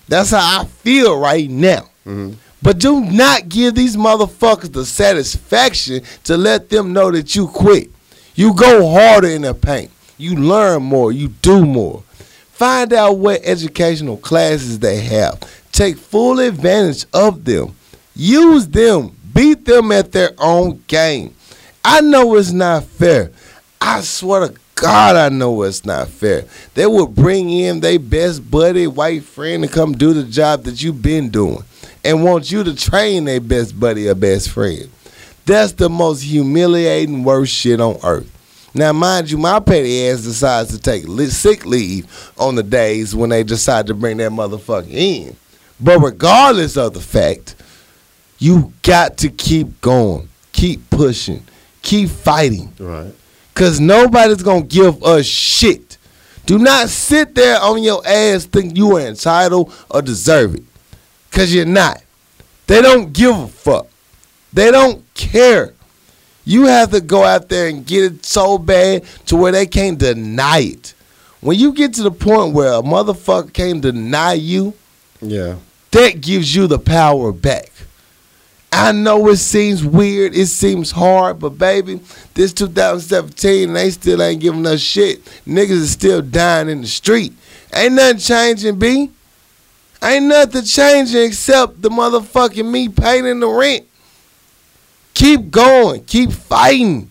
That's 0.10 0.32
how 0.32 0.62
I 0.62 0.66
feel 0.66 1.18
right 1.18 1.50
now. 1.50 1.90
Mm-hmm. 2.06 2.34
But 2.62 2.80
do 2.80 3.02
not 3.02 3.50
give 3.50 3.76
these 3.76 3.96
motherfuckers 3.96 4.72
the 4.72 4.86
satisfaction 4.86 6.02
to 6.26 6.38
let 6.38 6.70
them 6.70 6.94
know 6.94 7.12
that 7.12 7.36
you 7.36 7.48
quit. 7.48 7.90
You 8.36 8.54
go 8.54 8.90
harder 8.90 9.28
in 9.28 9.44
the 9.44 9.54
paint. 9.54 9.92
You 10.18 10.36
learn 10.36 10.84
more. 10.84 11.12
You 11.12 11.30
do 11.30 11.66
more. 11.66 12.04
Find 12.52 12.94
out 12.94 13.18
what 13.18 13.42
educational 13.44 14.18
classes 14.18 14.80
they 14.80 15.02
have. 15.02 15.42
Take 15.72 15.98
full 15.98 16.40
advantage 16.40 17.06
of 17.14 17.44
them. 17.46 17.76
Use 18.16 18.68
them. 18.68 19.18
Beat 19.34 19.66
them 19.66 19.92
at 19.92 20.12
their 20.12 20.32
own 20.38 20.84
game. 20.88 21.36
I 21.84 22.02
know 22.02 22.36
it's 22.36 22.52
not 22.52 22.84
fair. 22.84 23.32
I 23.82 24.02
swear 24.02 24.48
to 24.48 24.56
God, 24.76 25.16
I 25.16 25.30
know 25.30 25.64
it's 25.64 25.86
not 25.86 26.08
fair. 26.08 26.46
They 26.74 26.86
would 26.86 27.16
bring 27.16 27.50
in 27.50 27.80
their 27.80 28.00
best 28.00 28.50
buddy, 28.50 28.88
white 28.88 29.24
friend, 29.24 29.64
to 29.64 29.70
come 29.70 29.94
do 29.94 30.14
the 30.14 30.24
job 30.24 30.64
that 30.64 30.82
you've 30.82 31.02
been 31.02 31.30
doing 31.30 31.64
and 32.04 32.24
want 32.24 32.52
you 32.52 32.64
to 32.64 32.76
train 32.76 33.26
their 33.26 33.40
best 33.42 33.80
buddy 33.80 34.08
or 34.08 34.16
best 34.16 34.50
friend. 34.50 34.90
That's 35.46 35.74
the 35.74 35.90
most 35.90 36.22
humiliating, 36.22 37.24
worst 37.24 37.54
shit 37.54 37.82
on 37.82 37.98
earth. 38.04 38.30
Now, 38.74 38.92
mind 38.92 39.30
you, 39.30 39.38
my 39.38 39.60
petty 39.60 40.08
ass 40.08 40.22
decides 40.22 40.72
to 40.72 40.80
take 40.80 41.06
sick 41.32 41.66
leave 41.66 42.32
on 42.38 42.56
the 42.56 42.64
days 42.64 43.16
when 43.16 43.30
they 43.30 43.44
decide 43.44 43.88
to 43.88 43.94
bring 43.94 44.18
that 44.18 44.32
motherfucker 44.32 44.90
in. 44.90 45.36
But 45.80 46.00
regardless 46.00 46.76
of 46.78 46.94
the 46.94 47.02
fact, 47.02 47.56
you 48.40 48.74
got 48.82 49.18
to 49.18 49.30
keep 49.30 49.80
going, 49.82 50.28
keep 50.52 50.90
pushing, 50.90 51.46
keep 51.82 52.10
fighting. 52.10 52.74
Right. 52.80 53.14
Cause 53.54 53.80
nobody's 53.80 54.42
gonna 54.42 54.64
give 54.64 55.04
us 55.04 55.26
shit. 55.28 55.98
Do 56.46 56.58
not 56.58 56.90
sit 56.90 57.36
there 57.36 57.60
on 57.62 57.84
your 57.84 58.06
ass 58.06 58.46
think 58.46 58.76
you 58.76 58.98
are 58.98 59.02
entitled 59.02 59.72
or 59.90 60.02
deserve 60.02 60.56
it. 60.56 60.64
Cause 61.32 61.54
you're 61.54 61.66
not. 61.66 62.02
They 62.68 62.82
don't 62.82 63.14
give 63.14 63.38
a 63.38 63.48
fuck. 63.48 63.88
They 64.52 64.72
don't 64.72 65.04
care. 65.14 65.74
You 66.46 66.66
have 66.66 66.92
to 66.92 67.02
go 67.02 67.24
out 67.24 67.50
there 67.50 67.68
and 67.70 67.86
get 67.86 68.04
it 68.04 68.26
so 68.26 68.58
bad 68.58 69.04
to 69.28 69.36
where 69.36 69.52
they 69.52 69.66
can't 69.66 69.98
deny 69.98 70.60
it. 70.60 70.94
When 71.42 71.58
you 71.58 71.74
get 71.74 71.94
to 71.96 72.04
the 72.04 72.12
point 72.12 72.54
where 72.54 72.74
a 72.74 72.82
motherfucker 72.82 73.52
can't 73.54 73.82
deny 73.82 74.34
you, 74.34 74.74
Yeah. 75.22 75.56
that 75.92 76.22
gives 76.22 76.54
you 76.56 76.68
the 76.68 76.80
power 76.80 77.32
back. 77.32 77.70
I 78.76 78.92
know 78.92 79.28
it 79.30 79.38
seems 79.38 79.86
weird, 79.86 80.36
it 80.36 80.48
seems 80.48 80.92
hard, 80.92 81.40
but 81.40 81.58
baby, 81.60 82.00
this 82.34 82.52
2017 82.54 83.70
and 83.70 83.76
they 83.76 83.92
still 83.92 84.22
ain't 84.22 84.42
giving 84.42 84.66
us 84.66 84.82
shit. 84.82 85.24
Niggas 85.48 85.70
is 85.70 85.92
still 85.92 86.22
dying 86.24 86.70
in 86.70 86.82
the 86.82 86.88
street. 86.88 87.34
Ain't 87.74 87.94
nothing 87.94 88.18
changing, 88.18 88.80
B. 88.80 89.12
Ain't 90.02 90.26
nothing 90.26 90.64
changing 90.64 91.22
except 91.24 91.82
the 91.82 91.90
motherfucking 91.90 92.70
me 92.70 92.90
paying 92.90 93.40
the 93.40 93.48
rent. 93.48 93.86
Keep 95.14 95.52
going, 95.52 96.04
keep 96.06 96.32
fighting. 96.32 97.10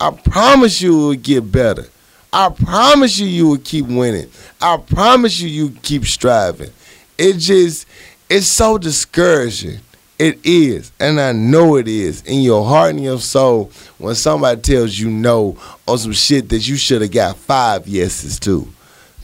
I 0.00 0.10
promise 0.10 0.80
you 0.80 0.92
it 0.92 1.06
will 1.06 1.14
get 1.14 1.52
better. 1.52 1.86
I 2.32 2.48
promise 2.48 3.18
you 3.18 3.26
you 3.26 3.48
will 3.48 3.58
keep 3.58 3.86
winning. 3.86 4.30
I 4.60 4.76
promise 4.76 5.40
you 5.40 5.48
you 5.48 5.70
keep 5.82 6.04
striving. 6.04 6.70
It 7.18 7.38
just 7.38 7.86
it's 8.28 8.46
so 8.46 8.78
discouraging. 8.78 9.80
It 10.18 10.38
is, 10.44 10.92
and 11.00 11.18
I 11.18 11.32
know 11.32 11.76
it 11.76 11.88
is 11.88 12.22
in 12.22 12.42
your 12.42 12.66
heart 12.66 12.90
and 12.90 13.02
your 13.02 13.18
soul 13.20 13.70
when 13.96 14.14
somebody 14.14 14.60
tells 14.60 14.98
you 14.98 15.08
no 15.10 15.56
on 15.88 15.96
some 15.96 16.12
shit 16.12 16.50
that 16.50 16.68
you 16.68 16.76
should 16.76 17.00
have 17.00 17.10
got 17.10 17.36
five 17.38 17.88
yeses 17.88 18.38
to. 18.40 18.68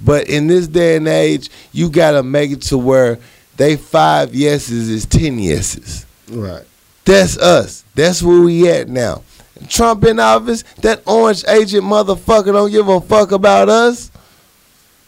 But 0.02 0.28
in 0.28 0.46
this 0.46 0.66
day 0.68 0.96
and 0.96 1.06
age, 1.06 1.50
you 1.72 1.90
gotta 1.90 2.22
make 2.22 2.50
it 2.50 2.62
to 2.62 2.78
where 2.78 3.18
they 3.56 3.76
five 3.76 4.34
yeses 4.34 4.88
is 4.88 5.04
ten 5.04 5.38
yeses. 5.38 6.06
Right. 6.30 6.64
That's 7.06 7.38
us. 7.38 7.84
That's 7.94 8.22
where 8.22 8.40
we 8.40 8.68
at 8.68 8.88
now. 8.88 9.22
Trump 9.68 10.04
in 10.04 10.18
office, 10.20 10.62
that 10.82 11.02
orange 11.06 11.44
agent 11.48 11.84
motherfucker 11.84 12.52
don't 12.52 12.70
give 12.70 12.88
a 12.88 13.00
fuck 13.00 13.32
about 13.32 13.68
us. 13.70 14.10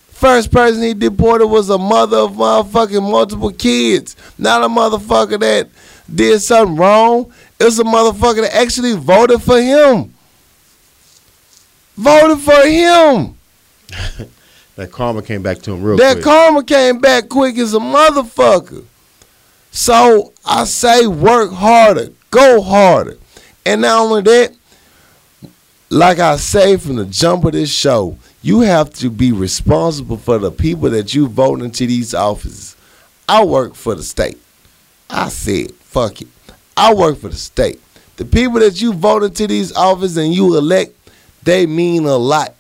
First 0.09 0.51
person 0.51 0.83
he 0.83 0.95
deported 0.95 1.47
was 1.49 1.69
a 1.70 1.77
mother 1.79 2.16
of 2.16 2.33
motherfucking 2.33 3.09
multiple 3.09 3.53
kids. 3.53 4.16
Not 4.39 4.62
a 4.65 4.69
motherfucker 4.69 5.39
that 5.41 5.69
did 6.12 6.41
something 6.41 6.77
wrong. 6.77 7.33
It 7.61 7.65
was 7.65 7.79
a 7.79 7.85
motherfucker 7.85 8.43
that 8.43 8.57
actually 8.57 8.95
voted 8.95 9.43
for 9.43 9.61
him. 9.61 10.15
Voted 11.97 12.39
for 12.41 12.66
him. 12.66 13.37
That 14.79 14.93
karma 14.93 15.23
came 15.23 15.43
back 15.43 15.59
to 15.62 15.73
him 15.73 15.83
real 15.83 15.97
That 15.97 16.12
quick. 16.12 16.25
That 16.25 16.31
karma 16.31 16.62
came 16.62 16.99
back 17.01 17.29
quick 17.29 17.59
as 17.59 17.75
a 17.75 17.81
motherfucker. 17.81 18.85
So 19.70 20.32
I 20.45 20.65
say 20.65 21.07
work 21.07 21.53
harder, 21.53 22.09
go 22.31 22.61
harder. 22.61 23.19
And 23.65 23.82
not 23.82 24.01
only 24.01 24.23
that, 24.23 24.57
like 25.90 26.19
I 26.19 26.36
say 26.36 26.77
from 26.77 26.97
the 26.97 27.05
jump 27.05 27.45
of 27.45 27.53
this 27.53 27.73
show, 27.73 28.19
you 28.43 28.61
have 28.61 28.93
to 28.95 29.11
be 29.11 29.32
responsible 29.32 30.16
for 30.16 30.39
the 30.39 30.51
people 30.51 30.90
that 30.90 31.15
you 31.15 31.28
vote 31.28 31.61
into 31.61 31.86
these 31.86 32.15
offices. 32.15 32.77
I 33.28 33.45
work 33.45 33.74
for 33.74 33.95
the 33.95 34.03
state. 34.03 34.39
I 35.11 35.28
said, 35.28 35.73
fuck 35.74 36.23
it. 36.23 36.28
I 36.77 36.95
work 36.95 37.19
for 37.19 37.28
the 37.28 37.36
state. 37.36 37.81
The 38.16 38.24
people 38.24 38.61
that 38.61 38.81
you 38.81 38.93
vote 38.93 39.23
into 39.23 39.47
these 39.47 39.74
offices 39.74 40.16
and 40.16 40.35
you 40.35 40.57
elect, 40.57 40.95
they 41.43 41.66
mean 41.66 42.05
a 42.05 42.16
lot. 42.16 42.55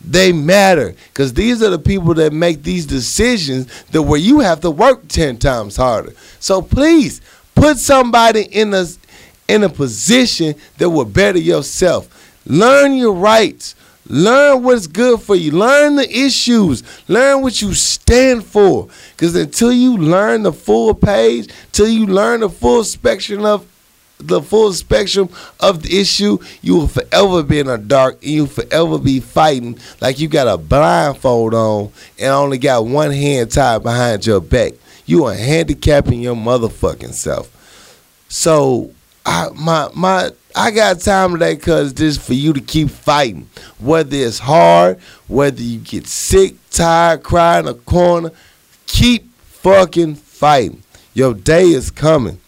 They 0.00 0.32
matter 0.32 0.94
because 1.08 1.34
these 1.34 1.62
are 1.62 1.70
the 1.70 1.78
people 1.78 2.14
that 2.14 2.32
make 2.32 2.62
these 2.62 2.86
decisions 2.86 3.66
that 3.86 4.02
where 4.02 4.20
you 4.20 4.40
have 4.40 4.60
to 4.60 4.70
work 4.70 5.08
10 5.08 5.38
times 5.38 5.76
harder. 5.76 6.12
So 6.38 6.62
please 6.62 7.20
put 7.54 7.78
somebody 7.78 8.42
in 8.42 8.72
a 8.74 8.86
in 9.48 9.64
a 9.64 9.68
position 9.68 10.54
that 10.76 10.90
will 10.90 11.04
better 11.06 11.38
yourself. 11.38 12.14
Learn 12.46 12.94
your 12.94 13.14
rights. 13.14 13.74
Learn 14.06 14.62
what's 14.62 14.86
good 14.86 15.20
for 15.20 15.34
you. 15.34 15.50
Learn 15.50 15.96
the 15.96 16.10
issues. 16.10 16.82
Learn 17.08 17.42
what 17.42 17.60
you 17.60 17.74
stand 17.74 18.44
for. 18.44 18.88
Because 19.10 19.34
until 19.34 19.72
you 19.72 19.98
learn 19.98 20.44
the 20.44 20.52
full 20.52 20.94
page, 20.94 21.50
till 21.72 21.88
you 21.88 22.06
learn 22.06 22.40
the 22.40 22.48
full 22.48 22.84
spectrum 22.84 23.44
of 23.44 23.66
the 24.20 24.42
full 24.42 24.72
spectrum 24.72 25.28
of 25.60 25.82
the 25.82 26.00
issue, 26.00 26.38
you 26.62 26.76
will 26.76 26.88
forever 26.88 27.42
be 27.42 27.60
in 27.60 27.68
a 27.68 27.78
dark 27.78 28.14
and 28.22 28.30
you 28.30 28.46
forever 28.46 28.98
be 28.98 29.20
fighting 29.20 29.78
like 30.00 30.18
you 30.18 30.28
got 30.28 30.48
a 30.48 30.58
blindfold 30.58 31.54
on 31.54 31.92
and 32.18 32.28
only 32.28 32.58
got 32.58 32.84
one 32.84 33.12
hand 33.12 33.50
tied 33.50 33.82
behind 33.82 34.26
your 34.26 34.40
back. 34.40 34.72
You 35.06 35.24
are 35.24 35.34
handicapping 35.34 36.20
your 36.20 36.36
motherfucking 36.36 37.14
self. 37.14 37.54
So 38.28 38.92
I 39.24 39.48
my 39.54 39.88
my 39.94 40.30
I 40.54 40.70
got 40.70 41.00
time 41.00 41.32
today 41.32 41.56
cause 41.56 41.94
this 41.94 42.18
for 42.18 42.34
you 42.34 42.52
to 42.52 42.60
keep 42.60 42.90
fighting. 42.90 43.48
Whether 43.78 44.16
it's 44.16 44.40
hard, 44.40 44.98
whether 45.28 45.62
you 45.62 45.78
get 45.78 46.06
sick, 46.06 46.56
tired, 46.70 47.22
cry 47.22 47.60
in 47.60 47.68
a 47.68 47.74
corner, 47.74 48.32
keep 48.86 49.30
fucking 49.44 50.16
fighting. 50.16 50.82
Your 51.14 51.34
day 51.34 51.68
is 51.68 51.90
coming. 51.90 52.40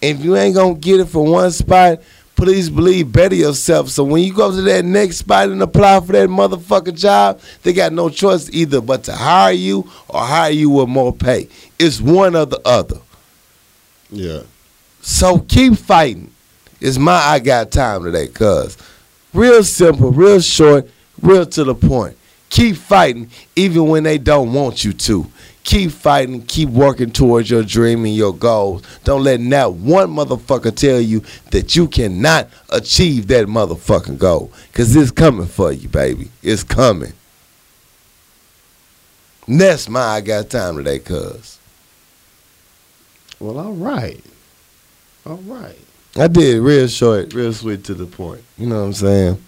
If 0.00 0.24
you 0.24 0.36
ain't 0.36 0.54
gonna 0.54 0.74
get 0.74 1.00
it 1.00 1.06
from 1.06 1.30
one 1.30 1.50
spot, 1.50 2.00
please 2.36 2.68
believe 2.68 3.10
better 3.10 3.34
yourself. 3.34 3.88
So 3.88 4.04
when 4.04 4.22
you 4.22 4.32
go 4.32 4.50
to 4.50 4.62
that 4.62 4.84
next 4.84 5.16
spot 5.16 5.48
and 5.48 5.62
apply 5.62 6.00
for 6.00 6.12
that 6.12 6.28
motherfucking 6.28 6.98
job, 6.98 7.40
they 7.62 7.72
got 7.72 7.92
no 7.92 8.08
choice 8.10 8.50
either 8.50 8.80
but 8.80 9.04
to 9.04 9.12
hire 9.12 9.52
you 9.52 9.90
or 10.08 10.20
hire 10.20 10.50
you 10.50 10.70
with 10.70 10.88
more 10.88 11.12
pay. 11.12 11.48
It's 11.78 12.00
one 12.00 12.36
or 12.36 12.46
the 12.46 12.60
other. 12.64 13.00
Yeah. 14.10 14.42
So 15.00 15.38
keep 15.40 15.76
fighting. 15.76 16.30
It's 16.80 16.98
my 16.98 17.14
I 17.16 17.38
got 17.38 17.70
time 17.70 18.04
today, 18.04 18.28
cuz. 18.28 18.76
Real 19.32 19.64
simple, 19.64 20.12
real 20.12 20.40
short, 20.40 20.88
real 21.22 21.46
to 21.46 21.64
the 21.64 21.74
point. 21.74 22.16
Keep 22.50 22.76
fighting 22.76 23.30
even 23.54 23.88
when 23.88 24.02
they 24.02 24.18
don't 24.18 24.52
want 24.52 24.84
you 24.84 24.92
to. 24.92 25.26
Keep 25.66 25.90
fighting, 25.90 26.42
keep 26.42 26.68
working 26.68 27.10
towards 27.10 27.50
your 27.50 27.64
dream 27.64 28.04
and 28.04 28.14
your 28.14 28.32
goals. 28.32 28.84
Don't 29.02 29.24
let 29.24 29.40
not 29.40 29.74
one 29.74 30.14
motherfucker 30.14 30.72
tell 30.72 31.00
you 31.00 31.24
that 31.50 31.74
you 31.74 31.88
cannot 31.88 32.48
achieve 32.70 33.26
that 33.26 33.48
motherfucking 33.48 34.16
goal. 34.16 34.52
Cause 34.72 34.94
it's 34.94 35.10
coming 35.10 35.48
for 35.48 35.72
you, 35.72 35.88
baby. 35.88 36.30
It's 36.40 36.62
coming. 36.62 37.12
And 39.48 39.60
that's 39.60 39.88
my 39.88 40.00
I 40.00 40.20
got 40.20 40.50
time 40.50 40.76
today, 40.76 41.00
cuz. 41.00 41.58
Well, 43.40 43.58
all 43.58 43.72
right. 43.72 44.22
All 45.26 45.38
right. 45.38 45.78
I 46.14 46.28
did 46.28 46.62
real 46.62 46.86
short, 46.86 47.34
real 47.34 47.52
sweet 47.52 47.82
to 47.86 47.94
the 47.94 48.06
point. 48.06 48.44
You 48.56 48.68
know 48.68 48.82
what 48.82 48.86
I'm 48.86 48.92
saying? 48.92 49.44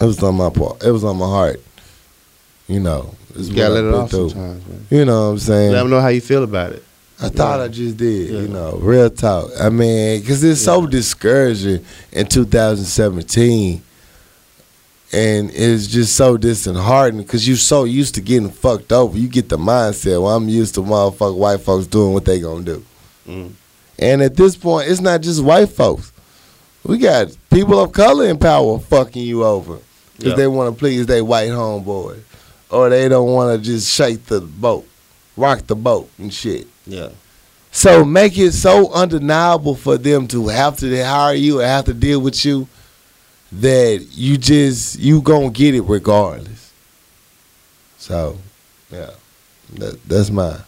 It 0.00 0.04
was 0.04 0.20
on 0.20 0.34
my 0.34 0.50
part. 0.50 0.82
It 0.82 0.90
was 0.90 1.04
on 1.04 1.16
my 1.16 1.26
heart. 1.26 1.60
You 2.66 2.80
know, 2.80 3.14
it's 3.34 3.48
You 3.48 3.56
gotta 3.56 3.74
let 3.74 3.84
it 3.84 3.94
off 3.94 4.10
through. 4.10 4.30
sometimes, 4.30 4.66
man. 4.66 4.86
You 4.90 5.04
know 5.04 5.20
what 5.26 5.32
I'm 5.32 5.38
saying? 5.38 5.72
Let 5.72 5.78
them 5.80 5.90
know 5.90 6.00
how 6.00 6.08
you 6.08 6.20
feel 6.20 6.42
about 6.44 6.72
it. 6.72 6.82
I 7.20 7.28
thought 7.28 7.58
Yeah. 7.58 7.64
I 7.64 7.68
just 7.68 7.96
did. 7.96 8.30
Yeah. 8.30 8.40
You 8.40 8.48
know, 8.48 8.78
real 8.80 9.08
talk. 9.10 9.50
I 9.60 9.68
mean, 9.68 10.20
because 10.20 10.42
it's 10.42 10.60
so 10.62 10.86
discouraging 10.86 11.84
in 12.12 12.26
2017, 12.26 13.82
and 15.12 15.50
it's 15.54 15.86
just 15.86 16.16
so 16.16 16.36
disheartening 16.36 17.24
because 17.24 17.46
you're 17.46 17.56
so 17.56 17.84
used 17.84 18.16
to 18.16 18.20
getting 18.20 18.50
fucked 18.50 18.92
over. 18.92 19.16
You 19.16 19.28
get 19.28 19.48
the 19.48 19.56
mindset. 19.58 20.20
Well, 20.22 20.34
I'm 20.34 20.48
used 20.48 20.74
to 20.74 20.80
motherfucking 20.80 21.36
white 21.36 21.60
folks 21.60 21.86
doing 21.86 22.12
what 22.12 22.24
they 22.24 22.40
gonna 22.40 22.64
do. 22.64 22.84
Mm. 23.28 23.50
And 23.98 24.22
at 24.22 24.36
this 24.36 24.56
point, 24.56 24.88
it's 24.88 25.00
not 25.00 25.20
just 25.20 25.42
white 25.42 25.68
folks. 25.68 26.12
We 26.84 26.98
got 26.98 27.28
people 27.50 27.80
of 27.80 27.92
color 27.92 28.26
in 28.26 28.38
power 28.38 28.78
fucking 28.80 29.22
you 29.22 29.44
over 29.44 29.78
because 30.16 30.32
Yeah. 30.32 30.36
they 30.36 30.46
want 30.48 30.74
to 30.74 30.78
please 30.78 31.06
their 31.06 31.24
white 31.24 31.48
homeboy, 31.50 32.18
or 32.74 32.88
they 32.88 33.08
don't 33.08 33.32
want 33.32 33.56
to 33.56 33.64
just 33.64 33.92
shake 33.92 34.26
the 34.26 34.40
boat, 34.40 34.86
rock 35.36 35.66
the 35.66 35.76
boat 35.76 36.10
and 36.18 36.34
shit. 36.34 36.66
Yeah. 36.86 37.10
So 37.70 38.04
make 38.04 38.36
it 38.36 38.52
so 38.52 38.92
undeniable 38.92 39.74
for 39.74 39.96
them 39.96 40.26
to 40.28 40.48
have 40.48 40.78
to 40.78 41.04
hire 41.04 41.34
you 41.34 41.60
or 41.60 41.64
have 41.64 41.84
to 41.86 41.94
deal 41.94 42.20
with 42.20 42.44
you 42.44 42.68
that 43.52 44.06
you 44.10 44.36
just 44.36 44.98
you 44.98 45.20
gonna 45.22 45.50
get 45.50 45.74
it 45.74 45.82
regardless. 45.82 46.72
So, 47.98 48.38
yeah, 48.90 49.10
that, 49.74 50.02
that's 50.04 50.30
mine. 50.30 50.60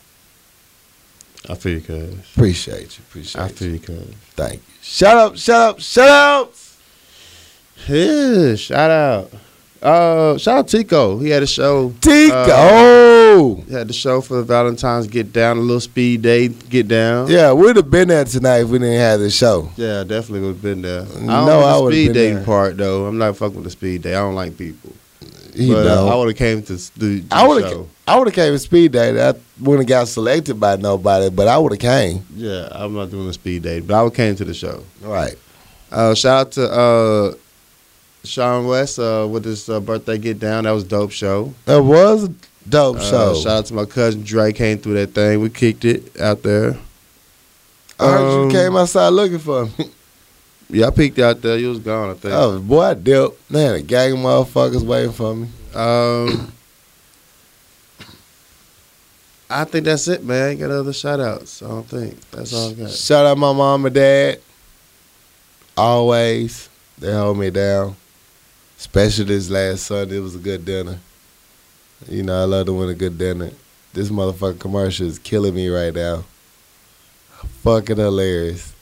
I 1.48 1.54
feel 1.54 1.74
you, 1.74 1.80
cuz. 1.80 2.14
Appreciate 2.34 2.98
you. 2.98 3.04
Appreciate 3.08 3.42
I 3.42 3.48
feel 3.48 3.72
you, 3.72 3.78
cuz. 3.78 4.14
Thank 4.34 4.54
you. 4.54 4.60
Shut 4.82 5.16
up. 5.16 5.36
Shut 5.36 5.56
up. 5.56 5.80
Shut 5.80 6.08
up. 6.08 6.54
Yeah, 7.86 8.54
shout 8.56 8.90
out. 8.90 9.30
Uh, 9.82 10.36
shout 10.38 10.58
out 10.58 10.68
Tico. 10.68 11.18
He 11.18 11.30
had 11.30 11.42
a 11.42 11.46
show. 11.46 11.92
Tico. 12.00 12.34
Uh, 12.34 13.54
he 13.66 13.72
had 13.72 13.88
the 13.88 13.92
show 13.92 14.20
for 14.20 14.36
the 14.38 14.42
Valentine's 14.42 15.06
Get 15.06 15.32
Down, 15.32 15.58
a 15.58 15.60
little 15.60 15.80
speed 15.80 16.22
date, 16.22 16.68
Get 16.70 16.88
Down. 16.88 17.28
yeah, 17.28 17.52
we'd 17.52 17.76
have 17.76 17.90
been 17.90 18.08
there 18.08 18.24
tonight 18.24 18.58
if 18.60 18.68
we 18.68 18.78
didn't 18.78 18.98
have 18.98 19.20
the 19.20 19.30
show. 19.30 19.70
Yeah, 19.76 20.02
definitely 20.04 20.40
would 20.40 20.54
have 20.56 20.62
been 20.62 20.82
there. 20.82 21.02
I 21.02 21.20
No, 21.20 21.60
I 21.60 21.76
the 21.76 21.82
would've 21.82 21.96
speed 21.98 22.12
dating 22.14 22.44
part 22.44 22.76
though. 22.76 23.06
I'm 23.06 23.18
not 23.18 23.36
fucking 23.36 23.56
with 23.56 23.64
the 23.64 23.70
speed 23.70 24.02
date. 24.02 24.14
I 24.14 24.18
don't 24.20 24.34
like 24.34 24.56
people. 24.56 24.92
You 25.54 25.72
but 25.72 25.84
know. 25.84 26.08
uh, 26.08 26.12
I 26.12 26.16
would 26.16 26.28
have 26.28 26.36
came 26.36 26.62
to 26.64 26.76
do, 26.98 27.20
do 27.20 27.26
I 27.30 27.42
the 27.42 27.48
would 27.48 27.62
show. 27.64 27.78
have. 27.78 27.86
I 28.08 28.18
would 28.18 28.28
have 28.28 28.34
came 28.34 28.52
to 28.52 28.58
speed 28.58 28.92
date. 28.92 29.18
I 29.18 29.32
wouldn't 29.60 29.88
have 29.88 30.00
got 30.00 30.08
selected 30.08 30.60
by 30.60 30.76
nobody, 30.76 31.30
but 31.30 31.48
I 31.48 31.56
would 31.58 31.72
have 31.72 31.80
came. 31.80 32.24
Yeah, 32.34 32.68
I'm 32.72 32.94
not 32.94 33.10
doing 33.10 33.28
a 33.28 33.32
speed 33.32 33.62
date, 33.62 33.86
but 33.86 33.94
I 33.94 34.02
would 34.02 34.14
came 34.14 34.34
to 34.36 34.44
the 34.44 34.52
show. 34.54 34.82
Right. 35.02 35.34
Uh, 35.90 36.14
shout 36.14 36.40
out 36.48 36.52
to 36.52 36.70
uh, 36.70 37.34
Sean 38.26 38.66
West 38.66 38.98
uh, 38.98 39.26
with 39.30 39.44
his 39.44 39.68
uh, 39.68 39.80
birthday 39.80 40.18
Get 40.18 40.38
Down. 40.38 40.64
That 40.64 40.72
was 40.72 40.84
a 40.84 40.88
dope 40.88 41.12
show. 41.12 41.54
That 41.64 41.82
was 41.82 42.24
a 42.24 42.34
dope 42.68 42.96
Uh, 42.98 43.10
show. 43.10 43.34
Shout 43.34 43.46
out 43.58 43.66
to 43.66 43.74
my 43.74 43.84
cousin 43.84 44.22
Dre 44.22 44.52
came 44.52 44.78
through 44.78 44.94
that 44.94 45.08
thing. 45.14 45.40
We 45.40 45.50
kicked 45.50 45.84
it 45.84 46.20
out 46.20 46.42
there. 46.42 46.76
I 47.98 48.10
heard 48.10 48.42
um, 48.42 48.50
you 48.50 48.56
came 48.56 48.76
outside 48.76 49.08
looking 49.10 49.38
for 49.38 49.66
me. 49.66 49.72
Yeah, 50.68 50.88
I 50.88 50.90
peeked 50.90 51.20
out 51.20 51.40
there. 51.42 51.56
You 51.56 51.68
was 51.68 51.78
gone, 51.78 52.10
I 52.10 52.14
think. 52.14 52.34
Oh 52.34 52.58
boy, 52.58 52.82
I 52.82 52.94
dealt. 52.94 53.38
Man, 53.48 53.74
a 53.76 53.82
gang 53.82 54.14
of 54.14 54.18
motherfuckers 54.18 54.82
waiting 54.82 55.12
for 55.12 55.32
me. 55.32 55.46
Um, 55.72 56.50
I 59.48 59.62
think 59.62 59.84
that's 59.84 60.08
it, 60.08 60.24
man. 60.24 60.48
I 60.50 60.54
got 60.56 60.72
other 60.72 60.92
shout 60.92 61.20
outs. 61.20 61.62
I 61.62 61.68
don't 61.68 61.88
think. 61.88 62.18
That's 62.32 62.52
all 62.52 62.70
I 62.70 62.72
got. 62.74 62.90
Shout 62.90 63.26
out 63.26 63.38
my 63.38 63.52
mom 63.52 63.86
and 63.86 63.94
dad. 63.94 64.40
Always. 65.76 66.68
They 66.98 67.12
hold 67.12 67.38
me 67.38 67.50
down. 67.50 67.94
Especially 68.78 69.24
this 69.24 69.48
last 69.50 69.84
Sunday. 69.84 70.16
It 70.18 70.20
was 70.20 70.34
a 70.34 70.38
good 70.38 70.64
dinner. 70.64 70.98
You 72.08 72.22
know, 72.22 72.40
I 72.42 72.44
love 72.44 72.66
to 72.66 72.72
win 72.74 72.88
a 72.90 72.94
good 72.94 73.16
dinner. 73.18 73.50
This 73.94 74.10
motherfucking 74.10 74.60
commercial 74.60 75.06
is 75.06 75.18
killing 75.18 75.54
me 75.54 75.68
right 75.68 75.94
now. 75.94 76.24
Fucking 77.62 77.96
hilarious. 77.96 78.72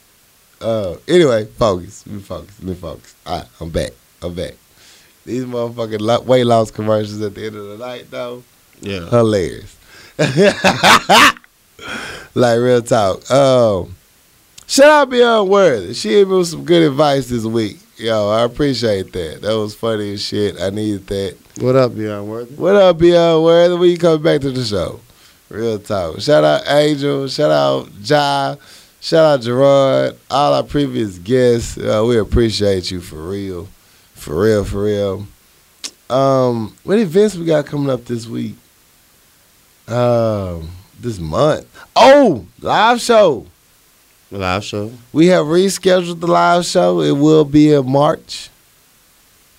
Uh, 0.61 0.97
anyway, 1.07 1.45
focus. 1.45 2.05
Let 2.07 2.17
me 2.17 2.23
focus. 2.23 2.59
Let 2.61 2.69
me 2.69 2.75
focus. 2.75 3.15
All 3.27 3.39
right, 3.39 3.49
I'm 3.61 3.71
back. 3.71 3.91
I'm 4.23 4.35
back. 4.35 4.55
These 5.25 5.45
motherfucking 5.45 6.25
weight 6.27 6.45
loss 6.45 6.71
commercials 6.71 7.21
at 7.23 7.35
the 7.35 7.47
end 7.47 7.57
of 7.57 7.67
the 7.69 7.79
night, 7.79 8.11
though, 8.11 8.43
Yeah. 8.81 9.09
hilarious. 9.09 9.77
like 12.35 12.59
real 12.59 12.83
talk. 12.83 13.31
Um, 13.31 13.95
shout 14.67 14.89
out 14.91 15.11
Beyond 15.11 15.49
Worthy. 15.51 15.95
She 15.95 16.09
gave 16.11 16.29
me 16.29 16.43
some 16.45 16.65
good 16.65 16.83
advice 16.83 17.29
this 17.29 17.45
week. 17.45 17.79
Yo, 17.97 18.29
I 18.29 18.43
appreciate 18.43 19.13
that. 19.13 19.43
That 19.43 19.57
was 19.57 19.75
funny 19.75 20.15
as 20.15 20.23
shit. 20.23 20.61
I 20.61 20.71
needed 20.71 21.07
that. 21.07 21.37
What 21.61 21.77
up, 21.77 21.95
Beyond 21.95 22.29
Worthy? 22.29 22.55
What 22.57 22.75
up, 22.75 22.99
Beyond 22.99 23.45
Worthy? 23.45 23.77
When 23.77 23.91
you 23.91 23.99
coming 23.99 24.23
back 24.23 24.41
to 24.41 24.51
the 24.51 24.65
show? 24.65 24.99
Real 25.49 25.79
talk. 25.79 26.21
Shout 26.21 26.43
out 26.43 26.63
Angel. 26.67 27.29
Shout 27.29 27.53
out 27.53 27.89
Jai. 28.03 28.57
Shout 29.01 29.25
out 29.25 29.43
Gerard. 29.43 30.17
All 30.29 30.55
our 30.55 30.65
previous 30.65 31.19
guests. 31.19 31.79
Uh, 31.79 32.05
we 32.05 32.19
appreciate 32.19 32.91
you 32.91 33.01
for 33.01 33.29
real. 33.29 33.69
For 34.15 34.43
real, 34.43 34.65
for 34.65 34.85
real. 34.85 35.27
Um, 36.11 36.77
what 36.83 36.99
events 36.99 37.37
we 37.37 37.45
got 37.45 37.67
coming 37.67 37.91
up 37.91 38.05
this 38.07 38.27
week? 38.27 38.57
Um, 39.87 40.71
this 40.99 41.21
month. 41.21 41.67
Oh, 41.95 42.45
live 42.61 43.01
show. 43.01 43.47
Live 44.35 44.65
show. 44.65 44.91
We 45.13 45.29
have 45.29 45.47
rescheduled 45.47 46.19
the 46.21 46.27
live 46.27 46.65
show. 46.65 47.01
It 47.01 47.13
will 47.13 47.45
be 47.45 47.73
in 47.73 47.91
March. 47.91 48.51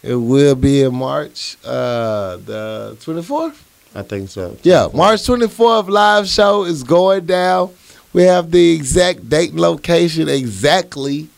It 0.04 0.16
will 0.16 0.56
be 0.56 0.84
in 0.84 0.94
March, 0.94 1.58
uh, 1.64 2.38
the 2.38 2.98
24th. 3.00 3.56
I 3.96 4.02
think 4.02 4.30
so. 4.30 4.58
Yeah, 4.62 4.90
March 4.94 5.22
24th 5.22 5.88
live 5.88 6.28
show 6.28 6.66
is 6.66 6.84
going 6.84 7.26
down. 7.26 7.72
We 8.12 8.24
have 8.24 8.52
the 8.52 8.74
exact 8.74 9.30
date 9.30 9.52
and 9.52 9.60
location 9.60 10.28
exactly 10.28 11.30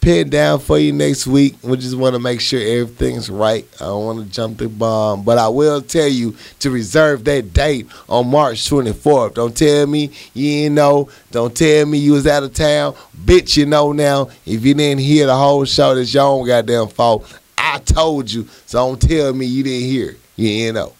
pinned 0.00 0.30
down 0.30 0.58
for 0.60 0.78
you 0.78 0.92
next 0.92 1.26
week. 1.26 1.56
We 1.62 1.76
just 1.76 1.96
want 1.96 2.14
to 2.14 2.18
make 2.18 2.40
sure 2.40 2.60
everything's 2.60 3.28
right. 3.28 3.66
I 3.76 3.84
don't 3.84 4.04
want 4.04 4.24
to 4.24 4.32
jump 4.32 4.58
the 4.58 4.68
bomb, 4.68 5.22
but 5.24 5.38
I 5.38 5.48
will 5.48 5.82
tell 5.82 6.08
you 6.08 6.36
to 6.60 6.70
reserve 6.70 7.24
that 7.24 7.52
date 7.52 7.86
on 8.08 8.28
March 8.28 8.58
24th. 8.68 9.34
Don't 9.34 9.56
tell 9.56 9.86
me 9.86 10.10
you 10.34 10.62
didn't 10.62 10.74
know. 10.74 11.08
Don't 11.30 11.54
tell 11.54 11.86
me 11.86 11.98
you 11.98 12.12
was 12.12 12.26
out 12.26 12.42
of 12.42 12.54
town. 12.54 12.94
Bitch, 13.16 13.56
you 13.56 13.66
know 13.66 13.92
now. 13.92 14.28
If 14.46 14.64
you 14.64 14.74
didn't 14.74 15.00
hear 15.00 15.26
the 15.26 15.36
whole 15.36 15.64
show, 15.64 15.94
that's 15.94 16.12
your 16.12 16.24
own 16.24 16.46
goddamn 16.46 16.88
fault. 16.88 17.38
I 17.56 17.78
told 17.78 18.32
you, 18.32 18.48
so 18.66 18.78
don't 18.78 19.00
tell 19.00 19.32
me 19.32 19.46
you 19.46 19.62
didn't 19.62 19.88
hear. 19.88 20.16
You 20.36 20.48
didn't 20.48 20.74
know. 20.76 20.92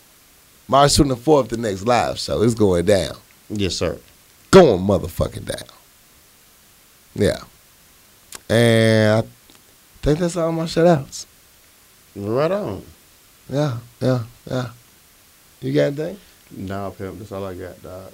March 0.68 0.92
24th, 0.92 1.48
the 1.48 1.56
next 1.56 1.84
live 1.84 2.18
show. 2.18 2.42
It's 2.42 2.54
going 2.54 2.84
down. 2.84 3.16
Yes, 3.48 3.74
sir. 3.76 3.98
Going 4.50 4.80
motherfucking 4.80 5.46
down. 5.46 5.68
Yeah. 7.14 7.40
And 8.50 9.24
I 9.24 9.28
think 10.02 10.18
that's 10.18 10.36
all 10.36 10.50
my 10.52 10.66
shout 10.66 10.86
outs. 10.86 11.26
Right 12.16 12.50
on. 12.50 12.82
Yeah, 13.48 13.78
yeah, 14.00 14.22
yeah. 14.50 14.70
You 15.60 15.72
got 15.72 15.82
anything? 15.86 16.18
Nah, 16.52 16.90
pimp. 16.90 17.18
That's 17.18 17.30
all 17.30 17.44
I 17.44 17.54
got, 17.54 17.80
dog. 17.82 18.12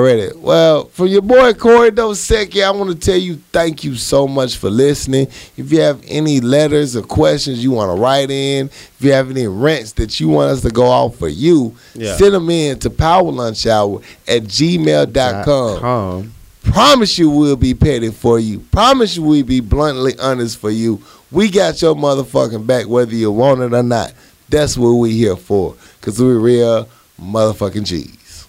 Read 0.00 0.18
it. 0.20 0.38
Well, 0.38 0.84
for 0.86 1.06
your 1.06 1.22
boy 1.22 1.52
Corey 1.54 1.90
Dosecki, 1.90 2.62
I 2.64 2.70
want 2.70 2.90
to 2.90 2.96
tell 2.96 3.18
you 3.18 3.36
thank 3.52 3.82
you 3.82 3.96
so 3.96 4.28
much 4.28 4.56
for 4.56 4.70
listening. 4.70 5.26
If 5.56 5.72
you 5.72 5.80
have 5.80 6.00
any 6.06 6.40
letters 6.40 6.94
or 6.96 7.02
questions 7.02 7.62
you 7.64 7.72
want 7.72 7.96
to 7.96 8.00
write 8.00 8.30
in, 8.30 8.66
if 8.66 8.96
you 9.00 9.12
have 9.12 9.30
any 9.30 9.48
rents 9.48 9.92
that 9.94 10.20
you 10.20 10.28
want 10.28 10.52
us 10.52 10.60
to 10.62 10.70
go 10.70 10.84
off 10.86 11.16
for 11.16 11.28
you, 11.28 11.74
Yeah. 11.94 12.16
send 12.16 12.34
them 12.34 12.48
in 12.50 12.78
to 12.80 12.90
powerlunchhour 12.90 14.00
at 14.28 14.44
gmail.com. 14.44 15.80
Com. 15.80 16.34
Promise 16.64 17.18
you 17.18 17.28
we'll 17.30 17.56
be 17.56 17.74
petty 17.74 18.10
for 18.10 18.38
you. 18.38 18.60
Promise 18.60 19.16
you 19.16 19.22
we'll 19.22 19.44
be 19.44 19.60
bluntly 19.60 20.18
honest 20.18 20.58
for 20.58 20.70
you. 20.70 21.02
We 21.30 21.50
got 21.50 21.80
your 21.82 21.94
motherfucking 21.94 22.66
back 22.66 22.88
whether 22.88 23.14
you 23.14 23.30
want 23.32 23.60
it 23.60 23.72
or 23.72 23.82
not. 23.82 24.12
That's 24.48 24.76
what 24.76 24.92
we 24.92 25.12
here 25.12 25.36
for. 25.36 25.74
Cause 26.00 26.20
we 26.20 26.32
real 26.32 26.88
motherfucking 27.20 27.84
G's. 27.84 28.46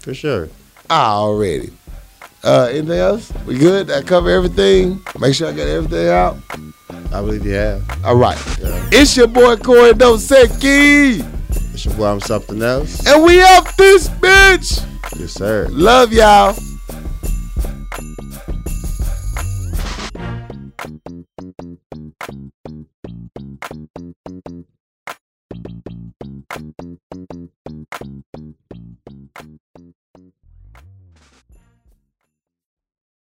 For 0.00 0.14
sure. 0.14 0.48
Already. 0.90 1.70
Uh 2.42 2.68
anything 2.70 2.98
else? 2.98 3.32
We 3.46 3.58
good? 3.58 3.90
I 3.90 4.02
cover 4.02 4.30
everything. 4.30 5.00
Make 5.18 5.34
sure 5.34 5.48
I 5.48 5.52
got 5.52 5.68
everything 5.68 6.08
out. 6.08 6.36
I 7.12 7.20
believe 7.20 7.44
you 7.44 7.52
have. 7.52 8.04
All 8.04 8.16
right. 8.16 8.38
Yeah. 8.60 8.88
It's 8.92 9.16
your 9.16 9.26
boy 9.26 9.56
Corey 9.56 9.92
Dosecki. 9.92 11.26
It's 11.72 11.84
your 11.84 11.94
boy, 11.94 12.06
I'm 12.06 12.20
something 12.20 12.62
else. 12.62 13.06
And 13.06 13.22
we 13.24 13.40
up 13.42 13.74
this 13.76 14.08
bitch. 14.08 14.86
Yes, 15.18 15.32
sir. 15.32 15.66
Love 15.70 16.12
y'all. 16.12 16.56